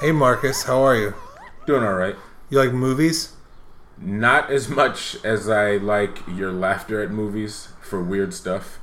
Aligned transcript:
Hey 0.00 0.12
Marcus, 0.12 0.62
how 0.64 0.82
are 0.82 0.96
you? 0.96 1.14
Doing 1.66 1.82
all 1.84 1.94
right. 1.94 2.16
You 2.48 2.58
like 2.58 2.72
movies? 2.72 3.32
Not 3.98 4.50
as 4.50 4.68
much 4.68 5.16
as 5.24 5.48
I 5.48 5.72
like 5.76 6.26
your 6.26 6.52
laughter 6.52 7.02
at 7.02 7.10
movies 7.10 7.68
for 7.82 8.02
weird 8.02 8.32
stuff. 8.32 8.78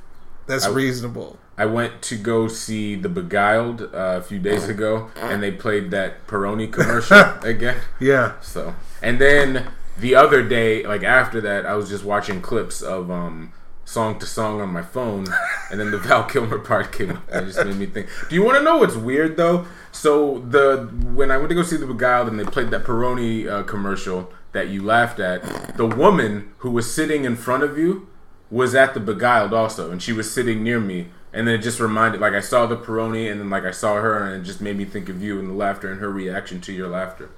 That's 0.46 0.66
I- 0.66 0.70
reasonable. 0.70 1.38
I 1.56 1.66
went 1.66 2.02
to 2.02 2.16
go 2.16 2.46
see 2.46 2.94
The 2.94 3.08
Beguiled 3.08 3.82
uh, 3.82 3.88
a 3.92 4.22
few 4.22 4.38
days 4.38 4.68
ago, 4.68 5.10
and 5.16 5.42
they 5.42 5.50
played 5.50 5.90
that 5.90 6.24
Peroni 6.28 6.72
commercial 6.72 7.18
again. 7.42 7.78
Yeah. 7.98 8.40
So, 8.40 8.76
and 9.02 9.20
then 9.20 9.66
the 9.98 10.14
other 10.14 10.44
day, 10.48 10.86
like 10.86 11.02
after 11.02 11.40
that, 11.40 11.66
I 11.66 11.74
was 11.74 11.88
just 11.88 12.04
watching 12.04 12.40
clips 12.40 12.80
of 12.80 13.10
um, 13.10 13.52
song 13.88 14.18
to 14.18 14.26
song 14.26 14.60
on 14.60 14.68
my 14.68 14.82
phone, 14.82 15.26
and 15.70 15.80
then 15.80 15.90
the 15.90 15.98
Val 15.98 16.24
Kilmer 16.24 16.58
part 16.58 16.92
came 16.92 17.10
up. 17.10 17.22
It 17.32 17.46
just 17.46 17.64
made 17.64 17.76
me 17.76 17.86
think. 17.86 18.08
Do 18.28 18.34
you 18.34 18.44
want 18.44 18.58
to 18.58 18.62
know 18.62 18.76
what's 18.76 18.94
weird 18.94 19.36
though? 19.38 19.66
So 19.92 20.40
the 20.40 20.88
when 21.14 21.30
I 21.30 21.38
went 21.38 21.48
to 21.48 21.54
go 21.54 21.62
see 21.62 21.78
The 21.78 21.86
Beguiled, 21.86 22.28
and 22.28 22.38
they 22.38 22.44
played 22.44 22.70
that 22.70 22.84
Peroni 22.84 23.48
uh, 23.48 23.62
commercial 23.62 24.30
that 24.52 24.68
you 24.68 24.82
laughed 24.82 25.20
at, 25.20 25.76
the 25.76 25.86
woman 25.86 26.52
who 26.58 26.70
was 26.70 26.92
sitting 26.92 27.24
in 27.24 27.36
front 27.36 27.62
of 27.62 27.78
you 27.78 28.08
was 28.50 28.74
at 28.74 28.92
The 28.92 29.00
Beguiled 29.00 29.54
also, 29.54 29.90
and 29.90 30.02
she 30.02 30.12
was 30.12 30.30
sitting 30.30 30.62
near 30.62 30.80
me. 30.80 31.08
And 31.32 31.46
then 31.46 31.56
it 31.56 31.62
just 31.62 31.78
reminded, 31.78 32.20
like 32.22 32.32
I 32.32 32.40
saw 32.40 32.66
the 32.66 32.76
Peroni, 32.76 33.30
and 33.30 33.40
then 33.40 33.50
like 33.50 33.64
I 33.64 33.70
saw 33.70 33.96
her, 33.96 34.18
and 34.22 34.42
it 34.42 34.46
just 34.46 34.60
made 34.60 34.76
me 34.76 34.84
think 34.84 35.08
of 35.08 35.22
you 35.22 35.38
and 35.38 35.48
the 35.48 35.54
laughter 35.54 35.90
and 35.90 36.00
her 36.00 36.10
reaction 36.10 36.60
to 36.62 36.72
your 36.72 36.88
laughter. 36.88 37.30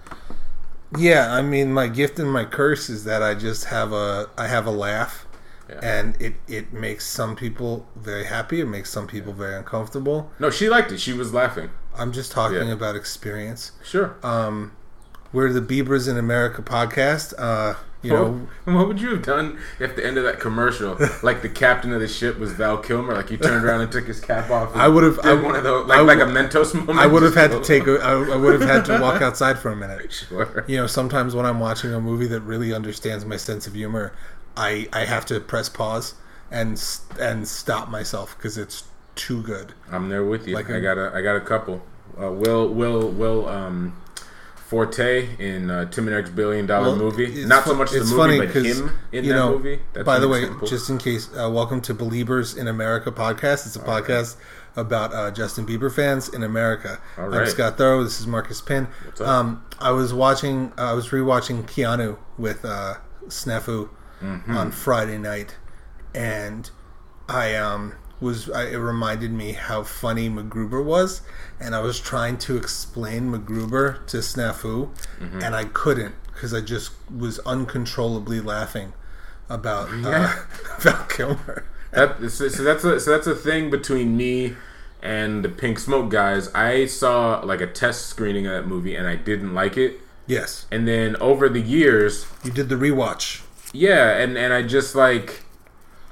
Yeah, 0.97 1.33
I 1.33 1.43
mean 1.43 1.73
my 1.73 1.87
gift 1.87 2.19
and 2.19 2.33
my 2.33 2.45
curse 2.45 2.91
is 2.91 3.05
that 3.05 3.23
I 3.23 3.35
just 3.35 3.67
have 3.67 3.93
a 3.93 4.29
I 4.37 4.49
have 4.49 4.67
a 4.67 4.73
laugh. 4.73 5.27
Yeah. 5.71 5.79
And 5.83 6.21
it, 6.21 6.35
it 6.49 6.73
makes 6.73 7.07
some 7.07 7.37
people 7.37 7.87
very 7.97 8.25
happy. 8.25 8.61
It 8.61 8.67
makes 8.67 8.91
some 8.91 9.07
people 9.07 9.33
very 9.33 9.55
uncomfortable. 9.57 10.31
No, 10.39 10.51
she 10.51 10.69
liked 10.69 10.91
it. 10.93 10.99
She 11.01 11.13
was 11.13 11.33
laughing. 11.33 11.71
I'm 11.97 12.13
just 12.13 12.33
talking 12.33 12.67
Yeah. 12.69 12.73
about 12.75 12.97
experience. 12.97 13.73
Sure. 13.85 14.17
Um, 14.23 14.73
we're 15.33 15.53
the 15.53 15.61
Biebers 15.61 16.09
in 16.09 16.17
America 16.19 16.61
podcast. 16.63 17.35
Uh, 17.39 17.75
you 18.03 18.11
know, 18.11 18.49
what, 18.65 18.75
what 18.75 18.89
would 18.89 19.01
you 19.01 19.11
have 19.11 19.23
done 19.23 19.59
if 19.79 19.95
the 19.95 20.05
end 20.05 20.17
of 20.17 20.25
that 20.25 20.41
commercial, 20.41 20.97
like 21.23 21.43
the 21.43 21.49
captain 21.51 21.93
of 21.93 22.01
the 22.01 22.09
ship 22.09 22.39
was 22.39 22.53
Val 22.53 22.79
Kilmer, 22.79 23.15
like 23.15 23.29
he 23.29 23.37
turned 23.37 23.63
around 23.65 23.83
and 23.83 23.93
took 23.93 24.07
his 24.07 24.21
cap 24.21 24.51
off? 24.51 24.75
I 24.75 24.89
would've- 24.89 25.17
did 25.17 25.27
I- 25.27 25.35
one 25.35 25.55
of 25.55 25.63
those, 25.63 25.87
like, 25.87 25.99
I 25.99 26.03
like 26.03 26.19
a 26.19 26.23
Mentos 26.23 26.75
moment. 26.75 26.99
I 26.99 27.07
would 27.07 27.23
have 27.23 27.35
had 27.35 27.51
to 27.53 27.61
take. 27.63 27.87
A, 27.87 27.99
I, 28.01 28.13
I 28.15 28.37
would 28.37 28.59
have 28.59 28.69
had 28.69 28.85
to 28.87 28.99
walk 29.01 29.21
outside 29.29 29.59
for 29.59 29.71
a 29.71 29.77
minute. 29.77 30.11
Sure. 30.13 30.65
You 30.67 30.79
know, 30.79 30.87
sometimes 30.87 31.35
when 31.35 31.45
I'm 31.47 31.61
watching 31.61 31.93
a 31.93 32.01
movie 32.01 32.27
that 32.29 32.41
really 32.41 32.73
understands 32.73 33.25
my 33.27 33.37
sense 33.37 33.67
of 33.67 33.75
humor, 33.75 34.13
I 34.57 34.89
I 34.93 35.05
have 35.05 35.27
to 35.27 35.41
press 35.41 35.69
pause 35.69 36.15
and 36.51 36.83
and 37.19 37.47
stop 37.47 37.89
myself 37.89 38.37
because 38.37 38.59
it's 38.59 38.85
too 39.15 39.43
good. 39.43 39.75
I'm 39.91 40.09
there 40.09 40.25
with 40.25 40.47
you. 40.47 40.55
Like 40.55 40.71
I 40.71 40.81
got 40.81 40.99
a, 40.99 41.13
I 41.15 41.21
got 41.21 41.37
a 41.37 41.41
couple. 41.41 41.83
Uh, 42.21 42.31
Will, 42.33 42.69
Will, 42.69 43.09
Will, 43.09 43.49
um, 43.49 43.97
Forte 44.57 45.37
in 45.39 45.71
uh, 45.71 45.85
Tim 45.91 46.07
and 46.07 46.15
Eric's 46.15 46.31
Billion 46.31 46.67
Dollar 46.67 46.89
Well, 46.89 46.97
movie. 46.97 47.45
Not 47.45 47.65
so 47.65 47.75
much 47.75 47.91
the 47.91 48.05
movie, 48.05 48.39
but 48.39 48.55
him 48.55 48.97
in 49.13 49.25
you 49.25 49.33
that 49.33 49.37
know, 49.39 49.51
movie. 49.51 49.81
That's 49.93 50.05
by 50.05 50.19
the 50.19 50.29
way, 50.29 50.43
example. 50.43 50.69
just 50.69 50.91
in 50.91 50.99
case, 50.99 51.29
uh, 51.37 51.51
welcome 51.51 51.81
to 51.83 51.95
Believers 51.95 52.57
in 52.57 52.69
America 52.69 53.11
podcast. 53.11 53.67
It's 53.67 53.77
a 53.77 53.81
podcast 53.81 54.37
about 54.77 55.13
uh, 55.13 55.31
Justin 55.33 55.67
Bieber 55.67 55.93
fans 55.93 56.29
in 56.29 56.43
America. 56.43 57.01
All 57.19 57.29
I'm. 57.29 57.49
Scott 57.49 57.77
Thorough. 57.79 58.05
This 58.05 58.21
is 58.21 58.27
Marcus 58.27 58.61
Pin. 58.61 58.87
Um, 59.21 59.65
I 59.81 59.91
was 59.91 60.15
watching. 60.15 60.73
Uh, 60.79 60.91
I 60.91 60.93
was 60.93 61.09
rewatching 61.09 61.65
Keanu 61.65 62.19
with 62.39 62.65
uh, 62.65 62.95
Snafu 63.27 63.89
Mm-hmm. 64.23 64.57
on 64.57 64.71
Friday 64.71 65.19
night, 65.19 65.57
and 66.15 66.71
I 67.29 67.55
um 67.57 67.95
was 68.21 68.51
I, 68.51 68.65
it 68.69 68.77
reminded 68.77 69.33
me 69.33 69.53
how 69.53 69.83
funny 69.83 70.29
MacGruber 70.29 70.85
was, 70.85 71.23
and 71.59 71.75
I 71.75 71.81
was 71.81 71.99
trying 71.99 72.37
to 72.39 72.57
explain 72.57 73.33
MacGruber 73.33 74.07
to 74.09 74.19
Snafu, 74.19 74.91
Mm-hmm. 75.21 75.43
and 75.43 75.55
I 75.55 75.65
couldn't 75.65 76.15
because 76.35 76.53
I 76.55 76.61
just 76.61 76.93
was 77.15 77.39
uncontrollably 77.41 78.41
laughing 78.41 78.93
about 79.49 79.89
uh, 79.91 79.97
Yeah. 80.11 80.45
Val 80.81 81.05
Kilmer. 81.07 81.65
That, 81.93 82.31
so, 82.31 82.49
so 82.49 82.63
that's 82.63 82.85
a, 82.85 83.01
so 83.01 83.11
that's 83.11 83.27
a 83.27 83.35
thing 83.35 83.69
between 83.71 84.17
me 84.17 84.55
and 85.03 85.43
the 85.45 85.49
Pink 85.49 85.79
Smoke 85.79 86.11
guys. 86.11 86.49
I 86.55 86.87
saw 86.87 87.41
like 87.41 87.61
a 87.61 87.67
test 87.67 88.07
screening 88.07 88.47
of 88.47 88.53
that 88.53 88.69
movie 88.69 88.95
and 88.95 89.07
I 89.09 89.17
didn't 89.17 89.55
like 89.55 89.77
it. 89.77 89.99
Yes, 90.27 90.67
And 90.71 90.87
then 90.87 91.17
over 91.17 91.49
the 91.49 91.61
years, 91.61 92.27
you 92.45 92.53
did 92.53 92.69
the 92.69 92.77
rewatch. 92.77 93.43
Yeah, 93.73 94.17
and 94.17 94.37
and 94.37 94.53
I 94.53 94.63
just 94.63 94.95
like 94.95 95.43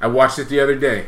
I 0.01 0.07
watched 0.07 0.39
it 0.39 0.49
the 0.49 0.61
other 0.61 0.75
day. 0.75 1.07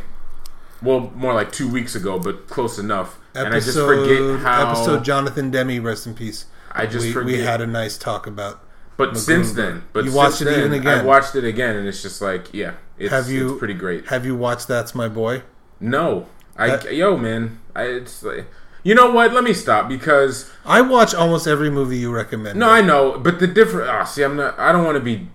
Well, 0.83 1.13
more 1.15 1.35
like 1.35 1.53
two 1.53 1.71
weeks 1.71 1.95
ago, 1.95 2.19
but 2.19 2.49
close 2.49 2.79
enough. 2.79 3.19
and 3.35 3.49
I 3.49 3.61
just 3.61 3.77
forget 3.77 4.41
how. 4.41 4.71
episode 4.71 5.05
Jonathan 5.05 5.51
Demme, 5.51 5.83
rest 5.83 6.07
in 6.07 6.15
peace. 6.15 6.47
I 6.73 6.87
just 6.87 7.07
we, 7.07 7.13
forget. 7.13 7.27
we 7.39 7.45
had 7.45 7.61
a 7.61 7.67
nice 7.67 7.99
talk 7.99 8.27
about. 8.27 8.63
but 8.97 9.17
since 9.17 9.53
then, 9.53 9.85
but 9.93 10.05
You 10.05 10.13
watched 10.13 10.41
it 10.41 10.49
even 10.49 10.73
again. 10.73 11.01
I 11.01 11.05
watched 11.05 11.35
it 11.35 11.45
again, 11.45 11.77
and 11.77 11.87
it's 11.87 12.03
just 12.03 12.23
like, 12.23 12.53
yeah, 12.55 12.75
it's, 12.99 13.11
Have 13.13 13.29
you 13.29 13.51
it's 13.51 13.59
pretty 13.59 13.75
great. 13.75 14.09
Have 14.09 14.25
you 14.25 14.37
watched 14.37 14.69
That's 14.69 14.95
My 14.95 15.09
Boy? 15.09 15.43
No, 15.81 16.27
I 16.57 16.69
That- 16.69 16.95
yo 16.95 17.17
man, 17.17 17.59
I, 17.75 17.85
it's 17.85 18.23
like, 18.23 18.47
you 18.83 18.95
know 18.95 19.11
what? 19.11 19.33
Let 19.33 19.45
me 19.45 19.53
stop 19.53 19.89
because 19.89 20.51
I 20.65 20.81
watch 20.81 21.15
almost 21.15 21.47
every 21.47 21.71
movie 21.71 21.99
you 21.99 22.11
recommend. 22.11 22.59
no, 22.59 22.69
I 22.71 22.81
know, 22.81 23.19
but 23.19 23.39
the 23.39 23.47
different. 23.47 23.91
Oh, 23.91 24.05
see, 24.05 24.23
I'm 24.23 24.37
not. 24.37 24.59
I 24.59 24.73
don't 24.73 24.85
want 24.85 24.97
to 24.97 25.05
be 25.05 25.29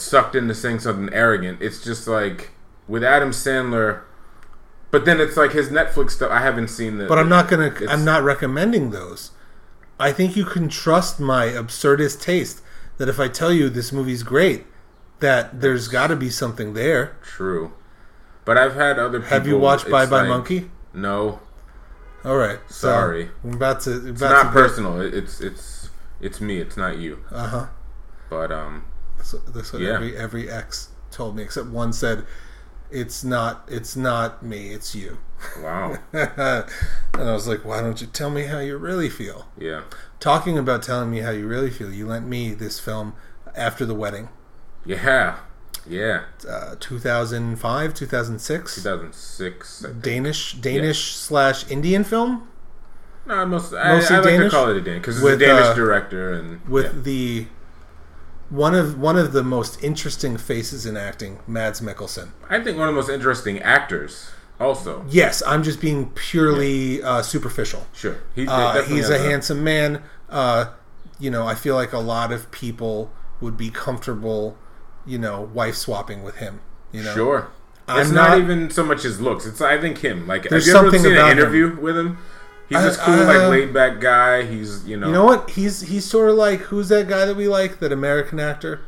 sucked 0.00 0.34
into 0.34 0.54
saying 0.54 0.80
something 0.80 1.12
arrogant. 1.14 1.60
It's 1.62 1.82
just 1.82 2.06
like 2.08 2.50
with 2.88 3.04
Adam 3.04 3.30
Sandler. 3.30 4.02
But 4.90 5.04
then 5.04 5.20
it's 5.20 5.36
like 5.36 5.52
his 5.52 5.68
Netflix 5.68 6.10
stuff. 6.12 6.30
I 6.32 6.40
haven't 6.40 6.68
seen 6.68 6.98
the. 6.98 7.06
but 7.06 7.18
I'm 7.18 7.28
not 7.28 7.48
gonna. 7.48 7.72
I'm 7.88 8.04
not 8.04 8.22
recommending 8.24 8.90
those. 8.90 9.30
I 9.98 10.12
think 10.12 10.34
you 10.36 10.44
can 10.44 10.68
trust 10.68 11.20
my 11.20 11.46
absurdist 11.46 12.20
taste. 12.20 12.62
That 12.98 13.08
if 13.08 13.18
I 13.20 13.28
tell 13.28 13.52
you 13.52 13.68
this 13.70 13.92
movie's 13.92 14.22
great, 14.22 14.66
that 15.20 15.60
there's 15.60 15.88
got 15.88 16.08
to 16.08 16.16
be 16.16 16.28
something 16.28 16.74
there. 16.74 17.16
true. 17.22 17.72
But 18.44 18.58
I've 18.58 18.74
had 18.74 18.98
other. 18.98 19.20
people... 19.20 19.36
Have 19.38 19.46
you 19.46 19.58
watched 19.58 19.88
Bye 19.90 20.06
Bye 20.06 20.20
like- 20.22 20.28
Monkey? 20.28 20.70
No, 20.92 21.40
All 22.24 22.36
right. 22.36 22.58
so 22.68 22.88
Sorry. 22.88 23.30
I'm 23.44 23.54
about 23.54 23.80
to. 23.82 23.92
About 23.96 24.08
it's 24.08 24.20
not 24.20 24.42
to 24.42 24.50
personal. 24.50 25.00
It- 25.00 25.14
It's 25.14 25.40
it's 25.40 25.90
it's 26.20 26.40
me. 26.40 26.58
It's 26.58 26.76
not 26.76 26.98
you. 26.98 27.24
Uh 27.30 27.46
huh. 27.46 27.66
But 28.28 28.50
um, 28.50 28.84
So 29.22 29.38
that's 29.38 29.72
what 29.72 29.82
Yeah. 29.82 29.94
every 29.94 30.16
every 30.16 30.50
ex 30.50 30.88
told 31.10 31.36
me, 31.36 31.42
except 31.42 31.68
one 31.68 31.92
said, 31.92 32.24
"It's 32.90 33.22
not. 33.24 33.64
It's 33.68 33.96
not 33.96 34.42
me. 34.42 34.72
It's 34.72 34.94
you." 34.94 35.18
wow, 35.62 35.96
and 36.12 36.66
I 37.14 37.32
was 37.32 37.48
like, 37.48 37.64
"Why 37.64 37.80
don't 37.80 38.00
you 38.00 38.06
tell 38.06 38.30
me 38.30 38.44
how 38.44 38.58
you 38.58 38.76
really 38.76 39.08
feel?" 39.08 39.46
yeah, 39.58 39.82
Talking 40.20 40.58
about 40.58 40.82
telling 40.82 41.10
me 41.10 41.20
how 41.20 41.30
you 41.30 41.46
really 41.46 41.70
feel, 41.70 41.90
you 41.92 42.06
lent 42.06 42.26
me 42.28 42.52
this 42.52 42.78
film 42.78 43.14
after 43.56 43.86
the 43.86 43.94
wedding, 43.94 44.28
yeah, 44.84 45.36
yeah. 45.88 46.24
uh, 46.48 46.74
2005, 46.78 47.94
2006, 47.94 48.74
2006. 48.76 49.84
I 49.84 49.88
think. 49.88 50.02
Danish 50.02 50.52
Danish 50.54 51.14
slash 51.14 51.68
Indian 51.70 52.04
film 52.04 52.48
No, 53.26 53.46
most, 53.46 53.72
I, 53.72 53.94
Mostly 53.96 54.16
I 54.16 54.18
like 54.20 54.28
Danish? 54.28 54.50
to 54.52 54.56
call 54.56 54.68
it 54.70 54.76
a 54.76 54.80
Danish 54.80 55.00
because 55.02 55.16
it's 55.16 55.24
With, 55.24 55.42
a 55.42 55.46
Danish 55.46 55.66
uh, 55.66 55.74
director 55.74 56.32
and 56.34 56.66
with 56.68 56.94
yeah. 56.96 57.00
the 57.02 57.46
one 58.50 58.74
of 58.74 58.98
one 59.00 59.16
of 59.16 59.32
the 59.32 59.42
most 59.42 59.82
interesting 59.82 60.36
faces 60.36 60.84
in 60.86 60.96
acting, 60.96 61.38
Mads 61.46 61.80
Mikkelsen. 61.80 62.30
I 62.48 62.60
think 62.60 62.76
one 62.78 62.88
of 62.88 62.94
the 62.94 63.00
most 63.00 63.10
interesting 63.10 63.60
actors. 63.60 64.30
Also, 64.58 65.06
Yes, 65.08 65.42
I'm 65.46 65.62
just 65.62 65.80
being 65.80 66.10
purely 66.10 67.02
uh, 67.02 67.22
superficial. 67.22 67.86
sure, 67.94 68.18
he, 68.34 68.46
Uh, 68.46 68.82
he's 68.82 69.08
a 69.08 69.18
handsome 69.18 69.64
man. 69.64 70.02
Uh, 70.28 70.66
you 71.18 71.30
know, 71.30 71.46
I 71.46 71.54
feel 71.54 71.74
like 71.74 71.94
a 71.94 71.98
lot 71.98 72.30
of 72.30 72.50
people 72.50 73.10
would 73.40 73.56
be 73.56 73.70
comfortable, 73.70 74.58
you 75.06 75.16
know, 75.18 75.48
wife 75.54 75.76
swapping 75.76 76.22
with 76.22 76.36
him. 76.36 76.60
You 76.92 77.02
know, 77.04 77.14
Sure, 77.14 77.48
I'm 77.88 78.00
it's 78.02 78.10
not, 78.10 78.30
not- 78.30 78.38
even 78.38 78.68
so 78.68 78.84
much 78.84 79.02
his 79.04 79.18
looks. 79.18 79.46
It's 79.46 79.62
I 79.62 79.80
think 79.80 79.98
him. 79.98 80.26
Like, 80.26 80.44
have 80.50 80.62
you 80.62 80.76
ever 80.76 80.90
seen 80.90 81.06
an 81.16 81.30
interview 81.30 81.76
with 81.80 81.96
him? 81.96 82.18
He's 82.70 82.78
I- 82.78 82.82
this 82.84 82.96
cool, 82.96 83.12
uh, 83.14 83.24
like 83.26 83.50
laid 83.50 83.74
back 83.74 84.00
guy. 84.00 84.42
He's 84.46 84.84
you 84.86 84.96
know, 84.96 85.08
You 85.08 85.12
know 85.12 85.24
what? 85.26 85.50
He's 85.50 85.82
he's 85.82 86.04
sort 86.06 86.30
of 86.30 86.36
like 86.36 86.60
who's 86.60 86.88
that 86.88 87.06
guy 87.08 87.26
that 87.26 87.36
we 87.36 87.46
like? 87.48 87.78
That 87.80 87.92
American 87.92 88.40
actor, 88.40 88.80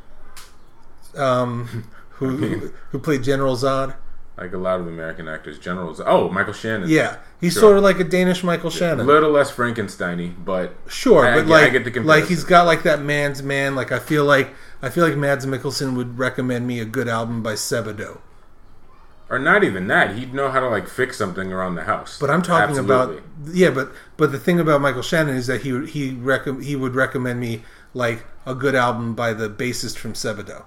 um, 1.17 1.85
who 2.11 2.37
who, 2.37 2.73
who 2.91 2.99
played 2.99 3.23
General 3.23 3.57
Zod? 3.57 3.97
like 4.39 4.55
a 4.55 4.59
lot 4.59 4.81
of 4.81 4.87
American 4.89 5.29
actors, 5.29 5.59
generals. 5.59 6.01
Oh, 6.05 6.29
Michael 6.31 6.55
Shannon. 6.55 6.89
Yeah, 6.89 7.19
he's 7.41 7.53
Sure. 7.53 7.61
sort 7.61 7.77
of 7.77 7.83
like 7.85 8.01
a 8.01 8.05
Danish 8.05 8.43
Michael 8.43 8.71
a 8.71 8.73
Shannon. 8.73 9.01
A 9.01 9.05
little 9.05 9.31
less 9.31 9.53
Frankensteiny, 9.53 10.33
but 10.43 10.75
Sure, 10.89 11.25
I- 11.27 11.43
but 11.43 11.47
I 11.53 11.69
like, 11.71 11.97
like 12.05 12.25
he's 12.27 12.43
got 12.43 12.65
like 12.67 12.83
that 12.85 13.03
man's 13.03 13.43
man. 13.43 13.75
Like 13.77 13.93
I 13.93 13.99
feel 13.99 14.25
like 14.25 14.49
I 14.81 14.89
feel 14.89 15.07
like 15.07 15.17
Mads 15.17 15.45
Mikkelsen 15.47 15.95
would 15.97 16.19
recommend 16.19 16.67
me 16.67 16.81
a 16.81 16.85
good 16.85 17.09
album 17.09 17.43
by 17.43 17.53
Sebadoh. 17.53 18.19
Or 19.33 19.39
not 19.39 19.65
even 19.65 19.87
that. 19.89 20.15
He'd 20.15 20.35
know 20.35 20.51
how 20.51 20.61
to 20.61 20.69
like 20.69 20.87
fix 20.89 21.17
something 21.17 21.53
around 21.53 21.75
the 21.77 21.85
house. 21.85 22.19
But 22.21 22.29
I'm 22.31 22.43
talking 22.43 22.77
Absolutely. 22.79 23.17
about 23.19 23.23
yeah, 23.55 23.71
but 23.71 23.91
but 24.19 24.31
the 24.31 24.39
thing 24.39 24.61
about 24.61 24.81
Michael 24.83 25.03
Shannon 25.03 25.35
is 25.37 25.47
that 25.47 25.63
he 25.63 25.73
would- 25.73 25.89
he 25.91 26.13
rec- 26.13 26.61
he 26.61 26.77
would 26.77 26.95
recommend 26.95 27.41
me 27.41 27.63
like 27.95 28.25
a 28.47 28.55
good 28.55 28.75
album 28.75 29.15
by 29.15 29.33
the 29.33 29.49
bassist 29.49 29.97
from 29.97 30.13
Sebadoh. 30.13 30.65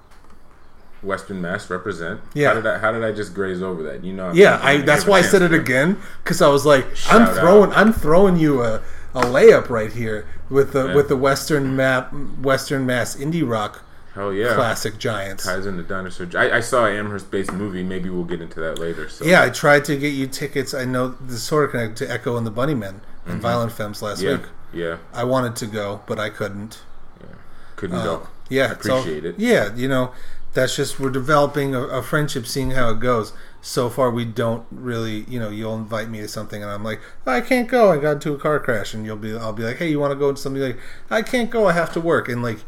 Western 1.03 1.41
Mass 1.41 1.69
represent. 1.69 2.21
Yeah. 2.33 2.47
How 2.49 2.53
did 2.55 2.65
I? 2.67 2.77
How 2.79 2.91
did 2.91 3.03
I 3.03 3.11
just 3.11 3.33
graze 3.35 3.61
over 3.61 3.83
that? 3.83 4.03
You 4.03 4.13
know. 4.13 4.29
I'm 4.29 4.35
Yeah, 4.35 4.59
I 4.63 4.77
that's 4.77 5.05
why 5.05 5.19
I 5.19 5.21
said 5.21 5.41
it 5.43 5.53
again 5.53 5.97
because 6.23 6.41
I 6.41 6.47
was 6.47 6.65
like, 6.65 6.95
Shout 6.95 7.21
I'm 7.21 7.27
out. 7.27 7.35
throwing 7.37 7.71
I'm 7.73 7.93
throwing 7.93 8.37
you 8.37 8.63
a 8.63 8.81
a 9.13 9.21
layup 9.21 9.69
right 9.69 9.93
here 9.93 10.25
with 10.49 10.73
the 10.73 10.87
Yeah. 10.87 10.95
with 10.95 11.07
the 11.09 11.15
Western 11.17 11.75
map 11.75 12.11
Western 12.41 12.85
Mass 12.87 13.15
indie 13.15 13.47
rock 13.47 13.83
Hell 14.15 14.33
yeah. 14.33 14.55
classic 14.55 14.97
giants. 14.97 15.43
Ties 15.43 15.65
into 15.65 15.83
dinosaur. 15.83 16.27
I, 16.35 16.57
I 16.57 16.59
saw 16.61 16.85
an 16.85 16.95
Amherst-based 16.95 17.51
movie. 17.51 17.83
Maybe 17.83 18.09
we'll 18.09 18.23
get 18.23 18.41
into 18.41 18.59
that 18.61 18.79
later. 18.79 19.09
So 19.09 19.25
Yeah, 19.25 19.43
I 19.43 19.49
tried 19.49 19.85
to 19.85 19.97
get 19.97 20.13
you 20.13 20.25
tickets. 20.27 20.73
I 20.73 20.85
know 20.85 21.09
this 21.21 21.43
sort 21.43 21.65
of 21.65 21.71
connected 21.71 21.97
to 22.07 22.11
Echo 22.11 22.37
and 22.37 22.47
the 22.47 22.51
Bunnymen 22.51 23.01
and 23.25 23.41
Violent 23.41 23.71
Femmes 23.73 24.01
last 24.01 24.19
Mm-hmm. 24.23 24.27
yeah, 24.27 24.37
week. 24.37 24.45
yeah, 24.73 24.97
I 25.13 25.23
wanted 25.25 25.55
to 25.57 25.67
go, 25.67 26.01
but 26.07 26.17
I 26.19 26.29
couldn't. 26.29 26.79
yeah. 27.19 27.27
Couldn't 27.75 27.97
Uh, 27.97 28.03
go. 28.03 28.27
yeah, 28.49 28.63
I 28.67 28.71
appreciate 28.71 29.23
so- 29.23 29.29
it. 29.29 29.35
Yeah, 29.37 29.75
you 29.75 29.87
know, 29.89 30.11
that's 30.53 30.75
just 30.77 30.97
we're 30.99 31.09
developing 31.09 31.75
a, 31.75 31.81
a 31.81 32.01
friendship, 32.01 32.47
seeing 32.47 32.71
how 32.71 32.89
it 32.91 32.99
goes. 33.01 33.33
So 33.61 33.89
far, 33.89 34.11
we 34.11 34.23
don't 34.25 34.63
really, 34.71 35.25
you 35.27 35.39
know, 35.39 35.49
you'll 35.49 35.75
invite 35.75 36.07
me 36.09 36.19
to 36.21 36.27
something, 36.29 36.61
and 36.63 36.71
I'm 36.71 36.83
like, 36.83 37.01
I 37.25 37.41
can't 37.41 37.67
go. 37.67 37.91
I 37.91 37.97
got 37.97 38.11
into 38.13 38.31
a 38.33 38.37
car 38.37 38.59
crash, 38.61 38.93
and 38.93 39.05
you'll 39.05 39.17
be, 39.17 39.35
I'll 39.35 39.51
be 39.53 39.63
like, 39.63 39.77
hey, 39.77 39.89
you 39.89 39.99
want 39.99 40.11
to 40.11 40.15
go 40.15 40.31
to 40.31 40.37
something? 40.37 40.61
Like, 40.61 40.77
I 41.09 41.21
can't 41.23 41.49
go. 41.49 41.67
I 41.67 41.73
have 41.73 41.91
to 41.93 41.99
work, 41.99 42.29
and 42.29 42.41
like, 42.43 42.59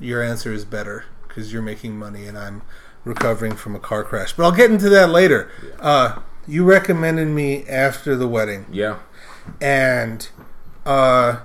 your 0.00 0.22
answer 0.22 0.52
is 0.52 0.64
better 0.64 1.04
because 1.28 1.52
you're 1.52 1.62
making 1.62 1.98
money, 1.98 2.26
and 2.26 2.36
I'm 2.38 2.62
recovering 3.04 3.54
from 3.56 3.74
a 3.76 3.78
car 3.78 4.02
crash. 4.04 4.32
But 4.32 4.44
I'll 4.44 4.52
get 4.52 4.70
into 4.70 4.88
that 4.90 5.10
later. 5.10 5.50
Uh, 5.80 6.20
you 6.46 6.64
recommended 6.64 7.28
me 7.28 7.66
after 7.68 8.14
the 8.16 8.28
wedding 8.28 8.66
Yeah. 8.70 8.98
and 9.60 10.28
uh, 10.84 11.40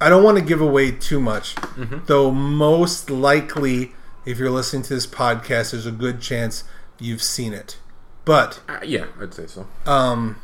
I 0.00 0.08
don't 0.08 0.22
want 0.22 0.38
to 0.38 0.44
give 0.44 0.60
away 0.60 0.90
too 0.92 1.20
much, 1.20 1.54
Mm-hmm. 1.56 2.06
though. 2.06 2.30
Most 2.30 3.10
likely, 3.10 3.92
if 4.24 4.38
you're 4.38 4.50
listening 4.50 4.82
to 4.84 4.94
this 4.94 5.06
podcast, 5.06 5.72
there's 5.72 5.86
a 5.86 5.90
good 5.92 6.20
chance 6.20 6.64
you've 6.98 7.22
seen 7.22 7.52
it. 7.52 7.78
But 8.24 8.60
Uh, 8.68 8.78
yeah, 8.84 9.06
I'd 9.20 9.34
say 9.34 9.46
so. 9.46 9.66
um, 9.86 10.36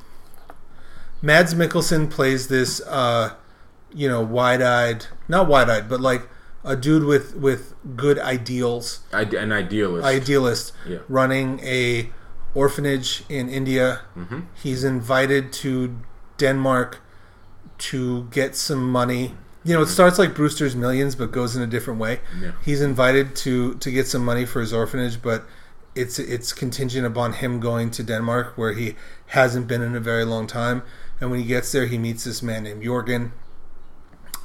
Mads 1.22 1.54
Mikkelsen 1.54 2.10
plays 2.10 2.48
this, 2.48 2.80
uh, 2.82 3.34
you 3.92 4.08
know, 4.08 4.20
wide-eyed, 4.20 5.06
not 5.28 5.48
wide-eyed, 5.48 5.88
but 5.88 6.00
like 6.00 6.28
a 6.66 6.76
dude 6.76 7.04
with 7.04 7.34
with 7.36 7.74
good 7.96 8.18
ideals, 8.18 9.00
I, 9.12 9.22
an 9.22 9.52
idealist. 9.52 10.04
idealist, 10.06 10.72
Yeah. 10.86 10.98
running 11.08 11.60
a 11.60 12.10
orphanage 12.54 13.22
in 13.28 13.48
India. 13.48 14.00
Mm-hmm. 14.16 14.40
He's 14.62 14.84
invited 14.84 15.52
to 15.62 15.96
Denmark 16.38 16.98
to 17.78 18.24
get 18.30 18.56
some 18.56 18.90
money. 18.90 19.34
You 19.64 19.74
know, 19.74 19.82
it 19.82 19.88
starts 19.88 20.18
like 20.18 20.34
Brewster's 20.34 20.74
Millions, 20.76 21.14
but 21.16 21.32
goes 21.32 21.56
in 21.56 21.62
a 21.62 21.66
different 21.66 22.00
way. 22.00 22.20
Yeah. 22.42 22.52
He's 22.64 22.80
invited 22.82 23.34
to 23.44 23.74
to 23.74 23.90
get 23.90 24.06
some 24.08 24.24
money 24.24 24.46
for 24.46 24.60
his 24.60 24.72
orphanage, 24.72 25.20
but 25.22 25.44
it's 25.94 26.18
it's 26.18 26.52
contingent 26.52 27.06
upon 27.06 27.32
him 27.34 27.60
going 27.60 27.90
to 27.92 28.02
Denmark, 28.02 28.56
where 28.58 28.72
he 28.72 28.94
hasn't 29.26 29.66
been 29.66 29.82
in 29.82 29.96
a 29.96 30.00
very 30.00 30.24
long 30.24 30.46
time. 30.46 30.82
And 31.20 31.30
when 31.30 31.40
he 31.40 31.46
gets 31.46 31.72
there, 31.72 31.86
he 31.86 31.98
meets 31.98 32.24
this 32.24 32.42
man 32.42 32.64
named 32.64 32.82
Jorgen, 32.84 33.32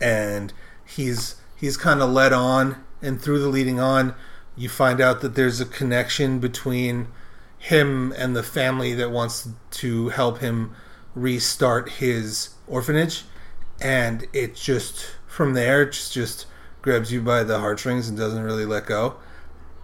and 0.02 0.54
he's 0.86 1.36
he's 1.62 1.78
kind 1.78 2.02
of 2.02 2.10
led 2.10 2.34
on, 2.34 2.84
and 3.02 3.22
through 3.22 3.40
the 3.40 3.48
leading 3.48 3.80
on, 3.80 4.16
you 4.58 4.68
find 4.68 5.00
out 5.00 5.22
that 5.22 5.36
there's 5.36 5.62
a 5.62 5.66
connection 5.66 6.40
between 6.40 7.08
him 7.60 8.12
and 8.18 8.36
the 8.36 8.44
family 8.44 8.96
that 8.96 9.12
wants 9.12 9.48
to 9.70 10.10
help 10.10 10.40
him 10.40 10.76
restart 11.14 11.88
his 11.90 12.50
orphanage, 12.68 13.24
and 13.80 14.26
it 14.34 14.56
just 14.56 15.16
from 15.28 15.54
there 15.54 15.84
it 15.84 15.92
just 15.92 16.12
just 16.12 16.48
grabs 16.82 17.14
you 17.14 17.22
by 17.22 17.44
the 17.44 17.60
heartstrings 17.60 18.10
and 18.10 18.18
doesn't 18.18 18.44
really 18.44 18.66
let 18.66 18.88
go. 18.88 19.16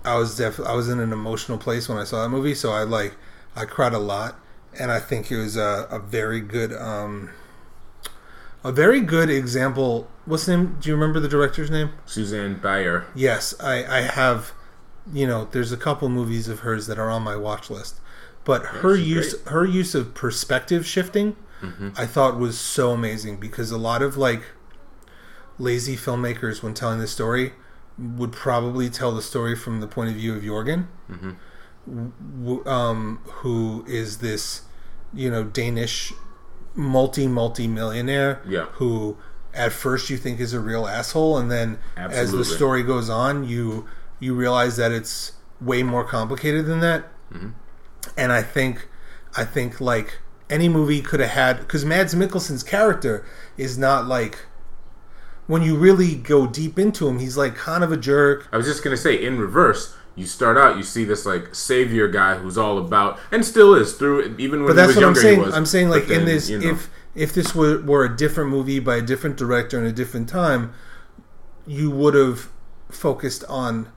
I 0.03 0.15
was 0.15 0.35
def- 0.35 0.59
I 0.59 0.73
was 0.73 0.89
in 0.89 1.00
an 1.00 1.13
emotional 1.13 1.59
place 1.59 1.88
when 1.88 2.00
I 2.00 2.03
saw 2.03 2.23
that 2.23 2.30
movie, 2.30 2.56
so 2.56 2.71
I 2.71 2.83
like 2.83 3.15
I 3.56 3.65
cried 3.65 3.94
a 3.94 4.00
lot, 4.00 4.39
and 4.80 4.91
I 4.91 5.00
think 5.00 5.31
it 5.31 5.38
was 5.38 5.56
a, 5.56 5.88
a 5.91 6.00
very 6.00 6.41
good 6.41 6.73
um, 6.73 7.30
a 8.63 8.71
very 8.71 9.01
good 9.01 9.30
example. 9.30 10.09
What's 10.27 10.45
the 10.45 10.57
name? 10.57 10.77
Do 10.79 10.89
you 10.89 10.95
remember 10.95 11.19
the 11.19 11.27
director's 11.29 11.71
name? 11.71 11.89
Susanne 12.06 12.56
Bier. 12.62 13.07
Yes, 13.15 13.56
I, 13.59 13.83
I 13.85 14.01
have. 14.01 14.51
You 15.12 15.25
know, 15.25 15.47
there's 15.51 15.71
a 15.71 15.77
couple 15.77 16.09
movies 16.09 16.50
of 16.50 16.59
hers 16.59 16.85
that 16.88 17.00
are 17.00 17.09
on 17.09 17.21
my 17.24 17.35
watch 17.38 17.69
list, 17.69 18.01
but 18.44 18.63
her 18.65 18.94
use 18.95 19.33
great. 19.35 19.53
her 19.53 19.65
use 19.65 19.95
of 19.95 20.13
perspective 20.13 20.85
shifting, 20.85 21.35
I 21.95 22.06
thought 22.06 22.38
was 22.38 22.59
so 22.59 22.91
amazing 22.91 23.38
because 23.38 23.71
a 23.71 23.77
lot 23.77 24.01
of 24.03 24.15
like 24.18 24.44
lazy 25.57 25.95
filmmakers, 25.95 26.62
when 26.62 26.73
telling 26.73 27.00
the 27.00 27.07
story, 27.07 27.53
would 27.97 28.31
probably 28.33 28.89
tell 28.89 29.12
the 29.13 29.21
story 29.23 29.56
from 29.56 29.80
the 29.80 29.88
point 29.88 30.09
of 30.09 30.15
view 30.18 30.35
of 30.35 30.44
Jorgen, 30.44 30.88
w- 31.88 32.65
um, 32.65 33.19
who 33.25 33.83
is 33.88 34.18
this, 34.19 34.63
you 35.13 35.31
know, 35.31 35.44
Danish 35.44 36.13
multi 36.75 37.27
multi 37.27 37.68
millionaire 37.68 38.41
Yeah. 38.47 38.65
who 38.73 39.18
at 39.57 39.74
first 39.74 40.09
you 40.09 40.18
think 40.18 40.39
is 40.39 40.54
a 40.54 40.59
real 40.59 40.88
asshole 40.88 41.38
and 41.38 41.51
then 41.51 41.77
as 41.95 42.31
the 42.31 42.45
story 42.45 42.83
goes 42.83 43.09
on 43.09 43.44
you 43.48 43.86
you 44.19 44.33
realize 44.33 44.77
that 44.77 44.92
it's 44.92 45.33
way 45.59 45.83
more 45.83 46.04
complicated 46.04 46.65
than 46.65 46.80
that. 46.80 47.06
Mm-hmm. 47.33 47.50
and 48.15 48.31
i 48.31 48.42
think 48.42 48.88
i 49.36 49.44
think 49.44 49.81
like 49.81 50.19
any 50.50 50.69
movie 50.69 51.01
could 51.01 51.19
have 51.19 51.31
had 51.31 51.59
because 51.59 51.83
mads 51.83 52.15
mikkelsen's 52.15 52.63
character 52.63 53.25
is 53.57 53.77
not 53.77 54.06
like 54.06 54.45
when 55.48 55.62
you 55.62 55.75
really 55.75 56.15
go 56.15 56.45
deep 56.45 56.77
into 56.77 57.07
him 57.07 57.19
he's 57.19 57.38
like 57.38 57.56
kind 57.56 57.83
of 57.83 57.92
a 57.92 57.98
jerk. 57.98 58.48
I 58.51 58.57
was 58.57 58.65
just 58.65 58.83
gonna 58.83 58.98
say, 58.98 59.15
in 59.15 59.39
reverse, 59.39 59.95
you 60.18 60.25
start 60.25 60.58
out, 60.58 60.78
you 60.78 60.84
see 60.84 61.06
this 61.06 61.25
like 61.25 61.54
savior 61.54 62.08
guy 62.08 62.36
who's 62.36 62.58
all 62.58 62.80
about, 62.80 63.19
and 63.31 63.46
still 63.46 63.75
is 63.75 63.94
through 63.94 64.36
even 64.38 64.64
when 64.64 64.69
but 64.69 64.75
that's 64.75 64.94
he 64.94 64.98
was 64.98 65.04
what 65.04 65.10
i'm 65.10 65.16
saying. 65.16 65.40
was. 65.40 65.54
i'm 65.54 65.66
saying 65.66 65.90
like 65.90 66.10
in 66.10 66.25
this 66.25 66.50
you 66.50 66.60
know, 66.60 66.72
if 66.72 66.90
if 67.14 67.34
this 67.34 67.54
were, 67.54 67.81
were 67.84 68.04
a 68.04 68.18
different 68.18 68.50
movie 68.50 68.80
by 68.80 68.98
a 68.98 69.02
different 69.02 69.38
director 69.38 69.78
in 69.80 69.86
a 69.86 69.92
different 69.92 70.28
time 70.28 70.74
you 71.68 71.92
would 71.92 72.16
have 72.16 72.50
focused 72.90 73.44
on 73.48 73.92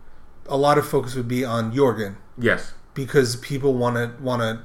a 0.46 0.56
lot 0.56 0.76
of 0.76 0.86
focus 0.86 1.14
would 1.14 1.28
be 1.28 1.44
on 1.44 1.72
jorgen. 1.72 2.16
Yes, 2.36 2.74
because 2.92 3.36
people 3.36 3.74
want 3.74 3.96
to 3.96 4.22
want 4.22 4.42
to 4.42 4.62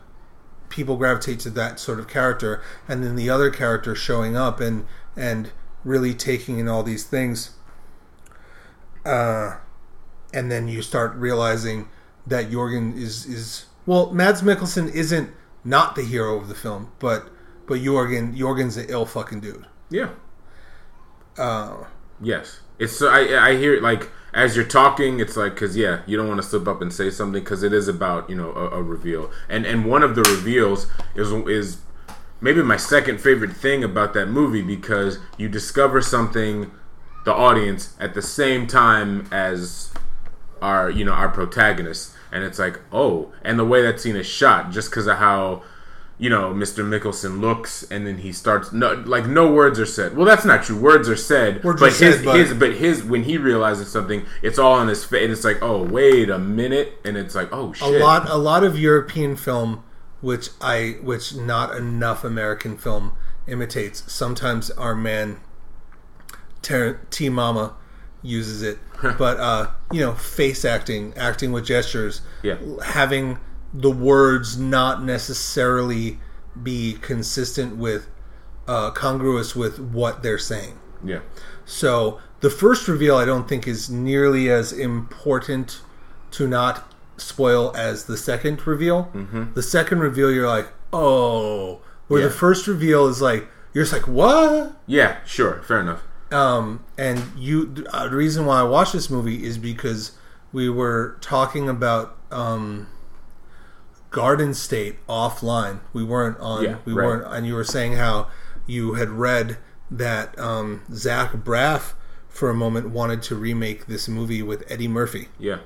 people 0.68 0.98
gravitate 0.98 1.40
to 1.40 1.50
that 1.52 1.80
sort 1.80 2.00
of 2.00 2.08
character 2.08 2.62
and 2.88 3.04
then 3.04 3.16
the 3.16 3.30
other 3.30 3.50
character 3.50 3.96
showing 3.96 4.36
up 4.36 4.60
and 4.60 4.86
and 5.16 5.52
really 5.86 6.14
taking 6.14 6.60
in 6.60 6.68
all 6.68 6.82
these 6.82 7.04
things 7.06 7.52
uh 9.06 9.58
and 10.36 10.52
then 10.52 10.68
you 10.68 10.82
start 10.82 11.16
realizing 11.16 11.88
that 12.28 12.50
Jorgen 12.50 12.96
is 12.96 13.26
is 13.26 13.66
well 13.86 14.12
Mads 14.12 14.42
Mikkelsen 14.42 14.94
isn't 14.94 15.32
not 15.64 15.96
the 15.96 16.04
hero 16.04 16.38
of 16.38 16.48
the 16.48 16.56
film 16.56 16.92
but 17.00 17.30
but 17.66 17.80
Jorgen 17.80 18.38
Jorgen's 18.38 18.78
an 18.78 18.86
ill 18.90 19.06
fucking 19.06 19.40
dude. 19.40 19.66
Yeah, 19.90 20.10
uh 21.38 21.86
yes. 22.22 22.60
It's 22.78 22.98
so 22.98 23.10
I 23.10 23.50
I 23.50 23.56
hear 23.56 23.74
it 23.74 23.82
like 23.82 24.12
as 24.36 24.54
you're 24.54 24.66
talking, 24.66 25.22
it's 25.22 25.38
like 25.38 25.54
because 25.54 25.78
yeah, 25.78 26.02
you 26.06 26.18
don't 26.18 26.28
want 26.28 26.42
to 26.42 26.48
slip 26.48 26.68
up 26.68 26.82
and 26.82 26.92
say 26.92 27.10
something 27.10 27.42
because 27.42 27.64
it 27.64 27.72
is 27.72 27.88
about 27.88 28.30
you 28.30 28.36
know 28.36 28.52
a, 28.52 28.72
a 28.72 28.84
reveal, 28.84 29.32
and 29.48 29.66
and 29.66 29.86
one 29.86 30.04
of 30.04 30.16
the 30.16 30.24
reveals 30.24 30.88
is 31.16 31.32
is 31.48 31.78
maybe 32.42 32.62
my 32.62 32.76
second 32.76 33.22
favorite 33.22 33.56
thing 33.56 33.82
about 33.82 34.14
that 34.14 34.28
movie 34.28 34.62
because 34.62 35.20
you 35.38 35.48
discover 35.48 36.02
something 36.02 36.70
the 37.24 37.34
audience 37.34 37.96
at 37.98 38.14
the 38.14 38.22
same 38.22 38.68
time 38.68 39.26
as 39.32 39.94
our 40.62 40.90
you 40.90 41.04
know 41.06 41.12
our 41.12 41.30
protagonist 41.30 42.14
and 42.32 42.44
it's 42.44 42.60
like 42.60 42.80
oh 42.92 43.32
and 43.44 43.60
the 43.60 43.66
way 43.66 43.82
that 43.82 44.00
scene 44.00 44.16
is 44.16 44.26
shot 44.26 44.72
just 44.72 44.90
because 44.90 45.08
of 45.08 45.18
how 45.18 45.62
you 46.18 46.30
know 46.30 46.54
Mr. 46.54 46.84
Mikkelsen 46.86 47.42
looks 47.42 47.84
and 47.92 48.08
then 48.08 48.20
he 48.20 48.32
starts 48.32 48.72
no 48.72 48.94
like 49.06 49.26
no 49.28 49.52
words 49.52 49.80
are 49.80 49.86
said 49.86 50.16
well 50.16 50.26
that's 50.26 50.46
not 50.46 50.64
true 50.64 50.78
words 50.80 51.10
are 51.10 51.16
said 51.16 51.64
Words 51.64 51.82
but 51.82 51.90
are 51.90 51.94
said, 51.94 52.14
his 52.14 52.24
but- 52.26 52.36
his 52.36 52.54
but 52.54 52.74
his 52.74 53.04
when 53.04 53.24
he 53.24 53.38
realizes 53.38 53.92
something 53.92 54.26
it's 54.42 54.58
all 54.58 54.74
on 54.74 54.88
his 54.88 55.04
face 55.04 55.24
and 55.24 55.32
it's 55.34 55.44
like 55.44 55.62
oh 55.62 55.84
wait 55.84 56.30
a 56.30 56.40
minute 56.40 56.94
and 57.04 57.18
it's 57.18 57.36
like 57.36 57.50
oh 57.52 57.74
shit. 57.74 57.88
a 58.02 58.04
lot 58.04 58.30
a 58.30 58.38
lot 58.38 58.64
of 58.64 58.80
European 58.80 59.36
film 59.36 59.84
which 60.22 60.50
I 60.60 60.98
which 61.04 61.36
not 61.36 61.76
enough 61.76 62.24
American 62.24 62.78
film 62.78 63.14
imitates. 63.48 64.12
Sometimes 64.12 64.72
our 64.72 64.96
man 64.96 65.40
Ter- 66.64 67.00
T 67.12 67.30
Mama 67.30 67.76
uses 68.26 68.62
it, 68.62 68.78
but 69.18 69.40
uh, 69.40 69.68
you 69.92 70.02
know, 70.02 70.14
face 70.14 70.66
acting, 70.66 71.14
acting 71.16 71.52
with 71.52 71.66
gestures, 71.66 72.22
Yeah. 72.44 72.58
having 72.84 73.38
the 73.74 73.92
words 73.92 74.58
not 74.58 75.04
necessarily 75.04 76.20
be 76.62 76.98
consistent 77.02 77.76
with 77.78 78.08
uh, 78.68 78.90
congruous 78.92 79.56
with 79.56 79.80
what 79.80 80.24
they're 80.24 80.38
saying. 80.40 80.80
yeah 81.04 81.20
So 81.66 82.20
the 82.40 82.50
first 82.50 82.88
reveal, 82.88 83.16
I 83.18 83.26
don't 83.26 83.48
think, 83.48 83.68
is 83.68 83.90
nearly 83.90 84.50
as 84.50 84.72
important 84.74 85.82
to 86.32 86.48
not 86.48 86.92
spoil 87.18 87.72
as 87.76 88.06
the 88.06 88.18
second 88.18 88.66
reveal. 88.66 89.06
Mm-hmm. 89.14 89.54
The 89.54 89.62
second 89.64 90.00
reveal, 90.00 90.32
you're 90.32 90.48
like, 90.48 90.68
oh, 90.94 91.82
where 92.08 92.22
Yeah. 92.22 92.28
the 92.28 92.34
first 92.34 92.68
reveal 92.68 93.08
is 93.08 93.22
like, 93.22 93.48
you're 93.74 93.84
just 93.84 93.94
like, 93.94 94.08
what? 94.08 94.74
yeah 94.88 95.18
sure 95.26 95.62
fair 95.68 95.80
enough 95.82 96.04
Um, 96.36 96.84
and 96.98 97.24
you, 97.38 97.86
uh, 97.92 98.10
the 98.10 98.16
reason 98.16 98.46
why 98.46 98.60
I 98.60 98.64
watched 98.64 98.94
this 98.94 99.10
movie 99.10 99.46
is 99.46 99.58
because 99.58 100.12
we 100.52 100.70
were 100.70 101.18
talking 101.22 101.70
about 101.70 102.18
um, 102.32 102.88
Garden 104.10 104.54
State 104.54 105.06
offline. 105.08 105.80
We 105.94 106.04
weren't 106.04 106.40
on. 106.40 106.64
Yeah, 106.64 106.78
we 106.86 106.94
right. 106.94 107.06
weren't, 107.06 107.34
and 107.34 107.48
you 107.48 107.54
were 107.54 107.64
saying 107.64 107.94
how 107.94 108.28
you 108.68 108.96
had 108.96 109.10
read 109.10 109.58
that 109.90 110.38
um, 110.40 110.84
Zach 110.92 111.32
Braff 111.32 111.94
for 112.28 112.50
a 112.50 112.54
moment 112.54 112.90
wanted 112.90 113.22
to 113.24 113.36
remake 113.36 113.86
this 113.86 114.10
movie 114.10 114.42
with 114.42 114.64
Eddie 114.70 114.88
Murphy. 114.90 115.30
Yeah. 115.40 115.60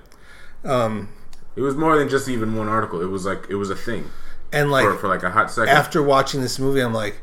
Um, 0.64 1.10
it 1.56 1.62
was 1.62 1.76
more 1.76 1.98
than 1.98 2.10
just 2.10 2.28
even 2.30 2.56
one 2.56 2.68
article. 2.68 3.02
It 3.02 3.08
was 3.08 3.26
like 3.26 3.48
it 3.50 3.56
was 3.56 3.70
a 3.70 3.76
thing 3.76 4.12
And 4.52 4.70
like 4.70 4.86
for, 4.86 4.98
for 4.98 5.08
like 5.08 5.24
a 5.24 5.32
hot 5.32 5.52
second. 5.52 5.70
after 5.70 6.04
watching 6.04 6.42
this 6.42 6.60
movie, 6.60 6.82
I'm 6.82 6.94
like, 6.94 7.22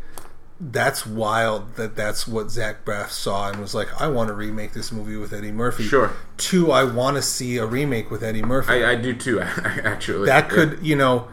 that's 0.59 1.07
wild 1.07 1.77
that 1.77 1.95
that's 1.97 2.27
what 2.27 2.51
Zach 2.51 2.85
Braff 2.85 3.11
saw 3.11 3.51
and 3.51 3.61
was 3.61 3.75
like, 3.75 3.89
I 4.01 4.09
want 4.09 4.29
to 4.29 4.35
remake 4.35 4.73
this 4.73 4.91
movie 4.91 5.17
with 5.17 5.33
Eddie 5.33 5.53
Murphy. 5.53 5.83
Sure. 5.85 6.13
Two, 6.39 6.71
I 6.73 6.85
want 6.85 7.17
to 7.17 7.23
see 7.23 7.59
a 7.59 7.67
remake 7.67 8.11
with 8.11 8.23
Eddie 8.23 8.43
Murphy. 8.43 8.73
I, 8.85 8.93
I 8.93 8.95
do 8.95 9.15
too. 9.15 9.41
Actually, 9.41 10.27
that 10.27 10.45
Yeah. 10.45 10.51
could, 10.51 10.79
you 10.83 10.97
know, 10.97 11.29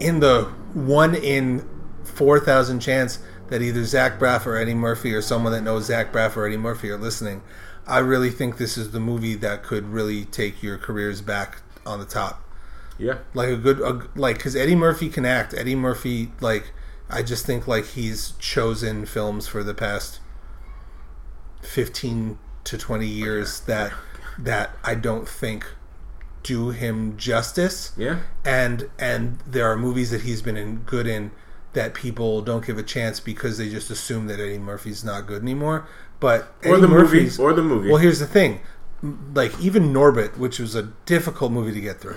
in 0.00 0.20
the 0.20 0.44
one 0.72 1.14
in 1.14 1.68
4,000 2.04 2.80
chance 2.80 3.18
that 3.48 3.60
either 3.62 3.84
Zach 3.84 4.18
Braff 4.18 4.46
or 4.46 4.56
Eddie 4.56 4.74
Murphy 4.74 5.14
or 5.14 5.20
someone 5.22 5.52
that 5.52 5.62
knows 5.62 5.86
Zach 5.86 6.12
Braff 6.12 6.36
or 6.36 6.46
Eddie 6.46 6.56
Murphy 6.56 6.90
are 6.90 6.98
listening, 6.98 7.42
I 7.86 7.98
really 7.98 8.30
think 8.30 8.56
this 8.58 8.76
is 8.78 8.90
the 8.92 9.00
movie 9.00 9.34
that 9.36 9.62
could 9.62 9.86
really 9.88 10.24
take 10.24 10.62
your 10.62 10.78
careers 10.78 11.20
back 11.20 11.60
on 11.86 11.98
the 11.98 12.04
top. 12.06 12.42
Yeah. 12.98 13.18
Like 13.34 13.48
a 13.50 13.56
good, 13.56 13.80
a, 13.80 14.02
like, 14.14 14.36
because 14.38 14.56
Eddie 14.56 14.74
Murphy 14.74 15.08
can 15.08 15.24
act. 15.24 15.54
Eddie 15.54 15.74
Murphy, 15.76 16.32
like, 16.40 16.72
I 17.10 17.22
just 17.22 17.46
think, 17.46 17.66
like, 17.66 17.86
he's 17.86 18.32
chosen 18.38 19.06
films 19.06 19.46
for 19.48 19.62
the 19.64 19.74
past 19.74 20.20
15 21.62 22.38
to 22.64 22.78
20 22.78 23.06
years 23.06 23.60
that, 23.60 23.92
that 24.38 24.70
I 24.84 24.94
don't 24.94 25.28
think 25.28 25.66
do 26.44 26.70
him 26.70 27.16
justice 27.16 27.92
Yeah. 27.96 28.20
and 28.44 28.88
and 28.98 29.38
there 29.46 29.66
are 29.70 29.76
movies 29.76 30.10
that 30.12 30.22
he's 30.22 30.40
been 30.40 30.56
in 30.56 30.76
good 30.78 31.06
in 31.06 31.32
that 31.72 31.94
people 31.94 32.40
don't 32.42 32.64
give 32.64 32.78
a 32.78 32.82
chance 32.82 33.18
because 33.20 33.58
they 33.58 33.68
just 33.68 33.90
assume 33.90 34.28
that 34.28 34.38
Eddie 34.40 34.56
Murphy's 34.58 35.04
not 35.04 35.26
good 35.26 35.42
anymore. 35.42 35.86
But 36.20 36.54
Or 36.64 36.72
Eddie 36.74 36.80
the 36.82 36.88
Murphy's, 36.88 37.38
movie. 37.38 37.50
Or 37.50 37.54
the 37.54 37.62
movie. 37.62 37.88
well, 37.88 37.98
here's 37.98 38.20
the 38.20 38.26
thing, 38.26 38.60
like 39.34 39.58
even 39.60 39.92
Norbit, 39.92 40.38
which 40.38 40.58
was 40.58 40.74
a 40.74 40.84
difficult 41.06 41.52
movie 41.52 41.72
to 41.74 41.80
get 41.80 42.00
through, 42.00 42.16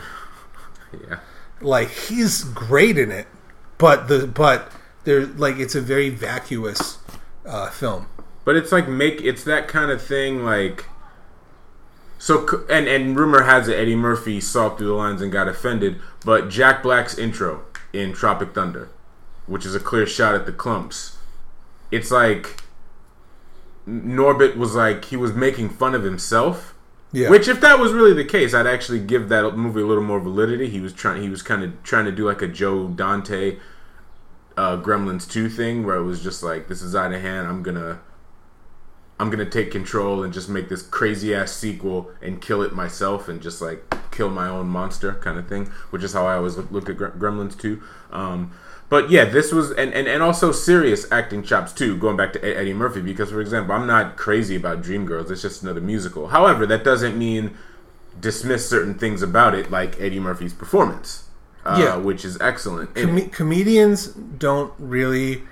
yeah. 1.10 1.20
like 1.60 1.90
he's 1.90 2.44
great 2.44 2.98
in 2.98 3.12
it, 3.12 3.28
but 3.78 4.08
the 4.08 4.28
but 4.28 4.72
there 5.04 5.26
like 5.26 5.58
it's 5.58 5.76
a 5.76 5.82
very 5.82 6.10
vacuous 6.10 7.00
uh, 7.46 7.70
film. 7.70 8.08
But 8.46 8.56
it's 8.56 8.72
like 8.72 8.88
make 8.88 9.22
it's 9.22 9.44
that 9.44 9.68
kind 9.68 9.92
of 9.92 10.02
thing 10.02 10.44
like 10.44 10.86
so 12.18 12.66
and 12.70 12.88
and 12.88 13.18
rumor 13.18 13.44
has 13.44 13.68
it 13.68 13.78
Eddie 13.78 13.96
Murphy 13.96 14.40
saw 14.40 14.76
through 14.76 14.88
the 14.88 14.94
lines 14.94 15.22
and 15.22 15.32
got 15.32 15.48
offended, 15.48 16.00
but 16.26 16.50
Jack 16.50 16.84
Black's 16.84 17.18
intro 17.18 17.64
in 17.94 18.14
Tropic 18.14 18.54
Thunder, 18.54 18.90
which 19.48 19.66
is 19.66 19.76
a 19.76 19.80
clear 19.80 20.06
shot 20.06 20.36
at 20.36 20.46
the 20.46 20.52
Klumps. 20.52 21.16
It's 21.92 22.12
like 22.12 22.62
Norbit 23.88 24.56
was 24.56 24.76
like 24.76 25.06
he 25.06 25.18
was 25.18 25.34
making 25.34 25.70
fun 25.70 25.96
of 25.96 26.04
himself. 26.04 26.76
Yeah, 27.14 27.30
Which, 27.30 27.50
if 27.50 27.60
that 27.60 27.78
was 27.78 27.92
really 27.92 28.14
the 28.14 28.24
case, 28.24 28.54
I'd 28.54 28.68
actually 28.68 29.02
give 29.02 29.28
that 29.28 29.58
movie 29.58 29.82
a 29.82 29.86
little 29.86 30.04
more 30.04 30.22
validity. 30.22 30.70
He 30.70 30.80
was 30.80 30.94
trying. 30.94 31.22
He 31.22 31.28
was 31.28 31.42
kind 31.42 31.62
of 31.62 31.84
trying 31.84 32.06
to 32.06 32.12
do 32.12 32.26
like 32.26 32.42
a 32.42 32.48
Joe 32.48 32.88
Dante, 32.88 33.58
uh, 34.58 34.78
Gremlins 34.78 35.30
two 35.30 35.50
thing, 35.50 35.86
where 35.86 35.96
it 35.96 36.04
was 36.04 36.22
just 36.22 36.44
like, 36.44 36.68
"This 36.68 36.82
is 36.82 36.96
out 36.96 37.14
of 37.14 37.22
hand. 37.22 37.48
I'm 37.48 37.64
gonna, 37.64 38.00
I'm 39.20 39.30
gonna 39.30 39.50
take 39.50 39.72
control 39.72 40.24
and 40.24 40.34
just 40.34 40.50
make 40.50 40.70
this 40.70 40.82
crazy 40.82 41.34
ass 41.34 41.52
sequel 41.52 42.12
and 42.22 42.42
kill 42.42 42.62
it 42.62 42.74
myself 42.74 43.28
and 43.28 43.42
just 43.42 43.62
like 43.62 43.84
kill 44.12 44.30
my 44.30 44.48
own 44.48 44.68
monster 44.68 45.14
kind 45.14 45.38
of 45.38 45.48
thing." 45.48 45.68
Which 45.90 46.04
is 46.04 46.14
how 46.14 46.26
I 46.26 46.36
always 46.36 46.58
look, 46.58 46.90
at 46.90 46.98
Gremlins 46.98 47.60
two. 47.60 47.82
Um, 48.12 48.52
but 48.90 49.10
yeah, 49.10 49.24
this 49.24 49.54
was 49.54 49.72
and, 49.72 49.94
and, 49.94 50.08
and 50.08 50.22
also 50.22 50.52
serious 50.52 51.10
acting 51.12 51.44
chops 51.44 51.72
too. 51.72 51.98
Going 51.98 52.18
back 52.18 52.34
to 52.34 52.44
Eddie 52.44 52.74
Murphy, 52.74 53.02
because 53.02 53.30
for 53.30 53.40
example, 53.40 53.74
I'm 53.74 53.88
not 53.88 54.18
crazy 54.18 54.56
about 54.58 54.82
Dreamgirls. 54.82 55.32
It's 55.32 55.42
just 55.42 55.64
another 55.64 55.80
musical. 55.80 56.28
However, 56.28 56.66
that 56.66 56.84
doesn't 56.84 57.18
mean 57.18 57.58
dismiss 58.20 58.70
certain 58.70 58.96
things 58.96 59.22
about 59.22 59.56
it, 59.56 59.72
like 59.72 60.00
Eddie 60.00 60.20
Murphy's 60.20 60.54
performance, 60.54 61.30
uh, 61.66 61.78
Yeah. 61.80 61.96
which 61.98 62.26
is 62.26 62.40
excellent. 62.42 62.96
Com- 62.96 63.30
comedians 63.30 64.08
don't 64.08 64.74
really 64.80 65.44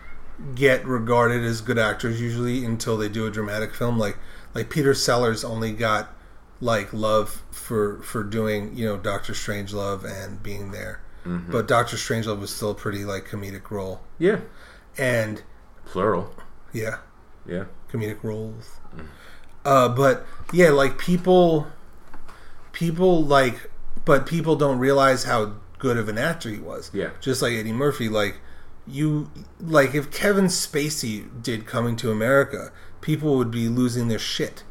get 0.56 0.86
regarded 0.86 1.44
as 1.44 1.62
good 1.62 1.78
actors 1.78 2.22
usually 2.22 2.64
until 2.64 2.96
they 2.98 3.10
do 3.10 3.26
a 3.28 3.32
dramatic 3.32 3.74
film. 3.74 3.98
Like 4.00 4.18
like 4.56 4.70
Peter 4.70 4.94
Sellers 4.94 5.44
only 5.44 5.72
got 5.72 6.14
like 6.62 6.92
love 6.94 7.44
for 7.52 8.02
for 8.04 8.24
doing 8.24 8.76
you 8.76 8.86
know 8.86 8.98
Doctor 8.98 9.34
Strangelove 9.34 10.04
and 10.06 10.42
being 10.44 10.72
there, 10.72 11.02
but 11.26 11.68
Doctor 11.68 11.96
Strangelove 11.98 12.40
was 12.40 12.54
still 12.56 12.72
a 12.72 12.76
pretty 12.76 13.06
like 13.06 13.26
comedic 13.28 13.70
role. 13.70 14.02
yeah, 14.18 14.40
And 14.98 15.44
plural. 15.86 16.34
yeah, 16.74 16.98
Yeah, 17.46 17.66
comedic 17.92 18.24
roles. 18.24 18.80
Uh, 19.66 19.90
but 19.90 20.26
yeah, 20.54 20.70
like 20.70 20.98
people, 20.98 21.68
people 22.72 23.24
like, 23.24 23.70
but 24.06 24.26
people 24.26 24.56
don't 24.56 24.80
realize 24.80 25.24
how 25.26 25.54
good 25.80 25.98
of 25.98 26.08
an 26.10 26.18
actor 26.18 26.50
he 26.50 26.60
was. 26.60 26.92
Yeah. 26.94 27.10
just 27.20 27.42
like 27.42 27.54
Eddie 27.54 27.74
Murphy. 27.74 28.08
Like 28.10 28.40
you, 28.88 29.30
like 29.60 29.96
if 29.96 30.12
Kevin 30.12 30.46
Spacey 30.46 31.28
did 31.42 31.66
Coming 31.66 31.96
to 31.98 32.12
America, 32.12 32.72
people 33.02 33.36
would 33.38 33.50
be 33.52 33.68
losing 33.68 34.08
their 34.08 34.20
shit. 34.20 34.64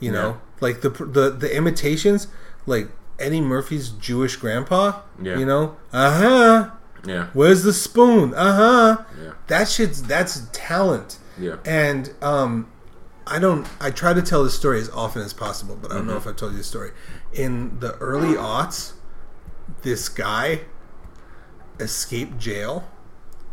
You 0.00 0.12
know, 0.12 0.28
Yeah. 0.28 0.36
like 0.60 0.80
the 0.82 0.90
the 0.90 1.30
the 1.30 1.54
imitations, 1.56 2.26
like 2.66 2.88
Eddie 3.18 3.40
Murphy's 3.40 3.88
Jewish 3.90 4.36
grandpa. 4.36 5.00
Yeah. 5.22 5.38
You 5.38 5.46
know, 5.46 5.76
uh 5.92 6.20
huh. 6.20 6.70
yeah, 7.06 7.28
Where's 7.32 7.62
the 7.62 7.72
spoon? 7.72 8.34
Uh 8.34 8.54
huh. 8.56 9.04
yeah, 9.22 9.30
That 9.46 9.68
shit's 9.68 10.02
that's 10.02 10.42
talent. 10.52 11.18
yeah. 11.38 11.56
And 11.64 12.12
um, 12.20 12.70
I 13.26 13.38
don't. 13.38 13.66
I 13.80 13.90
try 13.90 14.12
to 14.12 14.20
tell 14.22 14.44
this 14.44 14.54
story 14.54 14.80
as 14.80 14.90
often 14.90 15.22
as 15.22 15.32
possible, 15.32 15.76
but 15.80 15.90
I 15.90 15.94
don't 15.94 16.06
know 16.06 16.16
if 16.18 16.26
I've 16.26 16.36
told 16.36 16.52
you 16.52 16.58
this 16.58 16.66
story. 16.66 16.90
In 17.32 17.80
the 17.80 17.94
early 17.96 18.34
aughts, 18.36 18.92
this 19.86 20.08
guy 20.08 20.62
escaped 21.78 22.38
jail 22.38 22.88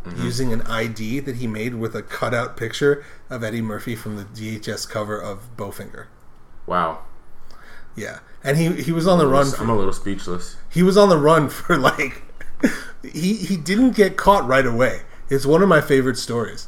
mm-hmm. 0.04 0.20
using 0.20 0.52
an 0.52 0.62
ID 0.62 1.20
that 1.20 1.36
he 1.36 1.46
made 1.46 1.76
with 1.76 1.94
a 1.94 2.02
cutout 2.02 2.56
picture 2.56 3.04
of 3.30 3.44
Eddie 3.44 3.62
Murphy 3.62 3.94
from 3.94 4.16
the 4.16 4.24
VHS 4.24 4.90
cover 4.90 5.16
of 5.16 5.56
Bowfinger. 5.56 6.06
Wow. 6.66 7.04
Yeah, 7.94 8.18
and 8.42 8.56
he 8.56 8.82
he 8.82 8.90
was 8.90 9.06
on 9.06 9.18
the 9.18 9.28
run. 9.28 9.46
I'm 9.46 9.52
For, 9.52 9.64
a 9.64 9.76
little 9.76 9.92
speechless. 9.92 10.56
he 10.68 10.82
was 10.82 10.96
on 10.96 11.08
the 11.08 11.18
run 11.18 11.48
for 11.48 11.76
like. 11.90 12.24
he 13.04 13.34
he 13.34 13.56
didn't 13.56 13.92
get 13.92 14.16
caught 14.16 14.44
right 14.44 14.66
away. 14.66 15.02
It's 15.30 15.46
one 15.46 15.62
of 15.62 15.68
my 15.68 15.80
favorite 15.80 16.18
stories. 16.18 16.66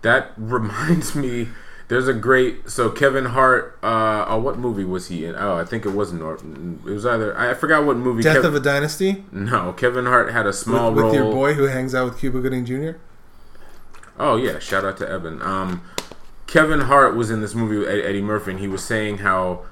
That 0.00 0.32
reminds 0.38 1.14
me. 1.14 1.48
There's 1.92 2.08
a 2.08 2.14
great 2.14 2.70
so 2.70 2.88
Kevin 2.88 3.26
Hart. 3.26 3.78
Uh, 3.82 4.24
oh, 4.26 4.38
what 4.38 4.58
movie 4.58 4.82
was 4.82 5.08
he 5.08 5.26
in? 5.26 5.34
Oh, 5.36 5.58
I 5.58 5.66
think 5.66 5.84
it 5.84 5.90
wasn't. 5.90 6.22
It 6.22 6.90
was 6.90 7.04
either 7.04 7.38
I 7.38 7.52
forgot 7.52 7.84
what 7.84 7.98
movie. 7.98 8.22
Death 8.22 8.38
Kev- 8.38 8.46
of 8.46 8.54
a 8.54 8.60
Dynasty 8.60 9.26
no, 9.30 9.74
Kevin 9.74 10.06
Hart 10.06 10.32
had 10.32 10.46
a 10.46 10.54
small 10.54 10.90
with, 10.90 11.04
with 11.04 11.12
role. 11.12 11.14
your 11.14 11.30
boy 11.30 11.52
who 11.52 11.64
hangs 11.64 11.94
out 11.94 12.06
with 12.06 12.18
Cuba 12.18 12.40
Gooding 12.40 12.64
Jr. 12.64 12.92
Oh 14.18 14.36
yeah, 14.36 14.58
shout 14.58 14.86
out 14.86 14.96
to 14.96 15.06
Evan. 15.06 15.42
Um, 15.42 15.82
Kevin 16.46 16.80
Hart 16.80 17.14
was 17.14 17.30
in 17.30 17.42
this 17.42 17.54
movie 17.54 17.76
with 17.76 17.88
Eddie 17.88 18.22
Murphy, 18.22 18.52
and 18.52 18.60
he 18.60 18.68
was 18.68 18.82
saying 18.82 19.18
how 19.18 19.66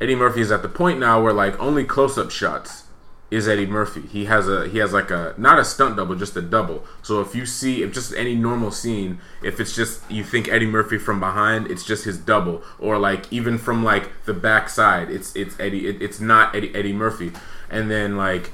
Eddie 0.00 0.16
Murphy 0.16 0.40
is 0.40 0.50
at 0.50 0.62
the 0.62 0.70
point 0.70 0.98
now 0.98 1.22
where 1.22 1.34
like 1.34 1.60
only 1.60 1.84
close-up 1.84 2.30
shots 2.30 2.84
is 3.30 3.48
Eddie 3.48 3.66
Murphy. 3.66 4.02
He 4.02 4.26
has 4.26 4.48
a 4.48 4.68
he 4.68 4.78
has 4.78 4.92
like 4.92 5.10
a 5.10 5.34
not 5.36 5.58
a 5.58 5.64
stunt 5.64 5.96
double, 5.96 6.14
just 6.14 6.36
a 6.36 6.42
double. 6.42 6.84
So 7.02 7.20
if 7.20 7.34
you 7.34 7.44
see 7.44 7.82
if 7.82 7.92
just 7.92 8.14
any 8.14 8.34
normal 8.34 8.70
scene, 8.70 9.18
if 9.42 9.58
it's 9.58 9.74
just 9.74 10.08
you 10.10 10.22
think 10.22 10.48
Eddie 10.48 10.66
Murphy 10.66 10.98
from 10.98 11.18
behind, 11.18 11.70
it's 11.70 11.84
just 11.84 12.04
his 12.04 12.18
double, 12.18 12.62
or 12.78 12.98
like 12.98 13.32
even 13.32 13.58
from 13.58 13.82
like 13.82 14.24
the 14.24 14.34
back 14.34 14.68
side, 14.68 15.10
it's 15.10 15.34
it's 15.34 15.58
Eddie. 15.58 15.88
It, 15.88 16.00
it's 16.00 16.20
not 16.20 16.54
Eddie 16.54 16.74
Eddie 16.74 16.92
Murphy, 16.92 17.32
and 17.68 17.90
then 17.90 18.16
like 18.16 18.52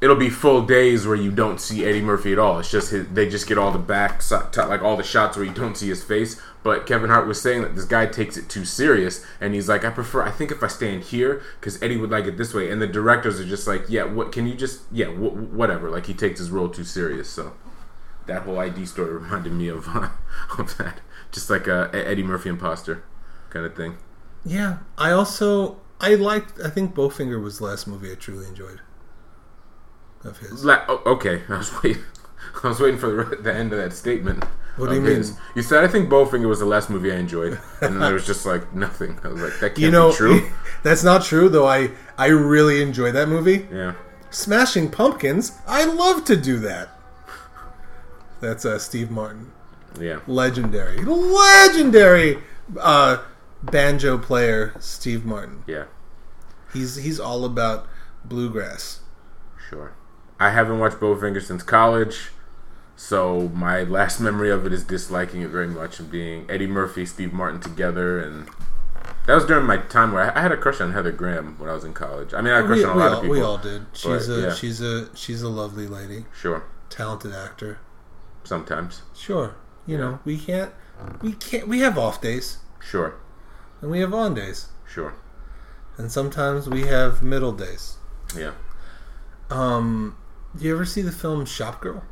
it'll 0.00 0.16
be 0.16 0.30
full 0.30 0.62
days 0.62 1.06
where 1.06 1.16
you 1.16 1.30
don't 1.30 1.60
see 1.60 1.84
Eddie 1.84 2.00
Murphy 2.00 2.32
at 2.32 2.38
all. 2.38 2.58
It's 2.58 2.70
just 2.70 2.90
his, 2.90 3.08
they 3.08 3.28
just 3.28 3.46
get 3.48 3.58
all 3.58 3.72
the 3.72 3.78
back 3.78 4.22
like 4.56 4.82
all 4.82 4.96
the 4.96 5.02
shots 5.02 5.36
where 5.36 5.44
you 5.44 5.52
don't 5.52 5.76
see 5.76 5.88
his 5.88 6.02
face. 6.02 6.40
But 6.62 6.86
Kevin 6.86 7.10
Hart 7.10 7.26
was 7.26 7.40
saying 7.40 7.62
that 7.62 7.74
this 7.74 7.84
guy 7.84 8.06
takes 8.06 8.36
it 8.36 8.48
too 8.48 8.64
serious, 8.64 9.24
and 9.40 9.54
he's 9.54 9.68
like, 9.68 9.84
I 9.84 9.90
prefer. 9.90 10.22
I 10.22 10.30
think 10.30 10.50
if 10.50 10.62
I 10.62 10.66
stand 10.66 11.04
here, 11.04 11.42
because 11.60 11.80
Eddie 11.82 11.96
would 11.96 12.10
like 12.10 12.26
it 12.26 12.36
this 12.36 12.52
way, 12.52 12.70
and 12.70 12.82
the 12.82 12.86
directors 12.86 13.40
are 13.40 13.44
just 13.44 13.66
like, 13.66 13.84
yeah, 13.88 14.04
what 14.04 14.32
can 14.32 14.46
you 14.46 14.54
just 14.54 14.82
yeah, 14.92 15.06
wh- 15.06 15.52
whatever. 15.52 15.90
Like 15.90 16.06
he 16.06 16.14
takes 16.14 16.40
his 16.40 16.50
role 16.50 16.68
too 16.68 16.84
serious. 16.84 17.28
So 17.28 17.54
that 18.26 18.42
whole 18.42 18.58
ID 18.58 18.86
story 18.86 19.14
reminded 19.14 19.52
me 19.52 19.68
of 19.68 19.88
of 20.58 20.76
that, 20.78 21.00
just 21.32 21.48
like 21.48 21.66
a 21.66 21.90
Eddie 21.92 22.22
Murphy 22.22 22.48
imposter 22.48 23.02
kind 23.50 23.64
of 23.64 23.74
thing. 23.74 23.96
Yeah, 24.44 24.78
I 24.96 25.12
also 25.12 25.80
I 26.00 26.16
liked. 26.16 26.60
I 26.60 26.70
think 26.70 26.94
Bowfinger 26.94 27.42
was 27.42 27.58
the 27.58 27.64
last 27.66 27.86
movie 27.86 28.12
I 28.12 28.14
truly 28.16 28.46
enjoyed 28.46 28.80
of 30.24 30.38
his. 30.38 30.64
La- 30.64 30.84
oh, 30.88 31.02
okay, 31.06 31.42
I 31.48 31.58
was 31.58 31.72
waiting. 31.82 32.02
I 32.62 32.68
was 32.68 32.80
waiting 32.80 32.98
for 32.98 33.24
the, 33.24 33.36
the 33.42 33.54
end 33.54 33.72
of 33.72 33.78
that 33.78 33.92
statement. 33.92 34.44
What 34.76 34.90
do 34.90 34.94
you 34.94 35.00
mean? 35.00 35.16
his. 35.16 35.36
You 35.56 35.62
said 35.62 35.82
I 35.82 35.88
think 35.88 36.08
Bowfinger 36.08 36.48
was 36.48 36.60
the 36.60 36.64
last 36.66 36.88
movie 36.88 37.10
I 37.12 37.16
enjoyed, 37.16 37.54
and 37.82 37.94
then 37.94 37.98
there 38.00 38.14
was 38.14 38.26
just 38.26 38.46
like 38.46 38.72
nothing. 38.74 39.18
I 39.24 39.28
was 39.28 39.42
like, 39.42 39.52
that 39.60 39.68
can't 39.70 39.78
You 39.78 39.90
know, 39.90 40.10
be 40.10 40.16
true. 40.16 40.50
that's 40.84 41.02
not 41.02 41.24
true 41.24 41.48
though. 41.48 41.66
I 41.66 41.90
I 42.16 42.26
really 42.28 42.80
enjoy 42.80 43.10
that 43.12 43.28
movie. 43.28 43.66
Yeah, 43.72 43.94
Smashing 44.30 44.90
Pumpkins. 44.90 45.52
I 45.66 45.84
love 45.84 46.24
to 46.26 46.36
do 46.36 46.58
that. 46.60 46.90
That's 48.40 48.64
uh, 48.64 48.78
Steve 48.78 49.10
Martin. 49.10 49.50
Yeah. 49.98 50.20
legendary, 50.28 51.02
legendary 51.04 52.38
uh, 52.78 53.24
banjo 53.64 54.16
player 54.16 54.74
Steve 54.78 55.24
Martin. 55.24 55.64
Yeah. 55.66 55.86
He's 56.72 56.96
he's 56.96 57.18
all 57.18 57.44
about 57.44 57.88
bluegrass. 58.24 59.00
Sure. 59.68 59.92
I 60.40 60.50
haven't 60.50 60.78
watched 60.78 60.98
Bowfinger 60.98 61.42
since 61.42 61.62
college, 61.62 62.30
so 62.96 63.48
my 63.54 63.82
last 63.82 64.20
memory 64.28 64.50
of 64.50 64.66
it 64.66 64.72
is 64.72 64.84
disliking 64.84 65.42
it 65.42 65.48
very 65.48 65.66
much 65.68 65.98
and 65.98 66.10
being 66.10 66.46
Eddie 66.50 66.66
Murphy, 66.66 67.04
Steve 67.06 67.32
Martin 67.32 67.60
together, 67.60 68.20
and 68.20 68.48
that 69.26 69.34
was 69.34 69.44
during 69.46 69.66
my 69.66 69.76
time 69.78 70.12
where 70.12 70.30
I 70.32 70.38
I 70.38 70.42
had 70.42 70.52
a 70.52 70.56
crush 70.56 70.80
on 70.80 70.92
Heather 70.92 71.12
Graham 71.12 71.58
when 71.58 71.68
I 71.68 71.74
was 71.74 71.84
in 71.84 71.92
college. 71.92 72.32
I 72.34 72.40
mean, 72.40 72.52
I 72.52 72.56
had 72.56 72.64
a 72.64 72.66
crush 72.68 72.78
We, 72.78 72.84
on 72.84 72.96
a 72.96 72.98
lot 72.98 73.08
all, 73.08 73.14
of 73.16 73.22
people. 73.22 73.36
we 73.36 73.42
all 73.42 73.58
did. 73.58 73.86
She's 73.92 74.28
a 74.28 74.40
yeah. 74.40 74.54
she's 74.54 74.80
a 74.80 75.14
she's 75.16 75.42
a 75.42 75.48
lovely 75.48 75.86
lady, 75.86 76.26
Sure. 76.32 76.62
talented 76.88 77.34
actor. 77.34 77.78
Sometimes. 78.44 79.02
Sure, 79.14 79.56
you 79.86 79.96
Yeah. 79.96 80.00
know 80.02 80.18
we 80.24 80.38
can't 80.38 80.72
we 81.20 81.32
can't 81.32 81.68
we 81.68 81.80
have 81.80 81.98
off 81.98 82.20
days 82.20 82.58
Sure. 82.80 83.14
and 83.82 83.90
we 83.90 84.00
have 84.00 84.14
on 84.14 84.34
days, 84.34 84.68
Sure. 84.86 85.14
and 85.98 86.10
sometimes 86.12 86.68
we 86.68 86.82
have 86.86 87.22
middle 87.22 87.52
days. 87.52 87.96
Yeah. 88.36 88.52
Um, 89.50 90.16
do 90.56 90.64
you 90.64 90.74
ever 90.74 90.84
see 90.84 91.02
the 91.02 91.12
film 91.12 91.44
Shop 91.44 91.80
Girl? 91.80 92.04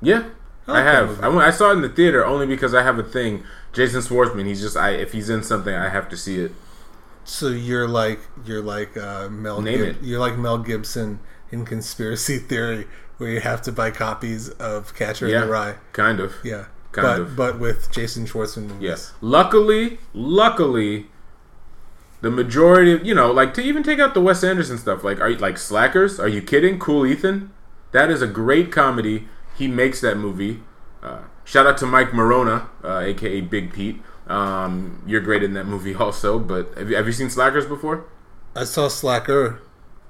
Yeah. 0.00 0.28
I 0.68 0.80
I 0.80 0.82
have. 0.82 1.22
I, 1.22 1.28
went, 1.28 1.42
I 1.42 1.50
saw 1.50 1.70
it 1.70 1.74
in 1.74 1.82
the 1.82 1.88
theater 1.88 2.24
only 2.26 2.46
because 2.46 2.74
I 2.74 2.82
have 2.82 2.98
a 2.98 3.02
thing. 3.04 3.44
Jason 3.72 4.00
Schwartzman. 4.00 4.46
He's 4.46 4.60
just. 4.60 4.76
I 4.76 4.90
if 4.90 5.12
he's 5.12 5.30
in 5.30 5.42
something, 5.44 5.72
I 5.74 5.88
have 5.90 6.08
to 6.08 6.16
see 6.16 6.40
it. 6.40 6.52
So 7.24 7.48
you're 7.48 7.86
like 7.88 8.18
you're 8.44 8.62
like 8.62 8.96
uh, 8.96 9.28
Mel. 9.28 9.60
Name 9.62 9.78
Gib- 9.78 9.88
it. 9.88 9.96
You're 10.02 10.18
like 10.20 10.36
Mel 10.36 10.58
Gibson 10.58 11.20
in 11.52 11.64
Conspiracy 11.64 12.38
Theory, 12.50 12.86
where 13.18 13.30
you 13.30 13.40
have 13.40 13.62
to 13.62 13.72
buy 13.72 13.90
copies 13.92 14.48
of 14.50 14.92
Catcher 14.94 15.28
Yeah. 15.28 15.36
in 15.36 15.46
the 15.46 15.52
Rye. 15.52 15.74
Kind 15.92 16.18
of. 16.18 16.34
Yeah, 16.42 16.64
Kind 16.90 17.06
but 17.06 17.20
of. 17.20 17.36
but 17.36 17.58
with 17.60 17.92
Jason 17.92 18.26
Schwartzman 18.26 18.62
movies. 18.68 18.82
Yes. 18.82 19.12
Luckily, 19.20 19.98
luckily, 20.14 21.06
the 22.22 22.30
majority 22.30 22.92
of 22.92 23.06
you 23.06 23.14
know, 23.14 23.30
like 23.30 23.54
to 23.54 23.60
even 23.62 23.82
take 23.84 24.00
out 24.00 24.14
the 24.14 24.20
Wes 24.20 24.42
Anderson 24.42 24.78
stuff, 24.78 25.04
like 25.04 25.20
are 25.20 25.28
you 25.30 25.36
like 25.38 25.58
Slackers? 25.58 26.18
Are 26.18 26.28
you 26.28 26.42
kidding? 26.42 26.78
Cool 26.80 27.06
Ethan, 27.06 27.52
that 27.92 28.10
is 28.10 28.22
a 28.22 28.26
great 28.26 28.72
comedy. 28.72 29.28
He 29.56 29.68
makes 29.68 30.00
that 30.00 30.16
movie. 30.16 30.62
Uh, 31.02 31.20
shout 31.44 31.66
out 31.66 31.78
to 31.78 31.86
Mike 31.86 32.10
Maronna, 32.10 32.68
uh, 32.84 32.98
aka 32.98 33.40
Big 33.40 33.72
Pete. 33.72 34.02
Um, 34.26 35.02
you're 35.06 35.20
great 35.20 35.42
in 35.42 35.54
that 35.54 35.64
movie 35.66 35.94
also. 36.04 36.38
But 36.38 36.76
have 36.76 36.90
you, 36.90 36.96
have 36.96 37.06
you 37.06 37.12
seen 37.12 37.30
Slackers 37.30 37.66
before? 37.66 38.04
I 38.54 38.64
saw 38.64 38.88
Slacker. 38.88 39.60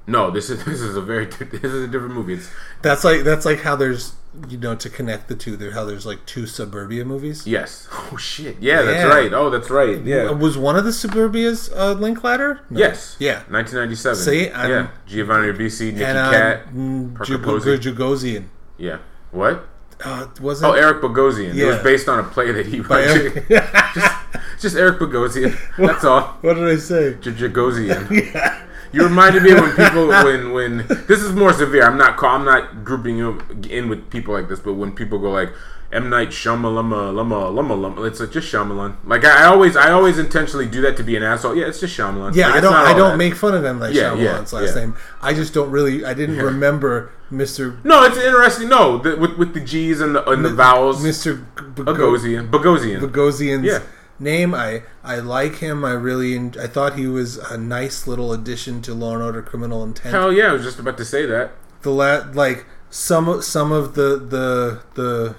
No, 0.06 0.30
this 0.30 0.50
is 0.50 0.64
this 0.64 0.80
is 0.80 0.96
a 0.96 1.02
very 1.02 1.26
this 1.26 1.64
is 1.64 1.84
a 1.84 1.88
different 1.88 2.14
movie. 2.14 2.34
It's 2.34 2.50
That's 2.82 3.04
like 3.04 3.22
that's 3.22 3.44
like 3.44 3.60
how 3.60 3.76
there's 3.76 4.14
you 4.48 4.58
know 4.58 4.74
to 4.74 4.88
connect 4.90 5.28
the 5.28 5.34
two. 5.36 5.56
There 5.56 5.72
how 5.72 5.84
there's 5.84 6.06
like 6.06 6.24
two 6.26 6.46
Suburbia 6.46 7.04
movies. 7.04 7.46
yes. 7.46 7.88
Oh 8.12 8.16
shit. 8.16 8.56
Yeah, 8.60 8.82
that's 8.82 9.04
right. 9.08 9.32
Oh, 9.32 9.50
that's 9.50 9.68
right. 9.70 10.00
Yeah. 10.04 10.30
Was 10.30 10.56
one 10.56 10.76
of 10.76 10.84
the 10.84 10.90
Suburbias 10.92 11.70
uh, 11.76 11.92
Linklater? 11.94 12.60
No. 12.70 12.78
Yes. 12.78 13.16
Yeah. 13.18 13.38
1997. 13.48 14.16
See, 14.24 14.48
I'm- 14.50 14.70
yeah. 14.70 14.88
Giovanni 15.06 15.52
bc 15.52 15.80
Nicky 15.92 16.04
And 16.04 16.16
uh, 16.18 16.30
Katt. 16.30 16.68
mm, 16.74 17.14
Parker 17.16 17.76
Jug- 17.78 18.46
Yeah. 18.78 18.98
What? 19.32 19.66
Uh, 20.04 20.26
wasn't 20.40 20.70
Oh, 20.72 20.74
Eric 20.74 21.00
Bogosian. 21.02 21.54
It 21.54 21.64
was 21.64 21.78
based 21.78 22.08
on 22.08 22.18
a 22.18 22.22
play 22.22 22.52
that 22.52 22.66
he 22.66 22.80
wrote. 22.80 23.34
Just, 23.94 24.14
just 24.60 24.76
Eric 24.76 24.98
Bogosian. 24.98 25.56
That's 25.78 26.04
all. 26.04 26.36
what 26.42 26.54
did 26.54 26.68
I 26.68 26.76
say? 26.76 27.14
Jagosian. 27.14 28.10
Yeah. 28.34 28.65
You 28.92 29.02
reminded 29.04 29.42
me 29.42 29.52
of 29.52 29.60
when 29.60 29.74
people 29.76 30.08
when 30.08 30.52
when 30.52 30.86
this 31.08 31.22
is 31.22 31.32
more 31.32 31.52
severe. 31.52 31.84
I'm 31.84 31.98
not 31.98 32.16
call, 32.16 32.36
I'm 32.36 32.44
not 32.44 32.84
grouping 32.84 33.18
you 33.18 33.40
in 33.68 33.88
with 33.88 34.10
people 34.10 34.34
like 34.34 34.48
this, 34.48 34.60
but 34.60 34.74
when 34.74 34.92
people 34.92 35.18
go 35.18 35.30
like 35.30 35.50
M 35.92 36.10
Night 36.10 36.30
Shyamalama 36.30 37.14
Lama 37.14 37.48
Lama 37.50 37.74
Lama, 37.74 38.02
it's 38.02 38.18
like 38.20 38.32
just 38.32 38.52
Shyamalan. 38.52 38.96
Like 39.04 39.24
I, 39.24 39.42
I 39.42 39.46
always 39.46 39.76
I 39.76 39.92
always 39.92 40.18
intentionally 40.18 40.66
do 40.66 40.80
that 40.82 40.96
to 40.96 41.02
be 41.04 41.14
an 41.16 41.22
asshole. 41.22 41.56
Yeah, 41.56 41.66
it's 41.66 41.80
just 41.80 41.96
Shyamalan. 41.96 42.34
Yeah, 42.34 42.48
Like, 42.48 42.56
I 42.56 42.60
don't. 42.60 42.74
I 42.74 42.92
don't 42.94 43.10
that. 43.12 43.16
make 43.16 43.34
fun 43.34 43.54
of 43.54 43.64
him 43.64 43.78
like 43.78 43.94
Yeah, 43.94 44.10
Shyamalan's 44.10 44.52
yeah, 44.52 44.58
last 44.58 44.74
yeah. 44.74 44.80
name. 44.80 44.96
I 45.22 45.32
just 45.32 45.54
don't 45.54 45.70
really. 45.70 46.04
I 46.04 46.12
didn't 46.14 46.38
remember 46.38 47.12
Mister 47.30 47.78
No, 47.84 48.02
it's 48.04 48.18
interesting. 48.18 48.68
No, 48.68 48.98
the, 48.98 49.16
with 49.16 49.36
with 49.36 49.54
the 49.54 49.60
G's 49.60 50.00
and 50.00 50.16
the 50.16 50.28
and 50.28 50.44
the 50.44 50.50
vowels. 50.54 51.02
Mister 51.04 51.36
Bogosian. 51.36 52.50
Bogosian. 52.50 53.00
Bogosian's 53.00 53.64
Yeah. 53.64 53.80
Name. 54.18 54.54
I 54.54 54.82
I 55.04 55.16
like 55.18 55.56
him. 55.56 55.84
I 55.84 55.92
really. 55.92 56.34
en- 56.36 56.54
I 56.60 56.66
thought 56.66 56.94
he 56.96 57.06
was 57.06 57.36
a 57.38 57.56
nice 57.58 58.06
little 58.06 58.32
addition 58.32 58.82
to 58.82 58.94
Law 58.94 59.14
and 59.14 59.22
Order: 59.22 59.42
Criminal 59.42 59.82
Intent. 59.84 60.14
Hell 60.14 60.32
yeah, 60.32 60.50
I 60.50 60.52
was 60.52 60.62
just 60.62 60.78
about 60.78 60.96
to 60.98 61.04
say 61.04 61.26
that. 61.26 61.52
the 61.82 61.90
la- 61.90 62.26
like 62.32 62.66
some 62.90 63.28
of- 63.28 63.44
some 63.44 63.72
of 63.72 63.94
the 63.94 64.16
the 64.18 64.80
the 64.94 65.36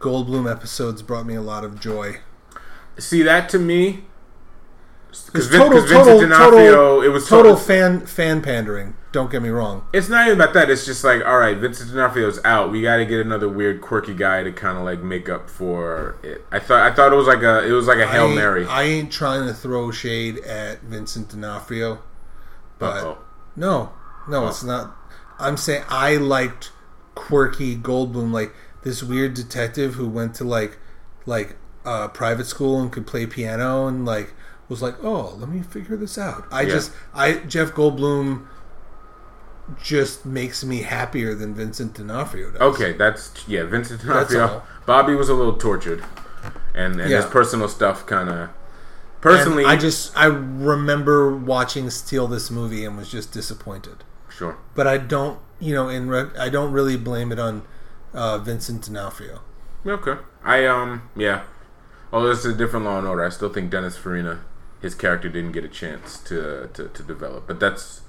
Goldblum 0.00 0.50
episodes 0.50 1.00
brought 1.02 1.26
me 1.26 1.34
a 1.34 1.40
lot 1.42 1.64
of 1.64 1.78
joy. 1.80 2.20
See 2.98 3.22
that 3.22 3.48
to 3.50 3.58
me. 3.58 4.04
Because 5.26 5.46
It's 5.48 5.54
total- 5.56 5.80
Vincent 5.80 6.04
total- 6.04 6.20
D'Onofrio, 6.20 6.72
total- 6.72 7.02
it 7.02 7.08
was 7.08 7.28
Total 7.28 7.52
total. 7.52 7.56
fan 7.56 8.00
fan 8.06 8.40
pandering. 8.42 8.94
Don't 9.12 9.30
get 9.30 9.42
me 9.42 9.50
wrong. 9.50 9.84
It's 9.92 10.08
not 10.08 10.26
even 10.26 10.40
about 10.40 10.54
that. 10.54 10.70
It's 10.70 10.86
just 10.86 11.04
like, 11.04 11.22
all 11.26 11.36
right, 11.38 11.54
Vincent 11.58 11.92
D'Onofrio's 11.92 12.40
out. 12.46 12.70
We 12.72 12.80
got 12.80 12.96
to 12.96 13.04
get 13.04 13.20
another 13.20 13.46
weird, 13.46 13.82
quirky 13.82 14.14
guy 14.14 14.42
to 14.42 14.50
kind 14.52 14.78
of 14.78 14.84
like 14.84 15.02
make 15.02 15.28
up 15.28 15.50
for 15.50 16.16
it. 16.22 16.42
I 16.50 16.58
thought, 16.58 16.80
I 16.80 16.94
thought 16.94 17.12
it 17.12 17.16
was 17.16 17.26
like 17.26 17.42
a, 17.42 17.62
it 17.68 17.72
was 17.72 17.86
like 17.86 17.98
a 17.98 18.06
hail 18.06 18.28
mary. 18.28 18.64
I 18.66 18.84
ain't 18.84 19.12
trying 19.12 19.46
to 19.46 19.52
throw 19.52 19.90
shade 19.90 20.38
at 20.38 20.80
Vincent 20.82 21.28
D'Onofrio, 21.28 21.98
but 22.78 23.02
Uh-oh. 23.04 23.18
no, 23.54 23.92
no, 24.28 24.48
it's 24.48 24.62
not. 24.64 24.96
I'm 25.38 25.58
saying 25.58 25.84
I 25.90 26.16
liked 26.16 26.70
quirky 27.14 27.76
Goldblum, 27.76 28.32
like 28.32 28.54
this 28.82 29.02
weird 29.02 29.34
detective 29.34 29.94
who 29.94 30.08
went 30.08 30.34
to 30.36 30.44
like 30.44 30.78
like 31.26 31.56
uh, 31.84 32.08
private 32.08 32.46
school 32.46 32.80
and 32.80 32.90
could 32.90 33.06
play 33.06 33.26
piano 33.26 33.86
and 33.86 34.06
like 34.06 34.32
was 34.68 34.80
like, 34.82 34.94
oh, 35.02 35.34
let 35.38 35.48
me 35.48 35.62
figure 35.62 35.96
this 35.96 36.16
out. 36.18 36.44
I 36.50 36.62
Yeah. 36.62 36.68
just 36.70 36.92
I 37.14 37.34
Jeff 37.34 37.72
Goldblum 37.72 38.46
just 39.82 40.26
makes 40.26 40.64
me 40.64 40.82
happier 40.82 41.34
than 41.34 41.54
Vincent 41.54 41.94
D'Onofrio 41.94 42.50
does. 42.50 42.60
Okay, 42.60 42.92
that's 42.92 43.32
yeah. 43.46 43.64
Vincent 43.64 44.02
D'Onofrio. 44.02 44.62
Bobby 44.86 45.14
was 45.14 45.28
a 45.28 45.34
little 45.34 45.56
tortured, 45.56 46.04
and 46.74 47.00
and 47.00 47.10
his 47.10 47.24
personal 47.26 47.68
stuff 47.68 48.06
kind 48.06 48.28
of. 48.28 48.36
And 48.36 48.50
Personally, 49.20 49.64
I 49.64 49.76
just 49.76 50.16
I 50.18 50.26
remember 50.26 51.34
watching 51.36 51.88
Steal 51.90 52.26
this 52.26 52.50
movie 52.50 52.84
and 52.84 52.96
was 52.96 53.08
just 53.10 53.32
disappointed. 53.32 54.02
sure. 54.28 54.56
but 54.74 54.86
I 54.88 54.98
don't, 54.98 55.38
you 55.60 55.74
know, 55.74 55.88
in 55.88 56.08
re- 56.08 56.30
I 56.36 56.48
don't 56.48 56.72
really 56.72 56.96
blame 56.96 57.30
it 57.30 57.38
on 57.38 57.62
uh, 58.12 58.38
Vincent 58.38 58.82
D'Onofrio. 58.86 59.40
Okay. 59.86 60.16
I 60.44 60.66
um 60.66 61.08
yeah. 61.16 61.42
Oh, 62.12 62.26
this 62.26 62.40
is 62.44 62.54
a 62.54 62.56
different 62.56 62.84
Law 62.84 62.98
and 62.98 63.06
Order, 63.06 63.24
I 63.24 63.28
still 63.28 63.48
think 63.48 63.70
Dennis 63.70 63.96
Farina, 63.96 64.40
his 64.82 64.94
character 64.94 65.28
didn't 65.28 65.52
get 65.52 65.64
a 65.64 65.68
chance 65.68 66.18
to 66.24 66.68
to, 66.74 66.88
to 66.88 67.02
develop. 67.02 67.46
But 67.46 67.60
that's 67.60 68.02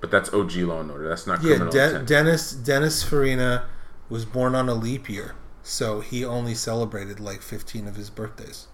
but 0.00 0.10
that's 0.10 0.32
OG 0.32 0.56
Law 0.56 0.80
and 0.80 0.90
Order. 0.90 1.08
That's 1.08 1.26
not 1.26 1.42
Yeah, 1.42 1.68
De- 1.70 2.02
Dennis 2.04 2.52
Dennis 2.52 3.02
Farina 3.02 3.64
was 4.08 4.24
born 4.24 4.54
on 4.54 4.68
a 4.68 4.74
leap 4.74 5.08
year, 5.08 5.34
so 5.62 6.00
he 6.00 6.24
only 6.24 6.54
celebrated 6.54 7.20
like 7.20 7.40
fifteen 7.42 7.86
of 7.86 7.96
his 7.96 8.10
birthdays. 8.10 8.66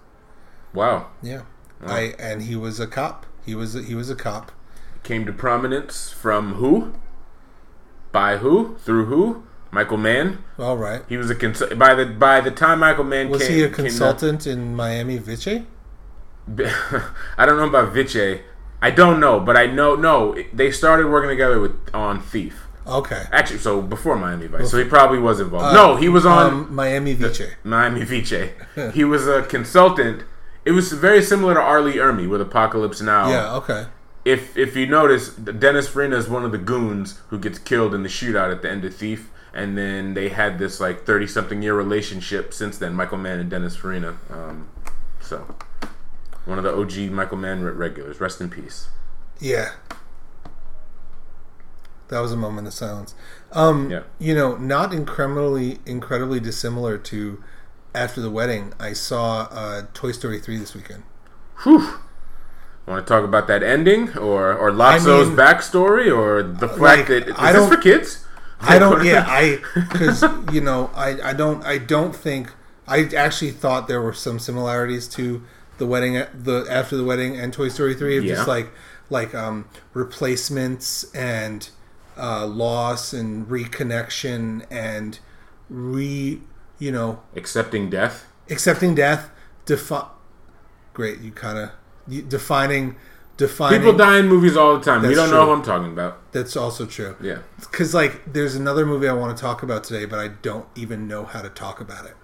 wow. 0.72 1.08
Yeah, 1.22 1.42
I 1.86 2.14
and 2.18 2.42
he 2.42 2.56
was 2.56 2.80
a 2.80 2.86
cop. 2.86 3.26
He 3.44 3.54
was 3.54 3.76
a, 3.76 3.82
he 3.82 3.94
was 3.94 4.10
a 4.10 4.16
cop. 4.16 4.50
Came 5.02 5.24
to 5.26 5.32
prominence 5.32 6.10
from 6.10 6.54
who? 6.54 6.94
By 8.12 8.38
who? 8.38 8.76
Through 8.78 9.06
who? 9.06 9.44
Michael 9.70 9.98
Mann. 9.98 10.42
All 10.58 10.76
right. 10.76 11.02
He 11.08 11.16
was 11.16 11.28
a 11.28 11.34
cons- 11.34 11.62
by 11.76 11.94
the 11.94 12.06
by 12.06 12.40
the 12.40 12.50
time 12.50 12.80
Michael 12.80 13.04
Mann 13.04 13.28
Was 13.28 13.42
came, 13.42 13.52
he 13.52 13.62
a 13.62 13.68
consultant 13.68 14.46
in 14.46 14.74
Miami 14.74 15.18
Vice? 15.18 15.62
I 17.38 17.46
don't 17.46 17.56
know 17.58 17.66
about 17.68 17.92
Viche. 17.92 18.40
I 18.82 18.90
don't 18.90 19.20
know, 19.20 19.40
but 19.40 19.56
I 19.56 19.66
know 19.66 19.94
no. 19.96 20.36
They 20.52 20.70
started 20.70 21.06
working 21.08 21.30
together 21.30 21.58
with 21.60 21.72
on 21.94 22.20
Thief. 22.20 22.62
Okay. 22.86 23.24
Actually, 23.32 23.58
so 23.58 23.82
before 23.82 24.16
Miami 24.16 24.46
Vice, 24.46 24.70
so 24.70 24.78
he 24.78 24.84
probably 24.84 25.18
was 25.18 25.40
involved. 25.40 25.66
Uh, 25.66 25.72
no, 25.72 25.96
he 25.96 26.08
was 26.08 26.24
on 26.24 26.52
Um, 26.52 26.74
Miami 26.74 27.14
Vice. 27.14 27.42
Miami 27.64 28.04
Vice. 28.04 28.50
he 28.94 29.02
was 29.04 29.26
a 29.26 29.42
consultant. 29.42 30.22
It 30.64 30.70
was 30.72 30.92
very 30.92 31.22
similar 31.22 31.54
to 31.54 31.60
R. 31.60 31.80
Lee 31.80 31.94
Ermey 31.96 32.28
with 32.28 32.40
Apocalypse 32.40 33.00
Now. 33.00 33.28
Yeah. 33.28 33.54
Okay. 33.56 33.86
If 34.24 34.56
if 34.56 34.76
you 34.76 34.86
notice, 34.86 35.30
Dennis 35.30 35.88
Farina 35.88 36.16
is 36.16 36.28
one 36.28 36.44
of 36.44 36.52
the 36.52 36.58
goons 36.58 37.20
who 37.28 37.38
gets 37.38 37.58
killed 37.58 37.94
in 37.94 38.02
the 38.02 38.08
shootout 38.08 38.52
at 38.52 38.62
the 38.62 38.70
end 38.70 38.84
of 38.84 38.94
Thief, 38.94 39.30
and 39.54 39.76
then 39.78 40.14
they 40.14 40.28
had 40.28 40.58
this 40.58 40.80
like 40.80 41.04
thirty 41.06 41.26
something 41.26 41.62
year 41.62 41.74
relationship 41.74 42.52
since 42.52 42.76
then. 42.78 42.94
Michael 42.94 43.18
Mann 43.18 43.38
and 43.40 43.48
Dennis 43.50 43.74
Farina. 43.76 44.16
Um, 44.30 44.68
so 45.20 45.54
one 46.46 46.58
of 46.58 46.64
the 46.64 46.74
OG 46.74 47.10
Michael 47.12 47.36
Mann 47.36 47.62
regulars. 47.64 48.20
Rest 48.20 48.40
in 48.40 48.48
peace. 48.48 48.88
Yeah. 49.38 49.72
That 52.08 52.20
was 52.20 52.32
a 52.32 52.36
moment 52.36 52.66
of 52.68 52.72
silence. 52.74 53.14
Um, 53.52 53.90
Yeah. 53.90 54.02
You 54.18 54.34
know, 54.34 54.56
not 54.56 54.94
incredibly 54.94 55.80
incredibly 55.84 56.40
dissimilar 56.40 56.98
to 56.98 57.42
after 57.94 58.20
the 58.20 58.30
wedding. 58.30 58.72
I 58.78 58.92
saw 58.92 59.48
uh, 59.50 59.82
Toy 59.92 60.12
Story 60.12 60.38
three 60.40 60.56
this 60.58 60.74
weekend. 60.74 61.02
Whew. 61.64 61.98
Want 62.86 63.04
to 63.04 63.12
talk 63.12 63.24
about 63.24 63.48
that 63.48 63.64
ending, 63.64 64.16
or 64.16 64.54
or 64.54 64.70
Lotso's 64.70 65.28
mean, 65.28 65.36
backstory, 65.36 66.16
or 66.16 66.44
the 66.44 66.68
fact 66.68 66.80
like, 66.80 67.06
that 67.08 67.28
is 67.28 67.34
I 67.36 67.52
this 67.52 67.68
for 67.68 67.76
kids? 67.76 68.24
I 68.60 68.78
don't. 68.78 69.04
Yeah, 69.04 69.24
I 69.26 69.58
because 69.74 70.22
you 70.52 70.60
know 70.60 70.90
I 70.94 71.30
I 71.30 71.32
don't 71.32 71.64
I 71.64 71.78
don't 71.78 72.14
think 72.14 72.52
I 72.86 73.02
actually 73.16 73.50
thought 73.50 73.88
there 73.88 74.00
were 74.00 74.12
some 74.12 74.38
similarities 74.38 75.08
to 75.08 75.42
the 75.78 75.86
wedding, 75.86 76.14
the 76.34 76.66
after 76.70 76.96
the 76.96 77.04
wedding, 77.04 77.38
and 77.38 77.52
Toy 77.52 77.68
Story 77.68 77.94
three. 77.94 78.16
Of 78.18 78.24
Yeah. 78.24 78.34
Just 78.36 78.48
like 78.48 78.70
like 79.10 79.34
um, 79.34 79.68
replacements 79.94 81.04
and 81.14 81.68
uh, 82.16 82.46
loss 82.46 83.12
and 83.12 83.46
reconnection 83.46 84.64
and 84.70 85.18
re 85.68 86.40
you 86.78 86.92
know 86.92 87.22
Accepting 87.34 87.90
death. 87.90 88.26
accepting 88.50 88.94
death. 88.94 89.30
Defi- 89.66 90.08
Great, 90.94 91.20
you 91.20 91.30
kind 91.30 91.58
of 91.58 92.28
defining 92.28 92.96
defining. 93.36 93.80
People 93.80 93.96
die 93.98 94.18
in 94.18 94.28
movies 94.28 94.56
all 94.56 94.78
the 94.78 94.82
time. 94.84 95.02
That's 95.02 95.14
don't 95.14 95.30
know 95.30 95.44
true. 95.44 95.46
who 95.46 95.52
I'm 95.52 95.62
talking 95.62 95.92
about. 95.92 96.32
That's 96.32 96.56
also 96.56 96.86
true. 96.86 97.16
Yeah. 97.20 97.38
Because 97.60 97.92
like, 97.92 98.32
there's 98.32 98.54
another 98.54 98.86
movie 98.86 99.06
I 99.08 99.12
want 99.12 99.36
to 99.36 99.40
talk 99.40 99.62
about 99.62 99.84
today, 99.84 100.06
but 100.06 100.18
I 100.18 100.28
don't 100.28 100.66
even 100.74 101.06
know 101.06 101.24
how 101.24 101.42
to 101.42 101.50
talk 101.50 101.80
about 101.80 102.06
it. 102.06 102.14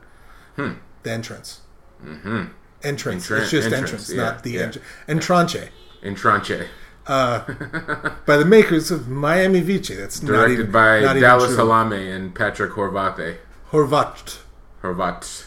Hmm. 0.56 0.72
The 1.02 1.10
entrance. 1.12 1.60
Mm-hmm. 2.02 2.44
Entrance. 2.82 3.28
Entran- 3.28 3.40
it's 3.42 3.50
just 3.50 3.66
entrance, 3.66 3.90
entrance, 3.90 4.12
yeah, 4.12 4.22
not 4.22 4.42
the 4.42 4.50
yeah. 4.50 4.60
entrance. 4.62 4.86
Entranche. 5.08 5.68
In 6.02 6.14
Tranche. 6.14 6.68
By 7.06 8.36
the 8.36 8.44
makers 8.44 8.90
of 8.90 9.08
Miami 9.08 9.60
Vici. 9.60 9.94
That's 9.94 10.22
not 10.22 10.32
Directed 10.32 10.52
even, 10.60 10.72
by 10.72 11.00
Dallas. 11.18 11.56
Halame 11.56 12.14
and 12.14 12.34
Patrick 12.34 12.72
Horvate. 12.72 13.38
Horvat. 13.70 14.38
Horvat. 14.82 15.46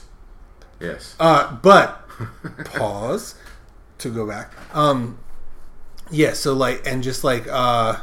Yes. 0.79 1.15
Uh, 1.19 1.55
but 1.55 2.07
pause 2.65 3.35
to 3.99 4.09
go 4.13 4.27
back. 4.27 4.51
Um, 4.75 5.17
yeah. 6.11 6.33
So 6.33 6.53
like, 6.53 6.85
and 6.85 7.03
just 7.03 7.23
like, 7.23 7.47
uh, 7.47 7.99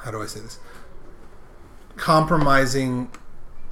how 0.00 0.10
do 0.10 0.22
I 0.22 0.26
say 0.26 0.40
this? 0.40 0.58
Compromising 1.96 3.10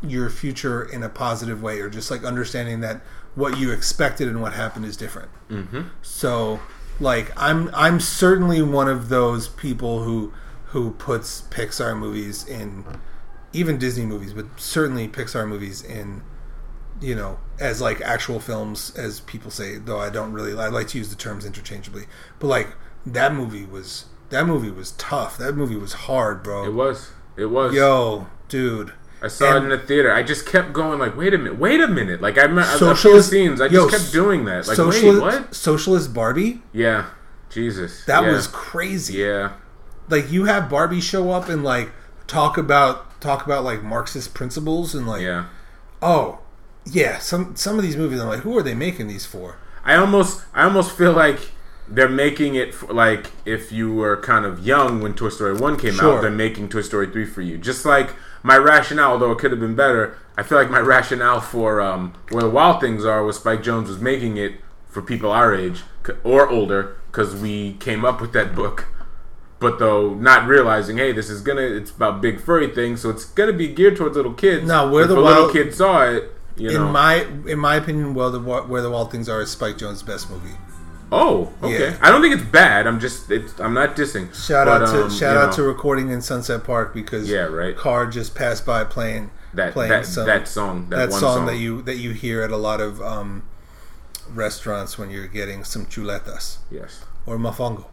your 0.02 0.30
future 0.30 0.84
in 0.84 1.02
a 1.02 1.08
positive 1.08 1.62
way, 1.62 1.80
or 1.80 1.88
just 1.88 2.10
like 2.10 2.24
understanding 2.24 2.80
that 2.80 3.00
what 3.34 3.58
you 3.58 3.70
expected 3.70 4.28
and 4.28 4.40
what 4.40 4.52
happened 4.52 4.84
is 4.84 4.96
different. 4.96 5.30
Mm-hmm. 5.50 5.82
So, 6.02 6.60
like, 7.00 7.32
I'm 7.36 7.70
I'm 7.74 8.00
certainly 8.00 8.62
one 8.62 8.88
of 8.88 9.08
those 9.08 9.48
people 9.48 10.02
who 10.02 10.32
who 10.66 10.92
puts 10.92 11.42
Pixar 11.42 11.96
movies 11.96 12.46
in, 12.46 12.84
even 13.52 13.78
Disney 13.78 14.04
movies, 14.04 14.32
but 14.32 14.46
certainly 14.56 15.08
Pixar 15.08 15.48
movies 15.48 15.82
in 15.82 16.22
you 17.00 17.14
know, 17.14 17.38
as 17.60 17.80
like 17.80 18.00
actual 18.00 18.40
films, 18.40 18.94
as 18.96 19.20
people 19.20 19.50
say. 19.50 19.76
Though 19.76 20.00
I 20.00 20.10
don't 20.10 20.32
really, 20.32 20.58
I 20.58 20.68
like 20.68 20.88
to 20.88 20.98
use 20.98 21.10
the 21.10 21.16
terms 21.16 21.44
interchangeably. 21.44 22.04
But 22.38 22.48
like 22.48 22.68
that 23.04 23.34
movie 23.34 23.64
was, 23.64 24.06
that 24.30 24.46
movie 24.46 24.70
was 24.70 24.92
tough. 24.92 25.38
That 25.38 25.54
movie 25.54 25.76
was 25.76 25.92
hard, 25.92 26.42
bro. 26.42 26.64
It 26.64 26.74
was. 26.74 27.10
It 27.36 27.46
was. 27.46 27.74
Yo, 27.74 28.26
dude. 28.48 28.92
I 29.26 29.28
saw 29.28 29.56
and- 29.56 29.66
it 29.66 29.72
in 29.72 29.78
the 29.80 29.86
theater. 29.86 30.12
I 30.12 30.22
just 30.22 30.46
kept 30.46 30.72
going 30.72 30.98
like, 30.98 31.16
wait 31.16 31.34
a 31.34 31.38
minute, 31.38 31.58
wait 31.58 31.80
a 31.80 31.88
minute. 31.88 32.20
Like 32.20 32.38
I 32.38 32.42
remember 32.42 32.62
a 32.62 32.78
few 32.78 32.78
Socialist- 32.78 33.30
scenes. 33.30 33.60
I 33.60 33.68
just 33.68 33.90
kept 33.90 34.12
doing 34.12 34.44
that. 34.46 34.66
Like 34.66 34.76
socialist, 34.76 35.04
wait, 35.04 35.20
what? 35.20 35.54
Socialist 35.54 36.14
Barbie. 36.14 36.62
Yeah. 36.72 37.06
Jesus. 37.50 38.04
That 38.06 38.22
yeah. 38.24 38.32
was 38.32 38.46
crazy. 38.48 39.14
Yeah. 39.18 39.52
Like 40.08 40.30
you 40.30 40.44
have 40.44 40.68
Barbie 40.70 41.00
show 41.00 41.30
up 41.30 41.48
and 41.48 41.62
like 41.64 41.90
talk 42.26 42.56
about 42.58 43.20
talk 43.20 43.44
about 43.46 43.64
like 43.64 43.82
Marxist 43.82 44.34
principles 44.34 44.94
and 44.94 45.06
like, 45.06 45.22
Yeah. 45.22 45.46
oh, 46.02 46.38
yeah. 46.84 47.18
Some 47.18 47.56
some 47.56 47.76
of 47.76 47.82
these 47.82 47.96
movies, 47.96 48.20
I'm 48.20 48.28
like, 48.28 48.40
who 48.40 48.56
are 48.58 48.62
they 48.62 48.74
making 48.74 49.08
these 49.08 49.26
for? 49.26 49.56
I 49.84 49.94
almost 49.96 50.42
I 50.54 50.64
almost 50.64 50.96
feel 50.96 51.12
like 51.12 51.50
they're 51.88 52.08
making 52.08 52.56
it 52.56 52.74
for, 52.74 52.92
like 52.92 53.30
if 53.44 53.70
you 53.70 53.92
were 53.94 54.16
kind 54.16 54.44
of 54.44 54.66
young 54.66 55.00
when 55.00 55.14
Toy 55.14 55.28
Story 55.28 55.54
1 55.54 55.76
came 55.78 55.94
Sure. 55.94 56.16
out, 56.16 56.20
they're 56.22 56.30
making 56.32 56.68
Toy 56.68 56.82
Story 56.82 57.06
3 57.06 57.24
for 57.24 57.42
you. 57.42 57.58
Just 57.58 57.84
like 57.84 58.10
my 58.46 58.56
rationale, 58.56 59.10
although 59.12 59.32
it 59.32 59.38
could 59.38 59.50
have 59.50 59.58
been 59.58 59.74
better, 59.74 60.16
I 60.36 60.44
feel 60.44 60.56
like 60.56 60.70
my 60.70 60.78
rationale 60.78 61.40
for 61.40 61.80
um, 61.80 62.14
Where 62.30 62.44
the 62.44 62.50
Wild 62.50 62.80
Things 62.80 63.04
Are 63.04 63.24
was 63.24 63.36
Spike 63.36 63.62
Jonze 63.62 63.88
was 63.88 63.98
making 63.98 64.36
it 64.36 64.60
for 64.88 65.02
people 65.02 65.32
our 65.32 65.52
age 65.52 65.82
or 66.22 66.48
older 66.48 66.96
because 67.10 67.34
we 67.34 67.72
came 67.80 68.04
up 68.04 68.20
with 68.20 68.32
that 68.34 68.54
book. 68.54 68.86
But 69.58 69.78
though 69.80 70.14
not 70.14 70.46
realizing, 70.46 70.98
hey, 70.98 71.10
this 71.12 71.28
is 71.28 71.40
gonna, 71.40 71.62
it's 71.62 71.90
about 71.90 72.20
big 72.20 72.40
furry 72.40 72.68
things, 72.72 73.00
so 73.00 73.10
it's 73.10 73.24
gonna 73.24 73.52
be 73.52 73.66
geared 73.68 73.96
towards 73.96 74.14
little 74.16 74.34
kids. 74.34 74.64
Now, 74.66 74.88
Where 74.90 75.02
If 75.02 75.08
the 75.08 75.16
a 75.16 75.20
little 75.20 75.42
Wild- 75.44 75.52
kid 75.52 75.74
saw 75.74 76.02
it, 76.04 76.30
you 76.56 76.70
know. 76.72 76.86
In 76.86 76.92
my 76.92 77.14
in 77.48 77.58
my 77.58 77.74
opinion, 77.76 78.14
well, 78.14 78.30
the 78.30 78.38
where 78.40 78.80
the 78.82 78.90
wild 78.90 79.10
things 79.10 79.28
are 79.28 79.40
is 79.42 79.50
Spike 79.50 79.78
Jonze' 79.78 80.06
best 80.06 80.30
movie. 80.30 80.54
Oh, 81.12 81.52
okay. 81.62 81.90
Yeah. 81.90 81.98
I 82.02 82.10
don't 82.10 82.20
think 82.20 82.34
it's 82.34 82.50
bad. 82.50 82.86
I'm 82.86 82.98
just, 82.98 83.30
it's, 83.30 83.58
I'm 83.60 83.74
not 83.74 83.94
dissing. 83.94 84.34
Shout 84.34 84.66
But, 84.66 84.82
out 84.82 84.88
to 84.92 85.04
um, 85.04 85.10
shout 85.10 85.36
out 85.36 85.50
know, 85.50 85.56
to 85.56 85.62
recording 85.62 86.10
in 86.10 86.20
Sunset 86.20 86.64
Park 86.64 86.92
because 86.92 87.28
Yeah, 87.28 87.42
right. 87.42 87.76
car 87.76 88.06
just 88.06 88.34
passed 88.34 88.66
by 88.66 88.82
playing 88.84 89.30
that 89.54 89.72
playing 89.72 89.90
that, 89.90 90.04
some 90.06 90.26
that 90.26 90.48
song, 90.48 90.88
that, 90.90 90.96
that 90.96 91.10
one 91.10 91.20
song, 91.20 91.36
song, 91.36 91.46
that 91.46 91.56
you 91.56 91.80
that 91.82 91.96
you 91.96 92.10
hear 92.12 92.42
at 92.42 92.50
a 92.50 92.56
lot 92.56 92.80
of 92.80 93.00
um, 93.00 93.44
restaurants 94.34 94.98
when 94.98 95.10
you're 95.10 95.28
getting 95.28 95.64
some 95.64 95.86
chuletas 95.86 96.58
Yes, 96.70 97.04
or 97.24 97.38
mofongo. 97.38 97.86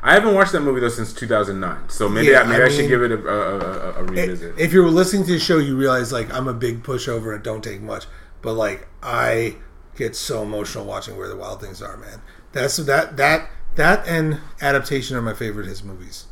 I 0.00 0.14
haven't 0.14 0.34
watched 0.34 0.52
that 0.52 0.60
movie 0.60 0.80
though 0.80 0.88
since 0.90 1.12
2009. 1.12 1.88
So 1.88 2.08
maybe 2.08 2.28
Yeah, 2.28 2.42
I, 2.42 2.44
maybe 2.44 2.62
I 2.62 2.66
I, 2.66 2.68
should 2.68 2.88
give 2.88 3.02
it 3.02 3.10
a, 3.10 3.18
a, 3.26 3.58
a, 3.58 3.92
a 3.94 4.04
revisit. 4.04 4.56
If 4.58 4.72
you're 4.72 4.88
listening 4.88 5.24
to 5.24 5.32
the 5.32 5.40
show, 5.40 5.58
you 5.58 5.76
realize 5.76 6.12
like 6.12 6.32
I'm 6.32 6.46
a 6.46 6.54
big 6.54 6.82
pushover 6.84 7.34
and 7.34 7.42
don't 7.42 7.64
take 7.64 7.80
much, 7.80 8.06
but 8.40 8.52
like 8.52 8.86
I 9.02 9.56
get 9.98 10.16
so 10.16 10.42
emotional 10.42 10.86
watching 10.86 11.16
Where 11.18 11.28
the 11.28 11.36
Wild 11.36 11.60
Things 11.60 11.82
Are, 11.82 11.96
man. 11.96 12.22
That's 12.52 12.76
that 12.76 13.16
that 13.16 13.50
that 13.74 14.06
and 14.08 14.40
adaptation 14.62 15.16
are 15.16 15.22
my 15.22 15.34
favorite 15.34 15.66
his 15.66 15.82
movies. 15.82 16.26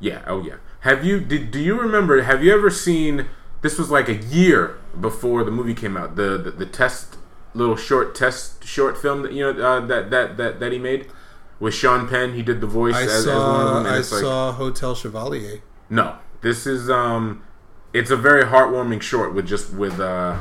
yeah. 0.00 0.24
Oh 0.26 0.42
yeah. 0.42 0.56
Have 0.80 1.04
you? 1.04 1.20
Did 1.20 1.50
do 1.50 1.60
you 1.60 1.78
remember? 1.78 2.22
Have 2.22 2.42
you 2.42 2.52
ever 2.52 2.70
seen? 2.70 3.26
This 3.62 3.78
was 3.78 3.90
like 3.90 4.08
a 4.08 4.14
year 4.14 4.78
before 5.00 5.44
the 5.44 5.50
movie 5.50 5.74
came 5.74 5.96
out. 5.96 6.16
The 6.16 6.38
the, 6.38 6.50
the 6.50 6.66
test 6.66 7.16
little 7.54 7.76
short 7.76 8.14
test 8.14 8.64
short 8.64 8.98
film 8.98 9.22
that 9.22 9.32
you 9.32 9.52
know 9.52 9.62
uh, 9.62 9.80
that 9.86 10.10
that 10.10 10.36
that 10.36 10.60
that 10.60 10.72
he 10.72 10.78
made 10.78 11.08
with 11.60 11.74
Sean 11.74 12.08
Penn. 12.08 12.34
He 12.34 12.42
did 12.42 12.60
the 12.60 12.66
voice 12.66 12.94
I 12.94 13.02
as, 13.02 13.12
as 13.12 13.26
one 13.26 13.36
of 13.36 13.42
saw 13.42 13.74
them. 13.74 13.86
I 13.86 13.98
it's 13.98 14.12
like, 14.12 14.20
saw 14.22 14.52
Hotel 14.52 14.94
Chevalier. 14.94 15.62
No, 15.88 16.18
this 16.42 16.66
is 16.66 16.90
um, 16.90 17.42
it's 17.92 18.10
a 18.10 18.16
very 18.16 18.44
heartwarming 18.44 19.02
short 19.02 19.34
with 19.34 19.46
just 19.46 19.72
with 19.72 19.98
uh, 19.98 20.38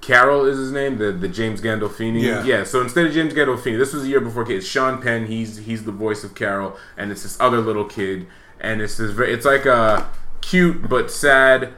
Carol 0.00 0.46
is 0.46 0.58
his 0.58 0.72
name, 0.72 0.98
the 0.98 1.12
the 1.12 1.28
James 1.28 1.60
Gandolfini. 1.60 2.22
Yeah. 2.22 2.44
yeah. 2.44 2.64
So 2.64 2.80
instead 2.80 3.06
of 3.06 3.12
James 3.12 3.34
Gandolfini, 3.34 3.78
this 3.78 3.92
was 3.92 4.04
a 4.04 4.08
year 4.08 4.20
before. 4.20 4.50
It's 4.50 4.66
Sean 4.66 5.00
Penn. 5.02 5.26
He's 5.26 5.58
he's 5.58 5.84
the 5.84 5.92
voice 5.92 6.24
of 6.24 6.34
Carol, 6.34 6.78
and 6.96 7.12
it's 7.12 7.22
this 7.22 7.38
other 7.40 7.60
little 7.60 7.84
kid, 7.84 8.26
and 8.60 8.80
it's 8.80 8.96
this 8.96 9.10
very, 9.12 9.32
it's 9.32 9.44
like 9.44 9.66
a 9.66 10.10
cute 10.40 10.88
but 10.88 11.10
sad. 11.10 11.74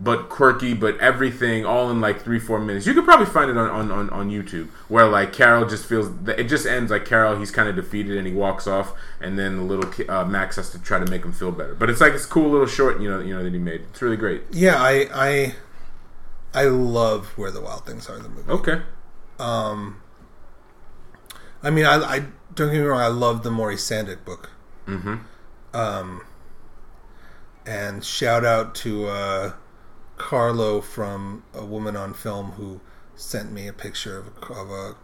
But 0.00 0.28
quirky, 0.28 0.74
but 0.74 0.96
everything 1.00 1.66
all 1.66 1.90
in 1.90 2.00
like 2.00 2.22
three, 2.22 2.38
four 2.38 2.60
minutes. 2.60 2.86
You 2.86 2.94
could 2.94 3.04
probably 3.04 3.26
find 3.26 3.50
it 3.50 3.56
on, 3.56 3.68
on, 3.68 3.90
on, 3.90 4.10
on 4.10 4.30
YouTube 4.30 4.68
where 4.86 5.08
like 5.08 5.32
Carol 5.32 5.66
just 5.66 5.86
feels 5.86 6.08
it 6.28 6.44
just 6.44 6.66
ends 6.66 6.92
like 6.92 7.04
Carol 7.04 7.36
he's 7.36 7.50
kind 7.50 7.68
of 7.68 7.74
defeated 7.74 8.16
and 8.16 8.24
he 8.24 8.32
walks 8.32 8.68
off, 8.68 8.92
and 9.20 9.36
then 9.36 9.56
the 9.56 9.62
little 9.64 9.90
uh, 10.08 10.24
Max 10.24 10.54
has 10.54 10.70
to 10.70 10.78
try 10.78 11.00
to 11.00 11.06
make 11.06 11.24
him 11.24 11.32
feel 11.32 11.50
better. 11.50 11.74
But 11.74 11.90
it's 11.90 12.00
like 12.00 12.12
this 12.12 12.26
cool 12.26 12.48
little 12.48 12.68
short, 12.68 13.00
you 13.00 13.10
know, 13.10 13.18
you 13.18 13.34
know 13.34 13.42
that 13.42 13.52
he 13.52 13.58
made. 13.58 13.80
It's 13.90 14.00
really 14.00 14.16
great. 14.16 14.42
Yeah, 14.52 14.76
I 14.76 15.08
I 15.12 15.54
I 16.58 16.64
love 16.64 17.38
Where 17.38 17.52
the 17.52 17.60
Wild 17.60 17.86
Things 17.86 18.10
Are 18.10 18.18
the 18.18 18.28
movie. 18.28 18.50
Okay, 18.50 18.82
I 21.62 21.70
mean, 21.70 21.84
I, 21.84 21.94
I 22.02 22.18
don't 22.52 22.72
get 22.72 22.80
me 22.80 22.80
wrong. 22.80 23.00
I 23.00 23.06
love 23.06 23.44
the 23.44 23.50
Maurice 23.52 23.88
Sendak 23.88 24.24
book. 24.24 24.50
Mm-hmm. 24.88 25.18
Um, 25.72 26.22
and 27.64 28.04
shout 28.04 28.44
out 28.44 28.74
to 28.76 29.06
uh, 29.06 29.52
Carlo 30.16 30.80
from 30.80 31.44
A 31.54 31.64
Woman 31.64 31.94
on 31.94 32.12
Film 32.12 32.52
who 32.52 32.80
sent 33.14 33.52
me 33.52 33.68
a 33.68 33.72
picture 33.72 34.18
of 34.18 34.26
a, 34.26 34.52
of 34.52 34.70
a 34.70 34.96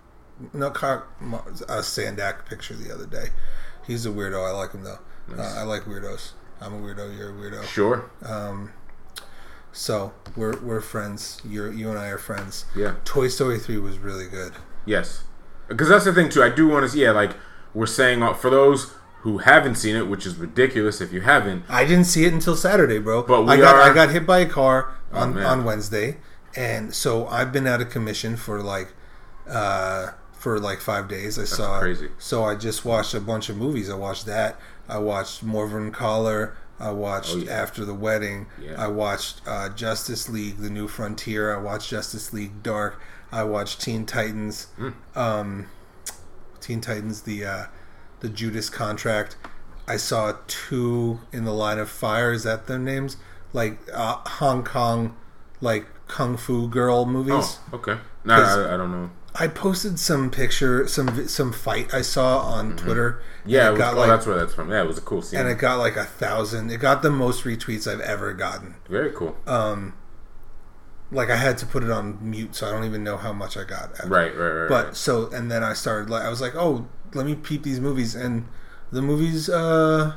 no 0.53 0.71
Car, 0.71 1.07
a 1.21 1.83
Sendak 1.83 2.47
picture 2.47 2.75
the 2.75 2.93
other 2.93 3.07
day. 3.07 3.29
He's 3.87 4.05
a 4.07 4.11
weirdo. 4.11 4.45
I 4.45 4.51
like 4.51 4.73
him 4.73 4.83
though. 4.83 4.99
Uh, 5.39 5.55
I 5.57 5.63
like 5.63 5.85
weirdos. 5.85 6.33
I'm 6.61 6.75
a 6.75 6.79
weirdo. 6.79 7.17
You're 7.17 7.31
a 7.31 7.33
weirdo. 7.33 7.63
sure. 7.63 8.11
So 9.75 10.13
we're 10.37 10.59
we're 10.61 10.81
friends. 10.81 11.41
You're 11.45 11.73
you 11.73 11.91
and 11.91 11.99
I 11.99 12.07
are 12.07 12.19
friends. 12.19 12.65
Yeah. 12.77 12.95
Toy 13.05 13.29
Story 13.29 13.59
three 13.59 13.79
was 13.79 13.99
really 13.99 14.27
good. 14.29 14.53
Yes, 14.87 15.25
because 15.69 15.89
that's 15.89 16.05
the 16.05 16.13
thing 16.15 16.29
too. 16.31 16.43
I 16.43 16.49
do 16.49 16.69
want 16.69 16.85
to 16.85 16.89
see. 16.89 17.03
Yeah, 17.03 17.11
like 17.11 17.33
we're 17.75 17.87
saying 17.87 18.21
for 18.35 18.51
those 18.51 18.93
who 19.23 19.39
haven't 19.39 19.75
seen 19.77 19.97
it, 19.97 20.07
which 20.07 20.27
is 20.27 20.37
ridiculous 20.37 21.01
if 21.01 21.13
you 21.13 21.23
haven't. 21.23 21.65
I 21.69 21.85
didn't 21.85 22.05
see 22.05 22.25
it 22.25 22.33
until 22.33 22.55
Saturday, 22.57 22.99
bro. 22.99 23.23
But 23.25 23.43
we 23.43 23.53
I 23.53 23.57
got 23.57 23.75
are- 23.75 23.81
Oh, 23.83 23.91
I 23.91 23.95
got 23.95 24.11
hit 24.11 24.27
by 24.27 24.39
a 24.41 24.47
car 24.49 24.95
on, 25.13 25.35
man. 25.35 25.45
on 25.47 25.65
Wednesday, 25.65 26.19
and 26.55 26.95
so 26.95 27.27
I've 27.27 27.51
been 27.53 27.67
out 27.67 27.81
of 27.81 27.91
commission 27.91 28.37
for 28.37 28.63
like 28.63 28.93
uh, 29.49 30.11
for 30.35 30.61
like 30.61 30.81
five 30.81 31.09
days. 31.09 31.39
I 31.39 31.45
saw 31.45 31.81
crazy. 31.81 32.11
So 32.19 32.45
I 32.45 32.55
just 32.55 32.85
watched 32.85 33.13
a 33.15 33.21
bunch 33.21 33.49
of 33.49 33.57
movies. 33.57 33.91
I 33.91 33.95
watched 33.97 34.27
that. 34.27 34.61
I 34.89 34.99
watched 34.99 35.45
Morvern 35.45 35.93
Callar. 35.93 36.57
I 36.85 36.91
watched 36.93 37.33
Oh, 37.35 37.39
yeah. 37.39 37.53
After 37.53 37.85
the 37.85 37.95
Wedding. 37.95 38.47
Yeah. 38.61 38.75
I 38.79 38.89
watched 38.89 39.41
uh, 39.47 39.69
Justice 39.71 40.29
League: 40.29 40.59
The 40.59 40.71
New 40.71 40.87
Frontier. 40.89 41.55
I 41.55 41.59
watched 41.59 41.89
Justice 41.91 42.33
League 42.33 42.63
Dark. 42.63 43.01
I 43.33 43.43
watched 43.45 43.81
Teen 43.81 44.07
Titans. 44.07 44.67
Hmm. 44.77 44.91
Um, 45.17 45.67
Teen 46.61 46.81
Titans, 46.81 47.23
the 47.23 47.45
uh, 47.45 47.65
the 48.21 48.29
Judas 48.29 48.69
Contract. 48.71 49.37
I 49.87 49.97
saw 49.97 50.35
two 50.47 51.21
in 51.33 51.45
the 51.45 51.53
line 51.53 51.79
of 51.79 51.89
fire. 51.91 52.33
Is 52.33 52.45
that 52.45 52.67
their 52.67 52.79
names? 52.79 53.17
like 53.53 53.79
uh, 53.93 54.17
Hong 54.27 54.65
Kong, 54.65 55.17
like 55.61 55.87
kung 56.09 56.37
fu 56.37 56.69
girl 56.69 57.07
movies. 57.07 57.59
Oh, 57.73 57.77
okay. 57.77 57.99
No, 58.25 58.35
I, 58.35 58.75
I 58.75 58.77
don't 58.77 58.91
know. 58.91 59.11
I 59.37 59.49
posted 59.49 59.99
some 59.99 60.31
picture, 60.31 60.87
some 60.87 61.27
some 61.27 61.53
fight 61.53 61.93
I 61.93 62.03
saw 62.03 62.39
on 62.39 62.77
Twitter. 62.77 63.13
Mm-hmm. 63.13 63.49
Yeah, 63.51 63.69
it 63.69 63.71
was, 63.73 63.79
got 63.79 63.95
oh, 63.95 63.99
like, 63.99 64.09
that's 64.09 64.27
where 64.27 64.37
that's 64.37 64.55
from. 64.55 64.71
Yeah, 64.71 64.83
it 64.83 64.87
was 64.87 64.99
a 64.99 65.03
cool 65.03 65.23
scene. 65.23 65.41
and 65.41 65.49
it 65.49 65.59
got 65.59 65.79
like 65.79 65.97
a 65.97 66.05
thousand. 66.05 66.71
It 66.71 66.79
got 66.79 67.03
the 67.03 67.11
most 67.11 67.45
retweets 67.45 67.91
I've 67.91 68.01
ever 68.01 68.33
gotten. 68.33 68.77
Very 68.89 69.11
cool. 69.11 69.37
Um, 69.47 69.95
like 71.11 71.31
I 71.31 71.37
had 71.37 71.59
to 71.59 71.67
put 71.67 71.83
it 71.83 71.91
on 71.91 72.19
mute, 72.21 72.55
so 72.55 72.69
I 72.69 72.71
don't 72.71 72.85
even 72.85 73.03
know 73.03 73.17
how 73.17 73.33
much 73.33 73.57
I 73.57 73.65
got. 73.65 73.91
after. 73.93 74.09
right, 74.09 74.37
right, 74.37 74.49
right. 74.51 74.69
But 74.69 74.87
right. 74.87 74.97
so, 74.97 75.29
and 75.31 75.51
then 75.51 75.65
I 75.65 75.73
started 75.73 76.11
like 76.11 76.23
I 76.23 76.29
was 76.29 76.41
like, 76.41 76.55
oh, 76.55 76.87
let 77.13 77.27
me 77.27 77.35
peep 77.35 77.65
these 77.65 77.81
movies, 77.81 78.15
and 78.15 78.47
the 78.93 79.03
movies. 79.03 79.49
uh 79.49 80.15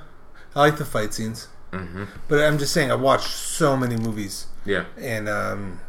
I 0.56 0.60
like 0.60 0.78
the 0.78 0.86
fight 0.86 1.14
scenes, 1.14 1.50
hmm 1.72 2.06
but 2.28 2.40
I'm 2.40 2.58
just 2.58 2.74
saying 2.74 2.92
I 2.92 2.96
watched 2.96 3.28
so 3.28 3.76
many 3.76 3.96
movies, 3.96 4.48
yeah, 4.66 4.86
and 4.98 5.28
um 5.28 5.82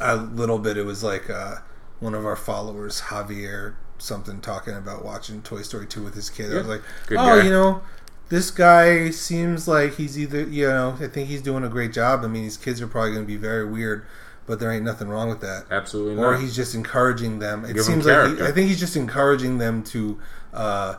a 0.00 0.16
little 0.16 0.58
bit 0.58 0.76
it 0.76 0.84
was 0.84 1.02
like 1.04 1.30
uh 1.30 1.56
one 2.02 2.14
of 2.14 2.26
our 2.26 2.36
followers, 2.36 3.02
Javier, 3.02 3.76
something 3.96 4.40
talking 4.40 4.74
about 4.74 5.04
watching 5.04 5.40
Toy 5.40 5.62
Story 5.62 5.86
2 5.86 6.02
with 6.02 6.14
his 6.14 6.28
kid. 6.28 6.52
I 6.52 6.58
was 6.58 6.66
like, 6.66 6.82
good 7.06 7.18
oh, 7.18 7.38
guy. 7.38 7.44
you 7.44 7.50
know. 7.50 7.82
This 8.28 8.50
guy 8.50 9.10
seems 9.10 9.68
like 9.68 9.96
he's 9.96 10.18
either, 10.18 10.42
you 10.42 10.66
know, 10.66 10.96
I 11.00 11.06
think 11.06 11.28
he's 11.28 11.42
doing 11.42 11.64
a 11.64 11.68
great 11.68 11.92
job. 11.92 12.24
I 12.24 12.28
mean, 12.28 12.42
these 12.42 12.56
kids 12.56 12.80
are 12.80 12.86
probably 12.88 13.12
going 13.12 13.22
to 13.24 13.26
be 13.26 13.36
very 13.36 13.64
weird, 13.64 14.06
but 14.46 14.58
there 14.58 14.72
ain't 14.72 14.84
nothing 14.84 15.08
wrong 15.08 15.28
with 15.28 15.40
that 15.42 15.66
absolutely 15.70 16.14
or 16.22 16.32
not. 16.32 16.40
he's 16.40 16.56
just 16.56 16.74
encouraging 16.74 17.38
them. 17.40 17.64
It 17.64 17.74
Give 17.74 17.78
'em 17.78 18.02
seems 18.02 18.06
like 18.06 18.38
he. 18.38 18.42
I 18.42 18.50
think 18.50 18.68
he's 18.68 18.80
just 18.80 18.96
encouraging 18.96 19.58
them 19.58 19.82
to 19.84 20.18
uh, 20.54 20.94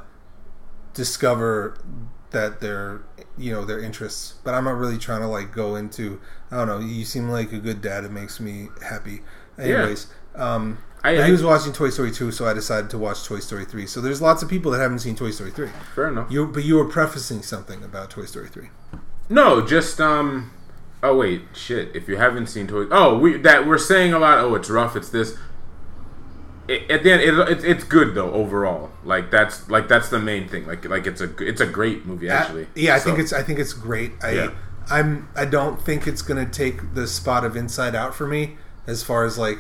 discover 0.94 1.76
that 2.30 2.62
their 2.62 3.02
you 3.36 3.52
know 3.52 3.66
their 3.66 3.80
interests. 3.80 4.36
But 4.44 4.54
I'm 4.54 4.66
not 4.66 4.78
really 4.78 5.00
trying 5.00 5.22
to 5.22 5.28
like 5.28 5.52
go 5.52 5.76
into. 5.76 6.22
I 6.52 6.58
don't 6.58 6.68
know. 6.68 6.80
You 6.80 7.04
seem 7.04 7.30
like 7.30 7.52
a 7.52 7.60
good 7.60 7.82
dad. 7.82 8.04
It 8.04 8.12
makes 8.12 8.40
me 8.40 8.70
happy. 8.88 9.22
Anyways, 9.58 10.08
um, 10.36 10.78
I- 11.04 11.26
he 11.26 11.32
was 11.32 11.44
watching 11.44 11.74
Toy 11.74 11.90
Story 11.90 12.12
2, 12.12 12.32
so 12.32 12.48
I 12.48 12.54
decided 12.54 12.90
to 12.92 12.98
watch 12.98 13.26
Toy 13.26 13.40
Story 13.40 13.66
3. 13.66 13.86
So 13.88 14.00
there's 14.00 14.22
lots 14.22 14.42
of 14.42 14.50
people 14.50 14.72
that 14.72 14.80
haven't 14.80 15.00
seen 15.00 15.16
Toy 15.16 15.32
Story 15.32 15.52
3. 15.52 15.70
Fair 15.96 16.08
enough. 16.08 16.32
You, 16.32 16.48
but 16.48 16.64
you 16.64 16.76
were 16.76 16.86
prefacing 16.86 17.42
something 17.44 17.84
about 17.84 18.10
Toy 18.10 18.26
Story 18.26 18.48
3. 18.48 18.70
No, 19.30 19.66
just 19.66 20.00
um. 20.00 20.52
Oh 21.02 21.18
wait, 21.18 21.42
shit! 21.54 21.94
If 21.94 22.08
you 22.08 22.16
haven't 22.16 22.48
seen 22.48 22.66
Toy, 22.68 22.86
oh 22.90 23.18
we 23.18 23.36
that 23.40 23.68
we're 23.68 23.78
saying 23.78 24.14
a 24.14 24.20
lot. 24.20 24.38
Oh, 24.38 24.56
it's 24.56 24.70
rough. 24.70 24.96
It's 24.96 25.10
this. 25.10 25.38
It, 26.68 26.90
at 26.90 27.04
the 27.04 27.12
end, 27.12 27.22
it, 27.22 27.38
it's 27.50 27.64
it's 27.66 27.84
good 27.84 28.16
though 28.16 28.32
overall. 28.32 28.90
Like 29.04 29.30
that's 29.30 29.70
like 29.70 29.90
that's 29.90 30.08
the 30.10 30.20
main 30.20 30.48
thing. 30.48 30.66
Like 30.66 30.86
like 30.86 31.06
it's 31.06 31.20
a 31.20 31.30
it's 31.44 31.60
a 31.60 31.66
great 31.66 32.06
movie 32.06 32.30
actually. 32.30 32.68
yeah, 32.76 32.96
I 32.96 33.00
So, 33.00 33.06
think 33.10 33.20
it's 33.20 33.34
I 33.34 33.44
think 33.44 33.60
it's 33.60 33.74
great. 33.74 34.14
I 34.24 34.32
Yeah. 34.32 34.52
I'm 34.90 35.28
I 35.36 35.44
don't 35.44 35.82
think 35.82 36.08
it's 36.08 36.22
gonna 36.22 36.46
take 36.46 36.94
the 36.94 37.06
spot 37.08 37.44
of 37.44 37.58
Inside 37.58 37.96
Out 37.96 38.16
for 38.16 38.26
me 38.28 38.56
as 38.88 39.04
far 39.04 39.26
as 39.26 39.38
like 39.38 39.60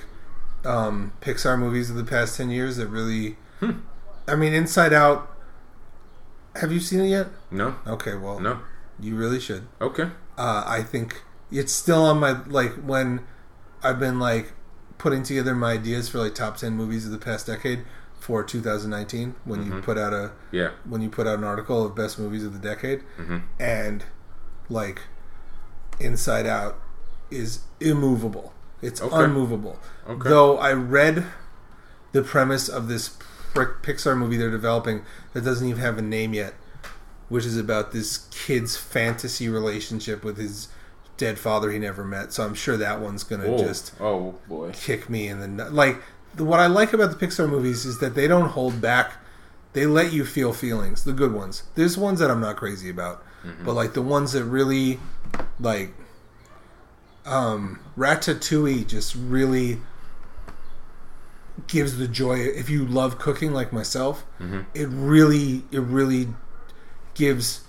um, 0.65 1.13
Pixar 1.21 1.58
movies 1.60 1.89
of 1.89 1.95
the 1.95 2.04
past 2.04 2.38
ten 2.38 2.49
years 2.49 2.78
that 2.78 2.88
really. 2.88 3.38
Hmm. 3.60 3.80
I 4.28 4.36
mean, 4.36 4.54
Inside 4.54 4.93
Out. 4.93 5.30
Have 6.58 6.71
you 6.71 6.80
seen 6.80 6.99
it 7.02 7.08
yet? 7.10 7.28
no 7.49 7.76
Okay, 7.88 8.15
well, 8.15 8.39
no 8.39 8.60
you 8.99 9.15
really 9.15 9.39
should. 9.39 9.67
okay 9.82 10.10
Uh, 10.38 10.63
I 10.65 10.84
think 10.84 11.23
it's 11.52 11.73
still 11.73 12.04
on 12.04 12.19
my 12.19 12.43
like 12.45 12.73
when 12.76 13.21
I've 13.82 13.99
been 13.99 14.19
like 14.19 14.54
putting 14.99 15.23
together 15.23 15.56
my 15.56 15.71
ideas 15.73 16.10
for 16.10 16.19
like 16.19 16.36
top 16.36 16.58
ten 16.58 16.73
movies 16.73 17.06
of 17.08 17.12
the 17.12 17.17
past 17.17 17.47
decade 17.47 17.84
for 18.19 18.43
2019 18.43 19.36
when 19.43 19.65
you 19.65 19.82
put 19.82 19.97
out 19.97 20.13
a 20.13 20.32
yeah 20.52 20.69
when 20.88 21.02
you 21.02 21.10
put 21.10 21.26
out 21.28 21.39
an 21.39 21.43
article 21.43 21.84
of 21.86 21.95
best 21.95 22.17
movies 22.19 22.45
of 22.45 22.54
the 22.54 22.60
decade, 22.69 23.02
Mm-hmm. 23.17 23.38
and 23.60 24.06
like 24.69 25.02
Inside 25.99 26.45
Out 26.45 26.80
is 27.32 27.62
immovable. 27.80 28.52
It's 28.83 29.01
Okay. 29.01 29.23
unmovable. 29.23 29.79
Okay. 30.07 30.29
Though 30.29 30.57
I 30.57 30.73
read 30.73 31.25
the 32.11 32.21
premise 32.21 32.69
of 32.69 32.87
this 32.87 33.11
Pixar 33.53 34.17
movie 34.17 34.37
they're 34.37 34.49
developing 34.49 35.03
that 35.33 35.43
doesn't 35.43 35.67
even 35.67 35.81
have 35.81 35.97
a 35.97 36.01
name 36.01 36.33
yet, 36.33 36.53
which 37.29 37.45
is 37.45 37.57
about 37.57 37.91
this 37.91 38.27
kid's 38.31 38.75
fantasy 38.75 39.47
relationship 39.47 40.23
with 40.23 40.37
his 40.37 40.69
dead 41.17 41.37
father 41.37 41.71
he 41.71 41.79
never 41.79 42.03
met. 42.03 42.33
So 42.33 42.43
I'm 42.43 42.55
sure 42.55 42.77
that 42.77 42.99
one's 42.99 43.23
gonna 43.23 43.45
oh, 43.45 43.57
just 43.57 43.93
oh 43.99 44.35
boy 44.47 44.71
kick 44.71 45.09
me 45.09 45.27
in 45.27 45.39
the 45.39 45.47
nut. 45.47 45.73
Like 45.73 46.01
the, 46.35 46.43
what 46.43 46.59
I 46.59 46.67
like 46.67 46.93
about 46.93 47.17
the 47.17 47.25
Pixar 47.25 47.49
movies 47.49 47.85
is 47.85 47.99
that 47.99 48.15
they 48.15 48.27
don't 48.27 48.49
hold 48.49 48.81
back. 48.81 49.13
They 49.73 49.85
let 49.85 50.13
you 50.13 50.25
feel 50.25 50.53
feelings, 50.53 51.03
the 51.03 51.13
good 51.13 51.33
ones. 51.33 51.63
There's 51.75 51.97
ones 51.97 52.19
that 52.19 52.29
I'm 52.29 52.41
not 52.41 52.57
crazy 52.57 52.89
about, 52.89 53.23
mm-hmm. 53.43 53.65
but 53.65 53.73
like 53.73 53.93
the 53.93 54.03
ones 54.03 54.33
that 54.33 54.43
really, 54.43 54.99
like, 55.59 55.93
um, 57.25 57.79
Ratatouille 57.97 58.88
just 58.88 59.15
really 59.15 59.79
gives 61.67 61.97
the 61.97 62.07
joy. 62.07 62.39
If 62.39 62.69
you 62.69 62.86
love 62.86 63.17
cooking 63.19 63.53
like 63.53 63.71
myself, 63.71 64.25
it 64.73 64.88
really, 64.89 65.63
it 65.71 65.79
really 65.79 66.29
gives 67.13 67.62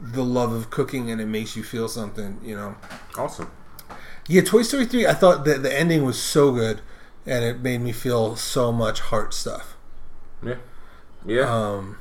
the 0.00 0.24
love 0.24 0.52
of 0.52 0.70
cooking, 0.70 1.10
and 1.10 1.20
it 1.20 1.26
makes 1.26 1.56
you 1.56 1.62
feel 1.62 1.88
something. 1.88 2.40
You 2.44 2.56
know. 2.56 2.74
awesome 3.16 3.50
Yeah, 4.28 4.42
Toy 4.42 4.62
Story 4.62 4.86
3, 4.86 5.06
I 5.06 5.14
thought 5.14 5.44
that 5.44 5.62
the 5.62 5.72
ending 5.76 6.04
was 6.04 6.20
so 6.20 6.52
good 6.52 6.80
and 7.26 7.44
it 7.44 7.60
made 7.60 7.80
me 7.82 7.92
feel 7.92 8.36
so 8.36 8.72
much 8.72 9.00
heart 9.00 9.34
stuff. 9.34 9.76
yeah 10.42 10.54
yeah. 11.26 11.42
Um 11.42 11.98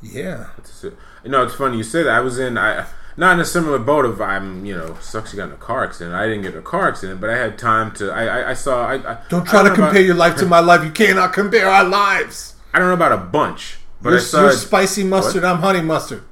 Yeah. 0.00 0.50
That's 0.56 0.84
it. 0.84 0.96
You 1.24 1.30
know, 1.30 1.42
it's 1.44 1.54
funny 1.54 1.76
you 1.76 1.82
said 1.84 2.06
that. 2.06 2.16
I 2.16 2.20
was 2.20 2.38
in 2.38 2.58
I 2.58 2.86
not 3.16 3.34
in 3.34 3.40
a 3.40 3.44
similar 3.44 3.78
boat 3.78 4.04
of 4.04 4.20
I'm 4.20 4.64
you 4.64 4.76
know 4.76 4.96
sucks 5.00 5.32
you 5.32 5.36
got 5.38 5.48
in 5.48 5.52
a 5.54 5.56
car 5.56 5.84
accident. 5.84 6.14
I 6.14 6.26
didn't 6.26 6.42
get 6.42 6.52
in 6.54 6.58
a 6.58 6.62
car 6.62 6.88
accident, 6.88 7.20
but 7.20 7.30
I 7.30 7.36
had 7.36 7.58
time 7.58 7.92
to. 7.96 8.10
I 8.10 8.24
I, 8.24 8.50
I 8.50 8.54
saw. 8.54 8.86
I, 8.86 8.94
I 8.94 9.18
Don't 9.28 9.46
I 9.48 9.50
try 9.50 9.62
to 9.62 9.68
know 9.68 9.74
about- 9.74 9.86
compare 9.86 10.02
your 10.02 10.14
life 10.14 10.36
to 10.36 10.46
my 10.46 10.60
life. 10.60 10.82
You 10.84 10.90
cannot 10.90 11.32
compare 11.32 11.68
our 11.68 11.84
lives. 11.84 12.54
I 12.74 12.78
don't 12.78 12.88
know 12.88 12.94
about 12.94 13.12
a 13.12 13.18
bunch, 13.18 13.78
but 14.00 14.10
You're, 14.10 14.18
I 14.18 14.22
saw. 14.22 14.40
you're 14.42 14.52
spicy 14.52 15.04
mustard, 15.04 15.44
I'm 15.44 15.58
honey 15.58 15.82
mustard. 15.82 16.22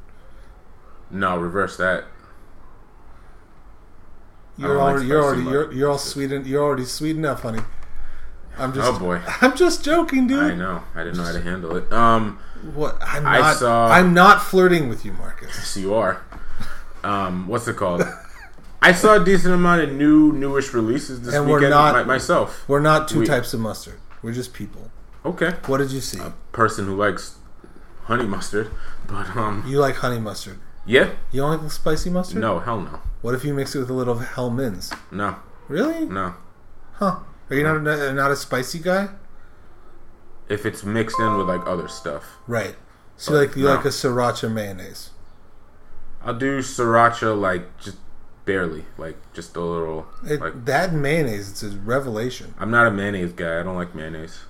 no, 1.11 1.37
reverse 1.37 1.77
that. 1.77 2.05
You're 4.57 4.69
don't 4.69 4.77
like 4.79 4.87
already 4.93 5.07
you're 5.07 5.23
already 5.23 5.43
you're, 5.43 5.73
you're 5.73 5.91
all 5.91 5.99
sweet 5.99 6.33
and 6.33 6.47
you're 6.47 6.63
already 6.63 6.85
sweet 6.85 7.17
enough, 7.17 7.43
honey. 7.43 7.61
I'm 8.59 8.73
just 8.75 8.91
Oh 8.93 8.99
boy, 8.99 9.21
I'm 9.41 9.57
just 9.57 9.85
joking, 9.85 10.27
dude. 10.27 10.53
I 10.53 10.55
know. 10.55 10.83
I 10.95 11.05
didn't 11.05 11.17
know 11.19 11.25
how 11.25 11.33
to 11.33 11.41
handle 11.41 11.77
it. 11.77 11.91
Um, 11.93 12.39
What 12.75 12.99
I'm 13.03 13.27
I 13.27 13.39
not 13.39 13.57
saw- 13.57 13.89
I'm 13.89 14.13
not 14.13 14.43
flirting 14.43 14.89
with 14.89 15.05
you, 15.05 15.13
Marcus. 15.13 15.51
yes, 15.57 15.77
you 15.77 15.95
are. 15.95 16.23
Um, 17.05 17.47
what's 17.49 17.67
it 17.69 17.77
called? 17.77 18.03
I 18.83 18.93
saw 18.93 19.21
a 19.21 19.25
decent 19.25 19.53
amount 19.55 19.83
of 19.83 19.93
new, 19.93 20.33
newish 20.33 20.73
releases 20.73 21.21
this 21.21 21.35
And 21.35 21.49
we're 21.49 21.69
not- 21.69 21.95
my, 21.95 22.03
myself. 22.05 22.65
We're 22.69 22.81
not 22.81 23.09
two 23.09 23.21
We- 23.21 23.27
types 23.27 23.53
of 23.55 23.61
mustard. 23.61 23.99
We're 24.23 24.33
just 24.33 24.53
people. 24.55 24.91
Okay, 25.25 25.53
What 25.67 25.79
did 25.79 25.91
you 25.93 26.01
see? 26.01 26.19
A 26.19 26.33
person 26.53 26.87
who 26.87 26.97
likes 26.97 27.37
honey 28.05 28.25
mustard, 28.25 28.71
but 29.07 29.37
um, 29.37 29.63
You 29.67 29.79
like 29.79 29.97
honey 29.97 30.19
mustard. 30.19 30.59
yeah, 30.87 31.11
You 31.31 31.43
don't 31.43 31.51
like 31.51 31.61
the 31.63 31.69
spicy 31.71 32.09
mustard? 32.09 32.41
no, 32.41 32.59
hell 32.59 32.81
no, 32.81 33.01
What 33.21 33.35
if 33.35 33.45
you 33.45 33.53
mix 33.53 33.75
it 33.75 33.81
with 33.81 33.91
a 33.91 33.95
little 33.95 34.17
Hellmann's? 34.19 34.91
no, 35.11 35.37
Really? 35.69 36.07
no. 36.07 36.35
Huh? 36.95 37.19
Are 37.51 37.57
you 37.57 37.63
not 37.63 37.77
a, 37.87 38.13
not 38.15 38.31
a 38.31 38.37
spicy 38.37 38.79
guy? 38.79 39.11
If 40.49 40.65
it's 40.67 40.83
mixed 40.85 41.19
in 41.21 41.37
with 41.37 41.49
like 41.49 41.67
other 41.67 41.89
stuff, 41.89 42.25
Right. 42.47 42.77
So 43.17 43.35
like 43.35 43.55
you 43.57 43.65
No. 43.65 43.75
like 43.75 43.85
a 43.85 43.89
sriracha 43.89 44.51
mayonnaise. 44.51 45.11
I'll 46.23 46.35
do 46.35 46.59
sriracha 46.61 47.39
like 47.39 47.79
just 47.79 47.97
barely, 48.45 48.85
like 48.99 49.17
just 49.33 49.57
a 49.57 49.61
little. 49.61 50.07
It, 50.27 50.41
like 50.41 50.65
that 50.67 50.93
mayonnaise, 50.93 51.51
it's 51.51 51.63
a 51.63 51.71
revelation. 51.79 52.55
I'm 52.59 52.71
not 52.71 52.87
a 52.87 52.91
mayonnaise 52.91 53.33
guy. 53.33 53.61
I 53.61 53.63
don't 53.63 53.77
like 53.77 53.95
mayonnaise. 53.95 54.41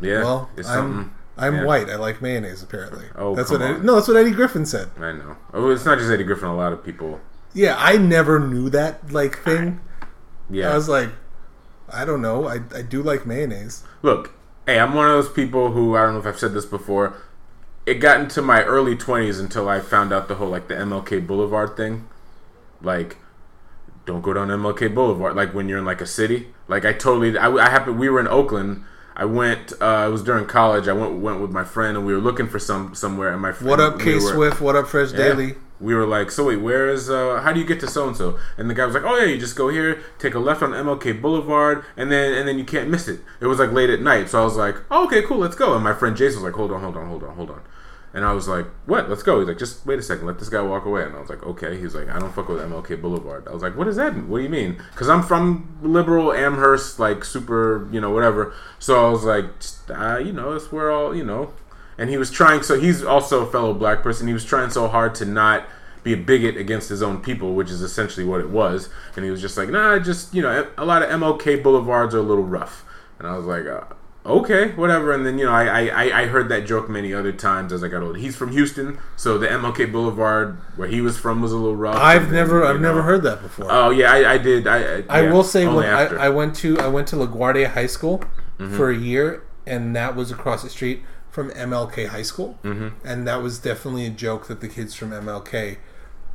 Yeah, 0.00 0.22
Well, 0.24 0.50
it's 0.56 0.68
I'm 0.68 0.78
something. 0.78 1.14
I'm 1.36 1.54
yeah. 1.56 1.64
white. 1.64 1.88
I 1.88 1.96
like 1.96 2.20
mayonnaise. 2.20 2.62
Apparently. 2.62 3.06
Oh, 3.14 3.34
that's 3.34 3.50
what 3.50 3.62
Eddie, 3.62 3.80
no, 3.80 3.94
that's 3.94 4.08
what 4.08 4.16
Eddie 4.16 4.32
Griffin 4.32 4.66
said. 4.66 4.90
I 4.98 5.12
know. 5.12 5.36
Oh, 5.52 5.70
it's 5.70 5.84
not 5.84 5.98
just 5.98 6.10
Eddie 6.10 6.24
Griffin. 6.24 6.48
A 6.48 6.56
lot 6.56 6.72
of 6.72 6.84
people. 6.84 7.20
Yeah, 7.54 7.76
I 7.78 7.98
never 7.98 8.40
knew 8.40 8.68
that 8.70 9.12
like 9.12 9.38
thing. 9.38 9.80
Yeah. 10.50 10.70
I 10.70 10.74
was 10.74 10.88
like, 10.88 11.10
I 11.88 12.04
don't 12.04 12.22
know. 12.22 12.46
I 12.48 12.60
I 12.74 12.82
do 12.82 13.02
like 13.02 13.26
mayonnaise. 13.26 13.84
Look, 14.02 14.32
hey, 14.66 14.78
I'm 14.78 14.94
one 14.94 15.06
of 15.06 15.12
those 15.12 15.32
people 15.32 15.72
who 15.72 15.96
I 15.96 16.02
don't 16.02 16.14
know 16.14 16.20
if 16.20 16.26
I've 16.26 16.38
said 16.38 16.54
this 16.54 16.66
before. 16.66 17.16
It 17.84 17.94
got 17.94 18.20
into 18.20 18.42
my 18.42 18.62
early 18.62 18.94
20s 18.96 19.40
until 19.40 19.68
I 19.68 19.80
found 19.80 20.12
out 20.12 20.28
the 20.28 20.36
whole 20.36 20.48
like 20.48 20.68
the 20.68 20.74
MLK 20.74 21.26
Boulevard 21.26 21.76
thing. 21.76 22.08
Like, 22.80 23.18
don't 24.06 24.22
go 24.22 24.32
down 24.32 24.48
MLK 24.48 24.94
Boulevard. 24.94 25.34
Like 25.34 25.52
when 25.54 25.68
you're 25.68 25.78
in 25.78 25.84
like 25.84 26.00
a 26.00 26.06
city. 26.06 26.48
Like 26.68 26.84
I 26.84 26.92
totally. 26.92 27.36
I, 27.36 27.50
I 27.50 27.70
happened. 27.70 27.98
We 27.98 28.08
were 28.08 28.20
in 28.20 28.28
Oakland. 28.28 28.84
I 29.14 29.24
went. 29.24 29.72
Uh, 29.80 30.06
it 30.08 30.10
was 30.10 30.22
during 30.22 30.46
college. 30.46 30.88
I 30.88 30.92
went 30.92 31.14
went 31.14 31.40
with 31.40 31.50
my 31.50 31.64
friend 31.64 31.96
and 31.96 32.06
we 32.06 32.12
were 32.12 32.20
looking 32.20 32.48
for 32.48 32.58
some 32.58 32.94
somewhere. 32.94 33.32
And 33.32 33.42
my 33.42 33.52
friend, 33.52 33.70
What 33.70 33.80
up, 33.80 33.98
K 34.00 34.18
Swift? 34.18 34.60
What 34.60 34.76
up, 34.76 34.86
Fresh 34.88 35.12
Yeah. 35.12 35.18
Daily? 35.18 35.54
We 35.82 35.94
were 35.94 36.06
like, 36.06 36.30
so 36.30 36.46
wait, 36.46 36.60
where 36.60 36.88
is? 36.88 37.10
uh 37.10 37.40
How 37.42 37.52
do 37.52 37.60
you 37.60 37.66
get 37.66 37.80
to 37.80 37.86
so 37.86 38.06
and 38.08 38.16
so? 38.16 38.38
And 38.56 38.70
the 38.70 38.74
guy 38.74 38.86
was 38.86 38.94
like, 38.94 39.04
oh 39.04 39.16
yeah, 39.16 39.26
you 39.26 39.38
just 39.38 39.56
go 39.56 39.68
here, 39.68 40.00
take 40.18 40.34
a 40.34 40.38
left 40.38 40.62
on 40.62 40.70
MLK 40.70 41.20
Boulevard, 41.20 41.84
and 41.96 42.10
then 42.10 42.32
and 42.32 42.46
then 42.48 42.58
you 42.58 42.64
can't 42.64 42.88
miss 42.88 43.08
it. 43.08 43.20
It 43.40 43.46
was 43.46 43.58
like 43.58 43.72
late 43.72 43.90
at 43.90 44.00
night, 44.00 44.30
so 44.30 44.40
I 44.40 44.44
was 44.44 44.56
like, 44.56 44.76
oh, 44.90 45.06
okay, 45.06 45.22
cool, 45.22 45.38
let's 45.38 45.56
go. 45.56 45.74
And 45.74 45.84
my 45.84 45.94
friend 45.94 46.16
Jason 46.16 46.42
was 46.42 46.50
like, 46.50 46.56
hold 46.56 46.72
on, 46.72 46.80
hold 46.80 46.96
on, 46.96 47.08
hold 47.08 47.22
on, 47.24 47.34
hold 47.34 47.50
on. 47.50 47.62
And 48.14 48.26
I 48.26 48.32
was 48.32 48.46
like, 48.46 48.66
"What? 48.84 49.08
Let's 49.08 49.22
go." 49.22 49.38
He's 49.38 49.48
like, 49.48 49.58
"Just 49.58 49.86
wait 49.86 49.98
a 49.98 50.02
second. 50.02 50.26
Let 50.26 50.38
this 50.38 50.50
guy 50.50 50.60
walk 50.60 50.84
away." 50.84 51.02
And 51.04 51.16
I 51.16 51.20
was 51.20 51.30
like, 51.30 51.42
"Okay." 51.44 51.78
He's 51.78 51.94
like, 51.94 52.10
"I 52.10 52.18
don't 52.18 52.32
fuck 52.34 52.48
with 52.48 52.60
MLK 52.60 53.00
Boulevard." 53.00 53.48
I 53.48 53.52
was 53.52 53.62
like, 53.62 53.74
"What 53.74 53.84
does 53.84 53.96
that 53.96 54.14
mean? 54.14 54.28
What 54.28 54.38
do 54.38 54.44
you 54.44 54.50
mean?" 54.50 54.76
Because 54.92 55.08
I'm 55.08 55.22
from 55.22 55.78
liberal 55.82 56.30
Amherst, 56.32 56.98
like 56.98 57.24
super, 57.24 57.88
you 57.90 58.00
know, 58.02 58.10
whatever. 58.10 58.52
So 58.78 59.06
I 59.06 59.10
was 59.10 59.24
like, 59.24 59.46
uh, 59.88 60.18
"You 60.18 60.32
know, 60.34 60.52
it's 60.52 60.70
where 60.70 60.90
all 60.90 61.16
you 61.16 61.24
know." 61.24 61.54
And 61.98 62.08
he 62.10 62.16
was 62.16 62.30
trying. 62.30 62.62
So 62.62 62.78
he's 62.80 63.02
also 63.04 63.46
a 63.46 63.50
fellow 63.50 63.74
black 63.74 64.02
person. 64.02 64.26
He 64.26 64.32
was 64.32 64.44
trying 64.44 64.70
so 64.70 64.88
hard 64.88 65.14
to 65.16 65.24
not 65.24 65.64
be 66.02 66.14
a 66.14 66.16
bigot 66.16 66.56
against 66.56 66.88
his 66.88 67.02
own 67.02 67.20
people, 67.20 67.54
which 67.54 67.70
is 67.70 67.80
essentially 67.82 68.24
what 68.26 68.40
it 68.40 68.48
was. 68.50 68.88
And 69.14 69.24
he 69.24 69.30
was 69.30 69.40
just 69.40 69.56
like, 69.56 69.68
"Nah, 69.68 69.98
just 69.98 70.34
you 70.34 70.42
know, 70.42 70.66
a 70.78 70.84
lot 70.84 71.02
of 71.02 71.10
MLK 71.10 71.62
Boulevards 71.62 72.14
are 72.14 72.18
a 72.18 72.22
little 72.22 72.44
rough." 72.44 72.84
And 73.18 73.28
I 73.28 73.36
was 73.36 73.46
like. 73.46 73.66
Uh, 73.66 73.84
okay, 74.24 74.70
whatever. 74.72 75.12
And 75.12 75.26
then 75.26 75.38
you 75.38 75.44
know, 75.46 75.52
I, 75.52 75.86
I 75.88 76.20
I 76.22 76.26
heard 76.26 76.48
that 76.48 76.64
joke 76.66 76.88
many 76.88 77.12
other 77.12 77.32
times 77.32 77.72
as 77.72 77.82
I 77.84 77.88
got 77.88 78.02
older. 78.02 78.18
He's 78.18 78.36
from 78.36 78.52
Houston, 78.52 78.98
so 79.16 79.36
the 79.38 79.48
MLK 79.48 79.90
Boulevard 79.90 80.58
where 80.76 80.88
he 80.88 81.00
was 81.00 81.18
from 81.18 81.42
was 81.42 81.52
a 81.52 81.56
little 81.56 81.76
rough. 81.76 81.96
I've 81.96 82.24
And 82.24 82.32
never 82.32 82.64
I've 82.64 82.76
you 82.76 82.80
never 82.80 83.02
heard 83.02 83.22
that 83.24 83.42
before. 83.42 83.66
Oh 83.68 83.90
yeah, 83.90 84.12
I, 84.12 84.34
I 84.34 84.38
did. 84.38 84.66
I 84.66 84.76
I, 84.76 85.04
I 85.08 85.22
yeah, 85.22 85.32
will 85.32 85.44
say 85.44 85.66
when 85.66 85.86
I. 85.86 86.04
I 86.26 86.28
went 86.28 86.54
to 86.56 86.78
I 86.78 86.86
went 86.88 87.08
to 87.08 87.16
LaGuardia 87.16 87.68
High 87.72 87.86
School 87.86 88.24
Mm-hmm. 88.58 88.76
for 88.76 88.90
a 88.90 88.96
year, 88.96 89.42
and 89.66 89.96
that 89.96 90.14
was 90.14 90.30
across 90.30 90.62
the 90.62 90.68
street 90.70 91.02
from 91.32 91.50
MLK 91.52 92.08
High 92.08 92.22
School, 92.22 92.58
mm-hmm. 92.62 92.88
and 93.06 93.26
that 93.26 93.42
was 93.42 93.58
definitely 93.58 94.04
a 94.04 94.10
joke 94.10 94.48
that 94.48 94.60
the 94.60 94.68
kids 94.68 94.94
from 94.94 95.10
MLK 95.10 95.78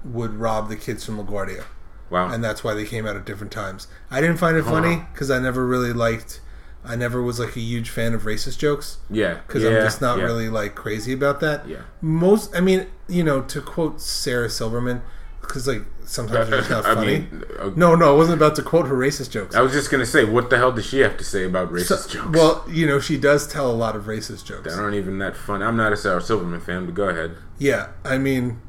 would 0.04 0.34
rob 0.34 0.70
the 0.70 0.76
kids 0.76 1.06
from 1.06 1.24
LaGuardia, 1.24 1.66
wow. 2.10 2.30
and 2.30 2.44
that's 2.44 2.64
why 2.64 2.74
they 2.74 2.84
came 2.84 3.06
out 3.06 3.16
at 3.16 3.24
different 3.24 3.54
times. 3.54 3.88
I 4.10 4.22
didn't 4.22 4.38
find 4.38 4.58
it 4.58 4.64
funny 4.64 5.06
because 5.14 5.30
I 5.30 5.38
never 5.40 5.68
really 5.68 5.94
liked. 5.94 6.42
I 6.84 6.96
never 6.96 7.22
was 7.22 7.40
like 7.40 7.56
a 7.56 7.60
huge 7.60 7.92
fan 7.92 8.16
of 8.16 8.24
racist 8.24 8.58
jokes 8.58 8.98
yeah, 9.10 9.42
because 9.46 9.62
yeah, 9.62 9.70
I'm 9.70 9.76
just 9.84 10.02
not 10.02 10.18
yeah. 10.18 10.24
really 10.24 10.50
like 10.50 10.74
crazy 10.74 11.14
about 11.14 11.42
that. 11.42 11.68
Yeah. 11.68 11.82
Most, 12.02 12.56
I 12.56 12.62
mean, 12.62 12.88
you 13.08 13.24
know, 13.24 13.42
to 13.42 13.62
quote 13.62 14.02
Sarah 14.02 14.50
Silverman, 14.50 15.04
because 15.42 15.68
like 15.68 15.84
sometimes 16.08 16.50
just 16.50 16.70
not 16.70 16.86
I 16.88 16.96
funny. 16.96 17.20
mean, 17.20 17.44
uh, 17.60 17.72
no, 17.76 17.94
no, 17.96 18.10
I 18.10 18.16
wasn't 18.16 18.38
about 18.38 18.56
to 18.56 18.64
quote 18.64 18.88
her 18.88 18.96
racist 18.96 19.30
jokes. 19.32 19.56
I 19.56 19.62
was 19.62 19.74
just 19.74 19.92
gonna 19.92 20.06
say, 20.06 20.24
what 20.24 20.50
the 20.50 20.58
hell 20.58 20.72
does 20.72 20.86
she 20.86 21.00
have 21.00 21.18
to 21.18 21.24
say 21.24 21.44
about 21.44 21.72
racist 21.72 22.10
So- 22.10 22.10
jokes? 22.20 22.38
Well, 22.38 22.66
you 22.70 22.88
know, 22.88 23.00
she 23.00 23.18
does 23.18 23.46
tell 23.48 23.70
a 23.70 23.74
lot 23.76 23.96
of 23.96 24.06
racist 24.06 24.46
jokes. 24.46 24.74
that 24.76 24.82
aren't 24.82 24.96
even 24.96 25.20
that 25.20 25.36
funny. 25.36 25.64
I'm 25.66 25.78
not 25.78 25.94
a 25.94 25.98
Sarah 25.98 26.22
Silverman 26.22 26.62
fan, 26.62 26.86
but 26.86 26.96
go 26.96 27.10
ahead. 27.10 27.36
Yeah, 27.60 27.90
I 28.06 28.18
mean, 28.18 28.62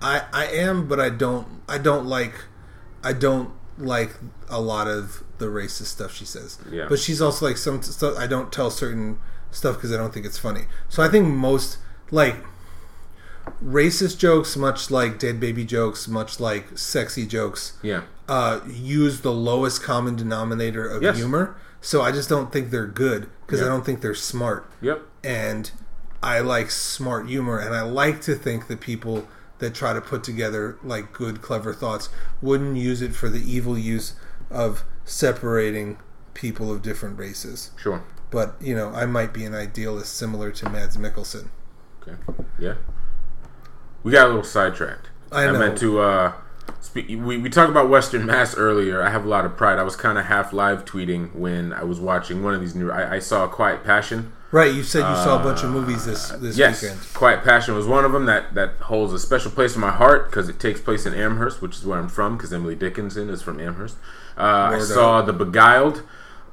I 0.00 0.22
I 0.32 0.46
am, 0.46 0.86
but 0.88 1.00
I 1.00 1.08
don't 1.10 1.46
I 1.68 1.78
don't 1.78 2.06
like 2.06 2.34
I 3.02 3.12
don't 3.12 3.50
like 3.78 4.10
a 4.48 4.60
lot 4.60 4.86
of 4.88 5.22
the 5.38 5.46
racist 5.46 5.86
stuff 5.86 6.12
she 6.14 6.24
says. 6.26 6.58
Yeah. 6.70 6.86
But 6.88 6.98
she's 6.98 7.20
also 7.22 7.46
like 7.46 7.56
some 7.56 7.80
stuff 7.82 8.18
I 8.18 8.26
don't 8.26 8.52
tell 8.52 8.70
certain 8.70 9.18
stuff 9.50 9.76
because 9.76 9.92
I 9.92 9.96
don't 9.96 10.12
think 10.12 10.26
it's 10.26 10.38
funny. 10.38 10.64
So 10.88 11.02
I 11.02 11.08
think 11.08 11.26
most 11.28 11.78
like 12.10 12.36
racist 13.64 14.18
jokes, 14.18 14.56
much 14.56 14.90
like 14.90 15.18
dead 15.18 15.40
baby 15.40 15.64
jokes, 15.64 16.08
much 16.08 16.40
like 16.40 16.76
sexy 16.78 17.26
jokes, 17.26 17.74
Yeah, 17.82 18.02
uh, 18.28 18.60
use 18.68 19.20
the 19.20 19.32
lowest 19.32 19.82
common 19.82 20.16
denominator 20.16 20.86
of 20.86 21.02
Yes. 21.02 21.16
humor. 21.16 21.56
So 21.80 22.02
I 22.02 22.12
just 22.12 22.28
don't 22.28 22.52
think 22.52 22.70
they're 22.70 22.86
good 22.86 23.28
because 23.46 23.62
I 23.62 23.66
don't 23.66 23.86
think 23.86 24.02
they're 24.02 24.14
smart 24.14 24.70
yep. 24.82 25.00
and 25.24 25.70
I 26.22 26.40
like 26.40 26.70
smart 26.70 27.28
humor, 27.28 27.58
and 27.58 27.74
I 27.74 27.80
like 27.82 28.20
to 28.22 28.34
think 28.34 28.68
that 28.68 28.80
people 28.80 29.26
that 29.58 29.74
try 29.74 29.92
to 29.94 30.00
put 30.00 30.22
together 30.22 30.76
like 30.82 31.12
good, 31.12 31.40
clever 31.40 31.72
thoughts 31.72 32.10
wouldn't 32.42 32.76
use 32.76 33.00
it 33.00 33.14
for 33.14 33.28
the 33.30 33.40
evil 33.40 33.78
use 33.78 34.14
of 34.50 34.84
separating 35.04 35.98
people 36.34 36.70
of 36.72 36.82
different 36.82 37.18
races. 37.18 37.70
Sure. 37.76 38.02
But 38.30 38.56
you 38.60 38.74
know, 38.74 38.90
I 38.90 39.06
might 39.06 39.32
be 39.32 39.44
an 39.44 39.54
idealist 39.54 40.14
similar 40.14 40.50
to 40.52 40.68
Mads 40.68 40.96
Mikkelsen. 40.96 41.48
Okay. 42.02 42.16
Yeah. 42.58 42.74
We 44.02 44.12
got 44.12 44.26
a 44.26 44.28
little 44.28 44.44
sidetracked. 44.44 45.08
I 45.32 45.46
know. 45.46 45.58
meant 45.58 45.78
to 45.78 46.00
uh 46.00 46.32
speak 46.80 47.08
we, 47.08 47.38
we 47.38 47.48
talked 47.50 47.70
about 47.70 47.88
Western 47.88 48.26
Mass 48.26 48.56
earlier. 48.56 49.02
I 49.02 49.10
have 49.10 49.24
a 49.24 49.28
lot 49.28 49.44
of 49.44 49.56
pride. 49.56 49.78
I 49.78 49.82
was 49.82 49.96
kinda 49.96 50.22
half 50.22 50.52
live 50.52 50.84
tweeting 50.84 51.34
when 51.34 51.72
I 51.72 51.84
was 51.84 52.00
watching 52.00 52.42
one 52.42 52.54
of 52.54 52.60
these 52.60 52.74
new 52.74 52.90
I, 52.90 53.16
I 53.16 53.18
saw 53.18 53.46
Quiet 53.46 53.84
Passion. 53.84 54.32
Right? 54.52 54.74
You 54.74 54.82
said 54.82 55.08
you 55.08 55.14
saw 55.16 55.40
a 55.40 55.44
bunch 55.44 55.62
of 55.62 55.70
movies 55.70 56.06
this 56.06 56.30
this 56.30 56.58
Yes, 56.58 56.82
weekend. 56.82 57.00
Quiet 57.14 57.44
Passion 57.44 57.76
was 57.76 57.86
one 57.86 58.04
of 58.04 58.10
them 58.10 58.26
that 58.26 58.54
that 58.54 58.70
holds 58.80 59.12
a 59.12 59.18
special 59.20 59.52
place 59.52 59.76
in 59.76 59.80
my 59.80 59.92
heart 59.92 60.26
because 60.26 60.48
it 60.48 60.58
takes 60.58 60.80
place 60.80 61.06
in 61.06 61.14
Amherst, 61.14 61.62
which 61.62 61.76
is 61.76 61.84
where 61.86 61.98
I'm 61.98 62.08
from. 62.08 62.36
Because 62.36 62.52
Emily 62.52 62.74
Dickinson 62.74 63.28
is 63.28 63.42
from 63.42 63.60
Amherst. 63.60 63.96
Uh, 64.36 64.72
I 64.74 64.78
saw 64.80 65.22
The 65.22 65.32
Beguiled. 65.32 66.02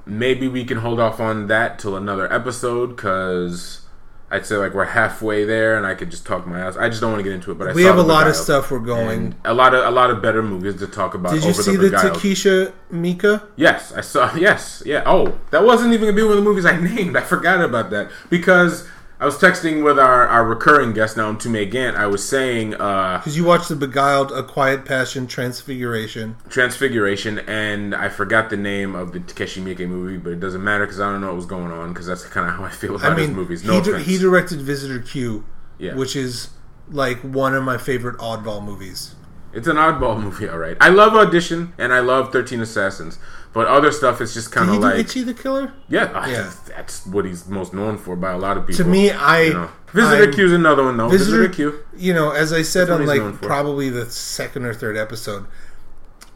Maybe 0.06 0.48
we 0.48 0.64
can 0.64 0.78
hold 0.78 1.00
off 1.00 1.20
on 1.20 1.48
that 1.48 1.80
till 1.80 1.96
another 1.96 2.32
episode 2.32 2.96
because 2.96 3.82
I'd 4.30 4.46
say 4.46 4.58
like 4.58 4.74
we're 4.74 4.84
halfway 4.84 5.46
there, 5.46 5.78
and 5.78 5.86
I 5.86 5.96
could 5.96 6.12
just 6.12 6.26
talk 6.26 6.46
my 6.46 6.60
ass. 6.60 6.76
I 6.76 6.90
just 6.90 7.00
don't 7.00 7.12
want 7.12 7.20
to 7.20 7.24
get 7.24 7.34
into 7.34 7.52
it, 7.52 7.58
but 7.58 7.70
I 7.70 7.74
We 7.74 7.84
saw 7.84 7.90
have 7.90 7.98
a 7.98 8.04
lot 8.04 8.28
of 8.28 8.36
stuff 8.36 8.70
we're 8.70 8.80
going. 8.80 9.36
A 9.46 9.54
lot 9.54 9.74
of 9.74 9.86
a 9.86 9.92
lot 9.92 10.10
of 10.12 10.22
better 10.22 10.44
movies 10.44 10.76
to 10.80 10.88
talk 10.88 11.14
about. 11.14 11.34
Did 11.34 11.44
you 11.44 11.52
over 11.52 11.64
see 11.64 11.76
the, 11.78 11.90
the. 11.90 11.98
Takashi 11.98 12.74
Miike? 12.92 13.42
Yes, 13.56 13.94
I 13.94 14.02
saw. 14.02 14.34
Yes, 14.38 14.84
yeah. 14.86 15.04
Oh, 15.06 15.40
that 15.52 15.64
wasn't 15.64 15.94
even 15.94 16.08
gonna 16.08 16.16
be 16.16 16.24
one 16.24 16.32
of 16.32 16.38
the 16.38 16.44
movies 16.44 16.66
I 16.66 16.78
named. 16.96 17.16
I 17.16 17.22
forgot 17.22 17.64
about 17.64 17.90
that 17.92 18.12
because 18.30 18.88
I 19.20 19.26
was 19.26 19.36
texting 19.40 19.84
with 19.84 19.98
our, 19.98 20.28
our 20.28 20.46
recurring 20.46 20.94
guest 20.94 21.18
now, 21.18 21.34
Tume 21.34 21.70
Gant. 21.72 21.98
I 21.98 22.06
was 22.06 22.28
saying 22.28 22.76
uh, 22.76 23.18
Because 23.18 23.36
you 23.36 23.44
watched 23.46 23.68
the 23.68 23.76
Beguiled, 23.76 24.32
A 24.32 24.44
Quiet 24.44 24.86
Passion, 24.86 25.26
Transfiguration. 25.26 26.36
Transfiguration, 26.50 27.40
and 27.48 27.96
I 27.96 28.10
forgot 28.10 28.52
the 28.52 28.58
name 28.58 28.94
of 28.94 29.14
the 29.14 29.20
Takashi 29.20 29.60
Miike 29.64 29.88
movie, 29.90 30.18
but 30.18 30.34
it 30.34 30.40
doesn't 30.40 30.64
matter 30.64 30.86
because 30.86 31.00
I 31.00 31.12
don't 31.12 31.22
know 31.22 31.28
what 31.28 31.36
was 31.36 31.48
going 31.48 31.72
on 31.72 31.94
because 31.94 32.06
that's 32.06 32.26
kind 32.26 32.48
of 32.48 32.56
how 32.56 32.64
I 32.64 32.70
feel 32.70 32.96
about 32.96 33.12
I 33.14 33.16
mean, 33.16 33.30
his 33.30 33.36
movies. 33.36 33.64
No 33.64 33.82
he, 33.82 33.92
di- 33.92 34.04
he 34.04 34.18
directed 34.20 34.62
Visitor 34.62 35.00
Q, 35.00 35.44
Yeah. 35.80 35.96
which 35.96 36.16
is 36.16 36.50
like 36.92 37.18
one 37.22 37.56
of 37.56 37.64
my 37.64 37.78
favorite 37.80 38.18
oddball 38.20 38.64
movies. 38.64 39.16
it's 39.52 39.68
an 39.68 39.78
oddball 39.78 40.22
movie, 40.24 40.48
all 40.48 40.60
right. 40.60 40.78
I 40.80 40.90
love 40.90 41.16
Audition 41.16 41.74
and 41.80 41.92
I 41.92 42.00
love 42.02 42.32
Thirteen 42.32 42.62
Assassins, 42.62 43.18
but 43.58 43.68
other 43.68 43.92
stuff 43.92 44.22
is 44.22 44.34
just 44.34 44.52
kind 44.52 44.70
of 44.70 44.78
like 44.78 45.00
Ichi 45.00 45.24
the 45.24 45.34
Killer? 45.34 45.74
yeah, 45.90 46.12
I- 46.14 46.32
Yeah. 46.32 46.52
that's 46.68 47.06
what 47.06 47.26
he's 47.26 47.48
most 47.48 47.74
known 47.74 47.98
for 47.98 48.16
by 48.16 48.32
a 48.32 48.38
lot 48.38 48.56
of 48.58 48.68
people. 48.68 48.84
To 48.86 48.90
me, 48.90 49.10
I 49.12 49.42
you 49.42 49.54
know. 49.54 49.70
Visitor 49.94 50.32
Q 50.32 50.46
is 50.46 50.52
another 50.54 50.84
one 50.84 50.98
though. 50.98 51.10
Visitor, 51.10 51.48
Visitor, 51.48 51.54
Q. 51.54 51.80
You 51.98 52.14
know, 52.14 52.32
as 52.32 52.54
I 52.54 52.62
said 52.62 52.90
on 52.90 53.06
like 53.06 53.22
probably 53.42 53.90
the 53.90 54.06
second 54.10 54.66
or 54.66 54.74
third 54.74 54.96
episode, 54.98 55.46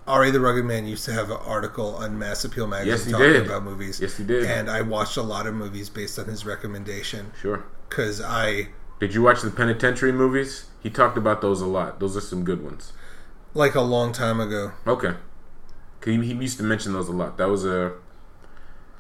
R.A. 0.08 0.32
the 0.32 0.40
Rugged 0.40 0.66
Man 0.66 0.88
used 0.88 1.06
to 1.06 1.14
have 1.14 1.30
an 1.30 1.38
article 1.46 1.96
on 1.96 2.18
Mass 2.18 2.44
Appeal 2.44 2.66
magazine 2.68 3.10
Yes, 3.10 3.12
talking 3.12 3.34
did. 3.34 3.46
about 3.46 3.64
movies. 3.64 4.00
Yes, 4.02 4.18
he 4.18 4.24
did. 4.24 4.46
And 4.46 4.70
I 4.70 4.82
watched 4.82 5.16
a 5.18 5.22
lot 5.22 5.46
of 5.48 5.54
movies 5.54 5.90
based 5.90 6.18
on 6.18 6.26
his 6.26 6.46
recommendation 6.46 7.32
Sure. 7.40 7.64
because 7.88 8.20
I 8.22 8.70
Did 9.00 9.14
you 9.14 9.22
watch 9.22 9.42
the 9.42 9.52
Penitentiary 9.52 10.12
movies? 10.12 10.66
He 10.82 10.90
talked 10.90 11.18
about 11.18 11.42
those 11.42 11.62
a 11.62 11.66
lot. 11.68 12.00
Those 12.00 12.18
are 12.18 12.22
some 12.22 12.44
good 12.44 12.64
ones. 12.64 12.94
like 13.54 13.76
a 13.76 13.82
long 13.82 14.14
time 14.14 14.40
ago. 14.40 14.72
Okay. 14.88 15.14
He, 16.04 16.16
he 16.18 16.34
used 16.34 16.58
to 16.58 16.64
mention 16.64 16.94
those 16.94 17.08
a 17.08 17.14
lot. 17.14 17.38
That 17.38 17.50
was 17.50 17.66
a 17.66 17.94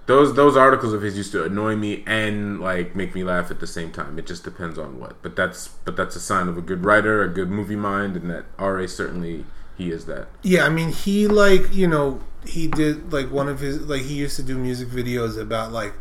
those 0.07 0.33
those 0.33 0.57
articles 0.57 0.93
of 0.93 1.01
his 1.01 1.15
used 1.15 1.31
to 1.31 1.43
annoy 1.43 1.75
me 1.75 2.03
and 2.05 2.59
like 2.59 2.95
make 2.95 3.13
me 3.15 3.23
laugh 3.23 3.51
at 3.51 3.59
the 3.59 3.67
same 3.67 3.91
time. 3.91 4.17
It 4.19 4.25
just 4.25 4.43
depends 4.43 4.77
on 4.77 4.99
what. 4.99 5.21
But 5.21 5.35
that's 5.35 5.69
but 5.85 5.95
that's 5.95 6.15
a 6.15 6.19
sign 6.19 6.47
of 6.47 6.57
a 6.57 6.61
good 6.61 6.83
writer, 6.83 7.23
a 7.23 7.29
good 7.29 7.49
movie 7.49 7.75
mind, 7.75 8.17
and 8.17 8.29
that 8.29 8.45
R.A. 8.57 8.87
certainly 8.87 9.45
he 9.77 9.91
is 9.91 10.05
that. 10.05 10.27
Yeah, 10.41 10.65
I 10.65 10.69
mean, 10.69 10.91
he 10.91 11.27
like 11.27 11.73
you 11.73 11.87
know 11.87 12.21
he 12.45 12.67
did 12.67 13.13
like 13.13 13.31
one 13.31 13.47
of 13.47 13.59
his 13.59 13.81
like 13.81 14.01
he 14.01 14.15
used 14.15 14.35
to 14.37 14.43
do 14.43 14.57
music 14.57 14.89
videos 14.89 15.39
about 15.39 15.71
like 15.71 15.93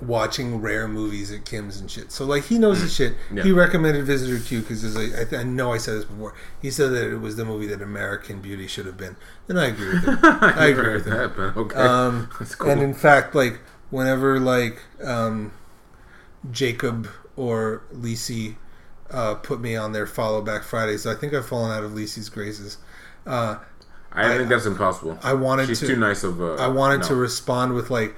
watching 0.00 0.60
rare 0.60 0.86
movies 0.86 1.32
at 1.32 1.44
Kim's 1.44 1.80
and 1.80 1.90
shit. 1.90 2.12
So 2.12 2.24
like 2.24 2.44
he 2.44 2.58
knows 2.58 2.80
his 2.80 2.94
shit. 2.94 3.14
Yeah. 3.32 3.42
He 3.42 3.52
recommended 3.52 4.04
Visitor 4.04 4.42
Q 4.42 4.60
because 4.60 4.96
I, 4.96 5.24
th- 5.24 5.32
I 5.32 5.42
know 5.42 5.72
I 5.72 5.78
said 5.78 5.96
this 5.96 6.04
before. 6.04 6.34
He 6.62 6.70
said 6.70 6.90
that 6.92 7.10
it 7.10 7.18
was 7.18 7.36
the 7.36 7.44
movie 7.44 7.66
that 7.66 7.82
American 7.82 8.40
Beauty 8.40 8.66
should 8.66 8.86
have 8.86 8.96
been, 8.96 9.16
and 9.48 9.58
I 9.58 9.66
agree 9.66 9.88
with 9.88 10.04
him. 10.04 10.18
I 10.22 10.66
agree 10.66 10.94
with 10.94 11.06
him. 11.06 11.14
that, 11.14 11.36
but 11.36 11.56
okay. 11.56 11.76
Um, 11.76 12.30
That's 12.38 12.54
cool. 12.54 12.70
And 12.70 12.82
in 12.82 12.94
fact, 12.94 13.34
like 13.34 13.60
whenever 13.90 14.38
like 14.38 14.80
um, 15.02 15.52
Jacob 16.50 17.08
or 17.36 17.82
Lisi 17.92 18.56
uh, 19.10 19.34
put 19.34 19.60
me 19.60 19.76
on 19.76 19.92
their 19.92 20.06
follow 20.06 20.40
back 20.40 20.62
Fridays, 20.62 21.06
I 21.06 21.14
think 21.14 21.34
I've 21.34 21.46
fallen 21.46 21.76
out 21.76 21.84
of 21.84 21.92
Lisi's 21.92 22.28
graces. 22.28 22.78
Uh, 23.26 23.56
I, 24.12 24.36
think 24.36 24.48
that's 24.48 24.66
impossible. 24.66 25.18
I 25.22 25.34
wanted 25.34 25.66
She's 25.66 25.80
to. 25.80 25.88
too 25.88 25.96
nice 25.96 26.24
of 26.24 26.40
a. 26.40 26.54
I 26.54 26.68
wanted 26.68 27.02
no. 27.02 27.08
to 27.08 27.14
respond 27.16 27.74
with 27.74 27.90
like 27.90 28.14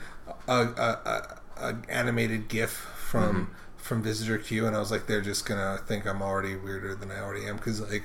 a, 0.46 0.52
a, 0.52 1.00
a, 1.04 1.37
a 1.60 1.78
animated 1.88 2.48
GIF 2.48 2.70
from 2.70 3.34
Mm-hmm. 3.36 3.52
from 3.76 4.02
Visitor 4.02 4.38
Q, 4.38 4.66
and 4.66 4.76
I 4.76 4.80
was 4.80 4.90
like, 4.90 5.06
they're 5.06 5.20
just 5.20 5.46
gonna 5.46 5.78
think 5.86 6.06
I'm 6.06 6.22
already 6.22 6.56
weirder 6.56 6.94
than 6.94 7.10
I 7.10 7.20
already 7.20 7.46
am 7.46 7.56
because 7.56 7.80
like 7.80 8.04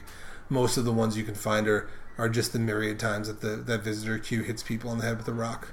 most 0.49 0.77
of 0.77 0.85
the 0.85 0.93
ones 0.93 1.17
you 1.17 1.23
can 1.23 1.35
find 1.35 1.67
are 1.67 1.89
are 2.17 2.29
just 2.29 2.53
the 2.53 2.59
myriad 2.59 2.99
times 2.99 3.27
that 3.27 3.41
the 3.41 3.55
that 3.57 3.81
Visitor 3.83 4.19
Q 4.19 4.43
hits 4.43 4.63
people 4.63 4.89
on 4.91 4.99
the 4.99 5.05
head 5.05 5.17
with 5.17 5.27
a 5.27 5.33
rock. 5.33 5.69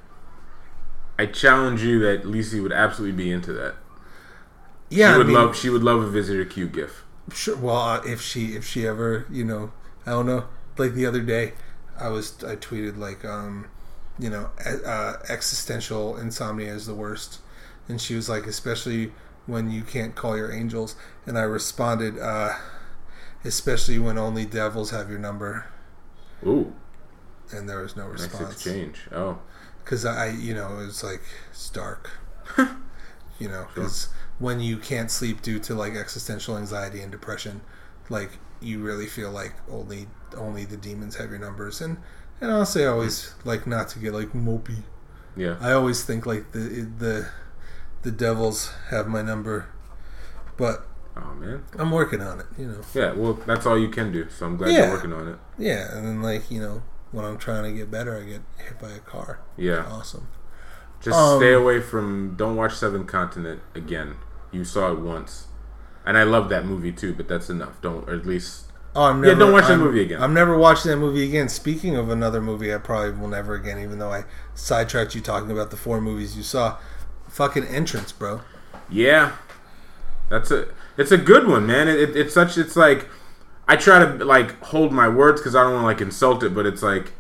I 1.21 1.27
challenge 1.27 1.83
you 1.85 2.01
that 2.01 2.25
Lisi 2.25 2.61
would 2.63 2.73
absolutely 2.73 3.17
be 3.17 3.31
into 3.31 3.53
that. 3.53 3.77
Yeah, 4.91 5.13
she 5.13 5.15
I 5.15 5.19
would 5.19 5.27
mean, 5.27 5.35
love. 5.35 5.57
She 5.57 5.69
would 5.71 5.83
love 5.83 6.03
a 6.03 6.09
visitor 6.11 6.45
Q 6.45 6.69
gif. 6.69 7.05
Sure. 7.33 7.57
Well, 7.57 7.77
uh, 7.77 8.03
if 8.05 8.21
she 8.21 8.57
if 8.57 8.65
she 8.67 8.87
ever 8.87 9.27
you 9.31 9.45
know 9.45 9.73
I 10.07 10.11
don't 10.11 10.27
know 10.27 10.45
like 10.79 10.95
the 10.95 11.07
other 11.07 11.21
day 11.21 11.53
I 11.99 12.09
was 12.09 12.43
I 12.45 12.57
tweeted 12.57 12.97
like 12.97 13.25
um 13.25 13.67
you 14.19 14.31
know 14.31 14.51
uh, 14.65 15.17
existential 15.29 16.17
insomnia 16.17 16.73
is 16.75 16.87
the 16.87 16.95
worst, 16.95 17.41
and 17.91 18.01
she 18.01 18.15
was 18.15 18.29
like 18.29 18.47
especially 18.47 19.13
when 19.47 19.71
you 19.71 19.83
can't 19.83 20.15
call 20.15 20.37
your 20.37 20.53
angels, 20.53 20.95
and 21.27 21.37
I 21.39 21.43
responded, 21.43 22.19
uh, 22.19 22.55
especially 23.45 23.99
when 23.99 24.19
only 24.19 24.45
devils 24.45 24.91
have 24.91 25.11
your 25.11 25.19
number, 25.19 25.67
Ooh, 26.47 26.73
and 27.53 27.69
there 27.69 27.81
was 27.83 27.97
no 27.97 28.07
response. 28.07 28.41
nice 28.41 28.53
exchange. 28.53 29.09
Oh, 29.13 29.39
because 29.85 30.05
I, 30.05 30.29
you 30.31 30.55
know, 30.55 30.79
it 30.81 30.87
was 30.87 31.03
like 31.03 31.23
it's 31.51 31.69
dark, 31.71 32.11
you 33.39 33.49
know, 33.49 33.67
because 33.75 34.09
when 34.39 34.61
you 34.61 34.77
can't 34.77 35.11
sleep 35.11 35.43
due 35.43 35.59
to 35.61 35.75
like 35.75 35.95
existential 35.95 36.57
anxiety 36.57 37.01
and 37.01 37.11
depression, 37.11 37.61
like 38.09 38.39
you 38.61 38.79
really 38.83 39.07
feel 39.07 39.31
like 39.31 39.55
only 39.71 40.07
only 40.37 40.65
the 40.65 40.77
demons 40.77 41.17
have 41.17 41.31
your 41.31 41.39
numbers, 41.41 41.81
and 41.81 41.97
and 42.41 42.51
honestly, 42.51 42.85
I 42.85 42.89
always 42.89 43.35
like 43.45 43.67
not 43.67 43.89
to 43.91 43.99
get 43.99 44.13
like 44.15 44.33
mopey. 44.33 44.83
yeah. 45.37 45.57
I 45.61 45.73
always 45.73 46.05
think 46.05 46.27
like 46.27 46.53
the 46.53 46.59
the 46.99 47.29
the 48.03 48.11
devils 48.11 48.73
have 48.91 49.07
my 49.07 49.23
number, 49.23 49.67
but 50.57 50.87
Oh 51.17 51.35
man. 51.35 51.65
I'm 51.79 51.91
working 51.91 52.23
on 52.23 52.41
it, 52.41 52.47
you 52.57 52.67
know. 52.67 52.81
Yeah. 52.95 53.13
Well, 53.13 53.35
that's 53.35 53.67
all 53.67 53.79
you 53.79 53.89
can 53.89 54.13
do. 54.13 54.29
So 54.31 54.47
I'm 54.47 54.57
glad 54.57 54.71
Yeah. 54.73 54.85
you're 54.87 54.91
working 54.95 55.13
on 55.13 55.29
it. 55.29 55.39
Yeah, 55.59 55.95
and 55.97 56.07
then 56.07 56.23
like 56.23 56.51
you 56.51 56.61
know 56.61 56.83
when 57.13 57.25
I'm 57.25 57.37
trying 57.37 57.65
to 57.65 57.73
get 57.77 57.91
better, 57.91 58.17
I 58.17 58.21
get 58.23 58.41
hit 58.59 58.79
by 58.81 58.91
a 58.91 59.01
car. 59.01 59.41
Yeah. 59.57 59.85
Awesome. 59.91 60.29
Just 61.01 61.19
Um, 61.19 61.39
stay 61.41 61.53
away 61.53 61.81
from. 61.81 62.35
Don't 62.37 62.57
watch 62.57 62.75
Seventh 62.77 63.07
Continent 63.09 63.61
again. 63.75 64.15
You 64.53 64.65
saw 64.65 64.93
it 64.93 64.99
once, 65.01 65.49
and 66.07 66.17
I 66.17 66.23
love 66.23 66.49
that 66.51 66.65
movie 66.65 66.93
too. 66.93 67.13
But 67.15 67.27
that's 67.29 67.51
enough. 67.51 67.81
Don't, 67.83 68.09
or 68.09 68.15
at 68.15 68.25
least 68.27 68.67
Oh, 68.95 69.05
I'm 69.05 69.23
Yeah, 69.25 69.35
don't 69.35 69.53
watch 69.53 69.65
that 69.67 69.73
I'm- 69.73 69.81
movie 69.81 70.03
again. 70.03 70.21
I'm 70.23 70.35
never 70.35 70.57
watching 70.59 70.91
that 70.91 70.97
movie 70.97 71.25
again. 71.25 71.49
Speaking 71.49 71.97
of 71.97 72.09
another 72.11 72.41
movie, 72.41 72.75
I 72.75 72.79
probably 72.79 73.13
will 73.13 73.29
never 73.29 73.55
again. 73.55 73.79
Even 73.79 73.99
though 74.01 74.13
I 74.13 74.25
sidetracked 74.55 75.15
you 75.15 75.21
talking 75.21 75.51
about 75.53 75.71
the 75.71 75.77
four 75.77 76.01
movies 76.01 76.37
you 76.37 76.43
saw, 76.43 76.77
fucking 77.31 77.65
entrance, 77.65 78.13
bro. 78.13 78.43
Yeah, 78.91 79.37
that's 80.29 80.51
a 80.51 80.69
it's 80.97 81.13
a 81.13 81.19
good 81.19 81.47
one, 81.47 81.67
man. 81.67 81.89
It, 81.89 81.99
it, 81.99 82.17
it's 82.17 82.35
such 82.35 82.59
it's 82.59 82.77
like 82.77 83.09
I 83.67 83.77
try 83.77 84.05
to 84.05 84.25
like 84.25 84.61
hold 84.65 84.93
my 84.93 85.09
words 85.09 85.41
because 85.41 85.55
I 85.55 85.63
don't 85.63 85.73
want 85.73 85.83
to 85.83 85.87
like 85.87 86.01
insult 86.01 86.43
it, 86.43 86.55
but 86.55 86.67
it's 86.67 86.83
like 86.83 87.13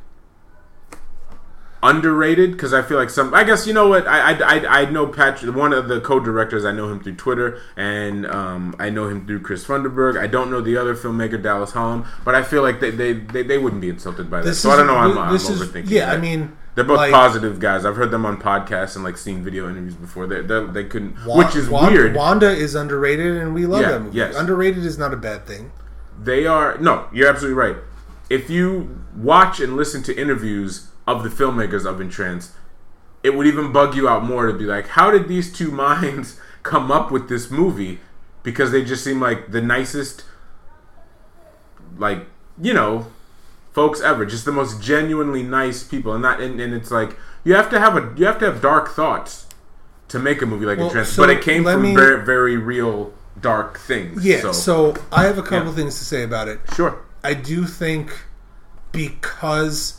underrated 1.83 2.53
because 2.53 2.75
I 2.75 2.83
feel 2.83 2.99
like 2.99 3.09
some. 3.09 3.33
I 3.33 3.45
guess 3.45 3.67
you 3.67 3.73
know 3.73 3.89
what 3.89 4.07
I 4.07 4.33
I, 4.33 4.57
I, 4.59 4.81
I 4.83 4.91
know 4.91 5.07
Patrick, 5.07 5.55
one 5.55 5.73
of 5.73 5.89
the 5.89 6.01
co-directors. 6.01 6.65
I 6.65 6.73
know 6.73 6.91
him 6.91 7.01
through 7.01 7.17
Twitter, 7.17 7.61
and 7.77 8.27
um, 8.27 8.75
I 8.79 8.91
know 8.91 9.09
him 9.09 9.27
through 9.27 9.41
Chris 9.41 9.65
Funderburg. 9.65 10.19
I 10.19 10.27
don't 10.27 10.51
know 10.51 10.61
the 10.61 10.77
other 10.77 10.95
filmmaker 10.95 11.41
Dallas 11.41 11.73
Hallam, 11.73 12.05
but 12.25 12.35
I 12.35 12.43
feel 12.43 12.63
like 12.63 12.81
they 12.81 12.91
they, 12.91 13.13
they, 13.13 13.43
they 13.43 13.59
wouldn't 13.59 13.81
be 13.81 13.89
insulted 13.89 14.31
by 14.31 14.43
that. 14.43 14.55
So 14.55 14.71
I 14.71 14.77
don't 14.77 14.87
know. 14.87 14.97
I'm, 14.97 15.17
I'm 15.17 15.35
is- 15.35 15.49
overthinking. 15.49 15.89
Yeah, 15.89 16.13
I 16.13 16.19
mean, 16.19 16.57
They're 16.81 16.89
both 16.89 16.99
like, 16.99 17.12
positive 17.12 17.59
guys. 17.61 17.85
I've 17.85 17.97
heard 17.97 18.11
them 18.11 18.24
on 18.26 18.41
podcasts 18.41 18.95
and 18.97 19.05
like 19.05 19.16
seen 19.16 19.43
video 19.45 19.68
interviews 19.68 19.95
before. 19.95 20.26
They 20.26 20.41
they 20.41 20.64
they 20.66 20.85
couldn't, 20.85 21.24
Wa- 21.26 21.39
which 21.39 21.55
is 21.57 21.68
Wanda, 21.68 21.93
weird. 21.99 22.14
Wanda 22.16 22.51
is 22.51 22.74
underrated, 22.74 23.37
and 23.37 23.55
we 23.55 23.66
love 23.66 23.83
Yeah, 23.83 23.91
that 23.93 24.01
movie. 24.03 24.16
yes. 24.16 24.35
Underrated 24.37 24.85
is 24.85 24.99
not 24.99 25.12
a 25.12 25.16
bad 25.16 25.47
thing. 25.47 25.72
They 26.22 26.47
are 26.47 26.76
no, 26.78 27.09
you're 27.12 27.28
absolutely 27.28 27.55
right. 27.59 27.76
If 28.28 28.49
you 28.51 29.01
watch 29.16 29.59
and 29.61 29.76
listen 29.76 30.03
to 30.05 30.16
interviews 30.16 30.89
of 31.07 31.22
the 31.22 31.28
filmmakers 31.28 31.85
of 31.85 32.01
Entrance, 32.01 32.53
it 33.22 33.31
would 33.35 33.47
even 33.47 33.72
bug 33.72 33.95
you 33.97 34.09
out 34.09 34.22
more 34.24 34.47
to 34.47 34.53
be 34.53 34.64
like, 34.64 34.89
how 34.89 35.11
did 35.11 35.28
these 35.28 35.53
two 35.53 35.70
minds 35.87 36.39
come 36.62 36.91
up 36.93 37.11
with 37.11 37.28
this 37.28 37.51
movie? 37.51 38.01
Because 38.43 38.70
they 38.72 38.85
just 38.85 39.03
seem 39.05 39.20
like 39.20 39.51
the 39.51 39.61
nicest, 39.61 40.24
like 41.99 42.26
you 42.61 42.72
know, 42.74 43.07
folks 43.73 44.01
ever. 44.01 44.25
Just 44.27 44.45
the 44.45 44.53
most 44.53 44.81
genuinely 44.83 45.43
nice 45.43 45.83
people, 45.83 46.12
and 46.14 46.25
that 46.25 46.41
and, 46.41 46.61
and 46.61 46.75
it's 46.75 46.91
like 46.91 47.16
you 47.45 47.55
have 47.55 47.71
to 47.71 47.79
have 47.81 47.97
a 47.97 48.12
you 48.16 48.27
have 48.27 48.39
to 48.41 48.47
have 48.47 48.61
dark 48.61 48.89
thoughts 48.91 49.47
to 50.09 50.18
make 50.18 50.43
a 50.43 50.47
movie 50.47 50.66
like 50.66 50.79
Well, 50.79 50.91
trans. 50.91 51.09
so 51.09 51.23
but 51.23 51.31
it 51.31 51.43
came 51.43 51.64
from 51.64 51.83
me- 51.83 51.95
very 51.95 52.25
very 52.25 52.57
real 52.57 53.12
dark 53.41 53.79
things. 53.79 54.25
Yeah. 54.25 54.41
so, 54.41 54.53
So, 54.53 54.95
I 55.12 55.25
have 55.25 55.39
a 55.39 55.43
couple 55.43 55.68
Yeah. 55.71 55.75
things 55.77 55.99
to 55.99 56.05
say 56.05 56.23
about 56.25 56.49
it. 56.49 56.61
sure. 56.75 56.99
I 57.25 57.33
do 57.35 57.64
think 57.64 58.11
because 58.93 59.99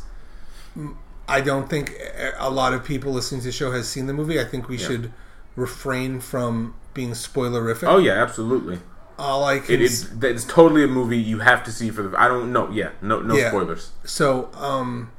I 1.28 1.42
don't 1.42 1.70
think 1.70 1.94
a 2.38 2.50
lot 2.50 2.74
of 2.74 2.84
people 2.84 3.12
listening 3.14 3.42
to 3.42 3.48
the 3.48 3.52
show 3.52 3.72
has 3.72 3.88
seen 3.88 4.06
the 4.08 4.14
movie. 4.14 4.40
I 4.40 4.44
think 4.44 4.68
we 4.68 4.78
should 4.78 5.12
refrain 5.56 6.20
from 6.20 6.76
being 6.94 7.12
spoilerific. 7.12 7.88
Oh 7.88 7.98
yeah, 7.98 8.14
absolutely. 8.22 8.80
All 9.22 9.44
I 9.46 9.60
can 9.60 9.76
It 9.76 9.82
is. 9.82 10.10
It's 10.24 10.46
totally 10.46 10.84
a 10.84 10.88
movie 10.88 11.18
you 11.18 11.40
have 11.40 11.64
to 11.66 11.72
see 11.72 11.90
for 11.92 12.02
the. 12.04 12.20
I 12.20 12.28
don't 12.28 12.52
know. 12.52 12.70
Yeah, 12.72 12.90
no, 13.02 13.22
no 13.22 13.36
Yeah. 13.36 13.50
spoilers. 13.50 13.92
So, 14.04 14.50
um, 14.56 15.12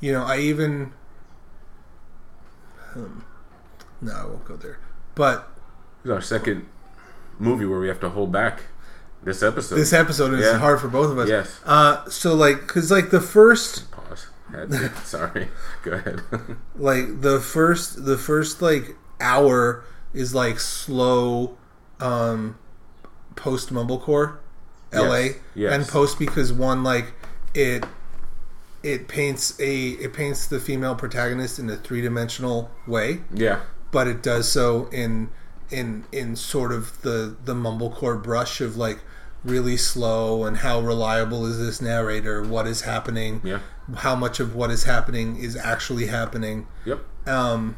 you 0.00 0.12
know, 0.12 0.22
I 0.24 0.38
even. 0.38 0.92
Um, 2.94 3.24
no, 4.00 4.12
I 4.12 4.24
won't 4.26 4.44
go 4.44 4.56
there. 4.56 4.78
But 5.14 5.48
it's 6.04 6.10
our 6.10 6.20
second 6.20 6.66
movie 7.38 7.64
where 7.64 7.80
we 7.80 7.88
have 7.88 8.00
to 8.00 8.10
hold 8.10 8.32
back 8.32 8.64
this 9.22 9.42
episode. 9.42 9.76
this 9.76 9.92
episode 9.92 10.34
is 10.34 10.40
Yeah. 10.44 10.58
hard 10.58 10.80
for 10.80 10.88
both 10.88 11.10
of 11.10 11.18
us. 11.18 11.28
Yes. 11.28 11.60
Uh, 11.64 12.08
so 12.08 12.34
like, 12.34 12.66
cause 12.66 12.90
like 12.90 13.10
the 13.10 13.20
first, 13.20 13.90
Pause. 13.90 14.26
To. 14.52 14.90
Sorry. 15.04 15.48
Go 15.82 15.92
ahead. 15.92 16.22
like 16.76 17.20
the 17.20 17.40
first, 17.40 18.04
the 18.04 18.18
first 18.18 18.60
like 18.60 18.96
hour 19.20 19.84
is 20.12 20.34
like 20.34 20.58
slow, 20.58 21.56
um, 22.00 22.58
post 23.36 23.72
mumblecore, 23.72 24.36
L.A. 24.92 25.36
yes. 25.54 25.72
and 25.72 25.86
post 25.86 26.18
because 26.18 26.52
one 26.52 26.82
like 26.82 27.12
it. 27.54 27.84
It 28.82 29.08
paints 29.08 29.60
a 29.60 29.88
it 29.90 30.14
paints 30.14 30.46
the 30.46 30.58
female 30.58 30.94
protagonist 30.94 31.58
in 31.58 31.68
a 31.68 31.76
three 31.76 32.00
dimensional 32.00 32.70
way. 32.86 33.20
yeah. 33.34 33.60
but 33.92 34.08
it 34.08 34.22
does 34.22 34.50
so 34.50 34.86
in 34.90 35.28
in 35.70 36.04
in 36.12 36.34
sort 36.34 36.72
of 36.72 37.02
the 37.02 37.36
the 37.44 37.52
mumblecore 37.54 38.22
brush 38.22 38.62
of 38.62 38.78
like 38.78 39.00
really 39.44 39.76
slow 39.76 40.44
and 40.44 40.56
how 40.58 40.80
reliable 40.80 41.44
is 41.44 41.58
this 41.58 41.82
narrator 41.82 42.42
what 42.42 42.66
is 42.66 42.80
happening 42.82 43.42
Yeah. 43.44 43.58
how 43.96 44.14
much 44.16 44.40
of 44.40 44.54
what 44.54 44.70
is 44.70 44.84
happening 44.84 45.36
is 45.36 45.56
actually 45.56 46.06
happening 46.06 46.66
Yep. 46.86 47.00
um 47.28 47.76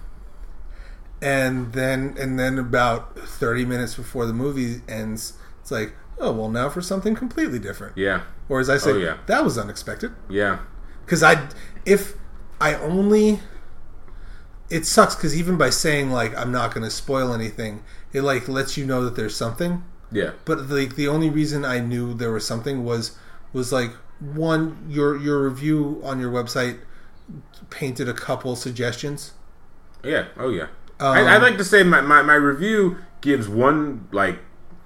and 1.20 1.72
then 1.72 2.14
and 2.18 2.38
then 2.38 2.58
about 2.58 3.18
30 3.18 3.64
minutes 3.64 3.94
before 3.94 4.26
the 4.26 4.32
movie 4.32 4.82
ends 4.88 5.34
it's 5.62 5.70
like 5.70 5.94
oh 6.18 6.30
well 6.32 6.50
now 6.50 6.68
for 6.68 6.82
something 6.82 7.14
completely 7.14 7.58
different 7.58 7.96
Yeah. 7.96 8.22
or 8.50 8.60
as 8.60 8.68
i 8.68 8.76
say 8.76 8.90
Oh, 8.92 8.96
yeah. 8.98 9.16
that 9.26 9.42
was 9.44 9.56
unexpected 9.56 10.12
Yeah. 10.28 10.58
because 11.06 11.22
I 11.22 11.48
if 11.86 12.14
I 12.60 12.74
only 12.74 13.40
it 14.70 14.86
sucks 14.86 15.14
because 15.16 15.36
even 15.36 15.56
by 15.58 15.70
saying 15.70 16.10
like 16.10 16.36
I'm 16.36 16.52
not 16.52 16.72
going 16.72 16.84
to 16.84 16.90
spoil 16.90 17.32
anything, 17.34 17.82
it 18.12 18.22
like 18.22 18.48
lets 18.48 18.76
you 18.76 18.86
know 18.86 19.04
that 19.04 19.16
there's 19.16 19.36
something. 19.36 19.84
Yeah. 20.12 20.30
But 20.44 20.70
like 20.70 20.94
the 20.96 21.08
only 21.08 21.28
reason 21.28 21.64
I 21.64 21.80
knew 21.80 22.14
there 22.14 22.32
was 22.32 22.46
something 22.46 22.84
was 22.84 23.18
was 23.52 23.72
like 23.72 23.90
one 24.20 24.86
your 24.88 25.16
your 25.18 25.42
review 25.48 26.00
on 26.04 26.20
your 26.20 26.30
website 26.30 26.78
painted 27.70 28.08
a 28.08 28.14
couple 28.14 28.54
suggestions. 28.56 29.32
Yeah. 30.04 30.28
Oh 30.38 30.48
yeah. 30.50 30.68
Um, 31.00 31.16
I, 31.16 31.34
I'd 31.34 31.42
like 31.42 31.58
to 31.58 31.64
say 31.64 31.82
my, 31.82 32.00
my 32.00 32.22
my 32.22 32.34
review 32.34 32.98
gives 33.20 33.48
one 33.48 34.08
like 34.12 34.38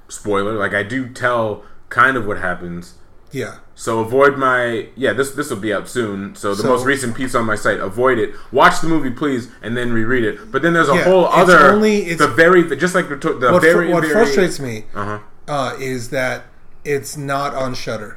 spoiler. 0.08 0.54
Like 0.54 0.74
I 0.74 0.82
do 0.82 1.08
tell 1.08 1.64
kind 1.88 2.16
of 2.16 2.26
what 2.26 2.38
happens. 2.38 2.94
Yeah. 3.32 3.56
So 3.74 3.98
avoid 4.00 4.38
my 4.38 4.88
yeah. 4.96 5.12
This 5.12 5.32
this 5.32 5.50
will 5.50 5.58
be 5.58 5.72
up 5.72 5.88
soon. 5.88 6.34
So 6.36 6.54
the 6.54 6.62
So- 6.62 6.68
most 6.68 6.84
recent 6.84 7.14
piece 7.14 7.34
on 7.34 7.44
my 7.44 7.56
site, 7.56 7.78
avoid 7.80 8.18
it. 8.18 8.34
Watch 8.52 8.80
the 8.80 8.86
movie, 8.88 9.10
please, 9.10 9.48
and 9.62 9.76
then 9.76 9.92
reread 9.92 10.24
it. 10.24 10.50
But 10.50 10.62
then 10.62 10.72
there's 10.72 10.88
a 10.88 10.94
Yeah, 10.94 11.02
whole 11.04 11.26
it's 11.26 11.34
other 11.36 11.58
only- 11.72 12.02
it's- 12.02 12.18
the 12.18 12.28
very 12.28 12.62
just 12.76 12.94
like 12.94 13.08
the, 13.08 13.16
the 13.16 13.52
What, 13.52 13.62
very 13.62 13.92
what 13.92 14.02
very, 14.02 14.12
frustrates 14.12 14.58
me 14.60 14.84
Uh 14.94 15.04
huh. 15.04 15.18
uh, 15.52 15.76
is 15.78 16.08
that 16.10 16.44
it's 16.84 17.16
not 17.16 17.54
on 17.54 17.74
Shudder. 17.74 18.16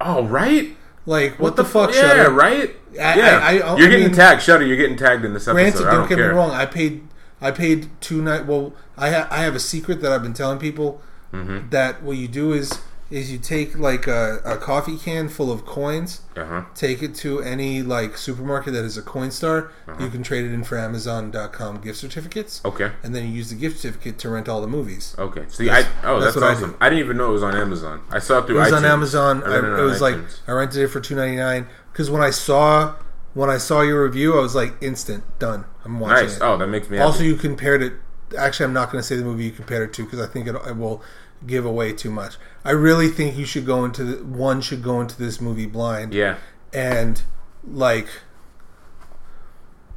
Oh 0.00 0.24
right. 0.24 0.76
Like 1.08 1.38
what, 1.38 1.54
the, 1.54 1.64
fuck, 1.64 1.94
Yeah, 1.94 2.00
Shudder? 2.00 2.30
right. 2.32 2.74
I- 2.94 3.16
yeah, 3.16 3.40
I- 3.40 3.58
I- 3.60 3.76
you're 3.78 3.88
getting 3.88 4.06
mean- 4.08 4.14
tagged. 4.14 4.42
Shudder, 4.42 4.66
you're 4.66 4.76
getting 4.76 4.96
tagged 4.96 5.24
in 5.24 5.34
this 5.34 5.46
episode. 5.46 5.54
Granted, 5.62 5.78
don't, 5.84 5.94
don't 5.94 6.08
get 6.08 6.18
care. 6.18 6.28
me 6.32 6.34
wrong. 6.34 6.50
I 6.50 6.66
paid 6.66 7.06
I 7.40 7.50
paid 7.50 7.88
two 8.00 8.22
night. 8.22 8.46
Well, 8.46 8.72
I 8.96 9.10
ha- 9.10 9.28
I 9.30 9.38
have 9.42 9.54
a 9.54 9.60
secret 9.60 10.00
that 10.02 10.12
I've 10.12 10.22
been 10.22 10.34
telling 10.34 10.58
people 10.58 11.00
Mm-hmm. 11.32 11.68
that 11.70 12.02
what 12.02 12.16
you 12.16 12.28
do 12.28 12.52
is 12.52 12.78
is 13.10 13.30
you 13.30 13.38
take 13.38 13.78
like 13.78 14.06
a, 14.06 14.40
a 14.44 14.56
coffee 14.56 14.96
can 14.96 15.28
full 15.28 15.52
of 15.52 15.66
coins, 15.66 16.22
Uh 16.36 16.44
huh. 16.44 16.62
take 16.74 17.02
it 17.02 17.14
to 17.16 17.40
any 17.40 17.82
like 17.82 18.16
supermarket 18.16 18.72
that 18.74 18.84
is 18.84 18.96
a 18.96 19.02
Coinstar. 19.02 19.68
Uh-huh. 19.86 20.02
You 20.02 20.08
can 20.10 20.22
trade 20.22 20.44
it 20.44 20.52
in 20.52 20.64
for 20.64 20.78
Amazon.com 20.78 21.80
gift 21.82 21.98
certificates, 21.98 22.60
Okay. 22.64 22.92
and 23.02 23.14
then 23.14 23.24
you 23.26 23.30
use 23.32 23.50
the 23.50 23.56
gift 23.56 23.80
certificate 23.80 24.18
to 24.20 24.30
rent 24.30 24.48
all 24.48 24.60
the 24.60 24.66
movies. 24.68 25.14
Okay. 25.18 25.44
See, 25.48 25.66
That's- 25.66 25.86
I 26.02 26.08
oh 26.08 26.20
that's 26.20 26.34
that's, 26.34 26.46
I 26.46 26.52
awesome. 26.52 26.70
do. 26.70 26.76
I, 26.80 26.88
didn't 26.88 27.04
even 27.04 27.16
know 27.16 27.30
it 27.30 27.32
was 27.34 27.42
on 27.42 27.56
Amazon. 27.56 28.02
I 28.10 28.18
saw 28.18 28.38
it 28.38 28.46
through. 28.46 28.56
It 28.56 28.60
was 28.60 28.72
iTunes. 28.72 28.76
on 28.78 28.84
Amazon. 28.84 29.42
I 29.44 29.46
I, 29.46 29.58
it 29.58 29.64
it 29.64 29.82
was 29.82 30.00
like. 30.00 30.16
I 30.48 30.52
rented 30.52 30.80
it 30.82 30.88
for 30.88 31.00
two 31.00 31.16
ninety 31.16 31.36
nine 31.36 31.66
because 31.92 32.08
when 32.10 32.22
I 32.22 32.30
saw 32.30 32.94
when 33.36 33.50
I 33.50 33.58
saw 33.58 33.82
your 33.82 34.02
review, 34.02 34.38
I 34.38 34.40
was 34.40 34.54
like 34.54 34.72
instant 34.80 35.22
done. 35.38 35.66
I'm 35.84 36.00
watching 36.00 36.24
nice. 36.24 36.36
it. 36.36 36.42
Oh, 36.42 36.56
that 36.56 36.68
makes 36.68 36.88
me 36.88 36.96
happy. 36.96 37.06
Also, 37.06 37.22
you 37.22 37.36
compared 37.36 37.82
it. 37.82 37.92
Actually, 38.36 38.64
I'm 38.64 38.72
not 38.72 38.90
going 38.90 39.02
to 39.02 39.06
say 39.06 39.14
the 39.16 39.24
movie 39.24 39.44
you 39.44 39.50
compared 39.50 39.90
it 39.90 39.92
to 39.92 40.04
because 40.04 40.20
I 40.20 40.26
think 40.26 40.46
it, 40.46 40.54
it 40.54 40.76
will 40.78 41.02
give 41.46 41.66
away 41.66 41.92
too 41.92 42.10
much. 42.10 42.36
I 42.64 42.70
really 42.70 43.08
think 43.08 43.36
you 43.36 43.44
should 43.44 43.66
go 43.66 43.84
into 43.84 44.04
the, 44.04 44.24
one 44.24 44.62
should 44.62 44.82
go 44.82 45.02
into 45.02 45.18
this 45.18 45.38
movie 45.38 45.66
blind 45.66 46.14
yeah. 46.14 46.36
and 46.72 47.22
like 47.62 48.08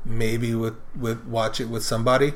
maybe 0.03 0.53
with 0.53 0.75
with 0.93 1.23
watch 1.25 1.61
it 1.61 1.69
with 1.69 1.83
somebody. 1.83 2.33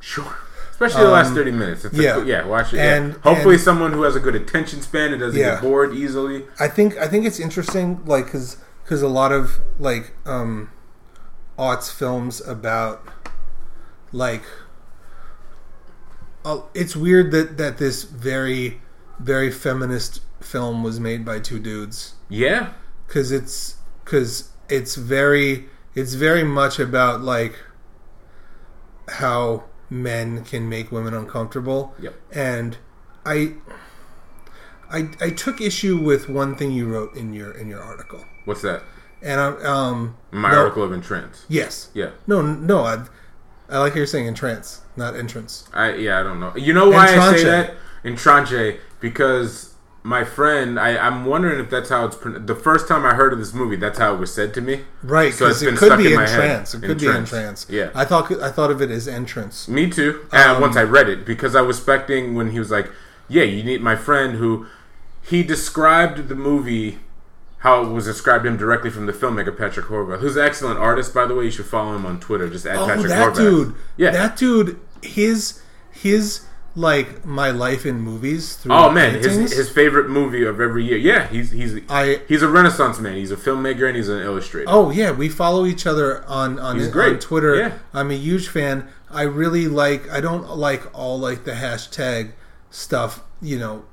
Sure. 0.00 0.36
Especially 0.72 1.04
the 1.04 1.10
last 1.10 1.28
um, 1.28 1.36
thirty 1.36 1.52
minutes. 1.52 1.84
It's 1.84 1.96
yeah. 1.96 2.18
yeah, 2.18 2.24
yeah. 2.24 2.46
Watch 2.46 2.74
it. 2.74 2.80
And- 2.80 3.12
yeah. 3.12 3.20
hopefully, 3.22 3.54
and- 3.54 3.62
someone 3.62 3.92
who 3.92 4.02
has 4.02 4.16
a 4.16 4.20
good 4.20 4.34
attention 4.34 4.82
span 4.82 5.12
and 5.12 5.20
doesn't 5.20 5.38
Yeah. 5.38 5.54
get 5.54 5.62
bored 5.62 5.94
easily. 5.94 6.44
I 6.58 6.66
think 6.66 6.98
I 6.98 7.06
think 7.06 7.24
it's 7.24 7.38
interesting, 7.38 8.04
like 8.04 8.24
because 8.24 8.56
a 9.02 9.08
lot 9.08 9.32
of 9.32 9.60
like 9.78 10.12
um, 10.26 10.70
aughts 11.58 11.92
films 11.92 12.40
about 12.40 13.02
like 14.12 14.42
uh, 16.44 16.60
it's 16.74 16.94
weird 16.94 17.30
that 17.32 17.56
that 17.56 17.78
this 17.78 18.04
very 18.04 18.80
very 19.18 19.50
feminist 19.50 20.20
film 20.40 20.82
was 20.82 21.00
made 21.00 21.24
by 21.24 21.40
two 21.40 21.58
dudes. 21.58 22.14
Yeah, 22.28 22.72
because 23.06 23.32
it's 23.32 23.76
because 24.04 24.50
it's 24.68 24.96
very 24.96 25.66
it's 25.94 26.14
very 26.14 26.44
much 26.44 26.78
about 26.78 27.22
like 27.22 27.56
how 29.08 29.64
men 29.88 30.44
can 30.44 30.68
make 30.68 30.90
women 30.92 31.14
uncomfortable. 31.14 31.94
Yep. 32.00 32.14
and 32.32 32.78
i 33.26 33.54
i 34.90 35.08
i 35.20 35.30
took 35.30 35.60
issue 35.60 35.96
with 35.96 36.28
one 36.28 36.56
thing 36.56 36.72
you 36.72 36.86
wrote 36.86 37.14
in 37.16 37.32
your 37.32 37.50
in 37.50 37.68
your 37.68 37.82
article 37.82 38.24
what's 38.44 38.62
that? 38.62 38.82
and 39.22 39.40
i 39.40 39.46
um 39.64 40.16
My 40.32 40.50
no- 40.52 40.58
article 40.58 40.82
of 40.82 40.92
entrance. 40.92 41.44
yes 41.48 41.88
Yeah. 41.94 42.10
no 42.26 42.42
no 42.42 42.80
i 42.84 43.04
i 43.70 43.78
like 43.78 43.92
how 43.92 43.98
you're 43.98 44.06
saying 44.06 44.26
entrance 44.26 44.82
not 44.96 45.16
entrance 45.16 45.68
I 45.72 45.94
yeah, 45.94 46.20
I 46.20 46.22
don't 46.22 46.38
know. 46.40 46.52
You 46.56 46.72
know 46.72 46.88
why 46.90 47.06
I 47.08 47.36
say 47.36 47.44
that? 47.44 47.74
Entranche 48.04 48.78
because 49.00 49.74
my 50.06 50.22
friend, 50.22 50.78
I, 50.78 50.98
I'm 50.98 51.24
wondering 51.24 51.58
if 51.64 51.70
that's 51.70 51.88
how 51.88 52.04
it's 52.04 52.16
the 52.22 52.54
first 52.54 52.86
time 52.88 53.06
I 53.06 53.14
heard 53.14 53.32
of 53.32 53.38
this 53.38 53.54
movie. 53.54 53.76
That's 53.76 53.98
how 53.98 54.12
it 54.14 54.18
was 54.20 54.32
said 54.34 54.52
to 54.54 54.60
me. 54.60 54.82
right 55.02 55.32
So 55.32 55.46
it's 55.46 55.60
because 55.60 55.74
it 55.74 55.78
could 55.78 55.86
stuck 55.86 55.98
be 55.98 56.08
in 56.12 56.16
my 56.16 56.28
head. 56.28 56.40
entrance 56.40 56.74
it 56.74 56.82
could 56.82 56.98
be 57.00 57.06
Entrance. 57.08 57.32
entrance 57.32 57.66
Yeah. 57.70 57.90
i 57.94 58.04
thought 58.04 58.30
i 58.42 58.50
thought 58.50 58.70
of 58.70 58.82
it 58.82 58.90
as 58.90 59.08
entrance 59.08 59.66
Me 59.66 59.88
too. 59.90 60.26
And 60.30 60.50
Um, 60.56 60.60
once 60.60 60.76
I 60.76 60.82
read 60.82 61.08
it, 61.08 61.24
because 61.24 61.56
I 61.56 61.62
was 61.62 61.78
expecting 61.78 62.34
when 62.34 62.50
he 62.50 62.58
was 62.58 62.70
like, 62.70 62.90
"Yeah, 63.28 63.44
you 63.44 63.62
need 63.64 63.80
my 63.82 63.96
friend," 63.96 64.36
who 64.36 64.66
he 65.22 65.42
described 65.42 66.28
the 66.28 66.34
movie 66.34 66.98
how 67.64 67.82
it 67.82 67.88
was 67.88 68.04
described 68.04 68.44
to 68.44 68.50
him 68.50 68.56
directly 68.56 68.90
from 68.90 69.06
the 69.06 69.12
filmmaker 69.12 69.56
Patrick 69.56 69.86
Horvath, 69.86 70.20
who's 70.20 70.36
an 70.36 70.44
excellent 70.44 70.78
artist, 70.78 71.12
by 71.12 71.26
the 71.26 71.34
way. 71.34 71.46
You 71.46 71.50
should 71.50 71.66
follow 71.66 71.96
him 71.96 72.06
on 72.06 72.20
Twitter. 72.20 72.48
Just 72.48 72.64
at 72.66 72.76
Oh, 72.76 72.86
Patrick 72.86 73.08
that 73.08 73.32
Horvath. 73.32 73.36
dude! 73.36 73.74
Yeah. 73.96 74.10
that 74.12 74.36
dude. 74.36 74.78
His 75.02 75.60
his 75.90 76.42
like 76.76 77.24
my 77.24 77.50
life 77.50 77.86
in 77.86 78.00
movies. 78.00 78.56
Through 78.56 78.72
oh 78.74 78.90
man, 78.90 79.14
his 79.14 79.26
paintings, 79.26 79.52
his 79.56 79.70
favorite 79.70 80.08
movie 80.10 80.44
of 80.44 80.60
every 80.60 80.84
year. 80.84 80.96
Yeah, 80.98 81.26
he's 81.28 81.50
he's 81.52 81.80
I 81.88 82.20
he's 82.28 82.42
a 82.42 82.48
Renaissance 82.48 82.98
man. 83.00 83.16
He's 83.16 83.30
a 83.30 83.36
filmmaker 83.36 83.86
and 83.86 83.96
he's 83.96 84.08
an 84.08 84.20
illustrator. 84.20 84.66
oh 84.68 84.90
yeah, 84.90 85.10
we 85.12 85.28
follow 85.28 85.66
each 85.66 85.86
other 85.86 86.24
on 86.26 86.58
on, 86.58 86.76
He's 86.78 86.94
on. 86.94 87.18
Twitter. 87.18 87.54
Yeah. 87.56 87.78
I'm 87.92 88.10
a 88.10 88.14
huge 88.16 88.48
fan. 88.48 88.88
I 89.10 89.22
really 89.22 89.68
like. 89.68 90.10
I 90.10 90.20
don't 90.20 90.56
like 90.56 90.82
all 90.98 91.18
like 91.18 91.44
the 91.44 91.52
hashtag 91.52 92.32
stuff. 92.70 93.22
You 93.40 93.58
know, 93.58 93.84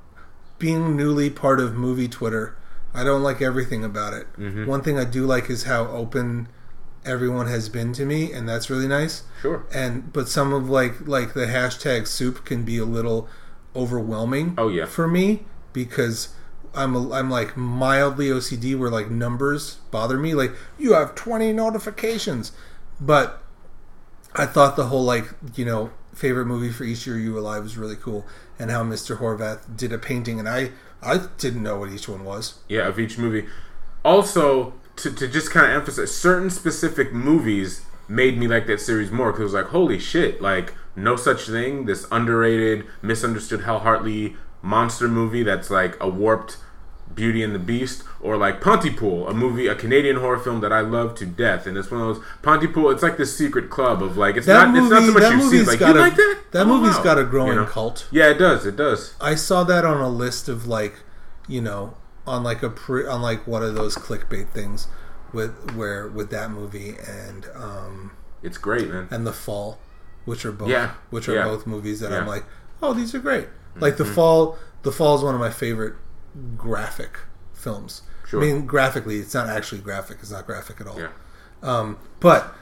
being 0.58 0.96
newly 0.96 1.30
part 1.30 1.58
of 1.60 1.74
movie 1.74 2.08
Twitter. 2.08 2.56
I 2.94 3.04
don't 3.04 3.22
like 3.22 3.40
everything 3.42 3.84
about 3.84 4.12
it. 4.14 4.26
Mm-hmm. 4.38 4.66
One 4.66 4.82
thing 4.82 4.98
I 4.98 5.04
do 5.04 5.24
like 5.26 5.48
is 5.50 5.64
how 5.64 5.86
open 5.88 6.48
everyone 7.04 7.46
has 7.48 7.68
been 7.68 7.92
to 7.94 8.04
me, 8.04 8.32
and 8.32 8.48
that's 8.48 8.68
really 8.70 8.86
nice. 8.88 9.22
Sure. 9.40 9.64
and 9.74 10.12
but 10.12 10.28
some 10.28 10.52
of 10.52 10.68
like 10.68 11.06
like 11.08 11.34
the 11.34 11.46
hashtag 11.46 12.06
soup 12.06 12.44
can 12.44 12.62
be 12.64 12.78
a 12.78 12.84
little 12.84 13.28
overwhelming 13.74 14.54
Oh, 14.58 14.68
yeah. 14.68 14.84
for 14.84 15.08
me 15.08 15.44
because 15.72 16.28
I'm 16.74 16.94
a, 16.94 17.12
I'm 17.12 17.30
like 17.30 17.56
mildly 17.56 18.26
OCD 18.28 18.78
where 18.78 18.90
like 18.90 19.10
numbers 19.10 19.76
bother 19.90 20.18
me 20.18 20.34
like 20.34 20.52
you 20.78 20.92
have 20.92 21.14
20 21.14 21.52
notifications 21.54 22.52
but 23.00 23.42
I 24.34 24.46
thought 24.46 24.76
the 24.76 24.86
whole 24.86 25.04
like 25.04 25.26
you 25.56 25.64
know 25.64 25.90
favorite 26.14 26.44
movie 26.46 26.70
for 26.70 26.84
each 26.84 27.06
year 27.06 27.18
you 27.18 27.38
alive 27.38 27.62
was 27.62 27.76
really 27.78 27.96
cool 27.96 28.26
and 28.58 28.70
how 28.70 28.84
Mr. 28.84 29.16
Horvath 29.18 29.74
did 29.76 29.92
a 29.92 29.98
painting 29.98 30.38
and 30.38 30.46
I 30.48 30.72
I 31.02 31.26
didn't 31.38 31.62
know 31.62 31.78
what 31.78 31.90
each 31.90 32.08
one 32.08 32.24
was 32.24 32.60
yeah, 32.68 32.86
of 32.86 32.98
each 32.98 33.18
movie. 33.18 33.46
Also, 34.04 34.74
to, 34.96 35.12
to 35.12 35.28
just 35.28 35.50
kind 35.50 35.66
of 35.66 35.72
emphasize, 35.72 36.14
certain 36.14 36.50
specific 36.50 37.12
movies 37.12 37.84
made 38.08 38.38
me 38.38 38.46
like 38.46 38.66
that 38.66 38.80
series 38.80 39.10
more 39.10 39.32
because 39.32 39.40
it 39.40 39.44
was 39.44 39.54
like, 39.54 39.66
holy 39.66 39.98
shit, 39.98 40.40
like 40.40 40.74
No 40.96 41.16
Such 41.16 41.46
Thing, 41.46 41.86
this 41.86 42.06
underrated, 42.10 42.86
misunderstood 43.00 43.62
Hal 43.62 43.80
Hartley 43.80 44.36
monster 44.62 45.08
movie 45.08 45.42
that's 45.42 45.70
like 45.70 45.96
a 46.00 46.08
warped 46.08 46.56
Beauty 47.14 47.42
and 47.42 47.54
the 47.54 47.58
Beast, 47.58 48.04
or 48.20 48.36
like 48.36 48.60
Pontypool, 48.60 49.28
a 49.28 49.34
movie, 49.34 49.66
a 49.66 49.74
Canadian 49.74 50.16
horror 50.16 50.38
film 50.38 50.60
that 50.60 50.72
I 50.72 50.80
love 50.80 51.14
to 51.16 51.26
death, 51.26 51.66
and 51.66 51.76
it's 51.76 51.90
one 51.90 52.00
of 52.00 52.14
those 52.16 52.24
Pontypool. 52.42 52.90
It's 52.90 53.02
like 53.02 53.16
this 53.16 53.36
secret 53.36 53.70
club 53.70 54.02
of 54.02 54.16
like 54.16 54.36
it's 54.36 54.46
that 54.46 54.70
not 54.70 54.74
movie 54.74 54.86
it's 54.86 54.90
not 54.90 55.02
so 55.06 55.12
much 55.12 55.32
you've 55.32 55.50
seen. 55.50 55.66
Like 55.66 55.80
you 55.80 55.86
a 55.86 55.94
like 56.00 56.16
that? 56.16 56.38
that 56.52 56.62
Oh, 56.66 56.78
movie's 56.78 56.96
wow. 56.96 57.02
got 57.04 57.18
a 57.18 57.24
growing 57.24 57.52
You 57.54 57.60
know? 57.60 57.66
cult 57.66 58.06
Yeah, 58.10 58.28
it 58.30 58.34
does. 58.38 58.64
It 58.66 58.76
does. 58.76 59.14
I 59.20 59.34
saw 59.34 59.64
that 59.64 59.84
on 59.84 60.00
a 60.00 60.08
list 60.08 60.48
of 60.48 60.66
like, 60.66 60.94
you 61.48 61.60
know, 61.60 61.94
on 62.26 62.42
like 62.44 62.62
a 62.62 62.70
pre, 62.70 63.06
on 63.06 63.20
like 63.22 63.46
one 63.46 63.62
of 63.62 63.74
those 63.74 63.96
clickbait 63.96 64.48
things 64.50 64.86
with 65.32 65.72
where 65.74 66.08
with 66.08 66.30
that 66.30 66.50
movie 66.50 66.94
and 67.06 67.46
um 67.54 68.12
It's 68.42 68.58
great, 68.58 68.88
man. 68.88 69.08
and 69.10 69.26
The 69.26 69.32
Fall, 69.32 69.78
which 70.24 70.44
are 70.44 70.52
both 70.52 70.68
Yeah, 70.68 70.92
which 71.10 71.28
are 71.28 71.34
yeah, 71.34 71.44
both 71.44 71.66
movies 71.66 72.00
that 72.00 72.12
I'm. 72.12 72.20
Mm-hmm. 72.20 72.28
like, 72.28 72.44
oh, 72.82 72.94
these 72.94 73.14
are 73.14 73.18
great. 73.18 73.48
Like 73.76 73.96
The 73.96 74.04
Fall, 74.04 74.58
The 74.82 74.92
Fall 74.92 75.16
is 75.16 75.22
one 75.24 75.34
of 75.34 75.40
my 75.40 75.50
favorite 75.50 75.94
graphic 76.56 77.18
films. 77.52 78.02
Sure. 78.26 78.42
I 78.42 78.46
mean, 78.46 78.66
graphically, 78.66 79.18
it's 79.18 79.34
not 79.34 79.48
actually 79.48 79.80
graphic. 79.80 80.18
It's 80.20 80.30
not 80.30 80.46
graphic 80.46 80.80
at 80.80 80.86
all. 80.86 80.98
Yeah. 80.98 81.08
Um, 81.62 81.98
but 82.20 82.54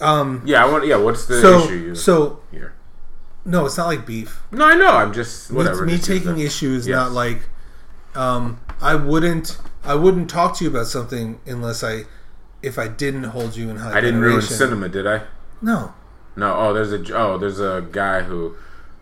um, 0.00 0.42
Yeah, 0.46 0.64
I 0.64 0.70
want. 0.70 0.86
Yeah, 0.86 0.96
what's 0.96 1.26
the 1.26 1.40
so 1.40 1.64
issue 1.64 1.74
you 1.74 1.94
so 1.94 2.40
here? 2.50 2.74
no, 3.44 3.66
it's 3.66 3.76
not 3.76 3.86
like 3.88 4.06
beef. 4.06 4.40
No, 4.52 4.64
I 4.66 4.74
know. 4.74 4.90
I'm 4.92 5.12
just 5.12 5.50
Me- 5.50 5.56
whatever. 5.58 5.84
Me, 5.84 5.92
just 5.96 6.06
taking 6.06 6.38
issue 6.38 6.70
is 6.72 6.86
Yes. 6.86 6.96
not 6.96 7.12
like 7.12 7.48
um, 8.14 8.60
I 8.80 8.94
wouldn't 8.94 9.58
I 9.84 9.94
wouldn't 9.94 10.30
talk 10.30 10.56
to 10.58 10.64
you 10.64 10.70
about 10.70 10.86
something 10.86 11.40
unless 11.46 11.82
I 11.84 12.04
if 12.62 12.78
I 12.78 12.88
didn't 12.88 13.24
hold 13.24 13.56
you 13.56 13.68
in 13.70 13.76
high. 13.76 13.96
I 13.98 14.00
didn't 14.00 14.20
ruin 14.20 14.40
cinema, 14.42 14.88
did 14.88 15.06
I? 15.06 15.22
No, 15.62 15.92
No. 16.36 16.54
Oh, 16.56 16.72
there's 16.72 16.92
a 16.92 17.16
oh, 17.16 17.36
there's 17.38 17.60
a 17.60 17.86
guy 17.92 18.22
who 18.22 18.54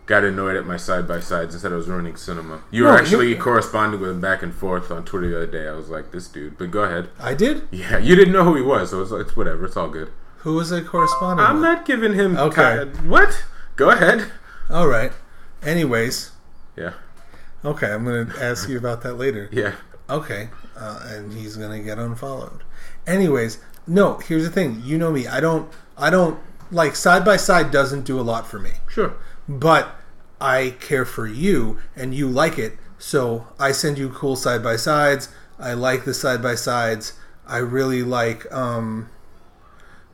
got 0.09 0.23
annoyed 0.25 0.55
at 0.57 0.65
my 0.65 0.75
side 0.75 1.07
by 1.07 1.19
sides 1.19 1.53
and 1.53 1.61
said 1.61 1.71
I 1.71 1.75
was 1.75 1.87
ruining 1.87 2.15
cinema. 2.17 2.61
You 2.71 2.83
No, 2.83 2.89
were 2.89 2.97
actually 2.97 3.29
you're- 3.29 3.39
corresponding 3.39 4.01
with 4.01 4.09
him 4.09 4.19
back 4.19 4.41
and 4.43 4.53
forth 4.53 4.89
on 4.91 5.05
Twitter 5.05 5.29
the 5.29 5.37
other 5.37 5.47
day. 5.47 5.67
I 5.67 5.73
was 5.73 5.89
like, 5.89 6.11
this 6.11 6.27
dude. 6.27 6.57
But 6.57 6.71
go 6.71 6.81
ahead. 6.81 7.09
I 7.19 7.33
did. 7.35 7.67
Yeah, 7.71 7.97
you 7.99 8.15
didn't 8.15 8.33
know 8.33 8.43
who 8.43 8.55
he 8.55 8.61
was, 8.61 8.89
so 8.89 9.01
it's, 9.03 9.11
it's 9.11 9.37
whatever. 9.37 9.65
It's 9.65 9.77
all 9.77 9.87
good. 9.89 10.11
Who 10.39 10.55
was 10.55 10.71
I 10.73 10.81
corresponding? 10.81 11.45
I'm 11.45 11.55
with? 11.55 11.63
not 11.63 11.85
giving 11.85 12.13
him. 12.13 12.35
Okay. 12.37 12.85
ki- 12.91 13.07
what? 13.07 13.43
Go 13.75 13.91
ahead. 13.91 14.31
All 14.69 14.87
right. 14.87 15.11
Anyways, 15.63 16.31
Yeah. 16.75 16.93
okay, 17.63 17.91
I'm 17.91 18.03
going 18.05 18.27
to 18.31 18.43
ask 18.43 18.67
you 18.69 18.77
about 18.77 19.01
that 19.03 19.13
later. 19.15 19.47
Yeah. 19.53 19.73
Okay, 20.09 20.49
uh, 20.75 21.01
and 21.05 21.31
he's 21.33 21.55
going 21.55 21.77
to 21.77 21.85
get 21.85 21.99
unfollowed. 21.99 22.63
Anyways, 23.05 23.59
no. 23.85 24.17
Here's 24.17 24.43
the 24.43 24.49
thing. 24.49 24.81
You 24.83 24.97
know 24.97 25.11
me. 25.11 25.27
I 25.27 25.39
don't. 25.39 25.71
I 25.97 26.09
don't 26.09 26.39
like 26.71 26.95
side 26.95 27.23
by 27.23 27.37
side. 27.37 27.69
Doesn't 27.69 28.05
do 28.05 28.19
a 28.19 28.23
lot 28.23 28.47
for 28.47 28.57
me. 28.59 28.71
Sure. 28.87 29.13
but 29.47 29.98
I 30.41 30.75
care 30.79 31.05
for 31.05 31.27
you 31.27 31.79
and 31.95 32.13
you 32.13 32.29
like 32.29 32.57
it. 32.57 32.77
So 32.97 33.47
I 33.59 33.71
send 33.71 33.97
you 33.97 34.09
cool 34.09 34.35
side 34.35 34.63
by 34.63 34.75
sides. 34.75 35.29
I 35.57 35.73
like 35.73 36.05
the 36.05 36.13
side 36.13 36.41
by 36.41 36.55
sides. 36.55 37.13
I 37.47 37.57
really 37.57 38.03
like 38.03 38.51
um, 38.53 39.09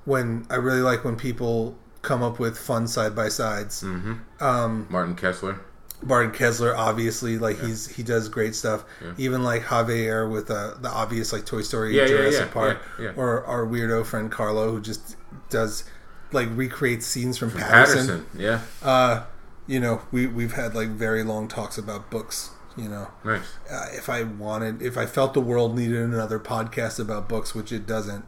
when 0.05 0.45
I 0.49 0.55
really 0.55 0.81
like 0.81 1.03
when 1.03 1.15
people 1.15 1.77
come 2.01 2.23
up 2.23 2.39
with 2.39 2.57
fun 2.57 2.87
side 2.87 3.15
by 3.15 3.29
sides. 3.29 3.83
Um, 3.83 4.87
Martin 4.89 5.15
Kessler. 5.15 5.59
Barton 6.03 6.31
Kessler, 6.31 6.75
obviously, 6.75 7.37
like 7.37 7.59
he's 7.59 7.87
he 7.87 8.03
does 8.03 8.29
great 8.29 8.53
stuff. 8.53 8.85
Even 9.17 9.43
like 9.43 9.63
Javier 9.63 10.29
with 10.31 10.51
uh, 10.51 10.75
the 10.79 10.89
obvious 10.89 11.33
like 11.33 11.45
Toy 11.45 11.61
Story, 11.61 11.95
Yeah, 11.95 12.03
yeah, 12.03 12.07
Jurassic 12.07 12.47
yeah, 12.47 12.53
Park, 12.53 12.81
yeah, 12.99 13.05
yeah. 13.05 13.13
or 13.15 13.43
our 13.45 13.65
weirdo 13.65 14.05
friend 14.05 14.31
Carlo 14.31 14.71
who 14.71 14.81
just 14.81 15.15
does 15.49 15.83
like 16.31 16.49
recreates 16.51 17.05
scenes 17.07 17.37
from, 17.37 17.51
Paterson 17.51 18.07
Paterson. 18.07 18.25
Yeah. 18.37 18.61
uh, 18.83 19.23
you 19.67 19.79
know, 19.79 20.01
we 20.11 20.27
we've 20.27 20.53
had 20.53 20.75
like 20.75 20.89
very 20.89 21.23
long 21.23 21.47
talks 21.47 21.77
about 21.77 22.09
books. 22.11 22.51
You 22.77 22.89
know, 22.89 23.07
Nice. 23.23 23.53
uh, 23.71 23.85
if 23.93 24.09
I 24.09 24.23
wanted, 24.23 24.81
if 24.81 24.97
I 24.97 25.05
felt 25.05 25.33
the 25.33 25.39
world 25.39 25.77
needed 25.77 25.95
another 25.97 26.39
podcast 26.39 26.99
about 26.99 27.29
books, 27.29 27.55
which 27.55 27.71
it 27.71 27.87
doesn't, 27.87 28.25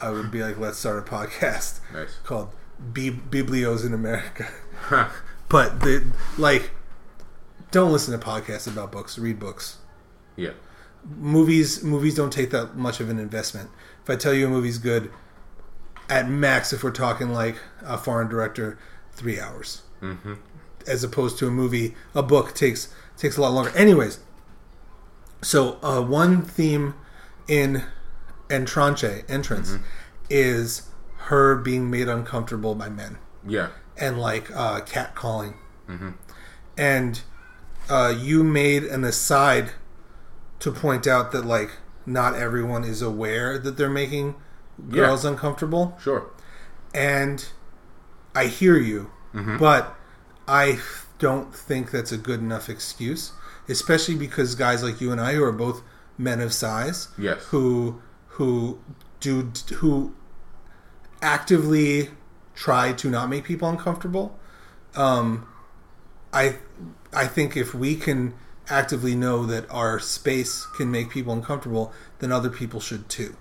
I 0.00 0.10
would 0.10 0.30
be 0.30 0.40
like, 0.40 0.56
let's 0.56 0.78
start 0.78 0.98
a 1.00 1.02
podcast 1.10 1.80
Nice. 1.92 2.16
called 2.22 2.50
Bi- 2.78 3.18
Biblios 3.30 3.84
in 3.84 3.92
America. 3.92 4.46
But 5.48 5.80
the 5.80 6.04
like, 6.36 6.70
don't 7.72 7.90
listen 7.90 8.16
to 8.18 8.24
podcasts 8.24 8.70
about 8.70 8.92
books. 8.92 9.18
Read 9.18 9.40
books. 9.40 9.78
Yeah. 10.36 10.50
Movies 11.16 11.82
movies 11.82 12.14
don't 12.14 12.32
take 12.32 12.50
that 12.50 12.76
much 12.76 13.00
of 13.00 13.08
an 13.10 13.18
investment. 13.18 13.70
If 14.04 14.10
I 14.10 14.16
tell 14.16 14.34
you 14.34 14.46
a 14.46 14.50
movie's 14.50 14.78
good, 14.78 15.10
at 16.10 16.28
max, 16.28 16.72
if 16.72 16.84
we're 16.84 16.90
talking 16.90 17.30
like 17.32 17.56
a 17.82 17.96
foreign 17.98 18.28
director, 18.28 18.78
three 19.12 19.40
hours 19.40 19.82
Mm-hmm. 20.02 20.34
As 20.88 21.04
opposed 21.04 21.38
to 21.38 21.46
a 21.46 21.50
movie. 21.50 21.94
A 22.14 22.22
book 22.22 22.54
takes 22.54 22.88
takes 23.16 23.36
a 23.36 23.40
lot 23.42 23.52
longer. 23.52 23.70
Anyways, 23.76 24.18
so 25.42 25.78
uh, 25.82 26.00
one 26.02 26.42
theme 26.42 26.94
in 27.46 27.84
Entranche 28.48 29.24
entrance 29.28 29.72
Mm-hmm. 29.72 29.82
is 30.30 30.82
her 31.28 31.56
being 31.56 31.90
made 31.90 32.08
uncomfortable 32.08 32.74
by 32.74 32.88
men, 32.88 33.18
Yeah. 33.46 33.68
and 33.96 34.18
like 34.20 34.50
uh, 34.50 34.80
catcalling, 34.80 35.54
and 36.76 37.20
uh, 37.90 38.14
you 38.18 38.44
made 38.44 38.84
an 38.84 39.04
aside 39.04 39.70
to 40.60 40.70
point 40.70 41.06
out 41.06 41.32
that 41.32 41.44
like 41.44 41.70
not 42.06 42.34
everyone 42.34 42.84
is 42.84 43.02
aware 43.02 43.58
that 43.58 43.76
they're 43.76 43.88
making 43.90 44.34
Yeah. 44.88 44.94
girls 45.06 45.24
uncomfortable, 45.24 45.96
Sure. 46.00 46.26
and 46.94 47.46
I 48.34 48.46
hear 48.46 48.76
you, 48.78 49.10
but 49.58 49.94
I 50.48 50.78
don't 51.18 51.54
think 51.54 51.90
that's 51.90 52.10
a 52.10 52.16
good 52.16 52.40
enough 52.40 52.68
excuse, 52.68 53.32
especially 53.68 54.14
because 54.16 54.54
guys 54.54 54.82
like 54.82 55.00
you 55.00 55.12
and 55.12 55.20
I, 55.20 55.34
who 55.34 55.44
are 55.44 55.52
both 55.52 55.82
men 56.16 56.40
of 56.40 56.52
size, 56.52 57.08
Yes. 57.18 57.42
who 57.46 58.00
who 58.28 58.78
do 59.20 59.52
who 59.76 60.14
actively 61.22 62.10
try 62.54 62.92
to 62.92 63.10
not 63.10 63.28
make 63.28 63.44
people 63.44 63.68
uncomfortable. 63.68 64.38
Um, 64.94 65.46
I 66.32 66.56
I 67.12 67.26
think 67.26 67.56
if 67.56 67.74
we 67.74 67.96
can 67.96 68.34
actively 68.68 69.14
know 69.14 69.46
that 69.46 69.68
our 69.70 69.98
space 69.98 70.66
can 70.76 70.90
make 70.90 71.10
people 71.10 71.32
uncomfortable, 71.32 71.92
then 72.20 72.32
other 72.32 72.50
people 72.50 72.80
should 72.80 73.08
too. 73.08 73.36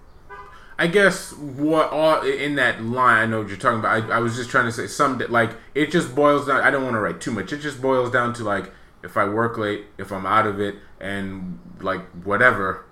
I 0.79 0.87
guess 0.87 1.33
what 1.33 1.89
all 1.91 2.21
in 2.21 2.55
that 2.55 2.83
line, 2.83 3.17
I 3.17 3.25
know 3.25 3.39
what 3.39 3.47
you're 3.47 3.57
talking 3.57 3.79
about. 3.79 4.11
I, 4.11 4.17
I 4.17 4.19
was 4.19 4.35
just 4.35 4.49
trying 4.49 4.65
to 4.65 4.71
say 4.71 4.85
some 4.87 5.17
like 5.29 5.51
it 5.73 5.91
just 5.91 6.13
boils 6.13 6.45
down. 6.47 6.61
I 6.61 6.69
don't 6.69 6.83
want 6.83 6.93
to 6.95 6.99
write 6.99 7.19
too 7.19 7.31
much. 7.31 7.51
It 7.51 7.57
just 7.61 7.81
boils 7.81 8.11
down 8.11 8.33
to 8.35 8.43
like 8.43 8.71
if 9.03 9.17
I 9.17 9.27
work 9.27 9.57
late, 9.57 9.85
if 9.97 10.11
I'm 10.11 10.25
out 10.25 10.45
of 10.45 10.59
it, 10.59 10.75
and 10.99 11.59
like 11.81 12.01
whatever. 12.23 12.85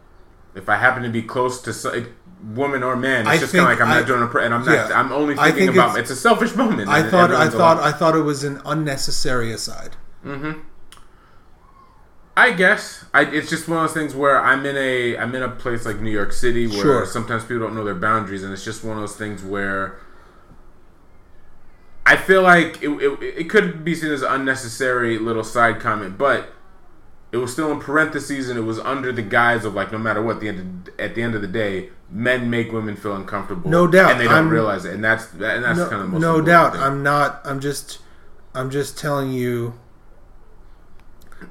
If 0.55 0.69
I 0.69 0.77
happen 0.77 1.03
to 1.03 1.09
be 1.09 1.21
close 1.21 1.61
to 1.63 1.73
some, 1.73 2.07
woman 2.53 2.81
or 2.81 2.95
man, 2.95 3.21
it's 3.21 3.29
I 3.29 3.37
just 3.37 3.51
kind 3.53 3.65
of 3.65 3.69
like 3.71 3.81
I'm 3.81 3.91
I- 3.91 3.99
not 3.99 4.07
doing 4.07 4.23
a, 4.23 4.27
pr- 4.27 4.39
and 4.39 4.53
I'm 4.53 4.63
not. 4.65 4.73
yeah. 4.89 4.97
I'm 4.99 5.11
only 5.11 5.35
thinking 5.35 5.55
think 5.55 5.71
about. 5.73 5.89
it's- 5.97 6.09
It's, 6.11 6.19
a 6.19 6.21
selfish 6.21 6.55
moment. 6.55 6.87
I 6.89 7.07
thought 7.09 7.31
I 7.31 7.49
thought 7.49 7.77
I 7.79 7.91
thought 7.91 8.15
it 8.15 8.21
was 8.21 8.43
an 8.43 8.61
unnecessary 8.65 9.51
aside. 9.51 9.95
Mm-hmm. 10.25 10.59
I 12.37 12.51
guess 12.51 13.05
I, 13.13 13.21
it's 13.21 13.49
just 13.49 13.67
one 13.69 13.77
of 13.77 13.83
those 13.85 13.93
things 13.93 14.13
where 14.13 14.39
I'm 14.41 14.65
in 14.65 14.75
a 14.75 15.17
I'm 15.17 15.33
in 15.35 15.41
a 15.43 15.49
place 15.49 15.85
like 15.85 16.01
New 16.01 16.11
York 16.11 16.33
City 16.33 16.67
where 16.67 16.81
Sure. 16.81 17.05
sometimes 17.05 17.43
people 17.43 17.59
don't 17.59 17.75
know 17.75 17.83
their 17.85 17.95
boundaries, 17.95 18.43
and 18.43 18.51
it's 18.51 18.65
just 18.65 18.83
one 18.83 18.97
of 18.97 19.01
those 19.01 19.15
things 19.15 19.41
where 19.41 19.97
I 22.05 22.15
feel 22.17 22.41
like 22.43 22.81
it, 22.83 22.89
it, 22.89 23.19
it 23.21 23.49
could 23.49 23.83
be 23.83 23.95
seen 23.95 24.11
as 24.11 24.21
an 24.21 24.31
unnecessary 24.31 25.17
little 25.17 25.43
side 25.43 25.79
comment, 25.79 26.17
but 26.17 26.49
it 27.31 27.37
was 27.37 27.51
still 27.51 27.71
in 27.71 27.79
parentheses, 27.79 28.47
and 28.49 28.59
it 28.59 28.61
was 28.63 28.79
under 28.79 29.11
the 29.11 29.21
guise 29.23 29.65
of 29.65 29.73
like 29.73 29.91
no 29.91 29.97
matter 29.97 30.21
what, 30.21 30.39
the 30.39 30.47
end 30.49 30.87
of, 30.89 30.99
at 30.99 31.15
the 31.15 31.23
end 31.23 31.35
of 31.35 31.41
the 31.41 31.47
day, 31.47 31.89
men 32.09 32.49
make 32.49 32.71
women 32.71 32.95
feel 32.95 33.15
uncomfortable, 33.15 33.69
No 33.71 33.87
doubt. 33.87 34.11
and 34.11 34.19
they 34.19 34.25
don't 34.25 34.33
I'm- 34.33 34.49
realize 34.49 34.85
it, 34.85 34.93
and 34.93 35.03
that's 35.03 35.31
and 35.33 35.41
that's 35.63 35.79
No, 35.79 35.89
kind 35.89 36.01
of 36.01 36.07
the 36.07 36.19
most 36.19 36.21
no 36.21 36.41
doubt. 36.41 36.73
thing. 36.73 36.81
I'm 36.81 37.01
not. 37.01 37.41
I'm 37.45 37.59
just. 37.59 37.99
I'm 38.53 38.69
just 38.69 38.97
telling 38.97 39.31
you 39.33 39.73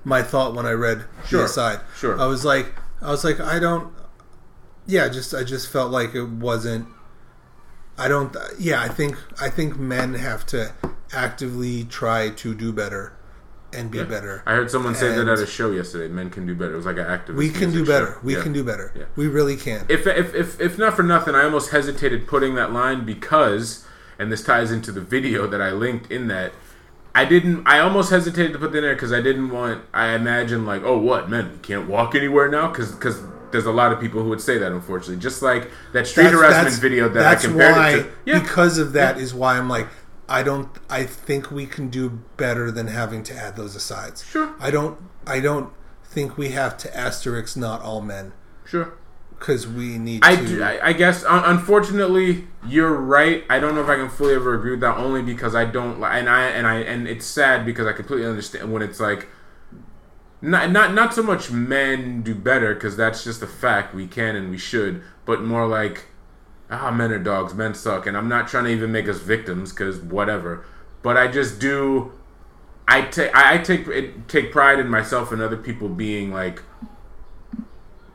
my 0.05 0.23
thought 0.23 0.55
when 0.55 0.67
I 0.67 0.73
read 0.73 1.05
Sure, 1.27 1.41
the 1.41 1.45
aside. 1.47 1.81
sure. 1.97 2.19
I 2.21 2.27
was 2.27 2.45
like, 2.45 2.73
I 3.03 3.11
was 3.11 3.23
like, 3.25 3.39
I 3.41 3.59
don't. 3.59 3.93
Yeah, 4.87 5.09
just 5.09 5.35
I 5.35 5.45
just 5.45 5.69
felt 5.71 5.91
like 5.91 6.15
it 6.15 6.25
wasn't. 6.29 6.89
I 7.97 8.09
don't. 8.09 8.35
Yeah, 8.59 8.83
I 8.83 8.89
think 8.89 9.17
I 9.41 9.49
think 9.49 9.79
men 9.79 10.15
have 10.15 10.45
to 10.47 10.73
actively 11.13 11.85
try 11.85 12.31
to 12.31 12.55
do 12.55 12.73
better 12.73 13.13
and 13.73 13.91
be 13.91 14.03
better. 14.05 14.43
I 14.47 14.53
heard 14.53 14.71
someone 14.71 14.95
say 14.95 15.15
that 15.15 15.27
at 15.29 15.39
a 15.39 15.47
show 15.47 15.71
yesterday. 15.73 16.13
Men 16.13 16.31
can 16.31 16.47
do 16.47 16.55
better. 16.55 16.75
It 16.75 16.77
was 16.77 16.87
like 16.87 16.97
an 16.99 17.07
activist. 17.07 17.35
we 17.37 17.51
can 17.51 17.73
do 17.73 17.85
better. 17.85 18.13
show. 18.15 18.21
We 18.23 18.37
Yeah. 18.37 18.43
can 18.43 18.53
do 18.53 18.63
better. 18.65 18.93
Yeah. 18.97 19.05
We 19.17 19.27
really 19.27 19.57
can. 19.57 19.85
if, 19.89 20.07
if 20.07 20.35
if 20.35 20.61
if 20.61 20.79
not 20.79 20.95
for 20.95 21.03
nothing, 21.03 21.35
I 21.35 21.45
almost 21.45 21.71
hesitated 21.71 22.27
putting 22.27 22.55
that 22.57 22.73
line 22.73 23.05
because, 23.05 23.85
and 24.19 24.31
this 24.31 24.43
ties 24.43 24.71
into 24.71 24.93
the 24.93 25.01
video 25.01 25.47
that 25.47 25.61
I 25.61 25.71
linked 25.71 26.11
in 26.11 26.29
that. 26.29 26.53
I 27.15 27.25
didn't. 27.25 27.67
I 27.67 27.79
almost 27.81 28.11
hesitated 28.11 28.53
to 28.55 28.59
put 28.59 28.73
that 28.73 28.79
in 28.79 28.85
there 28.85 28.95
because 28.95 29.13
I 29.13 29.21
didn't 29.21 29.51
want. 29.51 29.85
I 29.95 30.15
imagine 30.15 30.67
like, 30.67 30.83
oh, 30.83 30.99
what 30.99 31.31
men 31.31 31.61
can't 31.63 31.89
walk 31.89 32.15
anywhere 32.15 32.49
now? 32.49 32.69
Because 32.69 32.93
because 32.93 33.21
there's 33.53 33.67
a 33.67 33.73
lot 33.73 33.93
of 33.93 34.01
people 34.01 34.21
who 34.23 34.29
would 34.31 34.41
say 34.41 34.59
that. 34.59 34.73
Unfortunately, 34.73 35.17
just 35.23 35.41
like 35.43 35.71
that 35.93 36.07
street 36.09 36.25
That's- 36.25 36.41
harassment 36.41 36.65
that's- 36.65 36.79
video 36.81 37.09
that 37.09 37.21
that's 37.21 37.45
I 37.45 37.49
compared 37.49 37.77
why, 37.77 37.91
it 37.91 38.03
to. 38.03 38.11
Yeah, 38.27 38.41
Because 38.41 38.79
of 38.79 38.93
that 38.95 39.19
is 39.19 39.33
why 39.33 39.57
I'm 39.59 39.69
like, 39.69 39.87
I 40.29 40.43
don't. 40.43 40.69
I 40.91 41.05
think 41.05 41.51
we 41.53 41.67
can 41.67 41.89
do 41.89 42.21
better 42.37 42.71
than 42.73 42.89
having 42.89 43.23
to 43.25 43.35
add 43.37 43.55
those 43.57 43.77
asides. 43.77 44.25
Sure. 44.25 44.53
I 44.59 44.71
don't. 44.73 44.99
I 45.27 45.39
don't 45.41 45.71
think 46.05 46.37
we 46.37 46.49
have 46.51 46.77
to 46.79 46.97
asterisk 46.97 47.57
not 47.57 47.81
all 47.83 48.01
men 48.01 48.33
sure. 48.65 48.95
Because 49.45 49.69
we 49.69 49.99
need 49.99 50.25
I, 50.25 50.37
to. 50.37 50.47
do, 50.47 50.63
I, 50.63 50.89
I 50.89 50.93
guess 50.95 51.23
un- 51.25 51.45
unfortunately 51.45 52.47
you're 52.67 52.95
right. 52.95 53.45
I 53.51 53.59
don't 53.59 53.75
know 53.75 53.83
if 53.83 53.89
I 53.89 53.97
can 53.97 54.09
fully 54.09 54.35
ever 54.35 54.55
agree 54.55 54.71
with 54.71 54.81
that 54.81 54.97
only 54.97 55.21
because 55.21 55.55
I 55.55 55.67
don't 55.67 56.03
and 56.03 56.31
I 56.31 56.47
and 56.47 56.67
I 56.67 56.77
and 56.77 57.07
it's 57.07 57.27
sad 57.27 57.67
because 57.67 57.87
I 57.87 57.93
completely 57.93 58.27
understand 58.27 58.73
when 58.73 58.81
it's 58.81 59.01
like 59.01 59.29
not 60.41 60.71
not 60.71 60.95
not 60.95 61.13
so 61.13 61.23
much 61.23 61.51
men 61.51 62.23
do 62.23 62.35
better 62.35 62.73
because 62.73 62.97
that's 62.97 63.23
just 63.23 63.43
a 63.43 63.47
fact 63.47 63.95
we 63.95 64.07
can 64.07 64.35
and 64.35 64.51
we 64.51 64.57
should, 64.57 65.03
but 65.27 65.43
more 65.43 65.67
like 65.67 66.07
ah 66.71 66.91
men 66.91 67.13
are 67.13 67.19
dogs, 67.19 67.53
men 67.53 67.75
suck, 67.75 68.07
and 68.07 68.17
I'm 68.17 68.31
not 68.31 68.49
trying 68.49 68.65
to 68.65 68.71
even 68.71 68.93
make 68.93 69.09
us 69.09 69.19
victims 69.19 69.73
because 69.73 70.01
whatever. 70.01 70.65
But 71.03 71.19
I 71.19 71.29
just 71.29 71.61
do. 71.61 72.13
I 72.89 73.03
take 73.03 73.35
I 73.37 73.55
I 73.55 73.59
take 73.59 74.27
take 74.27 74.53
pride 74.53 74.79
in 74.79 74.89
myself 74.89 75.33
and 75.33 75.43
other 75.43 75.59
people 75.59 75.91
being 75.91 76.33
like 76.33 76.63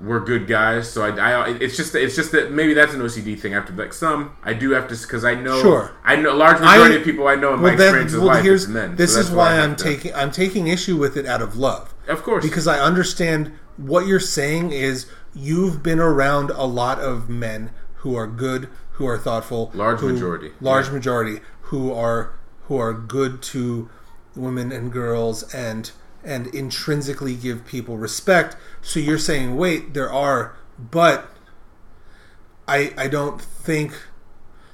we're 0.02 0.20
good 0.22 0.48
guys. 0.48 0.90
So 0.92 1.04
I, 1.06 1.10
I, 1.32 1.50
it's 1.58 1.76
just, 1.76 1.94
it's 1.96 2.16
just 2.16 2.32
that 2.32 2.52
maybe 2.52 2.74
that's 2.74 2.94
an 2.94 3.02
OCD 3.02 3.38
thing. 3.40 3.54
I 3.54 3.56
have 3.58 3.66
to 3.68 3.74
be 3.74 3.82
like 3.84 3.94
some. 3.94 4.36
I 4.44 4.54
do 4.54 4.72
have 4.72 4.88
to 4.88 4.96
because 4.96 5.26
I 5.26 5.36
know, 5.36 5.62
Sure. 5.62 5.92
I 6.04 6.16
know 6.16 6.32
a 6.32 6.38
large 6.38 6.60
majority 6.60 6.96
I- 6.96 6.98
of 7.00 7.04
people 7.04 7.28
I 7.28 7.36
know 7.36 7.54
in 7.54 7.60
my 7.60 7.70
well, 7.70 7.78
then, 7.78 7.88
experience 7.88 8.14
well, 8.14 8.26
life 8.26 8.44
here's 8.44 8.64
is 8.64 8.70
men. 8.70 8.96
this 8.96 9.14
so 9.14 9.20
is 9.20 9.32
why 9.32 9.54
have 9.56 9.64
I'm 9.72 9.76
to- 9.76 9.84
taking 9.84 10.14
I'm 10.16 10.32
taking 10.32 10.68
issue 10.68 10.98
with 10.98 11.18
it 11.18 11.26
out 11.26 11.42
of 11.42 11.56
love. 11.58 11.94
of 12.08 12.24
course, 12.24 12.44
because 12.46 12.68
I 12.68 12.80
understand 12.80 13.52
what 13.78 14.08
you're 14.08 14.20
saying 14.20 14.72
is 14.72 15.06
you've 15.34 15.82
been 15.84 16.00
around 16.00 16.50
a 16.52 16.66
lot 16.66 17.00
of 17.00 17.30
men 17.30 17.72
who 17.96 18.16
are 18.16 18.28
good, 18.28 18.70
who 18.94 19.06
are 19.06 19.18
thoughtful, 19.18 19.72
Large 19.74 20.00
who- 20.00 20.14
majority, 20.14 20.52
large 20.62 20.88
yeah. 20.88 20.94
majority 20.94 21.40
who 21.64 21.92
are 21.94 22.34
who 22.68 22.78
are 22.78 22.94
good 22.94 23.42
to 23.42 23.90
women 24.36 24.72
and 24.72 24.92
girls 24.92 25.44
and 25.54 25.92
and 26.24 26.48
intrinsically 26.48 27.36
give 27.36 27.66
people 27.66 27.98
respect. 27.98 28.56
So 28.82 29.00
you're 29.00 29.18
saying, 29.18 29.56
wait, 29.58 29.94
there 29.94 30.12
are, 30.12 30.56
but 30.78 31.30
I 32.68 32.94
I 32.98 33.08
don't 33.08 33.42
think 33.42 33.94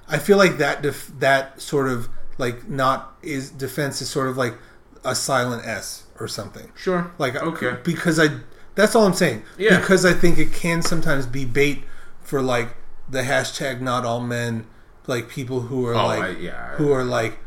I 0.08 0.18
feel 0.18 0.38
like 0.38 0.58
that 0.58 0.82
def, 0.82 1.12
that 1.20 1.62
sort 1.62 1.88
of 1.90 2.10
like 2.38 2.68
not 2.70 3.16
is 3.22 3.50
defense 3.52 4.02
is 4.02 4.10
sort 4.10 4.28
of 4.28 4.38
like 4.38 4.56
a 5.04 5.16
silent 5.16 5.66
S 5.66 6.04
or 6.20 6.28
something. 6.28 6.72
sure, 6.76 7.12
Like 7.18 7.36
okay, 7.36 7.78
because 7.84 8.20
I 8.20 8.40
that's 8.76 8.96
all 8.96 9.06
I'm 9.06 9.14
saying. 9.14 9.44
Yeah. 9.58 9.80
Because 9.80 10.04
I 10.06 10.14
think 10.14 10.38
it 10.38 10.52
can 10.52 10.82
sometimes 10.82 11.26
be 11.26 11.46
bait 11.46 11.84
for 12.22 12.42
like 12.42 12.76
the 13.10 13.22
hashtag 13.22 13.80
not 13.82 14.04
all 14.04 14.20
men, 14.20 14.66
like 15.08 15.30
people 15.30 15.62
who 15.62 15.86
are 15.86 15.94
Oh, 15.96 16.08
like 16.08 16.24
I- 16.24 16.30
yeah, 16.32 16.70
who 16.76 16.92
are 16.92 17.04
like 17.04 17.38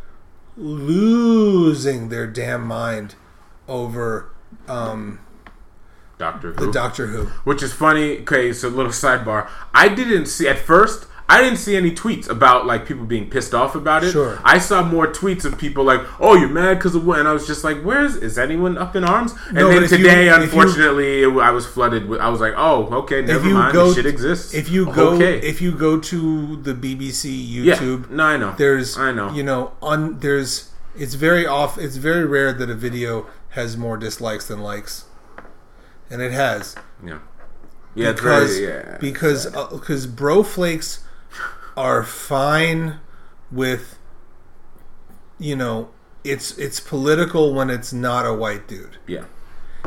losing 0.56 2.08
their 2.08 2.26
damn 2.26 2.62
mind 2.66 3.14
over 3.68 4.30
um 4.66 5.20
Doctor 6.18 6.52
Who. 6.52 6.66
the 6.66 6.72
Doctor 6.72 7.06
Who. 7.06 7.26
which 7.44 7.62
is 7.62 7.72
funny. 7.72 8.18
Okay, 8.20 8.52
so 8.52 8.68
little 8.68 8.90
sidebar. 8.90 9.48
I 9.72 9.88
didn't 9.88 10.26
see 10.26 10.48
at 10.48 10.58
first. 10.58 11.06
I 11.30 11.42
didn't 11.42 11.58
see 11.58 11.76
any 11.76 11.90
tweets 11.94 12.26
about 12.28 12.64
like 12.66 12.86
people 12.86 13.04
being 13.04 13.28
pissed 13.28 13.52
off 13.54 13.74
about 13.74 14.02
it. 14.02 14.12
Sure. 14.12 14.40
I 14.42 14.58
saw 14.58 14.82
more 14.82 15.06
tweets 15.06 15.44
of 15.44 15.58
people 15.58 15.84
like, 15.84 16.00
"Oh, 16.18 16.34
you're 16.34 16.48
mad 16.48 16.78
because 16.78 16.94
of 16.94 17.04
what?" 17.06 17.18
And 17.20 17.28
I 17.28 17.32
was 17.32 17.46
just 17.46 17.62
like, 17.64 17.82
"Where 17.82 18.02
is 18.02 18.16
is 18.16 18.38
anyone 18.38 18.78
up 18.78 18.96
in 18.96 19.04
arms?" 19.04 19.34
And 19.48 19.56
No, 19.58 19.68
then 19.68 19.82
you- 19.82 19.88
today, 19.88 20.24
you- 20.24 20.34
unfortunately, 20.34 21.22
it, 21.24 21.28
I 21.28 21.50
was 21.50 21.66
flooded 21.66 22.08
with. 22.08 22.20
I 22.20 22.30
was 22.30 22.40
like, 22.40 22.54
"Oh, 22.56 22.86
okay, 23.02 23.20
never 23.22 23.46
you 23.46 23.54
mind. 23.54 23.74
go- 23.74 23.88
this 23.88 23.96
shit 23.96 24.06
exists." 24.06 24.54
If 24.54 24.70
you 24.70 24.86
go 24.86 25.10
okay, 25.10 25.38
if 25.40 25.60
you 25.60 25.70
go 25.72 26.00
to 26.00 26.56
the 26.56 26.72
BBC 26.74 27.30
yeah, 27.30 27.74
YouTube, 27.76 28.08
no, 28.10 28.24
I 28.24 28.36
know. 28.38 28.54
there's 28.56 28.96
I 28.98 29.12
know. 29.12 29.30
you 29.30 29.42
know 29.42 29.72
on 29.82 30.18
there's 30.20 30.70
it's 30.96 31.12
very 31.14 31.46
off 31.46 31.76
it's 31.78 31.96
very 31.96 32.24
rare 32.24 32.52
that 32.54 32.70
a 32.70 32.74
video 32.74 33.26
has 33.50 33.76
more 33.76 33.96
dislikes 33.96 34.46
than 34.48 34.60
likes. 34.60 35.04
And 36.10 36.22
it 36.22 36.32
has. 36.32 36.76
Yeah, 37.04 37.18
yeah, 37.94 38.12
because 38.12 38.58
very, 38.58 38.72
yeah. 38.72 38.98
because 39.00 39.46
because 39.70 40.06
bro 40.06 40.42
flakes 40.42 41.04
are 41.76 42.02
fine 42.02 43.00
with 43.50 43.98
you 45.38 45.54
know 45.54 45.90
it's 46.24 46.56
it's 46.58 46.80
political 46.80 47.54
when 47.54 47.70
it's 47.70 47.92
not 47.92 48.26
a 48.26 48.32
white 48.32 48.66
dude. 48.66 48.96
Yeah, 49.06 49.24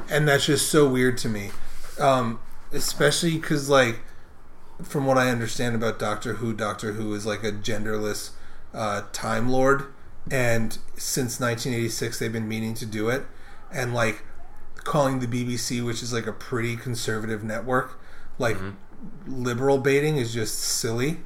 and 0.10 0.28
that's 0.28 0.46
just 0.46 0.70
so 0.70 0.88
weird 0.88 1.18
to 1.20 1.30
me. 1.30 1.52
Um 2.00 2.40
especially 2.72 3.38
because 3.38 3.70
like 3.70 4.00
from 4.82 5.06
what 5.06 5.18
i 5.18 5.30
understand 5.30 5.76
about 5.76 6.00
doctor 6.00 6.36
who 6.36 6.54
doctor 6.54 6.94
who 6.94 7.14
is 7.14 7.26
like 7.26 7.44
a 7.44 7.52
genderless 7.52 8.32
uh, 8.74 9.04
time 9.12 9.50
lord. 9.50 9.86
And 10.30 10.78
since 10.96 11.40
1986 11.40 12.20
they've 12.20 12.32
been 12.32 12.48
meaning 12.48 12.74
to 12.76 12.86
do 12.86 13.10
it 13.10 13.26
and 13.74 13.94
like 13.94 14.24
calling 14.84 15.20
the 15.20 15.28
bbc 15.28 15.84
which 15.86 16.02
is 16.02 16.12
like 16.12 16.28
a 16.28 16.34
pretty 16.34 16.76
conservative 16.76 17.44
network 17.44 18.00
like 18.40 18.58
mm-hmm. 18.58 18.72
liberal 19.28 19.78
baiting 19.78 20.18
is 20.18 20.34
just 20.34 20.58
silly 20.60 21.20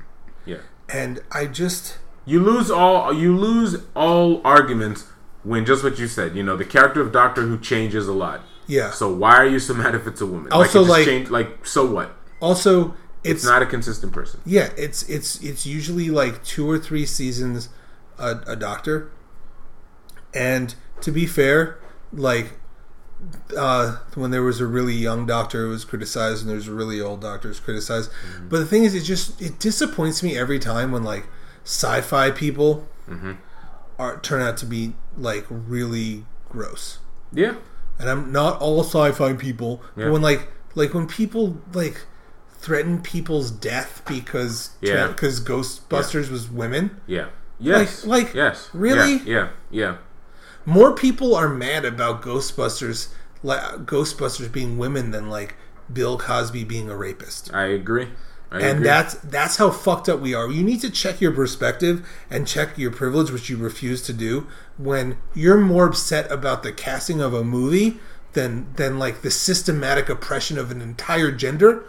yeah. 0.45 0.57
and 0.89 1.21
i 1.31 1.45
just 1.45 1.97
You 2.25 2.41
lose 2.41 2.69
all 2.71 3.13
you 3.13 3.37
lose 3.37 3.77
all 3.95 4.41
arguments 4.45 5.05
when 5.43 5.63
just 5.65 5.83
what 5.83 5.99
you 5.99 6.07
said. 6.07 6.35
You 6.35 6.41
know, 6.43 6.57
the 6.57 6.65
character 6.65 6.99
of 7.01 7.11
Doctor 7.11 7.43
Who 7.43 7.57
changes 7.59 8.07
a 8.07 8.13
lot. 8.13 8.41
Yeah. 8.67 8.89
So 8.89 9.13
why 9.13 9.35
are 9.35 9.45
you 9.45 9.59
so 9.59 9.73
mad 9.83 9.93
if 9.93 10.07
it's 10.07 10.21
a 10.21 10.25
woman? 10.25 10.51
Also, 10.51 10.79
just 10.79 10.89
like- 10.89 11.05
changed- 11.05 11.29
like 11.31 11.65
so 11.65 11.85
what? 11.85 12.17
Also, 12.41 12.95
it's, 13.23 13.43
It's 13.43 13.45
not 13.45 13.61
a 13.61 13.65
consistent 13.65 14.11
person. 14.11 14.41
yeah, 14.45 14.69
it's 14.77 15.03
it's 15.09 15.39
it's 15.43 15.65
usually 15.65 16.09
like 16.09 16.43
two 16.43 16.69
or 16.69 16.77
three 16.79 17.05
seasons 17.05 17.69
a, 18.17 18.39
a 18.47 18.55
doctor. 18.55 19.11
And 20.33 20.75
to 21.01 21.11
be 21.11 21.25
fair, 21.25 21.77
like 22.13 22.53
uh, 23.57 23.97
when 24.15 24.31
there 24.31 24.43
was 24.43 24.59
a 24.61 24.65
really 24.67 24.93
young 24.93 25.25
doctor, 25.25 25.65
it 25.65 25.69
was 25.69 25.85
criticized, 25.85 26.41
and 26.41 26.49
there's 26.51 26.67
a 26.67 26.73
really 26.73 26.99
old 27.01 27.21
doctor, 27.21 27.49
it's 27.49 27.59
criticized. 27.59 28.11
But 28.49 28.59
the 28.59 28.65
thing 28.65 28.83
is, 28.83 28.93
it 28.95 29.03
just 29.03 29.41
it 29.41 29.59
disappoints 29.59 30.21
me 30.23 30.37
every 30.37 30.59
time 30.59 30.91
when 30.91 31.03
like 31.03 31.27
sci-fi 31.63 32.31
people 32.31 32.87
are 33.97 34.19
turn 34.19 34.41
out 34.41 34.57
to 34.57 34.65
be 34.65 34.93
like 35.17 35.45
really 35.49 36.25
gross. 36.49 36.99
Yeah. 37.33 37.55
and 37.99 38.09
I'm 38.09 38.31
not 38.31 38.59
all 38.61 38.81
sci-fi 38.83 39.33
people, 39.33 39.81
Yeah. 39.95 40.05
but 40.05 40.13
when 40.13 40.21
like 40.21 40.49
like 40.75 40.93
when 40.93 41.07
people 41.07 41.57
like 41.73 42.01
threaten 42.59 43.01
people's 43.01 43.51
death 43.51 44.01
because 44.05 44.71
Yeah. 44.81 45.07
because 45.07 45.39
Ghostbusters 45.39 46.29
was 46.29 46.49
women, 46.49 46.99
Yeah. 47.07 47.27
Yes. 47.59 48.05
like, 48.05 48.33
yes. 48.33 48.69
really? 48.73 49.17
Yeah. 49.19 49.23
Yeah. 49.25 49.47
yeah. 49.71 49.97
More 50.65 50.93
people 50.93 51.35
are 51.35 51.49
mad 51.49 51.85
about 51.85 52.21
Ghostbusters 52.21 53.09
Ghostbusters 53.43 54.51
being 54.51 54.77
women 54.77 55.11
than 55.11 55.29
like 55.29 55.55
Bill 55.91 56.17
Cosby 56.17 56.63
being 56.63 56.89
a 56.89 56.95
rapist. 56.95 57.51
I 57.53 57.65
agree. 57.67 58.09
I 58.51 58.59
And 58.59 58.63
agree. 58.63 58.83
that's 58.83 59.15
that's 59.15 59.57
how 59.57 59.69
fucked 59.69 60.07
up 60.07 60.19
we 60.19 60.33
are. 60.33 60.49
You 60.49 60.63
need 60.63 60.81
to 60.81 60.89
check 60.89 61.19
your 61.19 61.31
perspective 61.31 62.07
and 62.29 62.47
check 62.47 62.77
your 62.77 62.91
privilege, 62.91 63.29
which 63.31 63.49
you 63.49 63.57
refuse 63.57 64.01
to 64.03 64.13
do 64.13 64.47
when 64.77 65.17
you're 65.33 65.57
more 65.59 65.87
upset 65.87 66.31
about 66.31 66.63
the 66.63 66.71
casting 66.71 67.21
of 67.21 67.33
a 67.33 67.43
movie 67.43 67.99
than 68.33 68.67
than 68.75 68.97
like 68.97 69.21
the 69.21 69.31
systematic 69.31 70.09
oppression 70.09 70.57
of 70.57 70.71
an 70.71 70.81
entire 70.81 71.31
gender. 71.31 71.83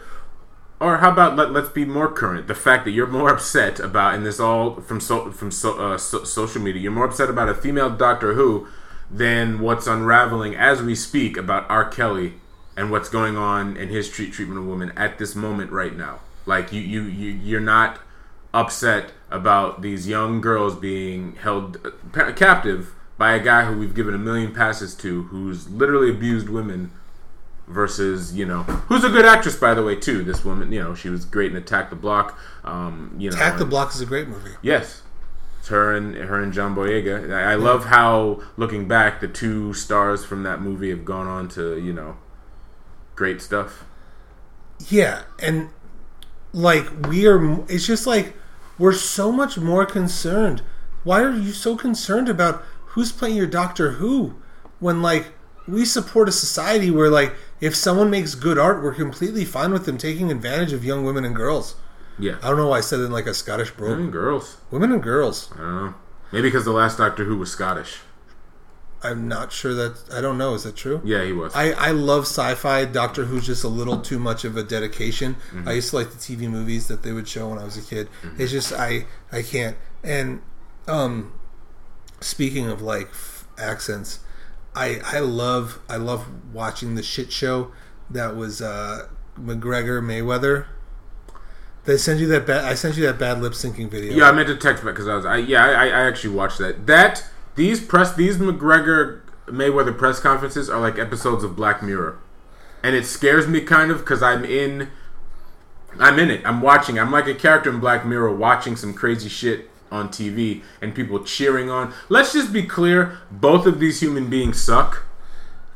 Or 0.79 0.97
how 0.97 1.11
about 1.11 1.35
let, 1.35 1.51
let's 1.51 1.69
be 1.69 1.85
more 1.85 2.11
current? 2.11 2.47
The 2.47 2.55
fact 2.55 2.85
that 2.85 2.91
you're 2.91 3.07
more 3.07 3.29
upset 3.29 3.79
about, 3.79 4.13
and 4.13 4.25
this 4.25 4.39
all 4.39 4.79
from 4.81 4.99
so, 4.99 5.31
from 5.31 5.49
so, 5.49 5.79
uh, 5.79 5.97
so, 5.97 6.23
social 6.23 6.61
media, 6.61 6.81
you're 6.81 6.91
more 6.91 7.05
upset 7.05 7.29
about 7.29 7.49
a 7.49 7.55
female 7.55 7.89
Doctor 7.89 8.33
Who 8.33 8.67
than 9.09 9.59
what's 9.59 9.87
unraveling 9.87 10.55
as 10.55 10.81
we 10.81 10.93
speak 10.93 11.35
about 11.35 11.69
R. 11.69 11.89
Kelly 11.89 12.33
and 12.75 12.91
what's 12.91 13.09
going 13.09 13.37
on 13.37 13.75
in 13.75 13.89
his 13.89 14.09
treat, 14.09 14.33
treatment 14.33 14.59
of 14.59 14.67
women 14.67 14.91
at 14.95 15.17
this 15.17 15.35
moment 15.35 15.71
right 15.71 15.95
now. 15.95 16.19
Like 16.45 16.71
you, 16.71 16.81
you, 16.81 17.01
you 17.03 17.31
you're 17.31 17.59
not 17.59 17.99
upset 18.53 19.13
about 19.31 19.81
these 19.81 20.07
young 20.07 20.41
girls 20.41 20.75
being 20.75 21.35
held 21.37 21.77
uh, 22.13 22.31
captive 22.33 22.93
by 23.17 23.33
a 23.33 23.43
guy 23.43 23.65
who 23.65 23.77
we've 23.77 23.95
given 23.95 24.13
a 24.13 24.19
million 24.19 24.53
passes 24.53 24.93
to, 24.95 25.23
who's 25.23 25.69
literally 25.69 26.09
abused 26.09 26.49
women 26.49 26.91
versus 27.67 28.33
you 28.33 28.45
know 28.45 28.63
who's 28.63 29.03
a 29.03 29.09
good 29.09 29.25
actress 29.25 29.55
by 29.55 29.73
the 29.73 29.83
way 29.83 29.95
too. 29.95 30.23
This 30.23 30.43
woman 30.45 30.71
you 30.71 30.81
know 30.81 30.95
she 30.95 31.09
was 31.09 31.25
great 31.25 31.51
in 31.51 31.57
attack 31.57 31.89
the 31.89 31.95
block. 31.95 32.37
Um 32.63 33.15
you 33.17 33.29
know 33.29 33.35
Attack 33.35 33.57
the 33.59 33.65
Block 33.65 33.93
is 33.93 34.01
a 34.01 34.05
great 34.05 34.27
movie. 34.27 34.51
yes. 34.61 35.01
It's 35.59 35.67
her 35.69 35.93
and 35.95 36.15
her 36.15 36.41
and 36.41 36.53
john 36.53 36.75
boyega. 36.75 37.33
I, 37.33 37.51
I 37.51 37.55
love 37.55 37.85
how 37.85 38.41
looking 38.55 38.87
back 38.87 39.19
the 39.19 39.27
two 39.27 39.73
stars 39.73 40.23
from 40.23 40.43
that 40.43 40.61
movie 40.61 40.89
have 40.91 41.03
gone 41.03 41.27
on 41.27 41.49
to 41.49 41.77
you 41.77 41.91
know 41.93 42.17
great 43.15 43.41
stuff. 43.41 43.83
Yeah, 44.89 45.23
and 45.39 45.69
like 46.53 47.07
we 47.07 47.27
are 47.27 47.61
it's 47.69 47.85
just 47.85 48.07
like 48.07 48.33
we're 48.77 48.93
so 48.93 49.31
much 49.31 49.57
more 49.57 49.85
concerned. 49.85 50.61
Why 51.03 51.21
are 51.21 51.35
you 51.35 51.51
so 51.51 51.75
concerned 51.75 52.29
about 52.29 52.63
who's 52.87 53.11
playing 53.11 53.35
your 53.35 53.47
Doctor 53.47 53.93
Who 53.93 54.35
when 54.79 55.01
like 55.01 55.33
we 55.67 55.83
support 55.85 56.29
a 56.29 56.31
society 56.31 56.89
where 56.91 57.09
like 57.09 57.33
if 57.61 57.75
someone 57.75 58.09
makes 58.09 58.35
good 58.35 58.57
art, 58.57 58.81
we're 58.83 58.93
completely 58.93 59.43
fine 59.45 59.71
with 59.73 59.85
them 59.85 59.97
taking 59.97 60.31
advantage 60.31 60.73
of 60.73 60.85
young 60.85 61.03
women 61.05 61.25
and 61.25 61.35
girls. 61.35 61.75
yeah 62.19 62.37
I 62.41 62.47
don't 62.49 62.57
know 62.57 62.67
why 62.67 62.77
I 62.77 62.81
said 62.81 62.99
it 62.99 63.03
in 63.03 63.11
like 63.11 63.27
a 63.27 63.33
Scottish 63.33 63.71
brogue. 63.71 63.99
and 63.99 64.11
girls 64.11 64.57
Women 64.71 64.91
and 64.91 65.03
girls. 65.03 65.49
i 65.53 65.57
don't 65.57 65.75
know 65.75 65.93
maybe 66.31 66.47
because 66.49 66.65
the 66.65 66.71
last 66.71 66.97
doctor 66.97 67.23
who 67.25 67.37
was 67.37 67.51
scottish 67.51 67.99
I'm 69.03 69.27
not 69.27 69.51
sure 69.51 69.75
that 69.75 70.11
I 70.11 70.21
don't 70.21 70.39
know. 70.39 70.55
Is 70.55 70.63
that 70.63 70.75
true? 70.75 71.01
yeah 71.05 71.23
he 71.23 71.31
was 71.31 71.55
I, 71.55 71.71
I 71.71 71.91
love 71.91 72.23
sci-fi. 72.23 72.85
Doctor 72.85 73.25
Who's 73.25 73.45
just 73.45 73.63
a 73.63 73.67
little 73.67 73.99
too 74.01 74.17
much 74.17 74.43
of 74.43 74.57
a 74.57 74.63
dedication. 74.63 75.35
I 75.67 75.73
used 75.73 75.91
to 75.91 75.97
like 75.97 76.09
the 76.09 76.17
TV 76.17 76.49
movies 76.49 76.87
that 76.87 77.03
they 77.03 77.11
would 77.13 77.27
show 77.27 77.49
when 77.49 77.59
I 77.59 77.63
was 77.63 77.77
a 77.77 77.83
kid. 77.83 78.09
It's 78.39 78.51
just 78.51 78.73
I 78.73 79.05
I 79.31 79.43
can't. 79.43 79.77
And 80.03 80.41
um, 80.87 81.31
speaking 82.21 82.67
of 82.67 82.81
like 82.81 83.09
f- 83.09 83.47
accents, 83.59 84.19
I 84.77 85.01
I 85.03 85.19
love 85.19 85.79
I 85.89 85.97
love 85.97 86.27
watching 86.53 86.95
the 86.95 87.03
shit 87.03 87.31
show 87.31 87.71
that 88.09 88.35
was 88.35 88.61
uh, 88.61 89.07
McGregor 89.39 90.01
Mayweather. 90.01 90.67
They 91.85 91.97
send 91.97 92.19
you 92.19 92.27
that 92.27 92.45
bad. 92.45 92.65
I 92.65 92.73
sent 92.73 92.97
you 92.97 93.05
that 93.05 93.17
bad 93.17 93.41
lip 93.41 93.53
syncing 93.53 93.89
video. 93.89 94.13
Yeah, 94.13 94.29
I 94.29 94.31
meant 94.33 94.47
to 94.49 94.55
text 94.55 94.83
back 94.83 94.93
because 94.93 95.07
I 95.07 95.15
was. 95.15 95.25
I 95.25 95.37
yeah, 95.37 95.65
I, 95.65 95.85
I 95.85 96.07
actually 96.07 96.35
watched 96.35 96.59
that. 96.59 96.85
That 96.85 97.25
these 97.55 97.81
press 97.81 98.13
these 98.13 98.37
McGregor 98.37 99.21
Mayweather 99.47 99.97
press 99.97 100.19
conferences 100.19 100.69
are 100.69 100.79
like 100.79 100.99
episodes 100.99 101.43
of 101.43 101.55
Black 101.55 101.81
Mirror, 101.81 102.19
and 102.83 102.95
it 102.95 103.05
scares 103.05 103.47
me 103.47 103.61
kind 103.61 103.89
of 103.89 103.99
because 103.99 104.21
I'm 104.21 104.43
in. 104.45 104.89
I'm 105.99 106.19
in 106.19 106.29
it. 106.29 106.45
I'm 106.45 106.61
watching. 106.61 106.99
I'm 106.99 107.11
like 107.11 107.27
a 107.27 107.33
character 107.33 107.69
in 107.69 107.79
Black 107.79 108.05
Mirror 108.05 108.35
watching 108.35 108.75
some 108.75 108.93
crazy 108.93 109.29
shit 109.29 109.69
on 109.91 110.09
TV 110.09 110.61
and 110.81 110.93
people 110.95 111.23
cheering 111.23 111.69
on. 111.69 111.93
Let's 112.09 112.33
just 112.33 112.51
be 112.53 112.63
clear: 112.63 113.19
both 113.31 113.65
of 113.65 113.79
these 113.79 113.99
human 114.01 114.29
beings 114.29 114.61
suck. 114.61 115.03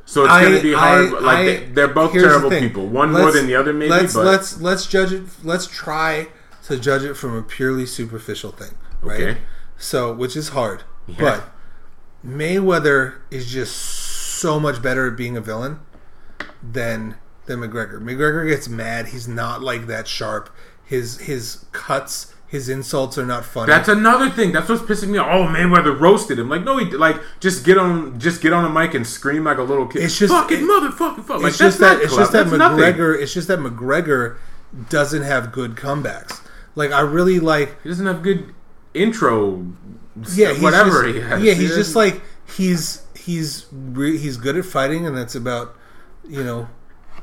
So 0.05 0.25
it's 0.25 0.33
going 0.41 0.55
to 0.57 0.61
be 0.61 0.73
hard. 0.73 1.05
I- 1.13 1.19
like 1.19 1.37
I- 1.37 1.45
they, 1.45 1.57
they're 1.67 1.87
both 1.87 2.11
terrible 2.13 2.49
people. 2.49 2.87
One 2.87 3.11
more 3.11 3.21
Let's- 3.25 3.35
than 3.37 3.47
the 3.47 3.55
other, 3.55 3.71
maybe. 3.73 3.89
Let's 3.91 4.13
but 4.13 4.25
let's 4.25 4.59
let's 4.61 4.85
judge 4.87 5.13
it. 5.13 5.23
Let's 5.43 5.67
try 5.67 6.27
to 6.67 6.77
judge 6.77 7.03
it 7.03 7.13
from 7.15 7.35
a 7.35 7.41
purely 7.41 7.85
superficial 7.85 8.51
thing, 8.51 8.73
right? 9.01 9.19
Okay. 9.21 9.37
So, 9.77 10.13
which 10.13 10.35
is 10.35 10.49
hard, 10.49 10.83
Yeah. 11.07 11.15
but 11.19 11.43
Mayweather 12.25 13.15
is 13.31 13.51
just 13.51 13.75
so 13.75 14.59
much 14.59 14.81
better 14.81 15.07
at 15.07 15.17
being 15.17 15.35
a 15.37 15.41
villain 15.41 15.79
than 16.61 17.15
than 17.47 17.59
McGregor. 17.59 17.99
McGregor 18.01 18.47
gets 18.47 18.69
mad. 18.69 19.07
He's 19.07 19.27
not 19.27 19.61
like 19.61 19.87
that 19.87 20.07
sharp. 20.07 20.49
His 20.83 21.19
his 21.21 21.65
cuts, 21.71 22.33
his 22.51 22.67
insults 22.67 23.17
are 23.17 23.25
not 23.25 23.45
funny. 23.45 23.67
That's 23.71 23.87
another 23.87 24.29
thing. 24.29 24.51
That's 24.51 24.67
what's 24.67 24.81
pissing 24.81 25.07
me 25.09 25.17
off. 25.17 25.27
Oh, 25.31 25.45
Mayweather 25.45 25.97
roasted 25.97 26.37
him. 26.37 26.49
Like, 26.49 26.63
no, 26.65 26.77
he 26.77 26.85
like 26.91 27.15
just 27.39 27.63
get 27.65 27.77
on, 27.77 28.19
just 28.19 28.41
get 28.41 28.51
on 28.51 28.65
a 28.65 28.69
mic 28.69 28.93
and 28.93 29.07
scream 29.07 29.45
like 29.45 29.57
a 29.57 29.63
little 29.63 29.87
kid. 29.87 30.03
It's 30.03 30.19
just- 30.19 30.33
fucking 30.33 30.59
it- 30.59 30.63
motherfucking 30.69 31.23
fuck. 31.23 31.41
Like, 31.41 31.49
it's 31.51 31.57
just 31.57 31.79
that 31.79 32.01
it's 32.01 32.13
just 32.15 32.33
that. 32.33 32.47
That's 32.47 32.57
nothing. 32.57 32.79
McGregor. 32.79 33.19
It's 33.21 33.33
just 33.33 33.47
that 33.47 33.59
McGregor 33.59 34.35
doesn't 34.89 35.23
have 35.23 35.51
good 35.53 35.75
comebacks. 35.75 36.41
Like 36.75 36.91
I 36.91 36.99
really 37.01 37.39
like 37.39 37.81
He 37.83 37.89
doesn't 37.89 38.05
have 38.05 38.21
good 38.21 38.53
intro. 38.93 39.65
yeah, 40.33 40.51
whatever 40.61 41.03
just, 41.03 41.15
he 41.15 41.21
has. 41.21 41.41
Yeah, 41.43 41.53
he's 41.53 41.69
He 41.69 41.75
just 41.75 41.95
like 41.95 42.21
he's 42.57 43.03
he's 43.15 43.65
re- 43.71 44.17
he's 44.17 44.35
good 44.37 44.57
at 44.57 44.65
fighting, 44.65 45.07
and 45.07 45.15
that's 45.15 45.35
about 45.35 45.73
you 46.27 46.43
know. 46.43 46.67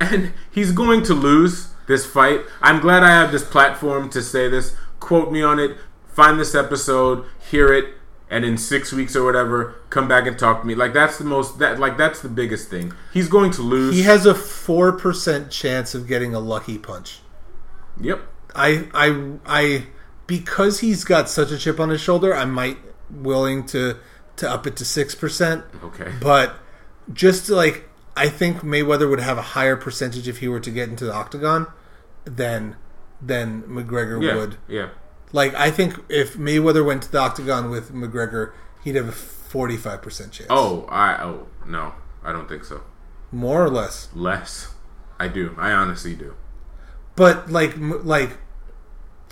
and 0.01 0.33
he's 0.51 0.71
going 0.71 1.03
to 1.03 1.13
lose 1.13 1.69
this 1.87 2.05
fight. 2.05 2.41
I'm 2.61 2.79
glad 2.79 3.03
I 3.03 3.09
have 3.09 3.31
this 3.31 3.43
platform 3.43 4.09
to 4.11 4.21
say 4.21 4.47
this. 4.47 4.75
Quote 4.99 5.31
me 5.31 5.41
on 5.41 5.59
it. 5.59 5.77
Find 6.07 6.39
this 6.39 6.53
episode, 6.53 7.25
hear 7.49 7.71
it, 7.71 7.93
and 8.29 8.43
in 8.43 8.57
six 8.57 8.91
weeks 8.91 9.15
or 9.15 9.23
whatever, 9.23 9.75
come 9.89 10.07
back 10.07 10.27
and 10.27 10.37
talk 10.37 10.61
to 10.61 10.67
me. 10.67 10.75
Like 10.75 10.93
that's 10.93 11.17
the 11.17 11.23
most 11.23 11.59
that 11.59 11.79
like 11.79 11.97
that's 11.97 12.21
the 12.21 12.29
biggest 12.29 12.69
thing. 12.69 12.93
He's 13.13 13.27
going 13.27 13.51
to 13.51 13.61
lose. 13.61 13.95
He 13.95 14.03
has 14.03 14.25
a 14.25 14.35
four 14.35 14.91
percent 14.91 15.51
chance 15.51 15.95
of 15.95 16.07
getting 16.07 16.35
a 16.35 16.39
lucky 16.39 16.77
punch. 16.77 17.19
yep. 17.99 18.21
I 18.55 18.87
I 18.93 19.37
I 19.45 19.87
because 20.27 20.79
he's 20.79 21.03
got 21.03 21.29
such 21.29 21.51
a 21.51 21.57
chip 21.57 21.79
on 21.79 21.89
his 21.89 22.01
shoulder, 22.01 22.33
I 22.35 22.45
might 22.45 22.77
willing 23.09 23.65
to 23.67 23.97
to 24.37 24.49
up 24.49 24.67
it 24.67 24.75
to 24.77 24.85
six 24.85 25.15
percent. 25.15 25.63
Okay. 25.83 26.11
But 26.21 26.55
just 27.13 27.49
like 27.49 27.87
I 28.15 28.27
think 28.27 28.57
Mayweather 28.57 29.09
would 29.09 29.19
have 29.19 29.37
a 29.37 29.41
higher 29.41 29.75
percentage 29.75 30.27
if 30.27 30.39
he 30.39 30.47
were 30.47 30.59
to 30.59 30.71
get 30.71 30.89
into 30.89 31.05
the 31.05 31.13
octagon 31.13 31.67
than 32.25 32.75
than 33.21 33.63
McGregor 33.63 34.21
Yeah. 34.23 34.35
would. 34.35 34.57
Yeah. 34.67 34.89
Like 35.31 35.53
I 35.55 35.69
think 35.71 35.95
if 36.09 36.35
Mayweather 36.35 36.85
went 36.85 37.03
to 37.03 37.11
the 37.11 37.19
octagon 37.19 37.69
with 37.69 37.91
McGregor, 37.93 38.53
he'd 38.83 38.95
have 38.95 39.07
a 39.07 39.11
forty 39.11 39.77
five 39.77 40.01
percent 40.01 40.31
chance. 40.31 40.47
Oh, 40.49 40.85
I 40.89 41.21
oh 41.21 41.47
no, 41.67 41.93
I 42.23 42.31
don't 42.31 42.47
think 42.49 42.63
so. 42.65 42.81
more 43.31 43.63
or 43.63 43.69
less. 43.69 44.09
Less. 44.15 44.73
I 45.19 45.27
do. 45.27 45.53
I 45.57 45.71
honestly 45.71 46.15
do. 46.15 46.33
But 47.15 47.51
like 47.51 47.73
like 47.77 48.37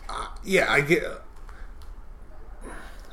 uh, 0.10 0.28
yeah, 0.44 0.72
I 0.72 0.82
get 0.82 1.04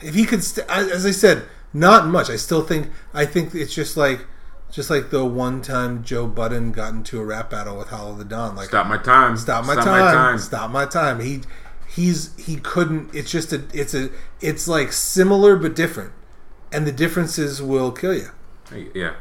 if 0.03 0.14
he 0.14 0.25
could 0.25 0.43
st- 0.45 0.68
as 0.68 1.07
I 1.07 1.11
said, 1.12 1.45
not 1.72 2.07
much. 2.07 2.29
I 2.29 2.37
still 2.37 2.62
think 2.62 2.91
I 3.14 3.25
think 3.27 3.55
it's 3.55 3.75
just 3.75 3.97
like 3.97 4.27
just 4.75 4.91
like 4.91 5.11
the 5.11 5.25
one 5.25 5.62
time 5.62 6.03
Joe 6.03 6.27
Budden 6.27 6.72
got 6.72 6.93
into 6.93 7.20
a 7.20 7.25
rap 7.25 7.49
battle 7.51 7.79
with 7.79 7.89
Hollow 7.89 8.16
Da 8.16 8.25
Don 8.25 8.57
like 8.57 8.68
Stop 8.68 8.89
my 8.89 8.99
time. 8.99 9.37
stop 9.37 9.64
my 9.64 9.77
time. 9.77 10.39
Stop 10.39 10.70
my 10.70 10.85
time. 10.85 11.20
He 11.20 11.43
he's 11.89 12.35
he 12.37 12.57
couldn't. 12.57 13.14
It's 13.14 13.31
just 13.31 13.53
a 13.53 13.62
it's 13.72 13.95
a 13.95 14.11
it's 14.41 14.66
like 14.66 14.93
similar 14.93 15.57
but 15.57 15.77
different, 15.77 16.12
and 16.72 16.87
the 16.87 16.93
differences 16.93 17.62
will 17.62 17.93
kill 17.93 18.14
you. 18.14 18.31
Yeah. 18.95 19.14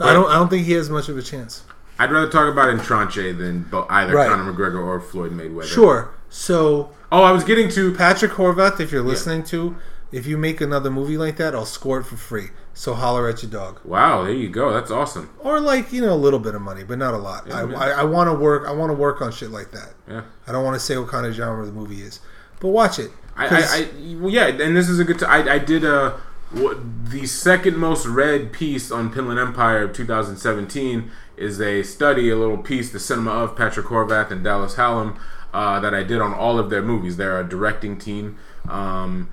I 0.00 0.12
don't 0.12 0.30
I 0.30 0.34
don't 0.34 0.48
think 0.48 0.64
he 0.66 0.72
has 0.72 0.88
much 0.88 1.08
of 1.08 1.18
a 1.18 1.22
chance. 1.22 1.64
I'd 1.98 2.10
rather 2.12 2.30
talk 2.30 2.50
about 2.50 2.68
Entranche 2.74 3.36
than 3.36 3.66
either 3.90 4.14
Right. 4.14 4.28
Conor 4.30 4.52
McGregor 4.52 4.82
or 4.86 5.00
Floyd 5.00 5.32
Mayweather. 5.32 5.64
Sure. 5.66 6.10
So 6.30 6.90
Oh, 7.10 7.22
I 7.22 7.32
was 7.32 7.42
getting 7.44 7.68
to 7.70 7.92
Patrick 7.94 8.32
Horvath, 8.32 8.80
if 8.80 8.92
you're 8.92 9.02
listening 9.02 9.42
to, 9.44 9.76
if 10.12 10.26
you 10.26 10.36
make 10.36 10.60
another 10.60 10.90
movie 10.90 11.16
like 11.16 11.36
that, 11.38 11.54
I'll 11.54 11.64
score 11.64 12.00
it 12.00 12.04
for 12.04 12.16
free. 12.16 12.48
So 12.78 12.94
holler 12.94 13.28
at 13.28 13.42
your 13.42 13.50
dog, 13.50 13.80
Wow, 13.84 14.22
there 14.22 14.32
you 14.32 14.48
go. 14.48 14.72
That's 14.72 14.92
awesome. 14.92 15.30
or 15.40 15.58
like 15.58 15.92
you 15.92 16.00
know 16.00 16.12
a 16.12 16.14
little 16.14 16.38
bit 16.38 16.54
of 16.54 16.62
money, 16.62 16.84
but 16.84 16.96
not 16.96 17.12
a 17.12 17.16
lot. 17.16 17.52
I, 17.52 17.64
man. 17.64 17.74
I, 17.76 17.90
I 17.90 18.02
want 18.04 18.30
to 18.30 18.34
work. 18.34 18.68
I 18.68 18.70
want 18.70 18.90
to 18.90 18.94
work 18.94 19.20
on 19.20 19.32
shit 19.32 19.50
like 19.50 19.72
that. 19.72 19.94
Yeah. 20.08 20.22
I 20.46 20.52
don't 20.52 20.64
want 20.64 20.76
to 20.76 20.80
say 20.80 20.96
what 20.96 21.08
kind 21.08 21.26
of 21.26 21.34
genre 21.34 21.66
the 21.66 21.72
movie 21.72 22.02
is, 22.02 22.20
but 22.60 22.68
watch 22.68 23.00
it. 23.00 23.10
I, 23.36 23.46
I, 23.48 23.58
I 23.58 24.14
well, 24.14 24.30
yeah, 24.32 24.46
and 24.46 24.76
this 24.76 24.88
is 24.88 25.00
a 25.00 25.04
good. 25.04 25.18
T- 25.18 25.26
I, 25.26 25.54
I 25.54 25.58
did 25.58 25.82
a 25.82 26.20
what, 26.52 26.78
the 27.10 27.26
second 27.26 27.78
most 27.78 28.06
read 28.06 28.52
piece 28.52 28.92
on 28.92 29.12
Pinland 29.12 29.40
Empire 29.40 29.82
of 29.82 29.92
2017 29.92 31.10
is 31.36 31.60
a 31.60 31.82
study, 31.82 32.30
a 32.30 32.36
little 32.36 32.58
piece, 32.58 32.92
the 32.92 33.00
cinema 33.00 33.32
of 33.32 33.56
Patrick 33.56 33.86
Horvath 33.86 34.30
and 34.30 34.44
Dallas 34.44 34.76
Hallam 34.76 35.18
uh, 35.52 35.80
that 35.80 35.94
I 35.94 36.04
did 36.04 36.20
on 36.20 36.32
all 36.32 36.60
of 36.60 36.70
their 36.70 36.82
movies. 36.82 37.16
They're 37.16 37.40
a 37.40 37.48
directing 37.48 37.98
team, 37.98 38.38
um, 38.68 39.30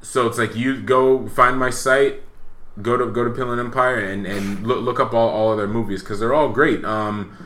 so 0.00 0.28
it's 0.28 0.38
like 0.38 0.54
you 0.54 0.80
go 0.80 1.26
find 1.26 1.58
my 1.58 1.70
site, 1.70 2.22
go 2.80 2.96
to 2.96 3.06
go 3.06 3.24
to 3.24 3.30
Pinland 3.30 3.60
Empire 3.60 3.98
and 3.98 4.26
and 4.26 4.66
look, 4.66 4.82
look 4.82 5.00
up 5.00 5.12
all, 5.12 5.28
all 5.28 5.50
of 5.52 5.58
their 5.58 5.66
movies 5.68 6.02
because 6.02 6.20
they're 6.20 6.32
all 6.34 6.48
great. 6.48 6.84
Um, 6.84 7.36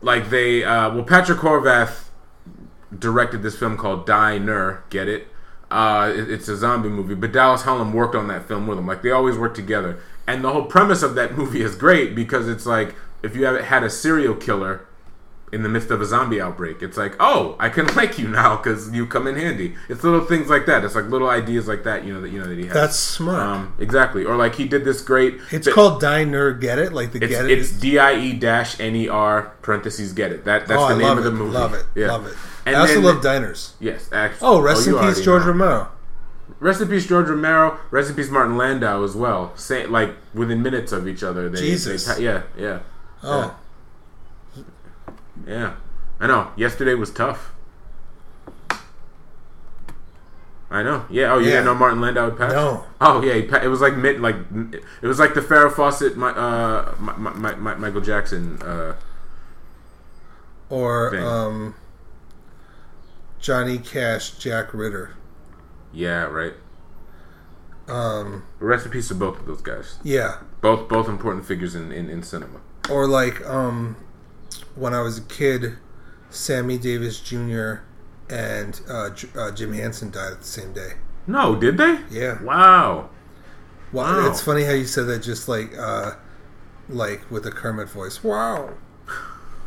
like 0.00 0.30
they, 0.30 0.62
uh, 0.64 0.94
well, 0.94 1.04
Patrick 1.04 1.38
Horvath 1.38 2.04
directed 2.96 3.42
this 3.42 3.58
film 3.58 3.76
called 3.76 4.06
Die-ner. 4.06 4.84
Get 4.90 5.08
it? 5.08 5.28
Uh, 5.70 6.12
it- 6.14 6.30
it's 6.30 6.48
a 6.48 6.56
zombie 6.56 6.88
movie, 6.88 7.14
but 7.14 7.32
Dallas 7.32 7.62
Hallam 7.62 7.92
worked 7.92 8.14
on 8.14 8.28
that 8.28 8.46
film 8.46 8.66
with 8.66 8.78
him. 8.78 8.86
Like 8.86 9.02
they 9.02 9.10
always 9.10 9.36
work 9.36 9.54
together, 9.54 9.98
and 10.26 10.44
the 10.44 10.52
whole 10.52 10.64
premise 10.64 11.02
of 11.02 11.14
that 11.16 11.36
movie 11.36 11.60
is 11.62 11.74
great 11.74 12.14
because 12.14 12.48
it's 12.48 12.66
like 12.66 12.94
if 13.22 13.34
you 13.34 13.44
have 13.46 13.60
had 13.60 13.82
a 13.82 13.90
serial 13.90 14.34
killer 14.34 14.85
in 15.52 15.62
the 15.62 15.68
midst 15.68 15.90
of 15.90 16.00
a 16.00 16.04
zombie 16.04 16.40
outbreak, 16.40 16.82
it's 16.82 16.96
like, 16.96 17.14
oh, 17.20 17.54
I 17.60 17.68
can 17.68 17.86
like 17.94 18.18
you 18.18 18.28
now 18.28 18.56
because 18.56 18.90
you 18.92 19.06
come 19.06 19.26
in 19.26 19.36
handy. 19.36 19.74
It's 19.88 20.02
little 20.02 20.24
things 20.24 20.48
like 20.50 20.66
that. 20.66 20.84
It's 20.84 20.94
like 20.94 21.04
little 21.06 21.28
ideas 21.30 21.68
like 21.68 21.84
that, 21.84 22.04
you 22.04 22.12
know 22.12 22.20
that 22.20 22.30
you 22.30 22.40
know 22.40 22.46
that 22.46 22.58
he 22.58 22.64
has. 22.66 22.74
That's 22.74 22.96
smart. 22.96 23.40
um, 23.40 23.74
exactly. 23.78 24.24
Or 24.24 24.36
like 24.36 24.56
he 24.56 24.66
did 24.66 24.84
this 24.84 25.00
great. 25.02 25.36
it's 25.52 25.66
but- 25.66 25.74
called 25.74 26.00
Diner 26.00 26.52
Get 26.52 26.78
It, 26.78 26.92
like 26.92 27.12
the 27.12 27.22
it's, 27.22 27.30
Get 27.32 27.44
It. 27.50 27.58
it's 27.58 27.70
D 27.72 27.98
I 27.98 28.14
E 28.14 28.32
dash 28.32 28.80
N 28.80 28.96
E 28.96 29.08
R 29.08 29.52
parentheses 29.62 30.12
get 30.12 30.32
it. 30.32 30.44
That 30.44 30.66
that's 30.66 30.80
oh, 30.82 30.88
the 30.88 30.94
I 30.94 30.98
name 31.08 31.18
of 31.18 31.24
the 31.24 31.30
it. 31.30 31.34
movie. 31.34 31.52
Love 31.54 31.74
it. 31.74 31.86
Yeah. 31.94 32.08
Love 32.08 32.26
it. 32.26 32.34
And 32.66 32.74
I 32.74 32.80
also 32.80 32.94
then- 32.94 33.04
love 33.04 33.22
diners. 33.22 33.74
Yes, 33.78 34.08
actually. 34.12 34.46
Oh, 34.48 34.60
rest 34.60 34.86
you 34.86 34.98
in 34.98 35.06
peace, 35.06 35.24
George 35.24 35.42
know. 35.42 35.48
Romero. 35.52 35.88
Rest 36.58 36.80
in 36.80 36.88
peace, 36.88 37.06
George 37.06 37.28
Romero. 37.28 37.78
Rest 37.90 38.08
in 38.10 38.16
peace, 38.16 38.30
Martin 38.30 38.56
Landau 38.56 39.04
as 39.04 39.14
well. 39.14 39.52
Say 39.56 39.86
like 39.86 40.10
within 40.34 40.62
minutes 40.62 40.90
of 40.90 41.06
each 41.06 41.22
other. 41.22 41.48
They, 41.48 41.58
Jesus. 41.60 42.06
They, 42.16 42.24
yeah, 42.24 42.42
yeah, 42.58 42.80
Oh, 43.22 43.40
yeah. 43.40 43.50
I 45.48 46.26
know. 46.26 46.50
Yesterday 46.56 46.94
was 46.94 47.10
tough. 47.10 47.52
I 50.68 50.82
know. 50.82 51.04
Yeah. 51.08 51.32
Oh, 51.32 51.38
you 51.38 51.44
Yeah. 51.46 51.50
didn't 51.52 51.66
know 51.66 51.74
Martin 51.76 52.00
Landau 52.00 52.30
had 52.30 52.38
passed? 52.38 52.54
No. 52.56 52.84
Oh, 53.00 53.22
yeah. 53.22 53.34
He 53.34 53.42
pa- 53.42 53.58
it 53.62 53.68
was 53.68 53.80
like 53.80 53.96
mid, 53.96 54.20
like 54.20 54.36
it 55.02 55.06
was 55.06 55.18
like 55.18 55.34
the 55.34 55.40
Farrah 55.40 55.72
Fawcett, 55.72 56.16
my, 56.16 56.30
uh, 56.30 56.94
my, 56.98 57.16
my, 57.16 57.54
my, 57.54 57.74
Michael 57.76 58.00
Jackson. 58.00 58.60
Uh, 58.62 58.96
or 60.68 61.12
Thing. 61.12 61.22
um, 61.22 61.74
Johnny 63.38 63.78
Cash, 63.78 64.32
Jack 64.38 64.74
Ritter. 64.74 65.14
yeah, 65.92 66.24
right. 66.24 66.54
Um, 67.88 68.42
Rest 68.58 68.86
in 68.86 68.90
peace 68.90 69.06
to 69.08 69.14
both 69.14 69.38
of 69.38 69.46
those 69.46 69.62
guys. 69.62 70.00
yeah, 70.02 70.38
Both 70.60 70.88
both 70.88 71.08
important 71.08 71.44
figures 71.46 71.76
in, 71.76 71.92
in, 71.92 72.10
in 72.10 72.24
cinema. 72.24 72.58
or 72.90 73.06
like 73.06 73.46
um, 73.48 73.94
when 74.76 74.94
I 74.94 75.00
was 75.02 75.18
a 75.18 75.22
kid, 75.22 75.74
Sammy 76.30 76.78
Davis 76.78 77.20
Jr. 77.20 77.76
and 78.30 78.80
uh, 78.88 79.10
J- 79.10 79.28
uh, 79.36 79.50
Jim 79.50 79.72
Henson 79.72 80.10
died 80.10 80.32
at 80.32 80.40
the 80.40 80.46
same 80.46 80.72
day. 80.72 80.92
No, 81.26 81.56
did 81.56 81.76
they? 81.78 81.98
Yeah. 82.10 82.40
Wow. 82.42 83.10
Wow. 83.92 84.18
Wow. 84.20 84.30
It's 84.30 84.40
funny 84.40 84.64
how 84.64 84.72
you 84.72 84.84
said 84.84 85.06
that 85.08 85.20
just 85.22 85.48
like 85.48 85.76
uh 85.76 86.12
like 86.88 87.28
with 87.30 87.46
a 87.46 87.50
Kermit 87.50 87.88
voice. 87.88 88.22
Wow. 88.22 88.74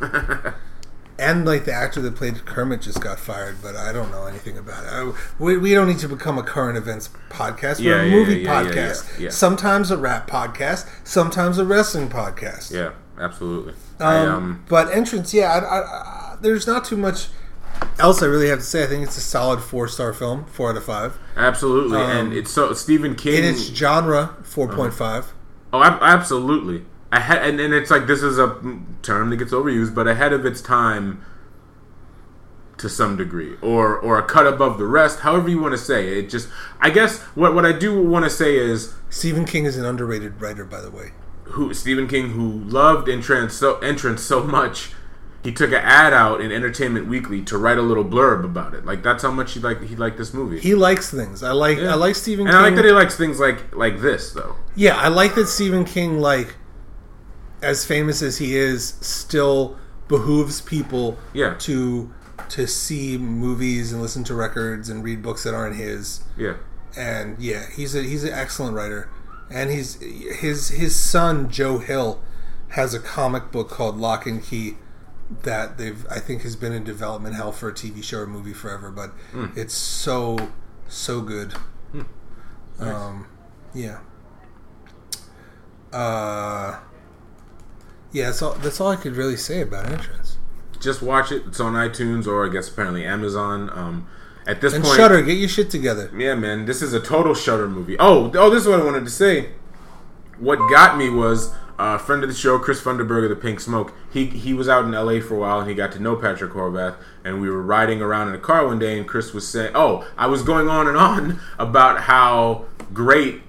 and 1.18 1.44
like 1.44 1.64
the 1.66 1.72
actor 1.72 2.00
that 2.00 2.16
played 2.16 2.44
Kermit 2.46 2.80
just 2.80 3.00
got 3.02 3.18
fired, 3.18 3.56
but 3.62 3.76
I 3.76 3.92
don't 3.92 4.10
know 4.10 4.24
anything 4.26 4.56
about 4.56 4.84
it. 4.84 4.88
I, 4.90 5.12
we, 5.38 5.58
we 5.58 5.74
don't 5.74 5.88
need 5.88 5.98
to 5.98 6.08
become 6.08 6.38
a 6.38 6.42
current 6.42 6.78
events 6.78 7.10
podcast. 7.28 7.78
We're 7.80 7.96
Yeah, 7.96 8.02
a 8.02 8.06
yeah, 8.06 8.14
movie 8.14 8.34
yeah, 8.40 8.62
yeah, 8.62 8.70
podcast. 8.70 9.32
Sometimes 9.32 9.90
a 9.90 9.98
rap 9.98 10.30
podcast. 10.30 10.88
Sometimes 11.06 11.58
a 11.58 11.64
wrestling 11.66 12.08
podcast. 12.08 12.72
Yeah, 12.72 12.92
absolutely. 13.18 13.74
I, 14.00 14.18
Um, 14.18 14.34
um, 14.34 14.64
but 14.68 14.90
entrance, 14.92 15.32
yeah. 15.34 15.50
I, 15.52 15.58
I, 15.76 16.36
there's 16.40 16.66
not 16.66 16.84
too 16.84 16.96
much 16.96 17.28
else 17.98 18.22
I 18.22 18.26
really 18.26 18.48
have 18.48 18.58
to 18.60 18.64
say. 18.64 18.82
I 18.82 18.86
think 18.86 19.02
it's 19.04 19.16
a 19.16 19.20
solid 19.20 19.60
four 19.60 19.88
star 19.88 20.12
film, 20.12 20.44
four 20.46 20.70
out 20.70 20.76
of 20.76 20.84
five. 20.84 21.18
absolutely, 21.36 21.98
um, 22.00 22.10
and 22.10 22.32
it's 22.32 22.50
so 22.50 22.72
Stephen 22.72 23.14
King. 23.14 23.34
In 23.36 23.44
its 23.44 23.62
genre, 23.68 24.36
four 24.42 24.66
Uh-huh. 24.68 24.76
point 24.76 24.94
five. 24.94 25.32
oh, 25.72 25.82
ab- 25.82 26.02
absolutely. 26.02 26.84
Ahead, 27.12 27.42
and, 27.48 27.58
and 27.60 27.74
it's 27.74 27.90
like 27.90 28.06
this 28.06 28.22
is 28.22 28.38
a 28.38 28.56
term 29.02 29.30
that 29.30 29.36
gets 29.36 29.52
overused, 29.52 29.94
but 29.94 30.06
ahead 30.06 30.32
of 30.32 30.46
its 30.46 30.60
time 30.60 31.24
to 32.78 32.88
some 32.88 33.16
degree, 33.16 33.56
or 33.60 33.98
or 33.98 34.18
a 34.18 34.22
cut 34.22 34.46
above 34.46 34.78
the 34.78 34.86
rest, 34.86 35.20
however 35.20 35.48
you 35.50 35.60
want 35.60 35.72
to 35.72 35.78
say 35.78 36.18
it. 36.18 36.30
Just, 36.30 36.48
I 36.80 36.88
guess 36.90 37.18
what 37.34 37.54
what 37.54 37.66
I 37.66 37.72
do 37.72 38.00
want 38.02 38.24
to 38.24 38.30
say 38.30 38.56
is 38.56 38.94
Stephen 39.10 39.44
King 39.44 39.64
is 39.66 39.76
an 39.76 39.84
underrated 39.84 40.40
writer, 40.40 40.64
by 40.64 40.80
the 40.80 40.90
way. 40.90 41.10
Who 41.52 41.74
Stephen 41.74 42.06
King, 42.08 42.30
who 42.30 42.48
loved 42.64 43.08
entrance 43.08 43.54
so 43.54 43.78
entrance 43.78 44.22
so 44.22 44.42
much, 44.42 44.92
he 45.42 45.52
took 45.52 45.70
an 45.70 45.76
ad 45.82 46.12
out 46.12 46.40
in 46.40 46.52
Entertainment 46.52 47.06
Weekly 47.08 47.42
to 47.42 47.56
write 47.58 47.78
a 47.78 47.82
little 47.82 48.04
blurb 48.04 48.44
about 48.44 48.74
it. 48.74 48.84
Like 48.84 49.02
that's 49.02 49.22
how 49.22 49.30
much 49.30 49.52
he 49.52 49.60
liked 49.60 49.84
he 49.84 49.96
liked 49.96 50.18
this 50.18 50.34
movie. 50.34 50.60
He 50.60 50.74
likes 50.74 51.10
things. 51.10 51.42
I 51.42 51.52
like. 51.52 51.78
Yeah. 51.78 51.92
I 51.92 51.94
like 51.94 52.14
Stephen 52.14 52.46
and 52.46 52.52
King. 52.54 52.60
I 52.60 52.62
like 52.68 52.76
that 52.76 52.84
he 52.84 52.92
likes 52.92 53.16
things 53.16 53.40
like 53.40 53.74
like 53.74 54.00
this 54.00 54.32
though. 54.32 54.56
yeah, 54.74 54.96
I 54.96 55.08
like 55.08 55.34
that 55.36 55.46
Stephen 55.46 55.84
King, 55.84 56.20
like, 56.20 56.56
as 57.62 57.84
famous 57.84 58.22
as 58.22 58.38
he 58.38 58.56
is, 58.56 58.94
still 59.00 59.78
behooves 60.08 60.60
people 60.60 61.18
Yeah. 61.32 61.54
to 61.60 62.10
to 62.48 62.66
see 62.66 63.16
movies 63.18 63.92
and 63.92 64.00
listen 64.02 64.24
to 64.24 64.34
records 64.34 64.88
and 64.88 65.04
read 65.04 65.22
books 65.22 65.44
that 65.44 65.54
aren't 65.54 65.76
his. 65.76 66.24
Yeah. 66.36 66.54
And 66.96 67.38
yeah, 67.38 67.66
he's 67.76 67.94
a 67.94 68.02
he's 68.02 68.24
an 68.24 68.32
excellent 68.32 68.74
writer. 68.74 69.08
And 69.50 69.70
he's 69.70 70.00
his 70.00 70.68
his 70.68 70.94
son 70.94 71.50
Joe 71.50 71.78
Hill 71.78 72.20
has 72.70 72.94
a 72.94 73.00
comic 73.00 73.50
book 73.50 73.68
called 73.68 73.96
Locke 73.98 74.26
and 74.26 74.42
Key 74.42 74.76
that 75.42 75.78
they've 75.78 76.06
I 76.10 76.18
think 76.20 76.42
has 76.42 76.56
been 76.56 76.72
in 76.72 76.84
development 76.84 77.34
hell 77.34 77.52
for 77.52 77.68
a 77.68 77.72
TV 77.72 78.02
show 78.02 78.20
or 78.20 78.26
movie 78.26 78.52
forever, 78.52 78.90
but 78.90 79.12
it's 79.56 79.74
so 79.74 80.50
so 80.88 81.20
good. 81.20 81.54
Um, 82.78 83.26
yeah. 83.74 84.00
Uh, 85.92 86.78
yeah. 88.12 88.26
That's 88.26 88.42
all. 88.42 88.54
That's 88.54 88.80
all 88.80 88.88
I 88.88 88.96
could 88.96 89.16
really 89.16 89.36
say 89.36 89.60
about 89.60 89.86
Entrance. 89.86 90.38
Just 90.80 91.02
watch 91.02 91.30
it. 91.30 91.42
It's 91.46 91.60
on 91.60 91.74
iTunes 91.74 92.26
or 92.26 92.46
I 92.48 92.52
guess 92.52 92.68
apparently 92.68 93.04
Amazon. 93.04 93.70
Um, 93.72 94.08
at 94.46 94.60
this 94.60 94.74
And 94.74 94.84
point, 94.84 94.96
Shudder, 94.96 95.22
get 95.22 95.38
your 95.38 95.48
shit 95.48 95.70
together. 95.70 96.10
Yeah, 96.16 96.34
man, 96.34 96.64
this 96.64 96.82
is 96.82 96.92
a 96.92 97.00
total 97.00 97.34
Shudder 97.34 97.68
movie. 97.68 97.96
Oh, 97.98 98.30
oh, 98.34 98.50
this 98.50 98.62
is 98.62 98.68
what 98.68 98.80
I 98.80 98.84
wanted 98.84 99.04
to 99.04 99.10
say. 99.10 99.50
What 100.38 100.58
got 100.70 100.96
me 100.96 101.10
was 101.10 101.52
uh, 101.78 101.96
a 101.96 101.98
friend 101.98 102.22
of 102.22 102.28
the 102.28 102.34
show, 102.34 102.58
Chris 102.58 102.80
Funderburg 102.80 103.24
of 103.24 103.30
the 103.30 103.36
Pink 103.36 103.60
Smoke. 103.60 103.92
He 104.12 104.26
he 104.26 104.54
was 104.54 104.68
out 104.68 104.84
in 104.84 104.94
L.A. 104.94 105.20
for 105.20 105.34
a 105.36 105.38
while, 105.38 105.60
and 105.60 105.68
he 105.68 105.74
got 105.74 105.92
to 105.92 105.98
know 106.00 106.16
Patrick 106.16 106.52
Horvath. 106.52 106.96
And 107.24 107.40
we 107.40 107.50
were 107.50 107.62
riding 107.62 108.00
around 108.00 108.28
in 108.28 108.34
a 108.34 108.38
car 108.38 108.66
one 108.66 108.78
day, 108.78 108.98
and 108.98 109.06
Chris 109.06 109.32
was 109.32 109.46
saying, 109.46 109.72
"Oh, 109.74 110.06
I 110.16 110.26
was 110.26 110.42
going 110.42 110.68
on 110.68 110.86
and 110.88 110.96
on 110.96 111.40
about 111.58 112.02
how 112.02 112.66
great 112.92 113.42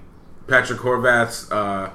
Patrick 0.46 0.80
Horvath's." 0.80 1.50
Uh, 1.50 1.90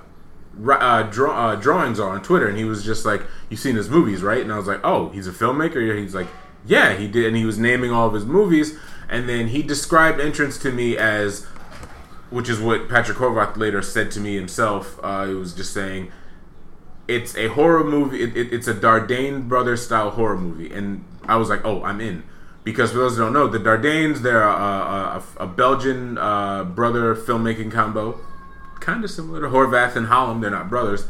uh, 0.68 1.04
draw, 1.04 1.50
uh, 1.50 1.56
drawings 1.56 2.00
are 2.00 2.10
on 2.10 2.24
Twitter, 2.24 2.48
and 2.48 2.58
he 2.58 2.64
was 2.64 2.84
just 2.84 3.06
like, 3.06 3.22
"You've 3.50 3.60
seen 3.60 3.76
his 3.76 3.90
movies, 3.90 4.24
right?" 4.24 4.42
And 4.42 4.52
I 4.52 4.58
was 4.58 4.66
like, 4.68 4.82
"Oh, 4.84 5.10
he's 5.10 5.28
a 5.28 5.32
filmmaker." 5.32 5.96
He's 6.00 6.16
like, 6.16 6.28
"Yeah, 6.68 6.96
he 6.96 7.08
did," 7.08 7.26
and 7.26 7.36
he 7.36 7.46
was 7.46 7.58
naming 7.58 7.92
all 7.92 8.08
of 8.08 8.14
his 8.14 8.26
movies, 8.26 8.78
and 9.10 9.28
then 9.28 9.48
he 9.48 9.64
described 9.64 10.20
Entrance 10.20 10.58
to 10.60 10.72
me 10.72 10.98
as, 10.98 11.46
which 12.30 12.50
is 12.50 12.60
what 12.60 12.90
Patrick 12.90 13.18
Horvath 13.18 13.58
later 13.58 13.82
said 13.82 14.12
to 14.12 14.20
me 14.20 14.36
himself. 14.36 15.00
Uh, 15.02 15.28
he 15.28 15.34
was 15.34 15.54
just 15.54 15.74
saying, 15.74 16.12
"It's 17.08 17.36
a 17.38 17.48
horror 17.48 17.84
movie. 17.84 18.22
It, 18.22 18.36
it, 18.36 18.54
it's 18.54 18.68
a 18.68 18.74
Dardenne 18.74 19.48
brothers 19.48 19.86
style 19.86 20.12
horror 20.12 20.38
movie," 20.38 20.72
and 20.74 21.04
I 21.28 21.38
was 21.38 21.50
like, 21.50 21.66
"Oh, 21.66 21.84
I'm 21.84 22.02
in." 22.02 22.24
Because 22.64 22.92
for 22.92 22.98
those 22.98 23.16
who 23.16 23.24
don't 23.24 23.32
know, 23.32 23.48
the 23.48 23.60
Dardennes, 23.60 24.20
they're 24.24 24.44
a, 24.44 24.52
a, 24.52 25.24
a, 25.40 25.44
a 25.46 25.48
Belgian 25.48 26.18
uh, 26.18 26.66
brother 26.66 27.16
filmmaking 27.16 27.72
combo 27.72 28.20
kind 28.80 29.04
of 29.04 29.12
similar 29.12 29.42
to 29.42 29.48
Horvath 29.48 29.96
and 29.96 30.08
Hallam. 30.08 30.42
They're 30.42 30.52
not 30.52 30.70
brothers, 30.70 31.08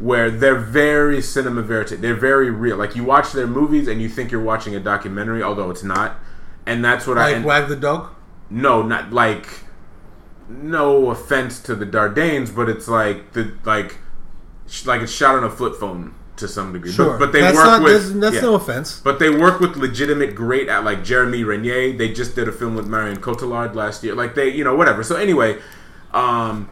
where 0.00 0.30
they're 0.30 0.58
very 0.58 1.22
cinema 1.22 1.62
verite. 1.62 2.00
They're 2.00 2.14
very 2.16 2.50
real. 2.50 2.76
Like 2.76 2.96
you 2.96 3.04
watch 3.04 3.32
their 3.32 3.46
movies 3.46 3.86
and 3.86 4.00
you 4.02 4.08
think 4.08 4.32
you're 4.32 4.42
watching 4.42 4.74
a 4.74 4.80
documentary, 4.80 5.42
although 5.42 5.70
it's 5.70 5.84
not. 5.84 6.16
and 6.66 6.84
that's 6.84 7.06
what 7.06 7.18
I 7.18 7.34
Like 7.34 7.44
Wag 7.44 7.68
the 7.68 7.76
Dog. 7.76 8.08
no, 8.50 8.82
not 8.82 9.12
like 9.12 9.46
no 10.48 11.10
offense 11.10 11.60
to 11.60 11.74
the 11.74 11.86
Dardennes, 11.86 12.54
but 12.54 12.68
it's 12.68 12.88
like 12.88 13.32
the 13.32 13.52
like 13.64 13.98
sh- 14.66 14.86
like 14.86 15.00
it's 15.02 15.12
shot 15.12 15.36
on 15.36 15.44
a 15.44 15.50
flip 15.50 15.76
phone 15.76 16.14
to 16.36 16.48
some 16.48 16.72
degree. 16.72 16.90
Sure, 16.90 17.18
But, 17.18 17.26
but 17.26 17.32
they 17.32 17.40
that's 17.42 17.56
work 17.56 17.66
not, 17.66 17.82
with 17.82 17.92
that's, 18.08 18.20
that's 18.20 18.34
yeah. 18.36 18.40
no 18.42 18.54
offense. 18.54 19.00
But 19.04 19.18
they 19.18 19.30
work 19.30 19.60
with 19.60 19.76
legitimate 19.76 20.34
great 20.34 20.68
at 20.68 20.82
like 20.84 21.00
Jérémie 21.00 21.44
Renier. 21.44 21.96
They 21.96 22.12
just 22.12 22.34
did 22.34 22.48
a 22.48 22.52
film 22.52 22.74
with 22.74 22.86
Marion 22.86 23.18
Cotillard 23.20 23.74
last 23.74 24.02
year. 24.02 24.14
Like 24.14 24.34
they, 24.34 24.48
you 24.48 24.64
know, 24.64 24.74
whatever. 24.74 25.02
So 25.04 25.16
anyway, 25.16 25.58
um, 26.12 26.68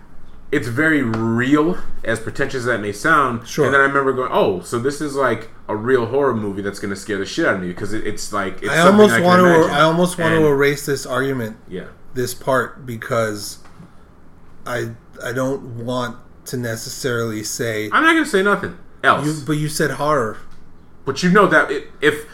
it's 0.51 0.69
very 0.69 1.03
real, 1.03 1.77
as 2.05 2.21
pretentious 2.21 2.61
as 2.61 2.65
that 2.67 2.81
may 2.81 2.93
sound. 2.93 3.47
Sure. 3.47 3.67
And 3.67 3.75
then 3.75 3.81
I 3.81 3.85
remember 3.85 4.13
going, 4.13 4.31
"Oh, 4.33 4.61
so 4.63 4.79
this 4.79 5.01
is 5.01 5.15
like 5.15 5.51
a 5.69 5.77
real 5.77 6.07
horror 6.07 6.35
movie 6.35 6.63
that's 6.63 6.79
going 6.79 6.91
to 6.91 6.97
scare 6.97 7.19
the 7.19 7.27
shit 7.27 7.45
out 7.47 7.57
of 7.57 7.61
me 7.61 7.69
because 7.69 7.93
it, 7.93 8.07
it's 8.07 8.33
like 8.33 8.63
it's 8.63 8.71
I 8.71 8.81
almost 8.81 9.15
I 9.15 9.21
want 9.21 9.43
to. 9.43 9.73
I 9.73 9.83
almost 9.83 10.19
want 10.19 10.35
And- 10.35 10.43
to 10.45 10.49
erase 10.49 10.87
this 10.87 11.05
argument, 11.05 11.57
yeah. 11.69 11.89
this 12.15 12.33
part, 12.35 12.87
because 12.87 13.59
I 14.67 14.93
I 15.23 15.33
don't 15.33 15.85
want 15.85 16.17
to 16.47 16.57
necessarily 16.57 17.43
say. 17.43 17.91
I'm 17.93 18.03
not 18.03 18.13
going 18.13 18.25
to 18.25 18.31
say 18.31 18.43
nothing 18.43 18.79
else. 19.05 19.27
You, 19.27 19.45
but 19.47 19.53
you 19.53 19.69
said 19.69 19.93
horror. 19.93 20.39
But 21.05 21.23
you 21.23 21.31
know 21.31 21.47
that 21.47 21.71
it, 21.71 21.89
if 22.01 22.27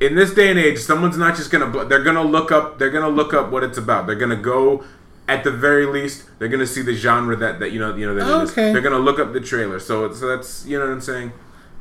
in 0.00 0.14
this 0.14 0.32
day 0.34 0.50
and 0.50 0.58
age, 0.58 0.78
someone's 0.78 1.16
not 1.16 1.36
just 1.36 1.50
gonna 1.50 1.84
they're 1.86 2.02
gonna 2.02 2.22
look 2.24 2.50
up 2.52 2.78
they're 2.78 2.90
gonna 2.90 3.08
look 3.08 3.32
up 3.32 3.50
what 3.50 3.62
it's 3.64 3.78
about. 3.78 4.06
They're 4.06 4.16
gonna 4.16 4.36
go 4.36 4.84
at 5.28 5.42
the 5.44 5.50
very 5.50 5.86
least 5.86 6.28
they're 6.38 6.48
gonna 6.48 6.66
see 6.66 6.82
the 6.82 6.94
genre 6.94 7.36
that 7.36 7.58
that 7.60 7.72
you 7.72 7.80
know 7.80 7.94
you 7.96 8.06
know 8.06 8.14
that. 8.14 8.50
Okay. 8.50 8.72
They're 8.72 8.82
gonna 8.82 8.98
look 8.98 9.18
up 9.18 9.32
the 9.32 9.40
trailer. 9.40 9.78
So 9.80 10.12
so 10.12 10.28
that's 10.28 10.64
you 10.66 10.78
know 10.78 10.86
what 10.86 10.92
I'm 10.92 11.00
saying. 11.00 11.32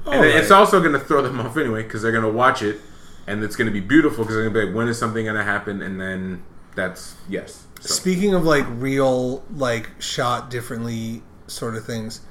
And 0.06 0.16
Alright. 0.16 0.36
it's 0.36 0.52
also 0.52 0.82
gonna 0.82 1.00
throw 1.00 1.22
them 1.22 1.39
off 1.41 1.58
anyway 1.58 1.84
because 1.84 2.02
they're 2.02 2.12
gonna 2.12 2.30
watch 2.30 2.62
it 2.62 2.80
and 3.28 3.43
it's 3.43 3.56
gonna 3.56 3.72
be 3.72 3.80
beautiful 3.80 4.24
because 4.24 4.36
they're 4.36 4.50
gonna 4.50 4.60
be 4.60 4.66
like 4.68 4.76
when 4.76 4.88
is 4.88 4.98
something 4.98 5.26
gonna 5.26 5.43
happen 5.43 5.82
and 5.82 6.00
then 6.00 6.43
that's 6.76 7.16
yes. 7.30 7.66
So, 7.82 7.93
Speaking 7.93 8.34
of 8.34 8.43
like 8.43 8.66
real, 8.70 9.43
like 9.54 9.89
shot 10.02 10.50
differently 10.50 11.22
sort 11.48 11.76
of 11.76 11.86
things, 11.86 12.22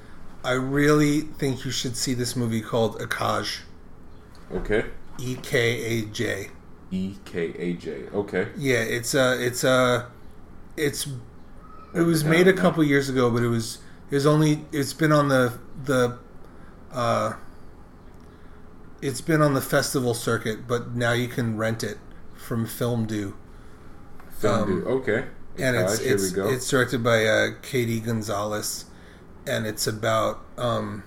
I 0.43 0.51
really 0.53 1.21
think 1.21 1.65
you 1.65 1.71
should 1.71 1.95
see 1.97 2.13
this 2.13 2.35
movie 2.35 2.61
called 2.61 2.99
Ekaj. 2.99 3.59
okay. 4.53 4.85
E 5.17 5.35
K 5.41 5.81
A 5.81 6.05
J. 6.07 6.49
E 6.91 7.15
K 7.25 7.53
A 7.57 7.73
J. 7.73 8.07
Okay. 8.13 8.47
Yeah, 8.57 8.79
it's 8.79 9.13
a, 9.13 9.43
it's 9.43 9.63
a, 9.63 10.11
it's, 10.77 11.07
it 11.93 12.01
was 12.01 12.23
made 12.23 12.47
a 12.47 12.53
couple 12.53 12.83
years 12.83 13.09
ago, 13.09 13.29
but 13.31 13.43
it 13.43 13.47
was, 13.47 13.79
it 14.11 14.15
was 14.15 14.25
only, 14.25 14.65
it's 14.71 14.93
been 14.93 15.11
on 15.11 15.29
the 15.29 15.57
the, 15.83 16.17
uh, 16.91 17.33
it's 19.01 19.21
been 19.21 19.41
on 19.41 19.53
the 19.53 19.61
festival 19.61 20.13
circuit, 20.13 20.67
but 20.67 20.95
now 20.95 21.11
you 21.13 21.27
can 21.27 21.57
rent 21.57 21.83
it 21.83 21.97
from 22.35 22.65
FilmDoo. 22.65 23.33
Film 24.29 24.63
Um, 24.63 24.65
do. 24.65 24.85
Okay. 24.85 25.25
and 25.57 25.75
it's 25.75 25.99
Gosh, 25.99 26.05
it's 26.05 26.23
we 26.23 26.29
go. 26.31 26.47
it's 26.47 26.69
directed 26.69 27.03
by 27.03 27.25
uh, 27.25 27.51
Cati 27.61 27.99
Gonzalez, 27.99 28.85
and 29.47 29.65
it's 29.65 29.87
about 29.87 30.41
um, 30.57 31.03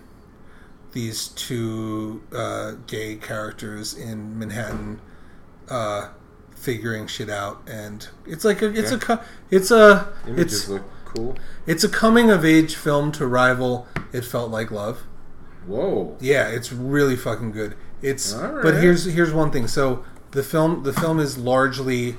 these 0.92 1.28
two 1.28 2.22
uh, 2.32 2.72
gay 2.86 3.16
characters 3.16 3.94
in 3.94 4.38
Manhattan 4.38 5.00
uh, 5.68 6.08
figuring 6.58 7.06
shit 7.06 7.30
out, 7.30 7.62
and 7.66 8.08
it's 8.26 8.44
like 8.44 8.60
a, 8.62 8.66
it's 8.76 8.90
a 8.92 9.24
it's 9.50 9.70
a 9.70 10.12
Images 10.26 10.52
it's 10.60 10.68
look 10.68 10.82
cool. 11.04 11.36
it's 11.66 11.84
a 11.84 11.88
coming 11.88 12.30
of 12.30 12.44
age 12.44 12.74
film 12.74 13.12
to 13.12 13.26
rival 13.26 13.86
It 14.12 14.22
Felt 14.24 14.50
Like 14.50 14.70
Love. 14.70 15.02
Whoa. 15.66 16.16
Yeah, 16.20 16.48
it's 16.48 16.72
really 16.72 17.16
fucking 17.16 17.52
good. 17.52 17.76
It's 18.02 18.34
All 18.34 18.62
but 18.62 18.74
here's 18.74 19.04
here's 19.04 19.32
one 19.32 19.50
thing. 19.50 19.66
So 19.66 20.04
the 20.32 20.42
film 20.42 20.82
the 20.82 20.92
film 20.92 21.18
is 21.20 21.38
largely 21.38 22.16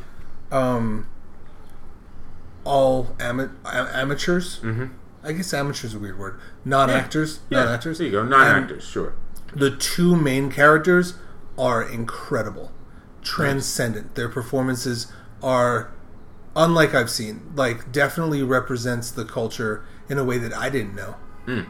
um 0.52 1.08
all 2.64 3.16
ama- 3.20 3.52
amateurs. 3.66 4.60
Mm-hmm. 4.60 4.86
I 5.24 5.34
guess 5.34 5.54
amateurs 5.54 5.84
is 5.92 5.96
a 5.96 6.00
weird 6.00 6.18
word. 6.18 6.40
Non 6.64 6.90
actors, 6.90 7.40
Yeah. 7.50 7.64
non 7.66 7.74
actors. 7.74 7.98
There 7.98 8.08
you 8.08 8.14
go. 8.14 8.24
Non-actors. 8.24 8.86
Sure. 8.86 9.14
The 9.54 9.72
two 9.76 10.16
main 10.16 10.52
characters 10.52 11.16
are 11.58 11.82
incredible, 11.84 12.72
transcendent. 13.22 14.16
Their 14.16 14.30
performances 14.30 15.12
are 15.44 15.92
unlike 16.56 16.94
I've 16.94 17.10
seen. 17.10 17.52
Like 17.56 17.92
definitely 17.92 18.44
represents 18.44 19.12
the 19.12 19.26
culture 19.26 19.84
in 20.10 20.18
a 20.18 20.24
way 20.24 20.38
that 20.38 20.54
I 20.54 20.70
didn't 20.70 20.96
know. 20.96 21.16
Hmm. 21.46 21.62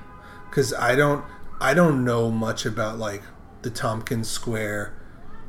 Because 0.49 0.73
I 0.73 0.95
don't, 0.95 1.23
I 1.61 1.73
don't 1.73 2.03
know 2.03 2.31
much 2.31 2.65
about 2.65 2.97
like 2.97 3.21
the 3.61 3.69
Tompkins 3.69 4.29
Square 4.29 4.93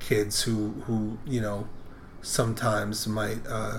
kids 0.01 0.43
who 0.43 0.83
who 0.87 1.19
you 1.27 1.41
know 1.41 1.69
sometimes 2.23 3.07
might 3.07 3.47
uh, 3.49 3.79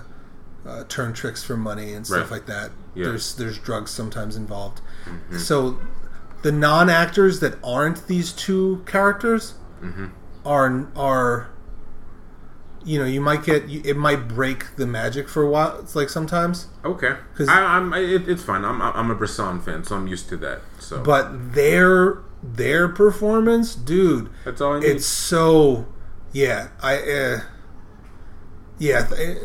uh, 0.65 0.83
turn 0.87 1.13
tricks 1.13 1.43
for 1.43 1.55
money 1.57 1.93
and 1.93 2.05
stuff 2.07 2.31
Right. 2.31 2.31
like 2.31 2.45
that. 2.47 2.71
Yeah. 2.95 3.05
There's 3.05 3.35
there's 3.35 3.57
drugs 3.59 3.91
sometimes 3.91 4.35
involved. 4.35 4.81
So 5.37 5.79
the 6.41 6.51
non 6.51 6.89
actors 6.89 7.39
that 7.41 7.55
aren't 7.63 8.07
these 8.07 8.31
two 8.33 8.83
characters 8.87 9.53
are 10.45 10.87
are 10.95 11.49
you 12.83 12.99
know 12.99 13.05
you 13.05 13.21
might 13.21 13.43
get 13.43 13.63
it 13.69 13.95
might 13.95 14.27
break 14.27 14.75
the 14.75 14.85
magic 14.87 15.29
for 15.29 15.43
a 15.43 15.49
while. 15.49 15.79
It's 15.79 15.95
like 15.95 16.09
sometimes, 16.09 16.67
Okay. 16.83 17.15
'Cause- 17.35 17.47
I, 17.49 17.77
I'm. 17.77 17.93
It, 17.93 18.27
it's 18.27 18.43
fine. 18.43 18.63
I'm. 18.65 18.81
I'm 18.81 19.11
a 19.11 19.15
Bresson 19.15 19.59
fan, 19.61 19.83
so 19.83 19.95
I'm 19.95 20.07
used 20.07 20.29
to 20.29 20.37
that. 20.37 20.61
So 20.79 21.01
but 21.03 21.53
their 21.53 22.19
their 22.43 22.87
performance, 22.89 23.75
dude, 23.75 24.29
that's 24.45 24.61
all 24.61 24.73
I 24.73 24.79
need. 24.79 24.87
it's 24.87 25.05
so 25.05 25.85
yeah. 26.33 26.69
I 26.81 26.95
uh, 26.97 27.39
yeah. 28.79 29.05
th- 29.05 29.37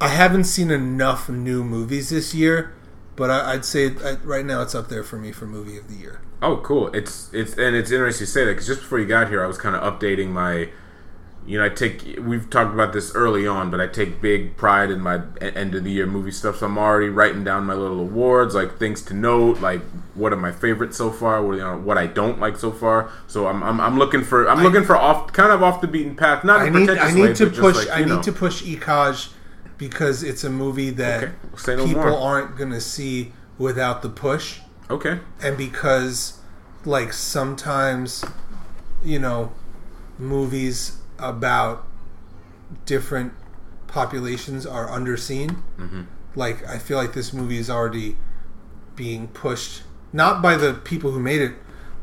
I 0.00 0.08
haven't 0.08 0.44
seen 0.44 0.70
enough 0.70 1.28
new 1.28 1.62
movies 1.62 2.10
this 2.10 2.34
year, 2.34 2.74
but 3.14 3.30
I, 3.30 3.52
I'd 3.52 3.64
say 3.64 3.94
I, 4.04 4.14
right 4.24 4.44
now 4.44 4.60
it's 4.62 4.74
up 4.74 4.88
there 4.88 5.04
for 5.04 5.16
me 5.16 5.30
for 5.32 5.46
movie 5.46 5.78
of 5.78 5.88
the 5.88 5.94
year. 5.94 6.20
Oh, 6.42 6.58
cool. 6.58 6.88
It's 6.88 7.32
it's 7.32 7.54
and 7.54 7.74
it's 7.76 7.90
interesting 7.90 8.26
to 8.26 8.30
say 8.30 8.44
that 8.44 8.52
because 8.52 8.66
just 8.66 8.80
before 8.80 8.98
you 8.98 9.06
got 9.06 9.28
here, 9.28 9.42
I 9.42 9.46
was 9.46 9.58
kind 9.58 9.76
of 9.76 9.82
updating 9.82 10.28
my. 10.28 10.68
You 11.44 11.58
know, 11.58 11.64
I 11.64 11.70
take. 11.70 12.18
We've 12.20 12.48
talked 12.48 12.72
about 12.72 12.92
this 12.92 13.16
early 13.16 13.48
on, 13.48 13.68
but 13.68 13.80
I 13.80 13.88
take 13.88 14.20
big 14.20 14.56
pride 14.56 14.92
in 14.92 15.00
my 15.00 15.22
end 15.40 15.74
of 15.74 15.82
the 15.82 15.90
year 15.90 16.06
movie 16.06 16.30
stuff. 16.30 16.58
So 16.58 16.66
I'm 16.66 16.78
already 16.78 17.08
writing 17.08 17.42
down 17.42 17.66
my 17.66 17.74
little 17.74 17.98
awards, 17.98 18.54
like 18.54 18.78
things 18.78 19.02
to 19.02 19.14
note, 19.14 19.58
like 19.58 19.80
what 20.14 20.32
are 20.32 20.36
my 20.36 20.52
favorites 20.52 20.96
so 20.96 21.10
far, 21.10 21.42
what 21.44 21.54
you 21.54 21.64
know, 21.64 21.76
what 21.76 21.98
I 21.98 22.06
don't 22.06 22.38
like 22.38 22.56
so 22.56 22.70
far. 22.70 23.10
So 23.26 23.48
I'm 23.48 23.60
I'm, 23.64 23.80
I'm 23.80 23.98
looking 23.98 24.22
for 24.22 24.48
I'm 24.48 24.62
looking 24.62 24.84
for 24.84 24.94
off 24.96 25.32
kind 25.32 25.50
of 25.50 25.64
off 25.64 25.80
the 25.80 25.88
beaten 25.88 26.14
path. 26.14 26.44
Not 26.44 26.60
I 26.60 26.68
need 26.68 26.88
I 26.90 27.10
need 27.12 27.22
way, 27.22 27.34
to 27.34 27.50
push 27.50 27.74
like, 27.74 27.90
I 27.90 27.98
you 28.00 28.06
need 28.06 28.22
to 28.22 28.32
push 28.32 28.62
Ekaj 28.62 29.32
because 29.78 30.22
it's 30.22 30.44
a 30.44 30.50
movie 30.50 30.90
that 30.90 31.24
Okay, 31.54 31.74
no 31.74 31.84
people 31.86 32.02
more. 32.02 32.18
aren't 32.18 32.56
gonna 32.56 32.80
see 32.80 33.32
without 33.58 34.02
the 34.02 34.08
push. 34.08 34.60
Okay. 34.90 35.20
and 35.42 35.56
because 35.56 36.38
like 36.84 37.12
sometimes 37.12 38.24
you 39.04 39.18
know 39.18 39.52
movies 40.18 40.98
about 41.18 41.86
different 42.86 43.32
populations 43.86 44.66
are 44.66 44.88
underseen 44.88 45.62
Mm-hmm. 45.78 46.02
like 46.34 46.66
i 46.68 46.78
feel 46.78 46.96
like 46.98 47.12
this 47.12 47.32
movie 47.32 47.58
is 47.58 47.68
already 47.70 48.16
being 48.96 49.28
pushed 49.28 49.82
not 50.12 50.42
by 50.42 50.56
the 50.56 50.74
people 50.74 51.10
who 51.12 51.20
made 51.20 51.40
it 51.40 51.52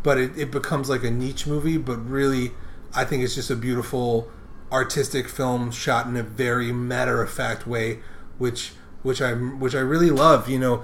but 0.04 0.18
it, 0.18 0.38
it 0.38 0.52
becomes 0.52 0.90
like 0.90 1.04
a 1.04 1.12
niche 1.12 1.46
movie 1.48 1.78
but 1.78 1.98
really 1.98 2.52
i 2.96 3.04
think 3.04 3.24
it's 3.24 3.36
just 3.36 3.50
a 3.50 3.56
beautiful 3.56 4.30
artistic 4.72 5.28
film 5.28 5.72
shot 5.72 6.06
in 6.08 6.16
a 6.16 6.24
very 6.24 6.72
matter 6.72 7.22
of 7.22 7.30
fact 7.32 7.66
way 7.68 8.00
which 8.38 8.72
which 9.04 9.22
i 9.22 9.32
which 9.34 9.74
i 9.76 9.80
really 9.80 10.10
love 10.12 10.48
you 10.50 10.60
know 10.60 10.84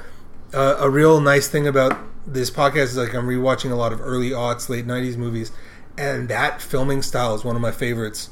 uh, 0.56 0.78
a 0.80 0.90
real 0.90 1.20
nice 1.22 1.48
thing 1.48 1.68
about 1.68 1.98
this 2.26 2.50
podcast 2.50 2.84
is 2.86 2.98
like 2.98 3.14
I'm 3.14 3.28
rewatching 3.28 3.72
a 3.72 3.76
lot 3.76 3.94
of 3.94 4.02
early 4.02 4.30
aughts, 4.32 4.70
late 4.70 4.88
'90s 4.88 5.18
movies, 5.18 5.52
and 5.98 6.30
that 6.30 6.62
filming 6.62 7.02
style 7.02 7.36
is 7.36 7.44
one 7.44 7.56
of 7.56 7.62
my 7.62 7.72
favorites. 7.72 8.30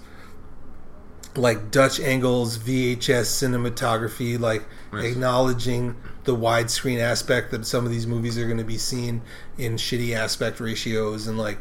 Like 1.35 1.71
Dutch 1.71 1.99
angles, 1.99 2.59
VHS 2.59 3.25
cinematography, 3.41 4.39
like 4.39 4.65
Nice. 4.91 5.11
acknowledging 5.13 5.95
the 6.25 6.35
widescreen 6.35 6.99
aspect 6.99 7.49
that 7.51 7.65
some 7.65 7.85
of 7.85 7.91
these 7.91 8.05
movies 8.05 8.37
are 8.37 8.45
going 8.45 8.59
to 8.59 8.63
be 8.63 8.77
seen 8.77 9.21
in 9.57 9.73
shitty 9.77 10.15
aspect 10.15 10.59
ratios 10.59 11.25
and 11.25 11.39
like 11.39 11.57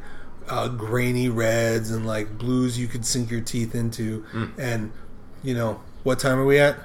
uh, 0.49 0.69
grainy 0.69 1.31
reds 1.31 1.91
and 1.91 2.07
like 2.07 2.37
blues 2.37 2.79
you 2.79 2.87
could 2.87 3.07
sink 3.07 3.31
your 3.31 3.41
teeth 3.41 3.75
into. 3.75 4.27
And 4.59 4.93
you 5.43 5.55
know 5.55 5.81
what 6.03 6.19
time 6.19 6.39
are 6.39 6.45
we 6.45 6.59
at? 6.59 6.77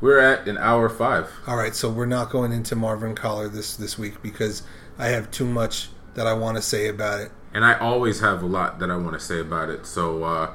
We're 0.00 0.18
at 0.18 0.48
an 0.48 0.56
hour 0.58 0.88
five. 0.88 1.30
All 1.46 1.56
right, 1.56 1.74
so 1.74 1.90
we're 1.90 2.06
not 2.06 2.30
going 2.30 2.52
into 2.52 2.74
Morvern 2.74 3.14
Callar 3.16 3.48
this 3.48 3.76
this 3.76 3.98
week 3.98 4.22
because 4.22 4.62
I 4.98 5.08
have 5.08 5.30
too 5.30 5.44
much 5.46 5.88
that 6.14 6.26
I 6.26 6.32
want 6.32 6.56
to 6.56 6.62
say 6.62 6.88
about 6.88 7.20
it. 7.20 7.30
and 7.54 7.64
I 7.64 7.74
always 7.78 8.20
have 8.20 8.42
a 8.42 8.46
lot 8.46 8.78
that 8.78 8.90
I 8.90 8.96
want 8.96 9.12
to 9.14 9.20
say 9.20 9.40
about 9.40 9.68
it. 9.68 9.86
So 9.86 10.24
uh, 10.24 10.50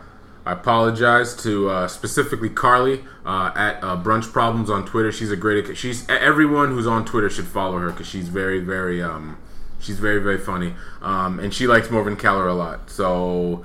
I 0.46 0.52
apologize 0.54 1.36
to 1.44 1.70
uh, 1.70 1.88
specifically 1.88 2.50
Carly 2.50 3.04
uh, 3.26 3.52
at 3.56 3.84
uh, 3.84 3.96
Brunch 4.02 4.32
Problems 4.32 4.70
on 4.70 4.86
Twitter. 4.86 5.12
She's 5.12 5.32
a 5.32 5.36
great. 5.38 5.78
She's 5.78 6.08
everyone 6.10 6.70
who's 6.70 6.88
on 6.88 7.06
Twitter 7.06 7.30
should 7.30 7.48
follow 7.48 7.78
her 7.80 7.92
because 7.92 8.08
she's 8.08 8.30
very, 8.30 8.60
very. 8.60 9.02
Um, 9.02 9.38
she's 9.80 10.00
very, 10.00 10.20
very 10.20 10.38
funny, 10.40 10.74
um, 11.02 11.40
and 11.40 11.54
she 11.54 11.68
likes 11.68 11.88
Morvern 11.90 12.18
Callar 12.18 12.48
a 12.48 12.54
lot. 12.56 12.90
So 12.90 13.64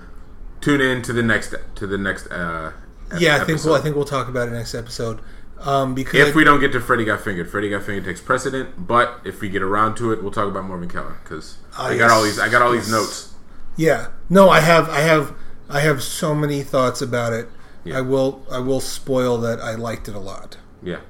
tune 0.60 0.80
in 0.82 1.00
to 1.02 1.12
the 1.14 1.22
next 1.22 1.54
to 1.76 1.86
the 1.86 1.96
next. 1.98 2.26
Uh, 2.28 2.72
Yeah, 3.18 3.34
I 3.34 3.38
think 3.38 3.50
episode. 3.50 3.68
we'll 3.70 3.78
I 3.78 3.82
think 3.82 3.96
we'll 3.96 4.04
talk 4.04 4.28
about 4.28 4.48
it 4.48 4.52
next 4.52 4.74
episode. 4.74 5.20
Um, 5.62 5.94
because 5.94 6.28
If 6.28 6.34
we 6.34 6.42
don't 6.44 6.58
get 6.60 6.72
to 6.72 6.80
Freddie 6.80 7.04
Got 7.04 7.20
Fingered, 7.20 7.50
Freddie 7.50 7.68
Got 7.70 7.82
Fingered 7.82 8.04
takes 8.04 8.20
precedent. 8.20 8.86
But 8.86 9.20
if 9.24 9.40
we 9.42 9.48
get 9.50 9.62
around 9.62 9.96
to 9.96 10.10
it, 10.12 10.22
we'll 10.22 10.32
talk 10.32 10.48
about 10.48 10.64
Morvern 10.64 10.88
Callar 10.90 11.18
because 11.22 11.58
Ah, 11.76 11.88
I 11.88 11.98
got 11.98 12.10
all 12.10 12.22
these. 12.22 12.38
I 12.38 12.48
got 12.48 12.62
all 12.62 12.72
these 12.72 12.90
notes. 12.90 13.34
yeah, 13.76 14.08
no, 14.30 14.48
I 14.48 14.60
have 14.60 14.88
I 14.88 15.00
have 15.00 15.34
I 15.68 15.80
have 15.80 16.02
so 16.02 16.34
many 16.34 16.62
thoughts 16.62 17.02
about 17.02 17.32
it. 17.34 17.48
Yeah. 17.84 17.98
I 17.98 18.00
will 18.00 18.44
I 18.50 18.58
will 18.58 18.80
spoil 18.80 19.36
that 19.38 19.60
I 19.60 19.74
liked 19.74 20.08
it 20.08 20.14
a 20.14 20.18
lot. 20.20 20.56
Yeah. 20.82 21.00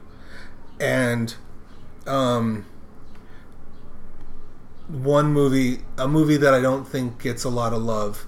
and 0.81 1.35
um, 2.07 2.65
one 4.89 5.33
movie, 5.33 5.83
a 5.97 6.09
movie 6.09 6.37
that 6.37 6.53
I 6.55 6.61
don't 6.61 6.87
think 6.89 7.23
gets 7.23 7.45
a 7.45 7.49
lot 7.49 7.73
of 7.73 7.83
love, 7.83 8.27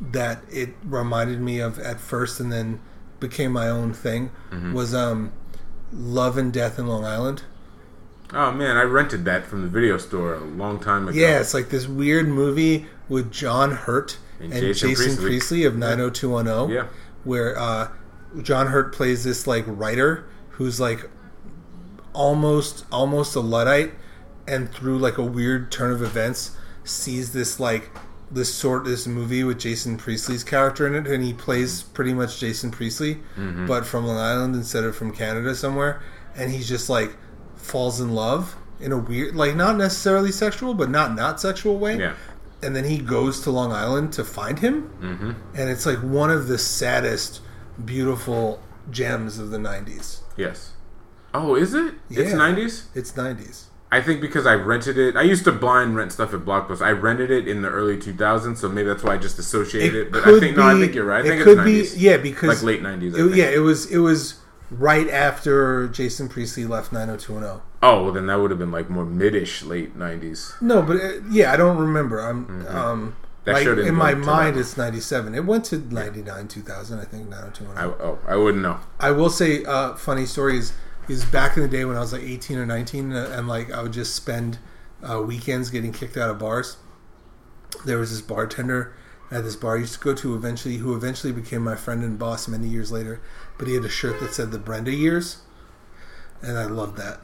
that 0.00 0.42
it 0.50 0.70
reminded 0.84 1.40
me 1.40 1.60
of 1.60 1.78
at 1.78 2.00
first 2.00 2.40
and 2.40 2.50
then 2.50 2.80
became 3.20 3.52
my 3.52 3.68
own 3.68 3.92
thing, 3.92 4.30
was 4.72 4.94
um, 4.94 5.32
Love 5.92 6.36
and 6.36 6.52
Death 6.52 6.78
in 6.78 6.86
Long 6.86 7.04
Island. 7.04 7.42
Oh 8.32 8.52
man, 8.52 8.76
I 8.76 8.82
rented 8.82 9.24
that 9.24 9.46
from 9.46 9.62
the 9.62 9.68
video 9.68 9.96
store 9.96 10.34
a 10.34 10.40
long 10.40 10.80
time 10.80 11.08
ago. 11.08 11.18
Yeah, 11.18 11.40
it's 11.40 11.54
like 11.54 11.70
this 11.70 11.86
weird 11.86 12.28
movie 12.28 12.86
with 13.08 13.32
John 13.32 13.70
Hurt 13.72 14.18
and, 14.38 14.52
And 14.52 14.60
Jason, 14.60 14.90
Jason 14.90 15.04
Priestley. 15.16 15.26
Priestley. 15.26 15.64
of 15.64 15.76
90210. 15.76 16.70
Yeah. 16.74 16.86
Where 17.24 17.58
uh, 17.58 17.88
John 18.42 18.66
Hurt 18.68 18.92
plays 18.94 19.24
this 19.24 19.46
like 19.46 19.64
writer 19.66 20.28
who's 20.50 20.78
like 20.78 21.08
almost 22.12 22.84
almost 22.92 23.34
a 23.34 23.40
luddite, 23.40 23.94
and 24.46 24.70
through 24.70 24.98
like 24.98 25.16
a 25.18 25.24
weird 25.24 25.72
turn 25.72 25.90
of 25.90 26.02
events, 26.02 26.56
sees 26.84 27.32
this 27.32 27.58
like 27.58 27.90
this 28.30 28.52
sort 28.54 28.84
this 28.84 29.06
movie 29.06 29.42
with 29.44 29.58
Jason 29.58 29.96
Priestley's 29.96 30.44
character 30.44 30.86
in 30.86 30.94
it, 30.94 31.10
and 31.10 31.24
he 31.24 31.32
plays 31.32 31.82
pretty 31.82 32.12
much 32.12 32.38
Jason 32.40 32.70
Priestley, 32.70 33.16
Mm-hmm. 33.36 33.66
but 33.66 33.86
from 33.86 34.06
Long 34.06 34.18
Island 34.18 34.54
instead 34.54 34.84
of 34.84 34.94
from 34.96 35.12
Canada 35.12 35.54
somewhere, 35.54 36.02
and 36.36 36.50
he's 36.50 36.68
just 36.68 36.88
like 36.90 37.16
falls 37.56 38.00
in 38.00 38.14
love 38.14 38.56
in 38.80 38.92
a 38.92 38.98
weird 38.98 39.34
like 39.34 39.56
not 39.56 39.76
necessarily 39.76 40.30
sexual 40.30 40.72
but 40.74 40.88
not 40.88 41.14
not 41.14 41.40
sexual 41.40 41.76
way 41.78 41.98
Yeah. 41.98 42.14
and 42.62 42.74
then 42.76 42.84
he 42.84 42.98
goes 42.98 43.40
to 43.40 43.50
Long 43.50 43.72
Island 43.72 44.12
to 44.14 44.24
find 44.24 44.58
him, 44.58 44.90
mm-hmm. 45.00 45.30
and 45.58 45.70
it's 45.70 45.86
like 45.86 45.98
one 46.02 46.30
of 46.30 46.48
the 46.48 46.58
saddest, 46.58 47.40
beautiful 47.84 48.62
gems 48.90 49.38
of 49.38 49.50
the 49.50 49.58
'90s. 49.58 50.20
Yes. 50.36 50.72
Oh, 51.34 51.54
is 51.54 51.74
it? 51.74 51.94
It's 52.10 52.32
nineties. 52.32 52.88
It's 52.94 53.12
'90s. 53.12 53.64
I 53.90 54.02
think 54.02 54.20
because 54.20 54.46
I 54.46 54.54
rented 54.54 54.98
it. 54.98 55.16
I 55.16 55.22
used 55.22 55.44
to 55.44 55.52
blind 55.52 55.96
rent 55.96 56.12
stuff 56.12 56.34
at 56.34 56.40
Blockbuster. 56.40 56.82
I 56.82 56.90
rented 56.90 57.30
it 57.30 57.48
in 57.48 57.62
the 57.62 57.68
early 57.70 57.96
2000s, 57.96 58.58
so 58.58 58.68
maybe 58.68 58.86
that's 58.88 59.02
why 59.02 59.14
I 59.14 59.16
just 59.18 59.38
associated 59.38 59.94
it. 59.94 60.12
But 60.12 60.26
I 60.28 60.38
think 60.38 60.56
no, 60.56 60.62
I 60.66 60.78
think 60.78 60.94
you're 60.94 61.06
right. 61.06 61.24
I 61.24 61.26
it 61.28 61.30
think 61.30 61.42
could 61.44 61.66
it's 61.66 61.92
90s. 61.92 61.94
be 61.96 62.00
yeah 62.00 62.16
because 62.18 62.62
like 62.62 62.82
late 62.82 62.82
90s. 62.82 63.14
I 63.16 63.26
it- 63.32 63.36
yeah, 63.36 63.48
it 63.50 63.60
was 63.60 63.90
it 63.90 63.98
was 63.98 64.40
right 64.70 65.08
after 65.08 65.88
Jason 65.88 66.28
Priestley 66.28 66.66
left 66.66 66.92
90210. 66.92 67.62
Oh, 67.82 68.02
well, 68.04 68.12
then 68.12 68.26
that 68.26 68.36
would 68.40 68.50
have 68.50 68.58
been 68.58 68.72
like 68.72 68.90
more 68.90 69.06
midish 69.06 69.66
late 69.66 69.96
90s. 69.98 70.60
No, 70.60 70.82
but 70.82 70.96
uh, 70.96 71.12
yeah, 71.30 71.52
I 71.52 71.56
don't 71.56 71.78
remember. 71.78 72.20
I'm 72.20 72.66
um 72.68 73.16
Mm-hmm. 73.46 73.64
That 73.64 73.64
like 73.64 73.86
in 73.86 73.94
my 73.94 74.12
mind 74.14 74.58
it's 74.58 74.76
97. 74.76 75.34
It 75.34 75.46
went 75.46 75.64
to 75.66 75.78
99 75.78 76.48
2000 76.48 76.98
I 77.00 77.04
think 77.04 77.28
90210. 77.30 77.78
I, 77.78 77.86
oh, 78.04 78.18
I 78.28 78.36
wouldn't 78.36 78.62
know. 78.62 78.78
I 79.00 79.10
will 79.10 79.30
say, 79.30 79.64
uh, 79.64 79.94
funny 79.94 80.26
story 80.26 80.58
is, 80.58 80.74
is 81.08 81.24
back 81.24 81.56
in 81.56 81.62
the 81.62 81.68
day 81.68 81.84
when 81.84 81.96
I 81.96 82.00
was 82.00 82.12
like 82.12 82.22
18 82.22 82.58
or 82.58 82.66
19, 82.66 83.12
uh, 83.12 83.34
and 83.36 83.48
like 83.48 83.72
I 83.72 83.82
would 83.82 83.92
just 83.92 84.14
spend 84.14 84.58
uh, 85.02 85.20
weekends 85.22 85.70
getting 85.70 85.92
kicked 85.92 86.16
out 86.16 86.30
of 86.30 86.38
bars. 86.38 86.76
There 87.84 87.98
was 87.98 88.10
this 88.10 88.20
bartender 88.20 88.94
at 89.30 89.44
this 89.44 89.56
bar 89.56 89.76
I 89.76 89.80
used 89.80 89.94
to 89.94 90.00
go 90.00 90.14
to 90.14 90.34
eventually, 90.34 90.76
who 90.78 90.94
eventually 90.94 91.32
became 91.32 91.62
my 91.62 91.76
friend 91.76 92.02
and 92.02 92.18
boss 92.18 92.48
many 92.48 92.66
years 92.68 92.90
later. 92.90 93.20
But 93.58 93.68
he 93.68 93.74
had 93.74 93.84
a 93.84 93.88
shirt 93.90 94.20
that 94.20 94.32
said 94.34 94.50
the 94.52 94.58
Brenda 94.58 94.92
years, 94.92 95.38
and 96.42 96.58
I 96.58 96.64
loved 96.66 96.96
that. 96.98 97.20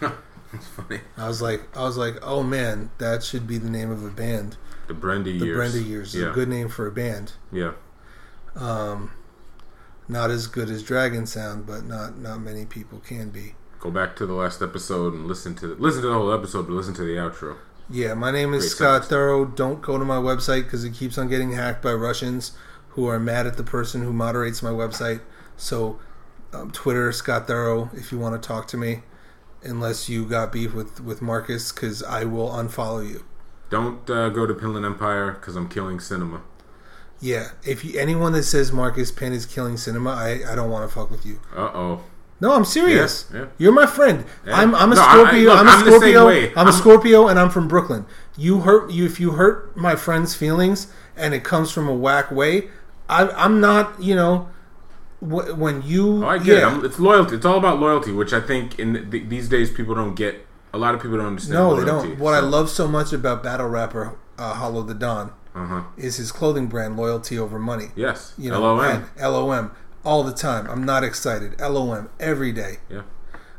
It's 0.52 0.66
funny. 0.66 0.98
I 1.16 1.28
was 1.28 1.40
like, 1.40 1.62
I 1.76 1.84
was 1.84 1.96
like, 1.96 2.16
oh 2.22 2.42
man, 2.42 2.90
that 2.98 3.22
should 3.22 3.46
be 3.46 3.56
the 3.56 3.70
name 3.70 3.88
of 3.92 4.04
a 4.04 4.08
band. 4.10 4.56
The 4.88 4.94
Brenda 4.94 5.30
The 5.30 5.36
years. 5.46 5.46
The 5.46 5.54
Brenda 5.54 5.88
years 5.88 6.14
is 6.16 6.22
Yeah. 6.22 6.30
a 6.30 6.32
good 6.32 6.48
name 6.48 6.68
for 6.68 6.88
a 6.88 6.90
band. 6.90 7.34
Yeah. 7.52 7.74
Not 10.10 10.30
as 10.32 10.48
good 10.48 10.68
as 10.70 10.82
Dragon 10.82 11.24
Sound, 11.24 11.66
but 11.66 11.84
not 11.84 12.18
not 12.18 12.40
many 12.40 12.66
people 12.66 12.98
can 12.98 13.30
be. 13.30 13.54
Go 13.78 13.92
back 13.92 14.16
to 14.16 14.26
the 14.26 14.34
last 14.34 14.60
episode 14.60 15.14
and 15.14 15.26
listen 15.26 15.54
to 15.56 15.74
listen 15.76 16.02
to 16.02 16.08
the 16.08 16.14
whole 16.14 16.32
episode, 16.32 16.66
but 16.66 16.72
listen 16.72 16.94
to 16.94 17.02
the 17.04 17.14
outro. 17.14 17.58
Yeah, 17.88 18.14
my 18.14 18.32
name 18.32 18.52
is 18.52 18.62
Great 18.62 18.70
Scott 18.70 18.94
service. 19.02 19.08
Thorough. 19.08 19.44
Don't 19.44 19.80
go 19.80 19.98
to 19.98 20.04
my 20.04 20.16
website 20.16 20.64
because 20.64 20.82
it 20.82 20.94
keeps 20.94 21.16
on 21.16 21.28
getting 21.28 21.52
hacked 21.52 21.82
by 21.82 21.92
Russians 21.92 22.52
who 22.90 23.06
are 23.06 23.20
mad 23.20 23.46
at 23.46 23.56
the 23.56 23.62
person 23.62 24.02
who 24.02 24.12
moderates 24.12 24.62
my 24.62 24.70
website. 24.70 25.20
So, 25.56 26.00
um, 26.52 26.72
Twitter, 26.72 27.12
Scott 27.12 27.46
Thorough, 27.46 27.90
if 27.94 28.10
you 28.10 28.18
want 28.18 28.40
to 28.40 28.46
talk 28.46 28.66
to 28.68 28.76
me, 28.76 29.02
unless 29.62 30.08
you 30.08 30.24
got 30.24 30.52
beef 30.52 30.74
with, 30.74 31.00
with 31.00 31.22
Marcus, 31.22 31.70
because 31.70 32.02
I 32.02 32.24
will 32.24 32.50
unfollow 32.50 33.08
you. 33.08 33.24
Don't 33.70 34.10
uh, 34.10 34.28
go 34.30 34.44
to 34.46 34.54
Pinland 34.54 34.84
Empire 34.84 35.32
because 35.32 35.54
I'm 35.54 35.68
killing 35.68 36.00
cinema. 36.00 36.42
Yeah, 37.20 37.50
if 37.64 37.84
you, 37.84 37.98
anyone 37.98 38.32
that 38.32 38.44
says 38.44 38.72
Marcus 38.72 39.12
Penn 39.12 39.32
is 39.32 39.44
killing 39.46 39.76
cinema, 39.76 40.10
I, 40.10 40.40
I 40.50 40.54
don't 40.54 40.70
want 40.70 40.88
to 40.88 40.94
fuck 40.94 41.10
with 41.10 41.26
you. 41.26 41.38
Uh 41.54 41.70
oh. 41.74 42.00
No, 42.40 42.52
I'm 42.54 42.64
serious. 42.64 43.28
Yeah, 43.30 43.40
yeah. 43.40 43.46
You're 43.58 43.72
my 43.72 43.84
friend. 43.84 44.24
Yeah. 44.46 44.56
I'm, 44.56 44.74
I'm 44.74 44.90
a 44.92 44.94
No, 44.94 45.02
I- 45.02 45.04
I- 45.04 45.12
Scorpio. 45.12 45.44
look, 45.50 45.58
I'm 45.60 45.66
a 45.66 45.70
I'm 45.70 45.84
Scorpio. 45.86 46.26
way. 46.26 46.50
I'm 46.52 46.56
a 46.56 46.60
I'm- 46.70 46.72
Scorpio, 46.72 47.28
and 47.28 47.38
I'm 47.38 47.50
from 47.50 47.68
Brooklyn. 47.68 48.06
You 48.38 48.60
hurt 48.60 48.90
you 48.90 49.04
if 49.04 49.20
you 49.20 49.32
hurt 49.32 49.76
my 49.76 49.94
friend's 49.96 50.34
feelings, 50.34 50.86
and 51.16 51.34
it 51.34 51.44
comes 51.44 51.70
from 51.70 51.86
a 51.88 51.94
whack 51.94 52.30
way. 52.30 52.70
I, 53.10 53.28
I'm 53.28 53.60
not. 53.60 54.02
You 54.02 54.14
know, 54.14 54.48
wh- 55.20 55.58
when 55.58 55.82
you 55.82 56.24
Oh, 56.24 56.28
I 56.28 56.38
get 56.38 56.56
it. 56.56 56.60
yeah. 56.60 56.68
I'm, 56.68 56.82
it's 56.84 56.98
loyalty. 56.98 57.36
It's 57.36 57.44
all 57.44 57.58
about 57.58 57.78
loyalty, 57.80 58.12
which 58.12 58.32
I 58.32 58.40
think 58.40 58.78
in 58.78 59.10
th- 59.10 59.28
these 59.28 59.48
days 59.50 59.70
people 59.70 59.94
don't 59.94 60.14
get. 60.14 60.46
A 60.72 60.78
lot 60.78 60.94
of 60.94 61.02
people 61.02 61.18
don't 61.18 61.26
understand. 61.26 61.54
no, 61.54 61.76
they 61.76 61.84
don't. 61.84 62.18
What 62.18 62.32
I 62.32 62.40
love 62.40 62.70
so 62.70 62.88
much 62.88 63.12
about 63.12 63.42
battle 63.42 63.68
rapper 63.68 64.16
uh, 64.38 64.54
Hollow 64.54 64.84
Da 64.86 64.94
Don 64.94 65.32
Uh-huh. 65.54 65.82
is 65.96 66.16
his 66.16 66.30
clothing 66.30 66.68
brand, 66.68 66.96
loyalty 66.96 67.38
over 67.38 67.58
money. 67.58 67.86
Yes. 67.96 68.34
You 68.38 68.50
know, 68.50 68.60
LOM. 68.60 69.10
LOM 69.20 69.72
all 70.04 70.22
the 70.22 70.32
time. 70.32 70.68
I'm 70.68 70.84
not 70.84 71.02
excited. 71.02 71.60
LOM 71.60 72.08
every 72.20 72.52
day. 72.52 72.76
Yeah. 72.88 73.02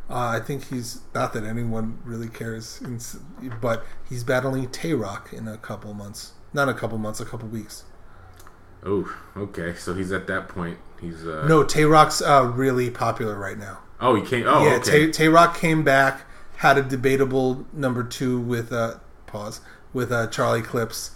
Uh, 0.09 0.27
I 0.27 0.39
think 0.41 0.67
he's 0.67 1.01
not 1.15 1.31
that 1.33 1.45
anyone 1.45 1.99
really 2.03 2.27
cares, 2.27 2.81
but 3.61 3.85
he's 4.09 4.25
battling 4.25 4.69
Tay 4.69 4.93
Roc 4.93 5.31
in 5.31 5.47
a 5.47 5.57
couple 5.57 5.93
months. 5.93 6.33
Not 6.53 6.67
a 6.67 6.73
couple 6.73 6.97
months, 6.97 7.21
a 7.21 7.25
couple 7.25 7.47
weeks. 7.47 7.85
Oh, 8.83 9.13
okay. 9.37 9.73
So 9.75 9.93
he's 9.93 10.11
at 10.11 10.27
that 10.27 10.49
point. 10.49 10.79
He's 10.99 11.25
uh. 11.25 11.45
No, 11.47 11.63
Tay 11.63 11.85
Roc's 11.85 12.21
uh, 12.21 12.51
really 12.53 12.89
popular 12.89 13.37
right 13.37 13.57
now. 13.57 13.79
Oh, 14.01 14.15
he 14.15 14.21
came. 14.21 14.45
Oh, 14.47 14.65
yeah, 14.65 14.75
okay. 14.75 15.05
Tay, 15.05 15.11
Tay 15.11 15.27
Roc 15.29 15.57
came 15.57 15.83
back, 15.83 16.23
had 16.57 16.77
a 16.77 16.81
debatable 16.81 17.65
number 17.71 18.03
two 18.03 18.39
with 18.39 18.73
uh, 18.73 18.95
pause 19.27 19.61
with 19.93 20.11
uh, 20.11 20.27
Charlie 20.27 20.61
Clips, 20.61 21.11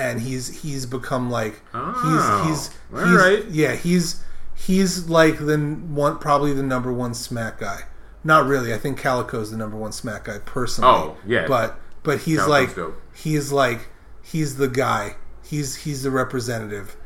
and 0.00 0.20
he's 0.20 0.62
he's 0.62 0.86
become 0.86 1.30
like 1.30 1.60
Oh, 1.74 1.92
he's 1.92 2.48
he's 2.48 2.78
all 2.92 3.06
he's 3.06 3.16
right. 3.16 3.44
yeah 3.50 3.74
he's 3.74 4.22
he's 4.54 5.08
like 5.08 5.38
the 5.38 5.56
one 5.58 6.18
probably 6.18 6.52
the 6.52 6.62
number 6.62 6.92
one 6.92 7.14
smack 7.14 7.58
guy. 7.60 7.82
Not 8.22 8.46
really. 8.46 8.74
I 8.74 8.78
think 8.78 8.98
Calicoe's 8.98 9.50
the 9.50 9.56
number 9.56 9.76
one 9.76 9.92
smack 9.92 10.24
guy 10.24 10.38
personally. 10.38 10.90
Oh, 10.92 11.16
yeah. 11.26 11.46
but 11.46 11.78
but 12.02 12.20
he's 12.20 12.38
Calicoe's 12.40 12.68
like 12.68 12.76
dope. 12.76 13.02
he's 13.14 13.50
like 13.52 13.88
he's 14.22 14.56
the 14.56 14.68
guy. 14.68 15.16
He's 15.42 15.76
he's 15.84 16.02
the 16.02 16.10
representative. 16.10 16.96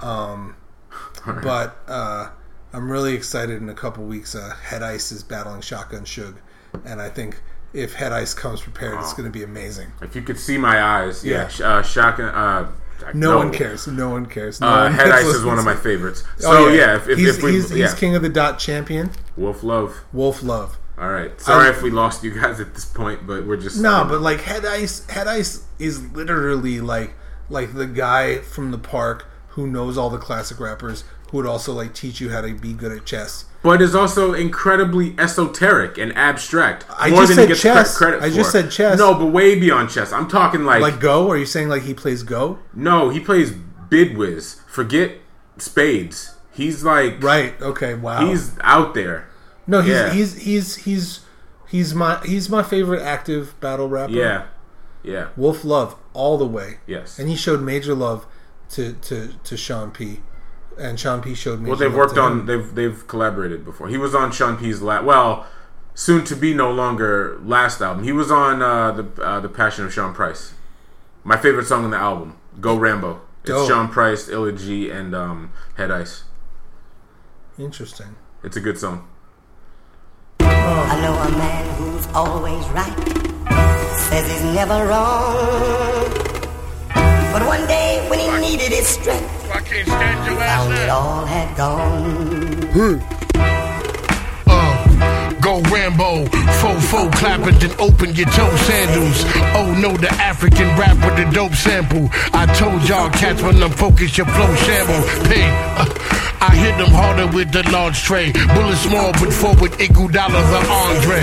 Um, 0.00 0.56
but 1.42 1.76
uh, 1.86 2.30
I'm 2.72 2.90
really 2.90 3.14
excited. 3.14 3.62
In 3.62 3.68
a 3.68 3.74
couple 3.74 4.04
weeks, 4.04 4.34
uh, 4.34 4.54
Head 4.64 4.82
Ice 4.82 5.12
is 5.12 5.22
battling 5.22 5.60
Shotgun 5.60 6.02
Suge, 6.04 6.38
and 6.84 7.00
I 7.00 7.08
think 7.08 7.40
if 7.74 7.94
Head 7.94 8.12
Ice 8.12 8.32
comes 8.34 8.60
prepared, 8.62 8.98
it's 9.00 9.12
Oh. 9.12 9.16
going 9.16 9.26
to 9.30 9.32
be 9.38 9.42
amazing. 9.42 9.88
If 10.00 10.14
you 10.16 10.22
could 10.22 10.38
see 10.38 10.56
my 10.56 10.80
eyes, 10.82 11.24
yeah. 11.24 11.50
Yeah. 11.58 11.66
Uh, 11.68 11.82
shotgun. 11.82 12.34
Uh, 12.34 12.70
No, 13.12 13.36
one 13.38 13.52
cares. 13.52 13.86
No 13.86 14.08
one 14.10 14.24
cares. 14.26 14.60
No 14.60 14.68
Uh, 14.68 14.82
one 14.84 14.92
Head 14.94 15.10
Ice 15.10 15.26
is 15.26 15.44
one 15.44 15.58
of 15.58 15.64
my 15.64 15.74
favorites. 15.88 16.22
So 16.38 16.50
Oh, 16.50 16.68
yeah, 16.68 16.96
if, 16.96 17.08
if, 17.08 17.18
he's, 17.18 17.36
if 17.36 17.42
we, 17.42 17.52
he's, 17.52 17.70
yeah. 17.70 17.86
he's 17.88 17.94
king 17.94 18.14
of 18.14 18.22
the 18.22 18.28
dot 18.30 18.58
champion. 18.58 19.10
Wolf 19.36 19.62
Love. 19.62 20.00
Wolf 20.12 20.42
Love. 20.42 20.78
All 20.96 21.10
right. 21.10 21.38
Sorry 21.40 21.66
I- 21.66 21.70
if 21.70 21.82
we 21.82 21.90
lost 21.90 22.22
you 22.22 22.30
guys 22.30 22.60
at 22.60 22.72
this 22.74 22.84
point, 22.84 23.26
but 23.26 23.44
we're 23.46 23.56
just 23.56 23.78
No, 23.80 24.04
but 24.08 24.20
like 24.20 24.42
Head 24.42 24.64
Ice, 24.64 25.04
Head 25.10 25.26
Ice 25.26 25.64
is 25.78 26.00
literally 26.12 26.80
like 26.80 27.14
like 27.50 27.74
the 27.74 27.86
guy 27.86 28.38
from 28.38 28.70
the 28.70 28.78
park 28.78 29.26
who 29.48 29.66
knows 29.66 29.98
all 29.98 30.08
the 30.08 30.18
classic 30.18 30.58
rappers 30.60 31.04
who 31.30 31.36
would 31.38 31.46
also 31.46 31.72
like 31.72 31.94
teach 31.94 32.20
you 32.20 32.30
how 32.30 32.40
to 32.40 32.54
be 32.54 32.72
good 32.72 32.92
at 32.92 33.04
chess. 33.04 33.44
But 33.64 33.80
is 33.80 33.94
also 33.94 34.34
incredibly 34.34 35.14
esoteric 35.18 35.96
and 35.96 36.14
abstract. 36.16 36.84
I 36.98 37.08
just 37.08 37.34
said 37.34 37.56
chess. 37.56 37.96
credit 37.96 38.22
I 38.22 38.28
for. 38.28 38.36
just 38.36 38.52
said 38.52 38.70
chess. 38.70 38.98
No, 38.98 39.14
but 39.14 39.26
way 39.26 39.58
beyond 39.58 39.88
chess. 39.88 40.12
I'm 40.12 40.28
talking 40.28 40.64
like, 40.64 40.82
Like 40.82 41.00
Go? 41.00 41.30
Are 41.30 41.36
you 41.38 41.46
saying 41.46 41.70
like 41.70 41.82
he 41.82 41.94
plays 41.94 42.22
Go? 42.22 42.58
no, 42.74 43.08
he 43.08 43.18
plays 43.20 43.52
bid 43.88 44.18
whist. 44.18 44.60
Forget 44.68 45.12
spades. 45.56 46.34
He's 46.52 46.84
like 46.84 47.22
Right. 47.22 47.60
Okay. 47.60 47.94
Wow. 47.94 48.26
he's 48.26 48.58
out 48.60 48.92
there. 48.92 49.30
no. 49.66 49.80
He's 49.80 49.90
yeah. 49.90 50.12
he's 50.12 50.42
he's 50.42 50.76
he's 50.84 51.20
he's 51.68 51.94
my 51.94 52.20
he's 52.24 52.50
my 52.50 52.62
favorite 52.62 53.00
active 53.02 53.58
battle 53.60 53.88
rapper. 53.88 54.12
Yeah. 54.12 54.46
Yeah. 55.02 55.28
Wolf 55.38 55.64
Love 55.64 55.96
all 56.12 56.36
the 56.36 56.46
way. 56.46 56.80
Yes. 56.86 57.18
And 57.18 57.30
he 57.30 57.34
showed 57.36 57.62
major 57.62 57.94
love 57.94 58.26
to 58.72 58.92
to 58.92 59.30
to 59.42 59.56
Sean 59.56 59.90
P. 59.90 60.20
And 60.78 60.98
Sean 60.98 61.22
P. 61.22 61.34
showed 61.34 61.60
me. 61.60 61.68
Well, 61.68 61.78
they've 61.78 61.94
worked 61.94 62.18
on 62.18 62.46
they've 62.46 62.74
they've 62.74 63.06
collaborated 63.06 63.64
before. 63.64 63.88
He 63.88 63.96
was 63.96 64.14
on 64.14 64.32
Sean 64.32 64.56
P's 64.56 64.82
last 64.82 65.04
well, 65.04 65.46
soon 65.94 66.24
to 66.24 66.34
be 66.34 66.52
no 66.52 66.70
longer 66.72 67.38
last 67.44 67.80
album. 67.80 68.04
He 68.04 68.12
was 68.12 68.30
on 68.30 68.60
uh, 68.62 68.92
the 68.92 69.22
uh, 69.22 69.40
the 69.40 69.48
Passion 69.48 69.84
of 69.84 69.92
Sean 69.92 70.12
Price. 70.14 70.54
My 71.22 71.36
favorite 71.36 71.66
song 71.66 71.84
on 71.84 71.90
the 71.90 71.96
album, 71.96 72.36
Go 72.60 72.76
Rambo. 72.76 73.20
It's 73.42 73.50
Dope. 73.50 73.68
Sean 73.68 73.88
Price, 73.88 74.28
Illa 74.28 74.52
Ghee, 74.52 74.90
and 74.90 75.14
um, 75.14 75.52
Head 75.76 75.90
Ice. 75.90 76.24
Interesting. 77.58 78.16
It's 78.42 78.56
a 78.56 78.60
good 78.60 78.78
song. 78.78 79.08
I 80.40 81.00
know 81.00 81.14
a 81.14 81.30
man 81.38 81.74
who's 81.76 82.06
always 82.08 82.66
right, 82.70 82.94
says 84.08 84.30
he's 84.30 84.54
never 84.54 84.86
wrong. 84.86 86.04
But 87.32 87.46
one 87.46 87.66
day 87.66 87.93
when 88.08 88.18
he 88.18 88.30
needed 88.40 88.72
his 88.72 88.86
strength, 88.86 89.50
I 89.50 89.60
can't 89.60 89.86
stand 89.86 90.26
your 90.26 90.36
found 90.38 90.74
it 90.74 90.88
all 90.88 91.24
had 91.24 91.56
gone. 91.56 92.62
Hmm. 92.72 93.23
Go 95.44 95.60
Rambo, 95.60 96.24
fo-fo 96.24 97.10
clap 97.10 97.46
it, 97.46 97.60
then 97.60 97.70
open 97.78 98.14
your 98.14 98.26
toe 98.30 98.56
sandals. 98.64 99.24
Oh 99.52 99.76
no, 99.78 99.94
the 99.94 100.08
African 100.12 100.68
rap 100.78 100.96
with 101.04 101.16
the 101.20 101.30
dope 101.34 101.52
sample. 101.52 102.08
I 102.32 102.46
told 102.56 102.88
y'all 102.88 103.10
cats 103.10 103.42
when 103.42 103.62
I'm 103.62 103.70
focused, 103.70 104.16
your 104.16 104.26
flow 104.26 104.54
shamble. 104.64 105.02
Hey, 105.28 105.44
uh, 105.76 105.84
I 106.40 106.56
hit 106.56 106.78
them 106.78 106.88
harder 106.90 107.26
with 107.36 107.52
the 107.52 107.62
large 107.70 108.02
tray. 108.02 108.32
Bullet 108.32 108.76
small, 108.76 109.12
but 109.12 109.32
forward 109.34 109.72
Iguodala 109.72 110.40
the 110.48 110.60
Andre. 110.64 111.22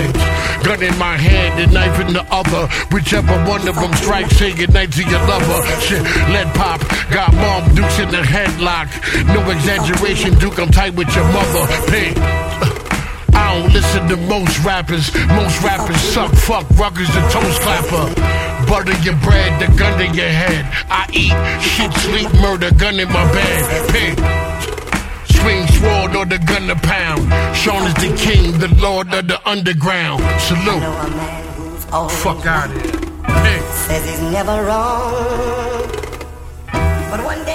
Gun 0.62 0.82
in 0.84 0.96
my 0.98 1.16
hand, 1.16 1.60
and 1.60 1.72
knife 1.74 1.98
in 2.06 2.12
the 2.12 2.24
other. 2.30 2.68
Whichever 2.94 3.34
one 3.50 3.66
of 3.66 3.74
them 3.74 3.92
strikes, 3.94 4.36
say 4.36 4.54
goodnight 4.54 4.92
to 4.92 5.02
your 5.02 5.18
lover. 5.26 5.66
Shit, 5.80 6.02
lead 6.30 6.46
pop, 6.54 6.80
got 7.10 7.34
mom 7.34 7.74
dukes 7.74 7.98
in 7.98 8.08
the 8.10 8.22
headlock. 8.22 8.86
No 9.34 9.42
exaggeration, 9.50 10.38
Duke, 10.38 10.60
I'm 10.60 10.70
tight 10.70 10.94
with 10.94 11.12
your 11.16 11.24
mother. 11.24 11.66
Hey. 11.90 12.14
uh, 12.16 12.81
don't 13.52 13.72
listen 13.72 14.08
to 14.08 14.16
most 14.16 14.58
rappers. 14.64 15.14
Most 15.28 15.62
rappers 15.62 16.00
suck, 16.00 16.32
fuck, 16.32 16.66
ruggers, 16.80 17.10
the 17.16 17.22
toast 17.28 17.60
clapper. 17.60 18.06
Butter 18.66 18.96
your 19.02 19.16
bread, 19.16 19.50
the 19.60 19.68
gun 19.76 19.98
to 19.98 20.06
your 20.06 20.32
head. 20.42 20.64
I 20.88 21.02
eat 21.12 21.36
shit, 21.60 21.92
sleep, 22.06 22.32
murder, 22.40 22.70
gun 22.72 22.98
in 22.98 23.08
my 23.08 23.24
bed. 23.32 23.62
Pig. 23.92 24.14
Swing 25.36 25.66
sword 25.78 26.16
or 26.16 26.24
the 26.24 26.38
gun 26.38 26.68
to 26.68 26.76
pound. 26.76 27.22
Sean 27.56 27.82
is 27.86 27.94
the 27.94 28.14
king, 28.16 28.58
the 28.58 28.72
lord 28.80 29.12
of 29.12 29.28
the 29.28 29.38
underground. 29.48 30.22
Salute. 30.40 30.80
know 30.80 30.92
a 30.92 31.10
man 31.10 31.44
who's 31.54 31.86
always 31.92 32.22
Fuck 32.22 32.46
out 32.46 32.70
of 32.70 32.82
here. 32.82 32.92
Pig. 33.44 33.62
says 33.86 34.04
he's 34.08 34.22
never 34.32 34.64
wrong. 34.64 35.82
But 37.10 37.20
one 37.24 37.44
day 37.44 37.51